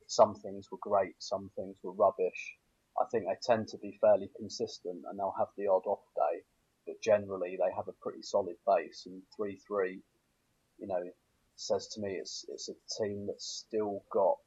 Some 0.08 0.36
things 0.36 0.68
were 0.72 0.78
great, 0.82 1.16
some 1.20 1.50
things 1.56 1.78
were 1.84 1.94
rubbish. 1.94 2.58
I 3.00 3.06
think 3.06 3.26
they 3.26 3.38
tend 3.42 3.68
to 3.70 3.78
be 3.78 3.98
fairly 4.02 4.30
consistent, 4.36 5.04
and 5.08 5.20
they'll 5.20 5.36
have 5.38 5.54
the 5.58 5.68
odd 5.68 5.86
off 5.86 6.04
day, 6.16 6.44
but 6.86 7.02
generally 7.02 7.58
they 7.58 7.72
have 7.76 7.88
a 7.88 8.02
pretty 8.02 8.24
solid 8.24 8.56
base. 8.66 9.06
And 9.06 9.22
three 9.36 9.58
three, 9.68 10.02
you 10.80 10.88
know, 10.88 11.04
says 11.56 11.88
to 11.90 12.02
me 12.02 12.16
it's 12.16 12.46
it's 12.50 12.70
a 12.70 12.76
team 12.98 13.28
that's 13.28 13.46
still 13.46 14.04
got 14.12 14.38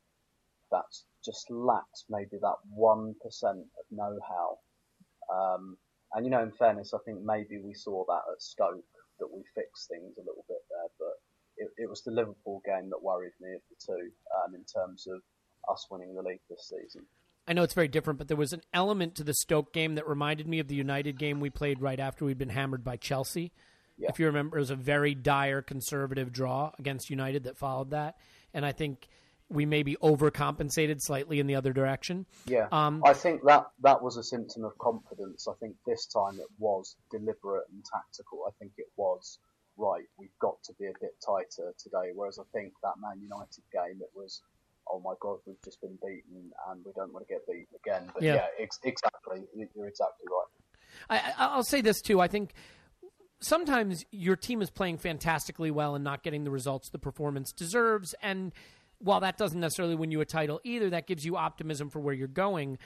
that 0.70 0.84
just 1.24 1.50
lacks 1.50 2.04
maybe 2.08 2.38
that 2.40 2.56
one 2.72 3.14
percent 3.22 3.58
of 3.58 3.84
know-how. 3.90 4.58
Um, 5.32 5.76
and 6.14 6.24
you 6.24 6.30
know, 6.30 6.42
in 6.42 6.52
fairness, 6.52 6.92
I 6.94 6.98
think 7.04 7.20
maybe 7.22 7.58
we 7.58 7.74
saw 7.74 8.04
that 8.06 8.22
at 8.32 8.42
Stoke 8.42 8.84
that 9.18 9.32
we 9.32 9.42
fixed 9.54 9.88
things 9.88 10.16
a 10.16 10.20
little 10.20 10.44
bit 10.48 10.62
there, 10.70 10.90
but 10.98 11.14
it, 11.56 11.84
it 11.84 11.88
was 11.88 12.02
the 12.02 12.10
Liverpool 12.10 12.62
game 12.64 12.90
that 12.90 13.02
worried 13.02 13.32
me 13.40 13.54
of 13.54 13.60
the 13.68 13.76
two 13.84 14.10
um, 14.38 14.54
in 14.54 14.64
terms 14.64 15.06
of 15.06 15.20
us 15.70 15.86
winning 15.90 16.14
the 16.14 16.22
league 16.22 16.40
this 16.48 16.70
season. 16.70 17.06
I 17.46 17.52
know 17.52 17.62
it's 17.62 17.74
very 17.74 17.88
different, 17.88 18.18
but 18.18 18.28
there 18.28 18.36
was 18.36 18.52
an 18.52 18.62
element 18.72 19.16
to 19.16 19.24
the 19.24 19.34
Stoke 19.34 19.72
game 19.72 19.96
that 19.96 20.06
reminded 20.06 20.46
me 20.46 20.58
of 20.58 20.68
the 20.68 20.74
United 20.74 21.18
game 21.18 21.40
we 21.40 21.50
played 21.50 21.80
right 21.80 21.98
after 21.98 22.24
we'd 22.24 22.38
been 22.38 22.48
hammered 22.48 22.84
by 22.84 22.96
Chelsea. 22.96 23.52
Yeah. 23.98 24.08
If 24.08 24.18
you 24.18 24.26
remember, 24.26 24.56
it 24.56 24.60
was 24.60 24.70
a 24.70 24.76
very 24.76 25.14
dire 25.14 25.60
conservative 25.60 26.32
draw 26.32 26.72
against 26.78 27.10
United 27.10 27.44
that 27.44 27.58
followed 27.58 27.90
that, 27.90 28.16
and 28.54 28.64
I 28.64 28.72
think 28.72 29.08
we 29.50 29.66
maybe 29.66 29.96
overcompensated 29.96 31.02
slightly 31.02 31.40
in 31.40 31.46
the 31.46 31.56
other 31.56 31.72
direction. 31.72 32.24
Yeah, 32.46 32.68
Um, 32.70 33.02
I 33.04 33.12
think 33.12 33.42
that 33.44 33.66
that 33.82 34.00
was 34.00 34.16
a 34.16 34.22
symptom 34.22 34.64
of 34.64 34.78
confidence. 34.78 35.48
I 35.48 35.54
think 35.60 35.74
this 35.86 36.06
time 36.06 36.38
it 36.38 36.46
was 36.58 36.96
deliberate 37.10 37.64
and 37.70 37.84
tactical. 37.84 38.44
I 38.46 38.52
think 38.60 38.72
it 38.78 38.86
was 38.96 39.38
right. 39.76 40.04
We've 40.18 40.38
got 40.40 40.62
to 40.64 40.72
be 40.78 40.86
a 40.86 40.92
bit 41.00 41.14
tighter 41.24 41.74
today. 41.78 42.12
Whereas 42.14 42.38
I 42.38 42.44
think 42.52 42.72
that 42.84 42.94
Man 43.00 43.20
United 43.20 43.64
game, 43.72 44.00
it 44.00 44.10
was, 44.14 44.40
oh 44.88 45.00
my 45.00 45.14
god, 45.20 45.38
we've 45.46 45.60
just 45.64 45.80
been 45.80 45.98
beaten 46.00 46.52
and 46.68 46.84
we 46.84 46.92
don't 46.94 47.12
want 47.12 47.26
to 47.26 47.34
get 47.34 47.44
beaten 47.46 47.66
again. 47.84 48.08
But 48.14 48.22
Yeah. 48.22 48.34
yeah, 48.34 48.46
ex- 48.58 48.78
exactly. 48.84 49.42
You- 49.54 49.68
You're 49.74 49.88
exactly 49.88 50.26
right. 50.30 51.22
I- 51.24 51.34
I'll 51.38 51.64
say 51.64 51.80
this 51.80 52.00
too. 52.00 52.20
I 52.20 52.28
think 52.28 52.52
sometimes 53.40 54.04
your 54.10 54.36
team 54.36 54.62
is 54.62 54.70
playing 54.70 54.98
fantastically 54.98 55.70
well 55.70 55.94
and 55.94 56.04
not 56.04 56.22
getting 56.22 56.44
the 56.44 56.50
results 56.50 56.88
the 56.90 56.98
performance 56.98 57.52
deserves. 57.52 58.14
And 58.22 58.52
while 59.00 59.20
that 59.20 59.36
doesn't 59.36 59.58
necessarily 59.58 59.94
win 59.94 60.10
you 60.10 60.20
a 60.20 60.26
title 60.26 60.60
either, 60.62 60.90
that 60.90 61.06
gives 61.06 61.24
you 61.24 61.36
optimism 61.36 61.90
for 61.90 62.00
where 62.00 62.14
you're 62.14 62.28
going. 62.28 62.78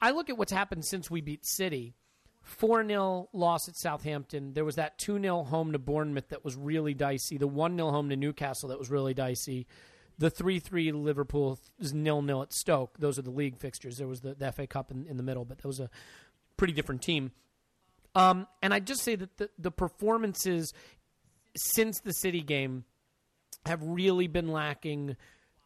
I 0.00 0.10
look 0.10 0.30
at 0.30 0.38
what's 0.38 0.52
happened 0.52 0.84
since 0.84 1.10
we 1.10 1.20
beat 1.20 1.46
City. 1.46 1.94
4 2.42 2.86
0 2.86 3.28
loss 3.32 3.68
at 3.68 3.76
Southampton. 3.76 4.52
There 4.52 4.64
was 4.64 4.76
that 4.76 4.98
2 4.98 5.18
0 5.18 5.44
home 5.44 5.72
to 5.72 5.78
Bournemouth 5.78 6.28
that 6.28 6.44
was 6.44 6.56
really 6.56 6.92
dicey. 6.92 7.38
The 7.38 7.46
1 7.46 7.76
0 7.76 7.90
home 7.90 8.10
to 8.10 8.16
Newcastle 8.16 8.68
that 8.68 8.78
was 8.78 8.90
really 8.90 9.14
dicey. 9.14 9.66
The 10.18 10.30
3 10.30 10.58
3 10.58 10.92
Liverpool 10.92 11.58
nil 11.92 12.20
nil 12.20 12.42
at 12.42 12.52
Stoke. 12.52 12.98
Those 12.98 13.18
are 13.18 13.22
the 13.22 13.30
league 13.30 13.56
fixtures. 13.56 13.96
There 13.96 14.06
was 14.06 14.20
the, 14.20 14.34
the 14.34 14.52
FA 14.52 14.66
Cup 14.66 14.90
in, 14.90 15.06
in 15.06 15.16
the 15.16 15.22
middle, 15.22 15.44
but 15.44 15.58
that 15.58 15.66
was 15.66 15.80
a 15.80 15.88
pretty 16.56 16.74
different 16.74 17.02
team. 17.02 17.32
Um, 18.14 18.46
and 18.62 18.72
I 18.72 18.78
just 18.78 19.02
say 19.02 19.16
that 19.16 19.38
the, 19.38 19.50
the 19.58 19.70
performances 19.70 20.72
since 21.56 22.00
the 22.00 22.12
City 22.12 22.42
game 22.42 22.84
have 23.66 23.82
really 23.82 24.28
been 24.28 24.48
lacking 24.48 25.16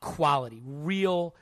quality, 0.00 0.62
real 0.64 1.34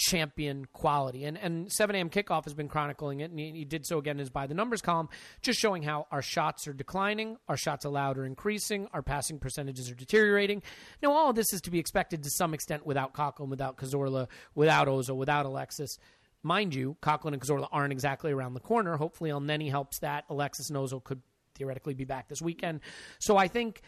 champion 0.00 0.64
quality. 0.72 1.24
And 1.24 1.36
and 1.38 1.70
7 1.70 1.94
a.m. 1.94 2.10
kickoff 2.10 2.44
has 2.44 2.54
been 2.54 2.68
chronicling 2.68 3.20
it, 3.20 3.30
and 3.30 3.38
he, 3.38 3.52
he 3.52 3.64
did 3.64 3.86
so 3.86 3.98
again 3.98 4.12
in 4.12 4.20
his 4.20 4.30
by 4.30 4.46
the 4.46 4.54
numbers 4.54 4.80
column, 4.80 5.08
just 5.42 5.60
showing 5.60 5.82
how 5.82 6.06
our 6.10 6.22
shots 6.22 6.66
are 6.66 6.72
declining, 6.72 7.36
our 7.48 7.56
shots 7.56 7.84
allowed 7.84 8.18
are 8.18 8.24
increasing, 8.24 8.88
our 8.92 9.02
passing 9.02 9.38
percentages 9.38 9.90
are 9.90 9.94
deteriorating. 9.94 10.62
Now, 11.02 11.12
all 11.12 11.30
of 11.30 11.36
this 11.36 11.52
is 11.52 11.60
to 11.62 11.70
be 11.70 11.78
expected 11.78 12.22
to 12.22 12.30
some 12.30 12.54
extent 12.54 12.86
without 12.86 13.12
Coquelin, 13.12 13.50
without 13.50 13.76
Cazorla, 13.76 14.28
without 14.54 14.88
Ozil, 14.88 15.16
without 15.16 15.46
Alexis. 15.46 15.98
Mind 16.42 16.74
you, 16.74 16.96
Coquelin 17.02 17.34
and 17.34 17.42
Cazorla 17.42 17.68
aren't 17.70 17.92
exactly 17.92 18.32
around 18.32 18.54
the 18.54 18.60
corner. 18.60 18.96
Hopefully, 18.96 19.30
Elneny 19.30 19.70
helps 19.70 19.98
that. 20.00 20.24
Alexis 20.30 20.70
and 20.70 20.78
Ozil 20.78 21.04
could 21.04 21.20
theoretically 21.54 21.92
be 21.92 22.04
back 22.04 22.28
this 22.28 22.40
weekend. 22.40 22.80
So 23.20 23.36
I 23.36 23.48
think 23.48 23.82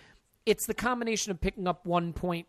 it's 0.44 0.66
the 0.66 0.74
combination 0.74 1.30
of 1.30 1.40
picking 1.40 1.66
up 1.66 1.86
one 1.86 2.12
point 2.12 2.46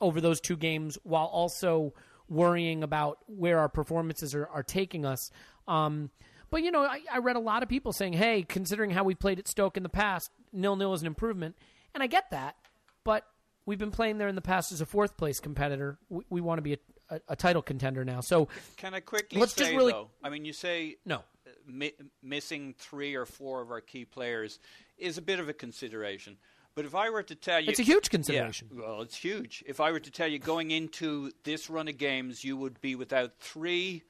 over 0.00 0.20
those 0.20 0.40
two 0.40 0.56
games 0.56 0.98
while 1.02 1.26
also 1.26 1.92
worrying 2.28 2.82
about 2.82 3.18
where 3.26 3.58
our 3.58 3.68
performances 3.68 4.34
are, 4.34 4.46
are 4.48 4.62
taking 4.62 5.04
us. 5.04 5.30
Um, 5.66 6.10
but, 6.50 6.62
you 6.62 6.70
know, 6.70 6.82
I, 6.82 7.00
I 7.12 7.18
read 7.18 7.36
a 7.36 7.40
lot 7.40 7.62
of 7.62 7.68
people 7.68 7.92
saying, 7.92 8.14
hey, 8.14 8.42
considering 8.48 8.90
how 8.90 9.04
we 9.04 9.14
played 9.14 9.38
at 9.38 9.46
Stoke 9.48 9.76
in 9.76 9.82
the 9.82 9.88
past, 9.88 10.30
nil 10.52 10.76
nil 10.76 10.92
is 10.94 11.00
an 11.00 11.06
improvement. 11.06 11.56
And 11.94 12.02
I 12.02 12.06
get 12.06 12.30
that. 12.30 12.56
But 13.04 13.24
we've 13.66 13.78
been 13.78 13.90
playing 13.90 14.18
there 14.18 14.28
in 14.28 14.34
the 14.34 14.40
past 14.42 14.72
as 14.72 14.80
a 14.80 14.86
fourth 14.86 15.16
place 15.16 15.40
competitor. 15.40 15.98
We, 16.08 16.24
we 16.28 16.40
want 16.40 16.58
to 16.58 16.62
be 16.62 16.74
a, 16.74 16.78
a, 17.10 17.20
a 17.30 17.36
title 17.36 17.62
contender 17.62 18.04
now. 18.04 18.20
So, 18.20 18.48
Can 18.76 18.94
I 18.94 19.00
quickly 19.00 19.38
Let's 19.40 19.54
say 19.54 19.64
just 19.64 19.76
really- 19.76 19.92
though? 19.92 20.10
I 20.22 20.28
mean, 20.30 20.44
you 20.44 20.52
say 20.52 20.96
no. 21.04 21.16
uh, 21.16 21.50
mi- 21.66 21.94
missing 22.22 22.74
three 22.78 23.14
or 23.14 23.26
four 23.26 23.60
of 23.62 23.70
our 23.70 23.80
key 23.80 24.04
players 24.04 24.58
is 24.98 25.18
a 25.18 25.22
bit 25.22 25.40
of 25.40 25.48
a 25.48 25.52
consideration. 25.52 26.36
But 26.74 26.84
if 26.84 26.94
I 26.94 27.10
were 27.10 27.22
to 27.24 27.34
tell 27.34 27.60
you, 27.60 27.70
It's 27.70 27.80
a 27.80 27.82
huge 27.82 28.06
Yeah, 28.06 28.10
consideration. 28.10 28.70
well, 28.72 29.02
it's 29.02 29.16
huge. 29.16 29.62
If 29.66 29.80
I 29.80 29.90
were 29.90 30.00
to 30.00 30.10
tell 30.10 30.28
you 30.28 30.38
going 30.38 30.70
into 30.70 31.32
this 31.44 31.68
run 31.68 31.88
of 31.88 31.98
games, 31.98 32.44
you 32.44 32.56
would 32.56 32.80
be 32.80 32.94
without 32.94 33.32
three 33.38 34.02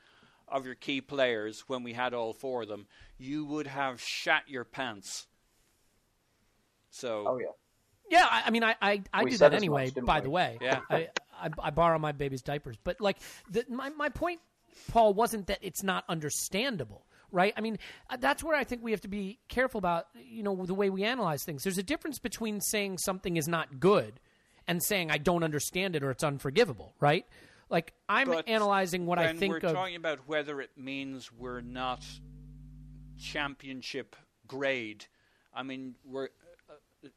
of 0.46 0.66
your 0.66 0.74
key 0.74 1.00
players 1.00 1.64
when 1.68 1.82
we 1.82 1.92
had 1.94 2.12
all 2.12 2.32
four 2.32 2.62
of 2.62 2.68
them. 2.68 2.86
You 3.18 3.44
would 3.46 3.66
have 3.66 4.00
shat 4.00 4.42
your 4.48 4.64
pants. 4.64 5.26
So 6.90 7.24
Oh 7.26 7.38
yeah. 7.38 7.46
Yeah, 8.10 8.26
I, 8.28 8.42
I 8.46 8.50
mean, 8.50 8.64
I 8.64 8.74
I, 8.82 9.02
I 9.12 9.24
do 9.24 9.36
that 9.38 9.54
anyway. 9.54 9.92
much, 9.94 10.04
by 10.04 10.18
we? 10.18 10.24
the 10.24 10.30
way, 10.30 10.58
Yeah. 10.60 10.80
I, 10.90 11.08
I 11.40 11.50
I 11.62 11.70
borrow 11.70 11.98
my 11.98 12.12
baby's 12.12 12.42
diapers, 12.42 12.76
but 12.82 13.00
like 13.00 13.18
the, 13.50 13.64
my 13.68 13.90
my 13.90 14.08
point, 14.08 14.40
Paul, 14.90 15.14
wasn't 15.14 15.46
that 15.46 15.58
it's 15.62 15.84
not 15.84 16.04
understandable, 16.08 17.06
right? 17.32 17.52
I 17.56 17.60
mean, 17.60 17.78
uh, 18.08 18.16
that's 18.18 18.42
where 18.42 18.56
I 18.56 18.64
think 18.64 18.82
we 18.82 18.90
have 18.92 19.00
to 19.02 19.08
be 19.08 19.38
careful 19.48 19.78
about 19.78 20.06
you 20.14 20.42
know 20.42 20.66
the 20.66 20.74
way 20.74 20.90
we 20.90 21.04
analyze 21.04 21.42
things. 21.44 21.62
There's 21.62 21.78
a 21.78 21.82
difference 21.82 22.18
between 22.18 22.60
saying 22.60 22.98
something 22.98 23.36
is 23.36 23.48
not 23.48 23.80
good 23.80 24.20
and 24.66 24.82
saying 24.82 25.10
I 25.10 25.18
don't 25.18 25.42
understand 25.42 25.96
it 25.96 26.02
or 26.02 26.10
it's 26.10 26.24
unforgivable, 26.24 26.94
right? 27.00 27.26
Like 27.68 27.92
I'm 28.08 28.28
But 28.28 28.48
analyzing 28.48 29.06
what 29.06 29.18
I 29.18 29.32
think 29.32 29.52
we're 29.52 29.68
of. 29.68 29.74
talking 29.74 29.96
about 29.96 30.20
whether 30.26 30.60
it 30.60 30.70
means 30.76 31.30
we're 31.32 31.60
not 31.60 32.04
championship 33.18 34.16
grade, 34.46 35.06
I 35.54 35.62
mean, 35.62 35.94
we're. 36.04 36.28
Uh, 36.68 37.08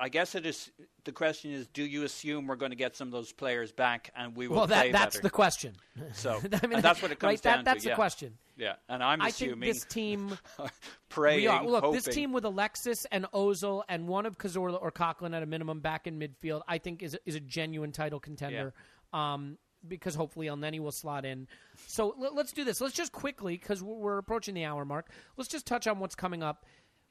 I 0.00 0.08
guess 0.08 0.34
it 0.34 0.44
is. 0.46 0.70
The 1.04 1.12
question 1.12 1.52
is, 1.52 1.68
do 1.68 1.84
you 1.84 2.02
assume 2.02 2.46
we're 2.46 2.56
going 2.56 2.72
to 2.72 2.76
get 2.76 2.96
some 2.96 3.08
of 3.08 3.12
those 3.12 3.32
players 3.32 3.72
back, 3.72 4.10
and 4.16 4.34
we 4.36 4.48
will 4.48 4.56
well, 4.56 4.66
that 4.66 4.92
that's 4.92 5.16
better? 5.16 5.22
the 5.22 5.30
question. 5.30 5.74
So 6.14 6.40
I 6.62 6.66
mean, 6.66 6.74
and 6.76 6.82
that's 6.82 7.00
what 7.00 7.12
it 7.12 7.18
comes 7.18 7.30
right, 7.30 7.42
down 7.42 7.58
that, 7.58 7.64
That's 7.64 7.82
to. 7.82 7.84
the 7.84 7.90
yeah. 7.90 7.96
question. 7.96 8.38
Yeah, 8.56 8.74
and 8.88 9.02
I'm 9.02 9.22
I 9.22 9.30
think 9.30 9.60
this 9.60 9.84
team. 9.84 10.36
praying, 11.08 11.48
are. 11.48 11.64
Look, 11.64 11.84
hoping. 11.84 12.00
this 12.00 12.14
team 12.14 12.32
with 12.32 12.44
Alexis 12.44 13.06
and 13.10 13.26
Ozil 13.32 13.82
and 13.88 14.06
one 14.06 14.26
of 14.26 14.38
Cazorla 14.38 14.80
or 14.80 14.90
Coquelin 14.90 15.34
at 15.34 15.42
a 15.42 15.46
minimum 15.46 15.80
back 15.80 16.06
in 16.06 16.18
midfield, 16.18 16.62
I 16.68 16.78
think 16.78 17.02
is 17.02 17.14
a, 17.14 17.18
is 17.24 17.34
a 17.34 17.40
genuine 17.40 17.92
title 17.92 18.20
contender. 18.20 18.74
Um, 19.12 19.58
because 19.86 20.14
hopefully 20.14 20.46
Elneny 20.46 20.80
will 20.80 20.92
slot 20.92 21.24
in. 21.24 21.48
So 21.86 22.14
let, 22.16 22.34
let's 22.34 22.52
do 22.52 22.64
this. 22.64 22.80
Let's 22.80 22.94
just 22.94 23.12
quickly, 23.12 23.56
because 23.56 23.82
we're, 23.82 24.18
approaching 24.18 24.54
the 24.54 24.64
hour 24.64 24.84
mark. 24.84 25.10
Let's 25.36 25.48
just 25.48 25.66
touch 25.66 25.86
on 25.86 25.98
what's 25.98 26.14
coming 26.14 26.42
up. 26.42 26.64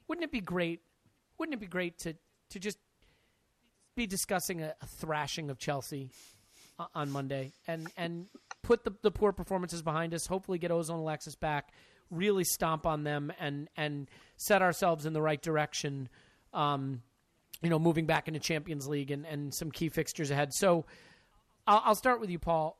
Wouldn't 0.08 0.24
it 0.24 0.32
be 0.32 0.40
great? 0.40 0.80
Wouldn't 1.38 1.54
it 1.54 1.60
be 1.60 1.66
great 1.66 1.98
to 2.00 2.16
to 2.50 2.58
just 2.58 2.78
be 3.96 4.06
discussing 4.06 4.62
a, 4.62 4.74
a 4.80 4.86
thrashing 4.86 5.50
of 5.50 5.58
Chelsea 5.58 6.10
on 6.94 7.10
Monday 7.10 7.52
and 7.66 7.88
and 7.96 8.26
put 8.62 8.84
the, 8.84 8.92
the 9.02 9.10
poor 9.10 9.32
performances 9.32 9.82
behind 9.82 10.14
us. 10.14 10.26
Hopefully, 10.26 10.58
get 10.58 10.70
and 10.70 10.90
Alexis 10.90 11.34
back. 11.34 11.72
Really 12.10 12.44
stomp 12.44 12.86
on 12.86 13.04
them 13.04 13.32
and 13.40 13.68
and 13.76 14.08
set 14.36 14.62
ourselves 14.62 15.06
in 15.06 15.12
the 15.12 15.22
right 15.22 15.40
direction. 15.40 16.08
Um, 16.52 17.02
you 17.62 17.70
know, 17.70 17.78
moving 17.78 18.06
back 18.06 18.28
into 18.28 18.40
Champions 18.40 18.88
League 18.88 19.10
and, 19.10 19.24
and 19.24 19.54
some 19.54 19.70
key 19.70 19.88
fixtures 19.88 20.30
ahead. 20.30 20.52
So, 20.52 20.84
I'll, 21.66 21.82
I'll 21.86 21.94
start 21.94 22.20
with 22.20 22.28
you, 22.28 22.38
Paul. 22.38 22.76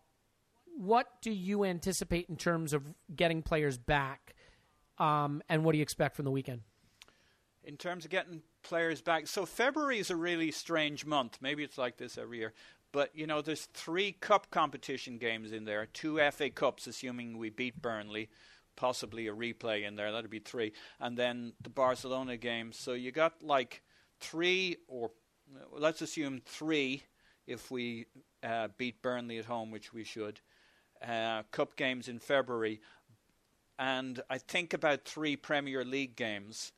What 0.77 1.07
do 1.23 1.31
you 1.31 1.65
anticipate 1.65 2.27
in 2.29 2.37
terms 2.37 2.73
of 2.73 2.83
getting 3.15 3.43
players 3.43 3.79
back, 3.79 4.35
um, 4.99 5.43
and 5.49 5.65
what 5.65 5.73
do 5.73 5.79
you 5.79 5.83
expect 5.83 6.17
from 6.17 6.25
the 6.25 6.31
weekend? 6.31 6.63
in 7.65 7.77
terms 7.77 8.05
of 8.05 8.11
getting 8.11 8.43
players 8.63 9.01
back. 9.01 9.27
So 9.27 9.47
February 9.47 9.99
is 9.99 10.11
a 10.11 10.17
really 10.17 10.51
strange 10.51 11.05
month. 11.05 11.39
Maybe 11.41 11.63
it's 11.63 11.79
like 11.79 11.97
this 11.97 12.19
every 12.19 12.39
year. 12.39 12.53
But 12.93 13.11
you 13.15 13.27
know, 13.27 13.41
there's 13.41 13.67
three 13.67 14.13
cup 14.13 14.51
competition 14.51 15.19
games 15.19 15.53
in 15.53 15.65
there, 15.65 15.87
two 15.87 16.21
FA 16.31 16.51
Cups, 16.51 16.87
assuming 16.87 17.39
we 17.39 17.49
beat 17.49 17.81
Burnley, 17.81 18.29
possibly 18.77 19.27
a 19.29 19.35
replay 19.35 19.87
in 19.87 19.97
there. 19.97 20.13
That'd 20.13 20.31
be 20.31 20.39
three, 20.39 20.73
and 21.01 21.17
then 21.17 21.55
the 21.63 21.71
Barcelona 21.71 22.37
game. 22.37 22.73
So 22.73 22.93
you 22.93 23.11
got 23.11 23.43
like 23.43 23.83
three, 24.21 24.77
or 24.89 25.11
let's 25.73 26.03
assume 26.03 26.43
three, 26.45 27.03
if 27.47 27.71
we 27.71 28.07
uh, 28.43 28.69
beat 28.77 29.03
Burnley 29.03 29.39
at 29.39 29.47
home, 29.47 29.71
which 29.71 29.93
we 29.93 30.05
should. 30.05 30.41
Uh, 31.07 31.43
cup 31.51 31.75
games 31.77 32.09
in 32.09 32.21
February, 32.21 32.81
and 33.79 34.23
I 34.31 34.39
think 34.39 34.73
about 34.75 35.05
three 35.05 35.35
Premier 35.35 35.85
League 35.85 36.15
games 36.15 36.73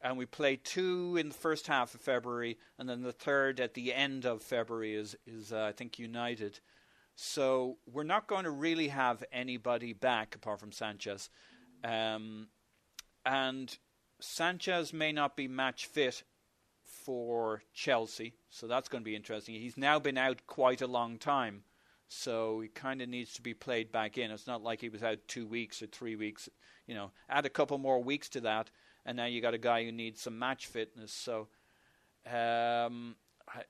and 0.00 0.16
we 0.16 0.26
play 0.26 0.56
two 0.56 1.16
in 1.16 1.28
the 1.28 1.34
first 1.34 1.66
half 1.66 1.94
of 1.94 2.00
February, 2.00 2.58
and 2.78 2.88
then 2.88 3.02
the 3.02 3.12
third 3.12 3.60
at 3.60 3.74
the 3.74 3.92
end 3.94 4.24
of 4.24 4.42
February 4.42 4.94
is 4.94 5.16
is 5.26 5.52
uh, 5.52 5.64
I 5.64 5.72
think 5.72 5.98
United. 5.98 6.60
So 7.16 7.78
we're 7.90 8.02
not 8.04 8.26
going 8.26 8.44
to 8.44 8.50
really 8.50 8.88
have 8.88 9.24
anybody 9.32 9.94
back 9.94 10.34
apart 10.34 10.60
from 10.60 10.70
Sanchez. 10.70 11.30
Um, 11.82 12.48
and 13.24 13.76
Sanchez 14.20 14.92
may 14.92 15.12
not 15.12 15.34
be 15.34 15.48
match 15.48 15.86
fit 15.86 16.22
for 16.84 17.62
Chelsea, 17.72 18.34
so 18.50 18.66
that's 18.66 18.88
going 18.88 19.02
to 19.02 19.04
be 19.04 19.16
interesting. 19.16 19.54
He's 19.54 19.76
now 19.78 19.98
been 19.98 20.18
out 20.18 20.46
quite 20.46 20.82
a 20.82 20.86
long 20.86 21.18
time, 21.18 21.64
so 22.06 22.60
he 22.60 22.68
kind 22.68 23.00
of 23.00 23.08
needs 23.08 23.32
to 23.34 23.42
be 23.42 23.54
played 23.54 23.90
back 23.90 24.18
in. 24.18 24.30
It's 24.30 24.46
not 24.46 24.62
like 24.62 24.80
he 24.80 24.88
was 24.88 25.02
out 25.02 25.18
two 25.26 25.46
weeks 25.46 25.82
or 25.82 25.86
three 25.86 26.16
weeks. 26.16 26.48
You 26.86 26.94
know, 26.94 27.12
add 27.28 27.46
a 27.46 27.50
couple 27.50 27.78
more 27.78 28.02
weeks 28.02 28.28
to 28.30 28.40
that, 28.42 28.70
and 29.06 29.16
now 29.16 29.24
you 29.24 29.40
got 29.40 29.54
a 29.54 29.58
guy 29.58 29.84
who 29.84 29.92
needs 29.92 30.20
some 30.20 30.38
match 30.38 30.66
fitness. 30.66 31.12
So, 31.12 31.46
um, 32.26 33.14
I, 33.48 33.62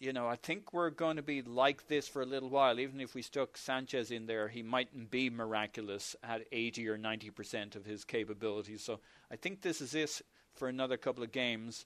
you 0.00 0.14
know, 0.14 0.26
I 0.26 0.36
think 0.36 0.72
we're 0.72 0.88
going 0.88 1.16
to 1.16 1.22
be 1.22 1.42
like 1.42 1.86
this 1.86 2.08
for 2.08 2.22
a 2.22 2.26
little 2.26 2.48
while. 2.48 2.80
Even 2.80 2.98
if 2.98 3.14
we 3.14 3.20
stuck 3.20 3.58
Sanchez 3.58 4.10
in 4.10 4.26
there, 4.26 4.48
he 4.48 4.62
mightn't 4.62 5.10
be 5.10 5.28
miraculous 5.28 6.16
at 6.22 6.46
80 6.50 6.88
or 6.88 6.96
90 6.96 7.30
percent 7.30 7.76
of 7.76 7.84
his 7.84 8.04
capabilities. 8.04 8.82
So 8.82 9.00
I 9.30 9.36
think 9.36 9.60
this 9.60 9.82
is 9.82 9.94
it 9.94 10.22
for 10.54 10.66
another 10.66 10.96
couple 10.96 11.22
of 11.22 11.30
games, 11.30 11.84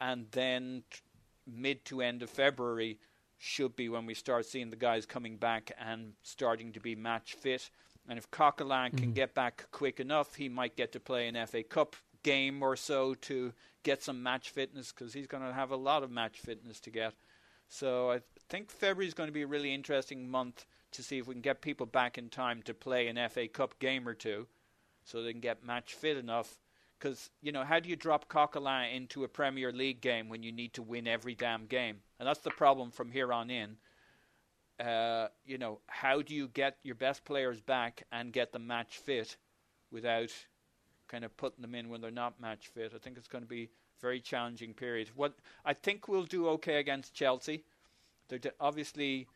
and 0.00 0.26
then 0.30 0.84
t- 0.88 1.00
mid 1.46 1.84
to 1.86 2.00
end 2.00 2.22
of 2.22 2.30
February 2.30 2.98
should 3.38 3.74
be 3.74 3.88
when 3.88 4.06
we 4.06 4.14
start 4.14 4.46
seeing 4.46 4.70
the 4.70 4.76
guys 4.76 5.04
coming 5.04 5.36
back 5.36 5.72
and 5.84 6.12
starting 6.22 6.72
to 6.72 6.80
be 6.80 6.94
match 6.94 7.34
fit. 7.34 7.70
And 8.08 8.18
if 8.18 8.30
Coquelin 8.30 8.96
can 8.96 9.12
get 9.12 9.34
back 9.34 9.66
quick 9.72 9.98
enough, 9.98 10.34
he 10.34 10.48
might 10.48 10.76
get 10.76 10.92
to 10.92 11.00
play 11.00 11.26
an 11.26 11.46
FA 11.46 11.62
Cup 11.62 11.96
game 12.22 12.62
or 12.62 12.76
so 12.76 13.14
to 13.14 13.52
get 13.82 14.02
some 14.02 14.22
match 14.22 14.50
fitness 14.50 14.92
because 14.92 15.12
he's 15.12 15.26
going 15.26 15.42
to 15.42 15.52
have 15.52 15.70
a 15.70 15.76
lot 15.76 16.02
of 16.02 16.10
match 16.10 16.38
fitness 16.40 16.80
to 16.80 16.90
get. 16.90 17.14
So 17.68 18.10
I 18.10 18.20
think 18.48 18.70
February 18.70 19.06
is 19.06 19.14
going 19.14 19.28
to 19.28 19.32
be 19.32 19.42
a 19.42 19.46
really 19.46 19.72
interesting 19.72 20.28
month 20.28 20.66
to 20.92 21.02
see 21.02 21.18
if 21.18 21.26
we 21.26 21.34
can 21.34 21.40
get 21.40 21.60
people 21.60 21.86
back 21.86 22.18
in 22.18 22.28
time 22.28 22.62
to 22.62 22.74
play 22.74 23.06
an 23.06 23.18
FA 23.30 23.46
Cup 23.46 23.78
game 23.78 24.08
or 24.08 24.14
two, 24.14 24.48
so 25.04 25.22
they 25.22 25.32
can 25.32 25.40
get 25.40 25.64
match 25.64 25.94
fit 25.94 26.16
enough. 26.16 26.58
Because 26.98 27.30
you 27.40 27.52
know, 27.52 27.64
how 27.64 27.78
do 27.78 27.88
you 27.88 27.96
drop 27.96 28.28
Coquelin 28.28 28.94
into 28.94 29.24
a 29.24 29.28
Premier 29.28 29.72
League 29.72 30.00
game 30.00 30.28
when 30.28 30.42
you 30.42 30.52
need 30.52 30.74
to 30.74 30.82
win 30.82 31.06
every 31.06 31.34
damn 31.34 31.66
game? 31.66 31.98
And 32.18 32.28
that's 32.28 32.40
the 32.40 32.50
problem 32.50 32.90
from 32.90 33.10
here 33.12 33.32
on 33.32 33.50
in. 33.50 33.76
Uh, 34.84 35.28
you 35.44 35.58
know, 35.58 35.80
how 35.86 36.22
do 36.22 36.34
you 36.34 36.48
get 36.48 36.76
your 36.82 36.94
best 36.94 37.24
players 37.24 37.60
back 37.60 38.02
and 38.10 38.32
get 38.32 38.52
them 38.52 38.66
match 38.66 38.98
fit 38.98 39.36
without 39.92 40.30
kind 41.10 41.24
of 41.24 41.36
putting 41.36 41.62
them 41.62 41.74
in 41.74 41.88
when 41.88 42.00
they're 42.00 42.10
not 42.10 42.40
match 42.40 42.68
fit? 42.68 42.92
I 42.94 42.98
think 42.98 43.16
it's 43.18 43.28
going 43.28 43.44
to 43.44 43.48
be 43.48 43.64
a 43.64 44.00
very 44.00 44.20
challenging 44.20 44.74
period. 44.74 45.10
What 45.14 45.34
I 45.64 45.74
think 45.74 46.08
we'll 46.08 46.24
do 46.24 46.48
okay 46.48 46.78
against 46.78 47.14
Chelsea. 47.14 47.64
They're 48.28 48.52
obviously 48.60 49.26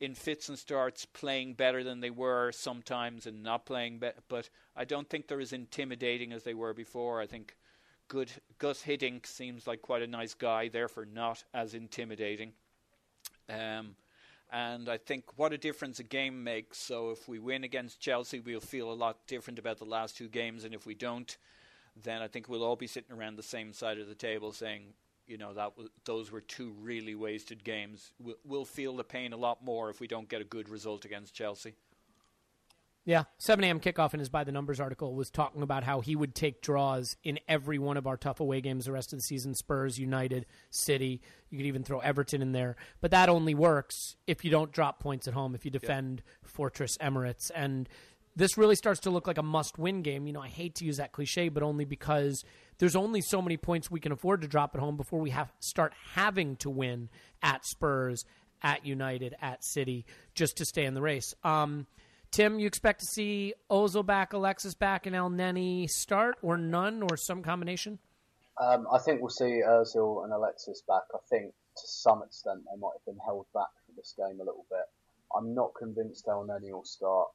in 0.00 0.14
fits 0.14 0.48
and 0.48 0.58
starts 0.58 1.06
playing 1.06 1.54
better 1.54 1.82
than 1.82 2.00
they 2.00 2.10
were 2.10 2.52
sometimes 2.52 3.26
and 3.26 3.42
not 3.42 3.64
playing 3.64 3.98
be- 3.98 4.10
but 4.28 4.48
I 4.76 4.84
don't 4.84 5.08
think 5.08 5.26
they're 5.26 5.40
as 5.40 5.52
intimidating 5.52 6.32
as 6.32 6.42
they 6.42 6.54
were 6.54 6.74
before. 6.74 7.20
I 7.20 7.26
think 7.26 7.56
good 8.08 8.30
Gus 8.58 8.82
Hiddink 8.82 9.26
seems 9.26 9.66
like 9.66 9.82
quite 9.82 10.02
a 10.02 10.06
nice 10.06 10.34
guy, 10.34 10.68
therefore 10.68 11.06
not 11.06 11.44
as 11.52 11.74
intimidating. 11.74 12.52
Um, 13.48 13.96
and 14.52 14.88
I 14.88 14.98
think 14.98 15.24
what 15.36 15.52
a 15.52 15.58
difference 15.58 15.98
a 15.98 16.04
game 16.04 16.44
makes. 16.44 16.78
So 16.78 17.10
if 17.10 17.28
we 17.28 17.38
win 17.38 17.64
against 17.64 18.00
Chelsea, 18.00 18.40
we'll 18.40 18.60
feel 18.60 18.92
a 18.92 18.94
lot 18.94 19.26
different 19.26 19.58
about 19.58 19.78
the 19.78 19.84
last 19.84 20.16
two 20.16 20.28
games, 20.28 20.64
and 20.64 20.74
if 20.74 20.86
we 20.86 20.94
don't, 20.94 21.36
then 22.02 22.22
I 22.22 22.28
think 22.28 22.48
we'll 22.48 22.64
all 22.64 22.76
be 22.76 22.86
sitting 22.86 23.16
around 23.16 23.36
the 23.36 23.42
same 23.42 23.72
side 23.72 23.98
of 23.98 24.08
the 24.08 24.14
table 24.14 24.52
saying, 24.52 24.82
you 25.26 25.38
know, 25.38 25.54
that 25.54 25.76
was, 25.76 25.88
those 26.04 26.30
were 26.30 26.40
two 26.40 26.74
really 26.80 27.14
wasted 27.14 27.64
games. 27.64 28.12
We'll, 28.18 28.36
we'll 28.44 28.64
feel 28.64 28.96
the 28.96 29.04
pain 29.04 29.32
a 29.32 29.36
lot 29.36 29.64
more 29.64 29.90
if 29.90 30.00
we 30.00 30.06
don't 30.06 30.28
get 30.28 30.40
a 30.40 30.44
good 30.44 30.68
result 30.68 31.04
against 31.04 31.34
Chelsea. 31.34 31.74
Yeah, 33.06 33.24
7 33.36 33.62
a.m. 33.64 33.80
kickoff 33.80 34.14
in 34.14 34.20
his 34.20 34.30
by 34.30 34.44
the 34.44 34.52
numbers 34.52 34.80
article 34.80 35.14
was 35.14 35.28
talking 35.28 35.60
about 35.60 35.84
how 35.84 36.00
he 36.00 36.16
would 36.16 36.34
take 36.34 36.62
draws 36.62 37.16
in 37.22 37.38
every 37.46 37.78
one 37.78 37.98
of 37.98 38.06
our 38.06 38.16
tough 38.16 38.40
away 38.40 38.62
games 38.62 38.86
the 38.86 38.92
rest 38.92 39.12
of 39.12 39.18
the 39.18 39.22
season. 39.22 39.54
Spurs, 39.54 39.98
United, 39.98 40.46
City. 40.70 41.20
You 41.50 41.58
could 41.58 41.66
even 41.66 41.84
throw 41.84 41.98
Everton 41.98 42.40
in 42.40 42.52
there, 42.52 42.76
but 43.02 43.10
that 43.10 43.28
only 43.28 43.54
works 43.54 44.16
if 44.26 44.42
you 44.42 44.50
don't 44.50 44.72
drop 44.72 45.00
points 45.00 45.28
at 45.28 45.34
home. 45.34 45.54
If 45.54 45.66
you 45.66 45.70
defend 45.70 46.22
Fortress 46.42 46.96
Emirates, 46.96 47.50
and 47.54 47.90
this 48.36 48.56
really 48.56 48.74
starts 48.74 49.00
to 49.00 49.10
look 49.10 49.26
like 49.26 49.38
a 49.38 49.42
must-win 49.42 50.00
game. 50.00 50.26
You 50.26 50.32
know, 50.32 50.42
I 50.42 50.48
hate 50.48 50.76
to 50.76 50.86
use 50.86 50.96
that 50.96 51.12
cliche, 51.12 51.50
but 51.50 51.62
only 51.62 51.84
because 51.84 52.42
there's 52.78 52.96
only 52.96 53.20
so 53.20 53.42
many 53.42 53.58
points 53.58 53.90
we 53.90 54.00
can 54.00 54.12
afford 54.12 54.40
to 54.40 54.48
drop 54.48 54.74
at 54.74 54.80
home 54.80 54.96
before 54.96 55.20
we 55.20 55.30
have 55.30 55.52
start 55.60 55.92
having 56.14 56.56
to 56.56 56.70
win 56.70 57.10
at 57.42 57.66
Spurs, 57.66 58.24
at 58.62 58.86
United, 58.86 59.36
at 59.42 59.62
City, 59.62 60.06
just 60.34 60.56
to 60.56 60.64
stay 60.64 60.86
in 60.86 60.94
the 60.94 61.02
race. 61.02 61.34
Um, 61.44 61.86
Tim, 62.34 62.58
you 62.58 62.66
expect 62.66 62.98
to 62.98 63.06
see 63.06 63.54
Ozil 63.70 64.04
back, 64.04 64.32
Alexis 64.32 64.74
back, 64.74 65.06
and 65.06 65.14
Elneny 65.14 65.88
start, 65.88 66.34
or 66.42 66.56
none, 66.56 67.00
or 67.00 67.16
some 67.16 67.44
combination? 67.44 68.00
Um, 68.60 68.88
I 68.92 68.98
think 68.98 69.20
we'll 69.20 69.30
see 69.30 69.62
Ozil 69.64 70.24
and 70.24 70.32
Alexis 70.32 70.82
back. 70.88 71.04
I 71.14 71.18
think 71.30 71.52
to 71.76 71.82
some 71.86 72.24
extent 72.24 72.62
they 72.64 72.80
might 72.80 72.90
have 72.98 73.04
been 73.04 73.22
held 73.24 73.46
back 73.54 73.70
for 73.86 73.92
this 73.96 74.14
game 74.16 74.40
a 74.40 74.44
little 74.44 74.66
bit. 74.68 74.82
I'm 75.36 75.54
not 75.54 75.74
convinced 75.78 76.26
Elneny 76.26 76.72
will 76.72 76.84
start. 76.84 77.28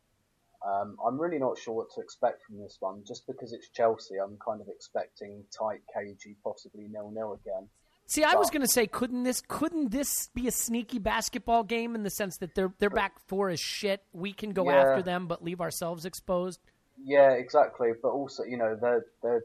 Um, 0.68 0.98
I'm 1.06 1.18
really 1.18 1.40
not 1.40 1.58
sure 1.58 1.76
what 1.76 1.88
to 1.96 2.02
expect 2.02 2.44
from 2.44 2.58
this 2.60 2.76
one. 2.82 3.04
Just 3.08 3.26
because 3.26 3.54
it's 3.54 3.70
Chelsea, 3.70 4.18
I'm 4.18 4.38
kind 4.46 4.60
of 4.60 4.68
expecting 4.68 5.46
tight, 5.58 5.80
cagey, 5.96 6.36
possibly 6.44 6.90
nil-nil 6.92 7.40
again. 7.42 7.70
See, 8.10 8.24
I 8.24 8.34
was 8.34 8.50
going 8.50 8.64
to 8.64 8.68
say, 8.68 8.88
couldn't 8.88 9.22
this 9.24 9.40
couldn't 9.48 9.92
this 9.92 10.30
be 10.34 10.48
a 10.48 10.52
sneaky 10.52 10.98
basketball 10.98 11.64
game 11.64 11.94
in 11.94 12.02
the 12.02 12.10
sense 12.10 12.38
that 12.38 12.56
they're 12.56 12.74
they're 12.80 12.90
back 12.90 13.20
four 13.28 13.50
as 13.50 13.60
shit. 13.60 14.04
We 14.14 14.34
can 14.34 14.52
go 14.52 14.66
Yeah. 14.66 14.82
after 14.82 15.04
them, 15.04 15.28
but 15.28 15.44
leave 15.44 15.62
ourselves 15.62 16.06
exposed. 16.06 16.60
Yeah, 17.04 17.32
exactly. 17.34 17.92
But 18.02 18.10
also, 18.10 18.44
you 18.44 18.58
know, 18.58 18.76
they're 18.82 19.06
they're 19.22 19.44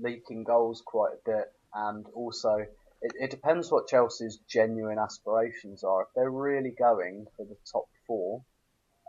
leaking 0.00 0.44
goals 0.44 0.80
quite 0.86 1.14
a 1.14 1.30
bit, 1.30 1.52
and 1.74 2.06
also 2.14 2.58
it, 3.02 3.12
it 3.18 3.30
depends 3.32 3.70
what 3.72 3.88
Chelsea's 3.88 4.38
genuine 4.48 4.98
aspirations 5.00 5.82
are. 5.82 6.02
If 6.02 6.08
they're 6.14 6.30
really 6.30 6.70
going 6.78 7.26
for 7.36 7.44
the 7.44 7.56
top 7.70 7.88
four, 8.06 8.42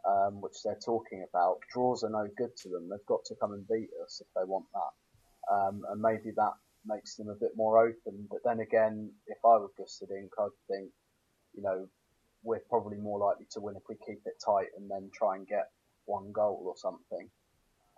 um, 0.08 0.42
which 0.42 0.64
they're 0.64 0.80
talking 0.84 1.24
about, 1.30 1.60
draws 1.72 2.04
are 2.04 2.10
no 2.10 2.28
good 2.38 2.58
to 2.64 2.70
them. 2.70 2.90
They've 2.90 3.06
got 3.06 3.24
to 3.26 3.36
come 3.36 3.54
and 3.54 3.68
beat 3.68 3.90
us 4.04 4.20
if 4.20 4.28
they 4.36 4.46
want 4.46 4.66
that, 4.74 5.54
um, 5.54 5.82
and 5.92 6.02
maybe 6.02 6.32
that 6.36 6.54
makes 6.90 7.16
them 7.16 7.30
a 7.30 7.36
bit 7.36 7.52
more 7.56 7.78
open. 7.78 8.28
But 8.30 8.40
then 8.44 8.60
again, 8.60 9.12
if 9.28 9.38
I 9.46 9.58
were 9.58 9.72
Gus 9.78 10.02
I'd 10.04 10.50
think, 10.68 10.90
you 11.54 11.64
know, 11.64 11.88
we're 12.44 12.64
probably 12.70 12.98
more 12.98 13.20
likely 13.20 13.46
to 13.52 13.62
win 13.62 13.76
if 13.76 13.84
we 13.88 13.96
keep 14.06 14.22
it 14.26 14.42
tight 14.44 14.68
and 14.78 14.90
then 14.90 15.10
try 15.14 15.36
and 15.36 15.48
get 15.48 15.70
one 16.06 16.32
goal 16.32 16.64
or 16.66 16.76
something. 16.78 17.30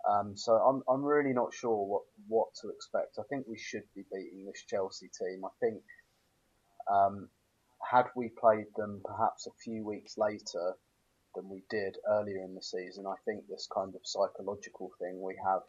Um, 0.08 0.36
so 0.36 0.54
I'm 0.54 0.82
I'm 0.88 1.04
really 1.04 1.32
not 1.32 1.54
sure 1.54 1.86
what, 1.86 2.02
what 2.26 2.48
to 2.60 2.70
expect. 2.70 3.18
I 3.18 3.22
think 3.28 3.46
we 3.46 3.58
should 3.58 3.84
be 3.94 4.04
beating 4.12 4.44
this 4.44 4.64
Chelsea 4.68 5.08
team. 5.18 5.44
I 5.44 5.50
think 5.60 5.82
um, 6.92 7.28
had 7.88 8.06
we 8.16 8.28
played 8.28 8.66
them 8.76 9.00
perhaps 9.04 9.46
a 9.46 9.58
few 9.62 9.84
weeks 9.84 10.18
later 10.18 10.74
than 11.34 11.48
we 11.48 11.62
did 11.70 11.96
earlier 12.10 12.42
in 12.44 12.54
the 12.54 12.62
season, 12.62 13.06
I 13.06 13.14
think 13.24 13.46
this 13.46 13.68
kind 13.72 13.94
of 13.94 14.00
psychological 14.04 14.90
thing 14.98 15.22
we 15.22 15.36
have 15.46 15.62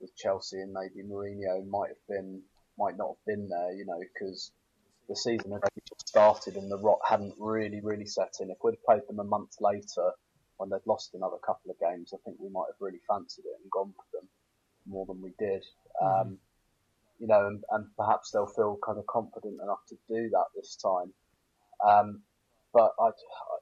with 0.00 0.16
Chelsea 0.16 0.60
and 0.60 0.72
maybe 0.72 1.06
Mourinho 1.06 1.66
might 1.68 1.88
have 1.88 2.06
been 2.08 2.42
might 2.78 2.96
not 2.96 3.08
have 3.08 3.24
been 3.26 3.48
there, 3.48 3.72
you 3.72 3.84
know, 3.84 4.00
because 4.14 4.52
the 5.08 5.16
season 5.16 5.52
had 5.52 5.62
only 5.64 5.82
just 5.88 6.08
started 6.08 6.56
and 6.56 6.70
the 6.70 6.78
rot 6.78 6.98
hadn't 7.08 7.34
really 7.38 7.80
really 7.82 8.06
set 8.06 8.34
in. 8.40 8.50
If 8.50 8.58
we'd 8.62 8.82
played 8.84 9.02
them 9.08 9.20
a 9.20 9.24
month 9.24 9.56
later, 9.60 10.12
when 10.58 10.70
they'd 10.70 10.86
lost 10.86 11.14
another 11.14 11.38
couple 11.44 11.70
of 11.70 11.78
games, 11.80 12.12
I 12.12 12.18
think 12.24 12.36
we 12.38 12.50
might 12.50 12.66
have 12.68 12.80
really 12.80 13.00
fancied 13.08 13.44
it 13.44 13.58
and 13.62 13.70
gone 13.70 13.92
for 13.96 14.18
them 14.18 14.28
more 14.86 15.06
than 15.06 15.22
we 15.22 15.32
did. 15.38 15.64
Um, 16.02 16.38
you 17.18 17.26
know, 17.26 17.46
and, 17.46 17.64
and 17.70 17.86
perhaps 17.96 18.30
they'll 18.30 18.46
feel 18.46 18.78
kind 18.84 18.98
of 18.98 19.06
confident 19.06 19.60
enough 19.62 19.84
to 19.88 19.96
do 20.08 20.30
that 20.30 20.46
this 20.54 20.76
time. 20.76 21.12
Um, 21.86 22.22
but 22.72 22.92
I, 23.00 23.10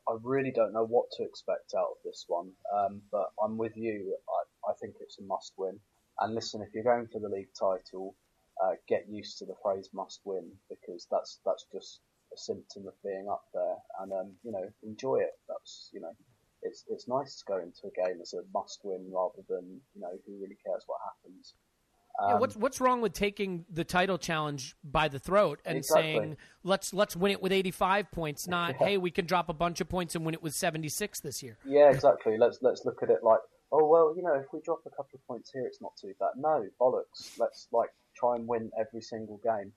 I 0.09 0.17
really 0.23 0.51
don't 0.51 0.73
know 0.73 0.85
what 0.85 1.07
to 1.17 1.23
expect 1.23 1.75
out 1.77 1.89
of 1.93 1.97
this 2.05 2.25
one. 2.29 2.51
Um, 2.75 3.03
but 3.11 3.31
I'm 3.43 3.57
with 3.57 3.77
you. 3.77 4.17
I, 4.29 4.71
I 4.71 4.75
think 4.81 4.97
it's 5.01 5.19
a 5.19 5.23
must 5.23 5.53
win. 5.57 5.79
And 6.21 6.35
listen, 6.35 6.63
if 6.63 6.75
you're 6.75 6.85
going 6.85 7.09
for 7.13 7.21
the 7.21 7.29
league 7.29 7.53
title, 7.59 8.15
uh, 8.65 8.73
get 8.89 9.09
used 9.09 9.39
to 9.39 9.45
the 9.47 9.55
phrase 9.63 9.89
must 9.93 10.21
win 10.25 10.51
because 10.69 11.07
that's 11.11 11.41
that's 11.45 11.67
just 11.73 12.01
a 12.33 12.37
symptom 12.37 12.87
of 12.87 12.95
being 13.05 13.29
up 13.31 13.45
there. 13.55 13.77
And 14.01 14.13
um, 14.13 14.33
you 14.43 14.53
know, 14.53 14.65
enjoy 14.83 15.17
it. 15.17 15.33
That's 15.49 15.91
you 15.93 16.01
know, 16.01 16.13
it's 16.63 16.85
it's 16.89 17.07
nice 17.09 17.37
to 17.37 17.45
go 17.47 17.59
into 17.59 17.87
a 17.87 18.07
game 18.07 18.21
as 18.21 18.33
a 18.35 18.43
must 18.55 18.81
win 18.85 19.11
rather 19.13 19.43
than 19.49 19.81
you 19.95 20.01
know 20.01 20.13
who 20.27 20.35
really 20.41 20.59
cares 20.65 20.83
what 20.87 20.99
happens. 21.05 21.55
Yeah, 22.29 22.35
Um, 22.37 22.41
what's 22.41 22.57
what's 22.57 22.81
wrong 22.81 23.03
with 23.03 23.13
taking 23.13 23.67
the 23.71 23.85
title 23.85 24.17
challenge 24.17 24.75
by 24.83 25.09
the 25.09 25.19
throat 25.19 25.61
and 25.67 25.77
Exactly. 25.77 26.15
saying 26.15 26.37
let's 26.65 26.95
let's 26.95 27.15
win 27.15 27.31
it 27.33 27.43
with 27.43 27.53
85 27.53 28.11
points, 28.11 28.49
not 28.57 28.77
Yeah. 28.81 28.87
hey 28.87 28.97
we 28.97 29.11
can 29.11 29.27
drop 29.27 29.51
a 29.51 29.53
bunch 29.53 29.83
of 29.83 29.89
points 29.91 30.15
and 30.15 30.25
win 30.25 30.33
it 30.35 30.43
with 30.43 30.55
76 30.55 31.21
this 31.21 31.43
year. 31.43 31.59
Yeah, 31.67 31.91
exactly. 31.91 32.39
Let's 32.39 32.59
let's 32.63 32.87
look 32.87 33.03
at 33.03 33.11
it 33.11 33.23
like, 33.23 33.41
oh 33.71 33.85
well, 33.87 34.15
you 34.17 34.23
know, 34.23 34.33
if 34.33 34.47
we 34.51 34.61
drop 34.65 34.81
a 34.87 34.91
couple 34.91 35.11
of 35.15 35.27
points 35.27 35.53
here, 35.53 35.67
it's 35.67 35.83
not 35.83 35.93
too 36.01 36.15
bad. 36.19 36.31
No, 36.39 36.67
bollocks. 36.81 37.39
Let's 37.39 37.69
like 37.71 37.91
try 38.17 38.37
and 38.37 38.47
win 38.49 38.71
every 38.79 39.03
single 39.03 39.41
game. 39.45 39.73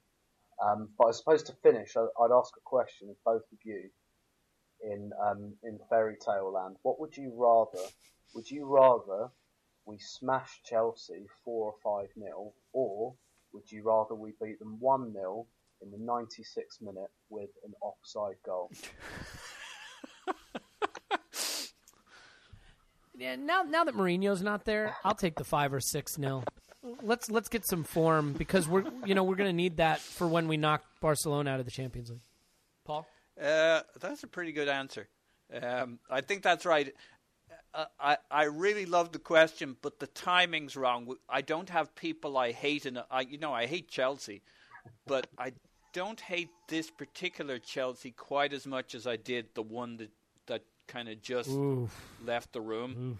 Um, 0.66 0.90
but 0.98 1.08
I 1.08 1.12
suppose 1.12 1.44
to 1.44 1.54
finish, 1.64 1.96
I, 1.98 2.02
I'd 2.02 2.32
ask 2.38 2.54
a 2.58 2.62
question 2.66 3.10
of 3.10 3.16
both 3.26 3.44
of 3.52 3.60
you. 3.64 3.90
in 4.84 5.12
um, 5.26 5.54
in 5.64 5.80
fairy 5.90 6.16
tale 6.24 6.52
land. 6.52 6.78
What 6.84 7.00
would 7.00 7.16
you 7.18 7.32
rather? 7.36 7.86
Would 8.36 8.50
you 8.50 8.66
rather 8.68 9.30
we 9.86 9.98
smash 10.00 10.62
Chelsea 10.64 11.26
four 11.44 11.74
or 11.74 11.76
five 11.84 12.10
nil, 12.16 12.54
or 12.74 13.14
would 13.54 13.72
you 13.72 13.84
rather 13.84 14.16
we 14.16 14.34
beat 14.42 14.60
them 14.60 14.78
one 14.80 15.12
0 15.14 15.48
in 15.82 15.92
the 15.92 15.98
96th 15.98 16.82
minute 16.82 17.10
with 17.30 17.50
an 17.66 17.74
offside 17.82 18.38
goal? 18.46 18.72
Yeah, 23.18 23.36
now 23.36 23.64
now 23.64 23.84
that 23.84 23.96
Mourinho's 23.96 24.42
not 24.42 24.64
there, 24.64 24.96
I'll 25.04 25.14
take 25.14 25.36
the 25.36 25.44
five 25.44 25.74
or 25.74 25.82
six 25.82 26.18
nil. 26.18 26.46
Let's 27.02 27.30
let's 27.30 27.50
get 27.50 27.68
some 27.68 27.84
form 27.84 28.34
because 28.34 28.68
we're 28.68 28.86
you 29.06 29.14
know 29.14 29.24
we're 29.24 29.36
going 29.36 29.50
to 29.50 29.56
need 29.56 29.78
that 29.78 30.00
for 30.00 30.28
when 30.28 30.48
we 30.48 30.56
knock 30.58 30.84
Barcelona 31.02 31.52
out 31.52 31.60
of 31.60 31.66
the 31.66 31.72
Champions 31.72 32.10
League. 32.10 32.22
Paul, 32.86 33.06
Uh, 33.42 33.82
that's 34.00 34.24
a 34.24 34.28
pretty 34.28 34.52
good 34.54 34.70
answer. 34.70 35.08
Um, 35.62 36.00
I 36.10 36.22
think 36.22 36.42
that's 36.42 36.66
right. 36.66 36.94
Uh, 37.74 37.86
I 38.00 38.18
I 38.32 38.44
really 38.46 38.86
love 38.86 39.12
the 39.12 39.20
question, 39.20 39.76
but 39.82 40.00
the 40.00 40.08
timing's 40.08 40.78
wrong. 40.78 41.16
I 41.28 41.42
don't 41.42 41.70
have 41.70 41.94
people 41.96 42.38
I 42.38 42.52
hate, 42.52 42.86
and 42.86 43.04
I 43.12 43.22
you 43.22 43.38
know 43.38 43.54
I 43.54 43.66
hate 43.66 43.90
Chelsea, 43.90 44.42
but 45.06 45.28
I 45.38 45.54
don't 45.92 46.22
hate 46.22 46.50
this 46.68 46.90
particular 46.90 47.60
Chelsea 47.60 48.12
quite 48.12 48.54
as 48.54 48.66
much 48.66 48.96
as 48.96 49.06
I 49.06 49.18
did 49.18 49.48
the 49.54 49.64
one 49.64 49.98
that 49.98 50.12
that 50.48 50.64
kind 50.88 51.10
of 51.10 51.22
just 51.22 51.50
Oof. 51.50 51.92
left 52.26 52.54
the 52.54 52.62
room. 52.62 53.20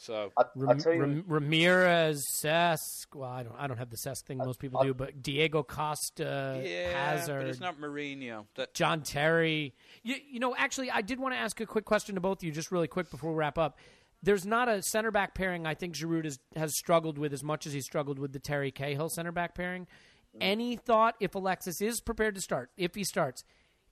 So 0.00 0.30
I, 0.36 0.42
I 0.42 0.44
Ram- 0.54 0.78
Ram- 0.78 1.24
Ramirez, 1.26 2.24
Cesc. 2.40 3.06
Well, 3.14 3.28
I 3.28 3.42
don't 3.42 3.56
I 3.58 3.66
don't 3.66 3.78
have 3.78 3.90
the 3.90 3.96
Cesc 3.96 4.22
thing 4.22 4.38
most 4.38 4.60
people 4.60 4.80
do, 4.82 4.94
but 4.94 5.22
Diego 5.22 5.64
Costa, 5.64 6.62
yeah, 6.64 6.92
Hazard, 6.92 7.40
but 7.40 7.48
it's 7.48 7.60
not 7.60 7.80
Mourinho. 7.80 8.46
That 8.54 8.74
John 8.74 9.02
Terry. 9.02 9.74
You, 10.04 10.14
you 10.30 10.38
know, 10.38 10.54
actually, 10.56 10.90
I 10.90 11.02
did 11.02 11.18
want 11.18 11.34
to 11.34 11.38
ask 11.38 11.60
a 11.60 11.66
quick 11.66 11.84
question 11.84 12.14
to 12.14 12.20
both 12.20 12.38
of 12.38 12.44
you, 12.44 12.52
just 12.52 12.70
really 12.70 12.86
quick 12.86 13.10
before 13.10 13.32
we 13.32 13.38
wrap 13.38 13.58
up. 13.58 13.78
There's 14.22 14.46
not 14.46 14.68
a 14.68 14.82
center 14.82 15.10
back 15.10 15.34
pairing 15.34 15.66
I 15.66 15.74
think 15.74 15.94
Giroud 15.94 16.24
has, 16.24 16.38
has 16.56 16.76
struggled 16.76 17.18
with 17.18 17.32
as 17.32 17.42
much 17.42 17.66
as 17.66 17.72
he 17.72 17.80
struggled 17.80 18.18
with 18.20 18.32
the 18.32 18.40
Terry 18.40 18.70
Cahill 18.70 19.08
center 19.08 19.32
back 19.32 19.56
pairing. 19.56 19.88
Mm. 20.36 20.38
Any 20.40 20.76
thought 20.76 21.16
if 21.18 21.34
Alexis 21.34 21.80
is 21.80 22.00
prepared 22.00 22.36
to 22.36 22.40
start, 22.40 22.70
if 22.76 22.94
he 22.94 23.02
starts, 23.02 23.42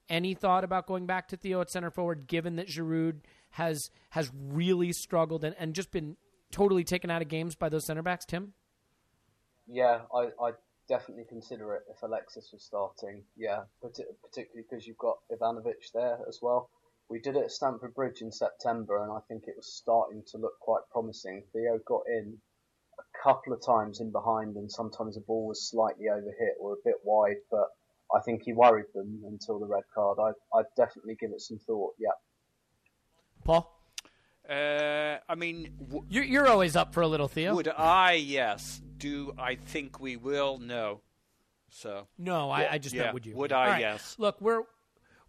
any 0.09 0.35
thought 0.35 0.63
about 0.63 0.87
going 0.87 1.07
back 1.07 1.29
to 1.29 1.37
Theo 1.37 1.61
at 1.61 1.71
center 1.71 1.91
forward, 1.91 2.27
given 2.29 2.57
that 2.57 2.69
Giroud 2.69 3.23
has 3.57 3.91
has 4.11 4.31
really 4.35 4.93
struggled 4.93 5.45
and, 5.45 5.57
and 5.59 5.75
just 5.75 5.91
been 5.91 6.17
totally 6.53 6.85
taken 6.85 7.11
out 7.11 7.23
of 7.23 7.29
games 7.29 7.55
by 7.55 7.69
those 7.69 7.85
center 7.85 8.03
backs, 8.03 8.25
Tim? 8.25 8.53
yeah, 9.67 10.03
I 10.15 10.29
I 10.41 10.53
definitely 10.89 11.25
consider 11.29 11.75
it 11.75 11.83
if 11.91 12.03
Alexis 12.03 12.51
was 12.53 12.63
starting. 12.63 13.25
Yeah, 13.37 13.63
particularly 13.83 14.65
because 14.69 14.87
you've 14.87 14.99
got 14.99 15.17
Ivanovic 15.33 15.91
there 15.95 16.19
as 16.29 16.39
well. 16.41 16.71
We 17.09 17.21
did 17.21 17.37
it 17.37 17.45
at 17.45 17.51
Stamford 17.53 17.95
Bridge 17.95 18.21
in 18.21 18.33
September, 18.33 19.03
and 19.03 19.13
I 19.13 19.21
think 19.29 19.45
it 19.47 19.57
was 19.57 19.75
starting 19.75 20.23
to 20.33 20.39
look 20.39 20.59
quite 20.61 20.83
promising. 20.91 21.45
Theo 21.53 21.79
got 21.87 22.03
in 22.09 22.39
a 22.99 23.23
couple 23.23 23.53
of 23.53 23.65
times 23.65 24.01
in 24.01 24.11
behind, 24.11 24.57
and 24.57 24.71
sometimes 24.71 25.15
the 25.15 25.21
ball 25.27 25.47
was 25.47 25.69
slightly 25.69 26.07
overhit 26.07 26.61
or 26.61 26.73
a 26.73 26.85
bit 26.85 26.97
wide, 27.05 27.41
but 27.51 27.69
I 28.15 28.21
think 28.21 28.43
he 28.43 28.53
worried 28.53 28.93
them 28.95 29.23
until 29.27 29.59
the 29.59 29.67
red 29.67 29.85
card. 29.95 30.19
I 30.21 30.59
I'd 30.59 30.75
definitely 30.77 31.17
give 31.19 31.31
it 31.31 31.41
some 31.41 31.59
thought. 31.67 31.95
Yeah. 31.99 32.15
Paul, 33.47 33.81
uh, 34.49 35.17
I 35.29 35.35
mean, 35.37 35.73
w- 35.81 36.05
you're, 36.09 36.25
you're 36.25 36.49
always 36.49 36.77
up 36.77 36.93
for 36.95 37.01
a 37.01 37.07
little 37.09 37.29
Theo. 37.29 37.55
would 37.55 37.69
I? 37.69 38.13
Yes. 38.13 38.81
Do 38.99 39.33
I 39.39 39.55
think 39.57 40.01
we 40.01 40.17
will? 40.17 40.59
No. 40.59 41.01
So 41.71 42.07
No, 42.19 42.51
I, 42.51 42.73
I 42.75 42.79
just 42.79 42.95
Yeah. 42.95 43.03
meant 43.05 43.15
would 43.15 43.27
you? 43.27 43.37
Would 43.37 43.53
I? 43.53 43.67
right. 43.69 43.81
Yes. 43.81 44.17
Look, 44.19 44.41
we're 44.41 44.63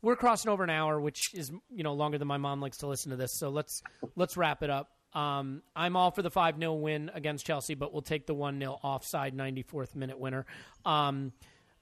we're 0.01 0.15
crossing 0.15 0.49
over 0.51 0.63
an 0.63 0.69
hour, 0.69 1.01
which 1.01 1.33
is 1.33 1.51
you 1.69 1.83
know 1.83 1.93
longer 1.93 2.17
than 2.17 2.27
my 2.27 2.37
mom 2.37 2.61
likes 2.61 2.77
to 2.77 2.87
listen 2.87 3.11
to 3.11 3.17
this. 3.17 3.37
So 3.37 3.49
let's 3.49 3.81
let's 4.15 4.37
wrap 4.37 4.61
it 4.63 4.69
up. 4.69 4.89
Um, 5.13 5.63
I'm 5.75 5.95
all 5.95 6.11
for 6.11 6.21
the 6.21 6.29
five 6.29 6.57
0 6.59 6.73
win 6.75 7.09
against 7.13 7.45
Chelsea, 7.45 7.73
but 7.75 7.91
we'll 7.91 8.01
take 8.03 8.27
the 8.27 8.35
one 8.35 8.59
0 8.59 8.77
offside 8.83 9.35
94th 9.35 9.95
minute 9.95 10.19
winner. 10.19 10.45
Um, 10.85 11.33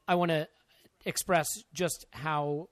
I 0.07 0.15
want 0.15 0.29
to 0.29 0.47
express 1.05 1.47
just 1.73 2.05
how 2.11 2.69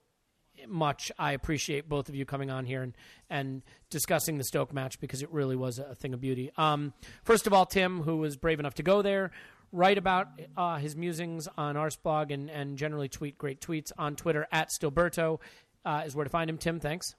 much 0.68 1.10
I 1.18 1.32
appreciate 1.32 1.88
both 1.88 2.08
of 2.08 2.14
you 2.14 2.24
coming 2.24 2.50
on 2.50 2.64
here 2.64 2.82
and, 2.82 2.96
and 3.30 3.62
discussing 3.90 4.38
the 4.38 4.44
Stoke 4.44 4.72
match 4.72 5.00
because 5.00 5.22
it 5.22 5.30
really 5.32 5.56
was 5.56 5.78
a 5.78 5.94
thing 5.94 6.14
of 6.14 6.20
beauty. 6.20 6.50
Um, 6.56 6.92
first 7.24 7.46
of 7.46 7.52
all, 7.52 7.66
Tim, 7.66 8.02
who 8.02 8.16
was 8.18 8.36
brave 8.36 8.60
enough 8.60 8.74
to 8.74 8.82
go 8.82 9.02
there, 9.02 9.30
write 9.72 9.98
about 9.98 10.28
uh, 10.56 10.76
his 10.76 10.96
musings 10.96 11.48
on 11.58 11.74
Arsblog 11.74 12.32
and, 12.32 12.50
and 12.50 12.78
generally 12.78 13.08
tweet 13.08 13.36
great 13.36 13.60
tweets 13.60 13.90
on 13.98 14.16
Twitter 14.16 14.46
at 14.52 14.70
Stillberto 14.70 15.40
uh, 15.84 16.02
is 16.06 16.14
where 16.14 16.24
to 16.24 16.30
find 16.30 16.48
him. 16.48 16.58
Tim, 16.58 16.80
thanks. 16.80 17.14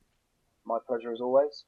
My 0.66 0.78
pleasure 0.88 1.12
as 1.12 1.22
always. 1.22 1.66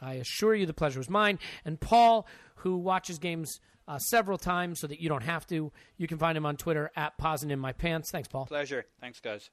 I 0.00 0.14
assure 0.14 0.54
you 0.54 0.66
the 0.66 0.74
pleasure 0.74 1.00
was 1.00 1.10
mine. 1.10 1.38
And 1.64 1.80
Paul, 1.80 2.26
who 2.56 2.76
watches 2.76 3.18
games 3.18 3.60
uh, 3.88 3.98
several 3.98 4.38
times 4.38 4.80
so 4.80 4.86
that 4.86 5.00
you 5.00 5.08
don't 5.08 5.22
have 5.22 5.46
to, 5.48 5.72
you 5.96 6.06
can 6.06 6.18
find 6.18 6.36
him 6.36 6.46
on 6.46 6.56
Twitter 6.56 6.90
at 6.94 7.18
Poznan 7.18 7.50
in 7.50 7.58
My 7.58 7.72
Pants. 7.72 8.10
Thanks, 8.10 8.28
Paul. 8.28 8.46
Pleasure. 8.46 8.84
Thanks, 9.00 9.20
guys. 9.20 9.50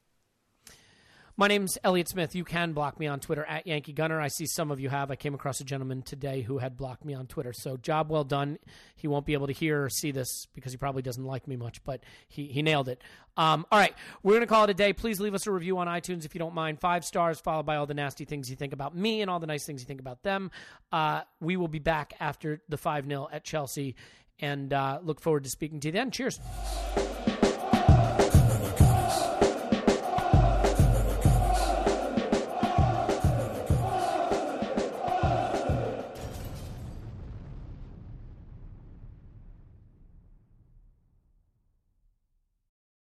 My 1.37 1.49
name's 1.49 1.77
Elliot 1.83 2.07
Smith. 2.07 2.33
You 2.33 2.45
can 2.45 2.71
block 2.71 2.97
me 2.97 3.07
on 3.07 3.19
Twitter 3.19 3.43
at 3.43 3.67
Yankee 3.67 3.91
Gunner. 3.91 4.21
I 4.21 4.29
see 4.29 4.45
some 4.45 4.71
of 4.71 4.79
you 4.79 4.87
have. 4.87 5.11
I 5.11 5.17
came 5.17 5.33
across 5.33 5.59
a 5.59 5.65
gentleman 5.65 6.01
today 6.01 6.41
who 6.41 6.59
had 6.59 6.77
blocked 6.77 7.03
me 7.03 7.13
on 7.13 7.27
Twitter. 7.27 7.51
So 7.51 7.75
job 7.75 8.09
well 8.09 8.23
done. 8.23 8.57
He 8.95 9.09
won't 9.09 9.25
be 9.25 9.33
able 9.33 9.47
to 9.47 9.53
hear 9.53 9.83
or 9.83 9.89
see 9.89 10.11
this 10.11 10.47
because 10.55 10.71
he 10.71 10.77
probably 10.77 11.01
doesn't 11.01 11.25
like 11.25 11.45
me 11.45 11.57
much, 11.57 11.83
but 11.83 12.05
he, 12.29 12.45
he 12.45 12.61
nailed 12.61 12.87
it. 12.87 13.01
Um, 13.35 13.65
all 13.69 13.77
right, 13.77 13.93
we're 14.23 14.31
going 14.31 14.43
to 14.43 14.47
call 14.47 14.63
it 14.63 14.69
a 14.69 14.73
day. 14.73 14.93
Please 14.93 15.19
leave 15.19 15.33
us 15.33 15.45
a 15.45 15.51
review 15.51 15.77
on 15.77 15.87
iTunes 15.87 16.23
if 16.23 16.33
you 16.33 16.39
don't 16.39 16.55
mind. 16.55 16.79
Five 16.79 17.03
stars, 17.03 17.37
followed 17.41 17.65
by 17.65 17.75
all 17.75 17.85
the 17.85 17.93
nasty 17.93 18.23
things 18.23 18.49
you 18.49 18.55
think 18.55 18.71
about 18.71 18.95
me 18.95 19.21
and 19.21 19.29
all 19.29 19.41
the 19.41 19.47
nice 19.47 19.65
things 19.65 19.81
you 19.81 19.87
think 19.87 19.99
about 19.99 20.23
them. 20.23 20.51
Uh, 20.93 21.23
we 21.41 21.57
will 21.57 21.67
be 21.67 21.79
back 21.79 22.13
after 22.21 22.61
the 22.69 22.77
5 22.77 23.07
0 23.07 23.27
at 23.29 23.43
Chelsea 23.43 23.97
and 24.39 24.71
uh, 24.71 24.99
look 25.03 25.19
forward 25.19 25.43
to 25.43 25.49
speaking 25.49 25.81
to 25.81 25.89
you 25.89 25.91
then. 25.91 26.11
Cheers. 26.11 26.39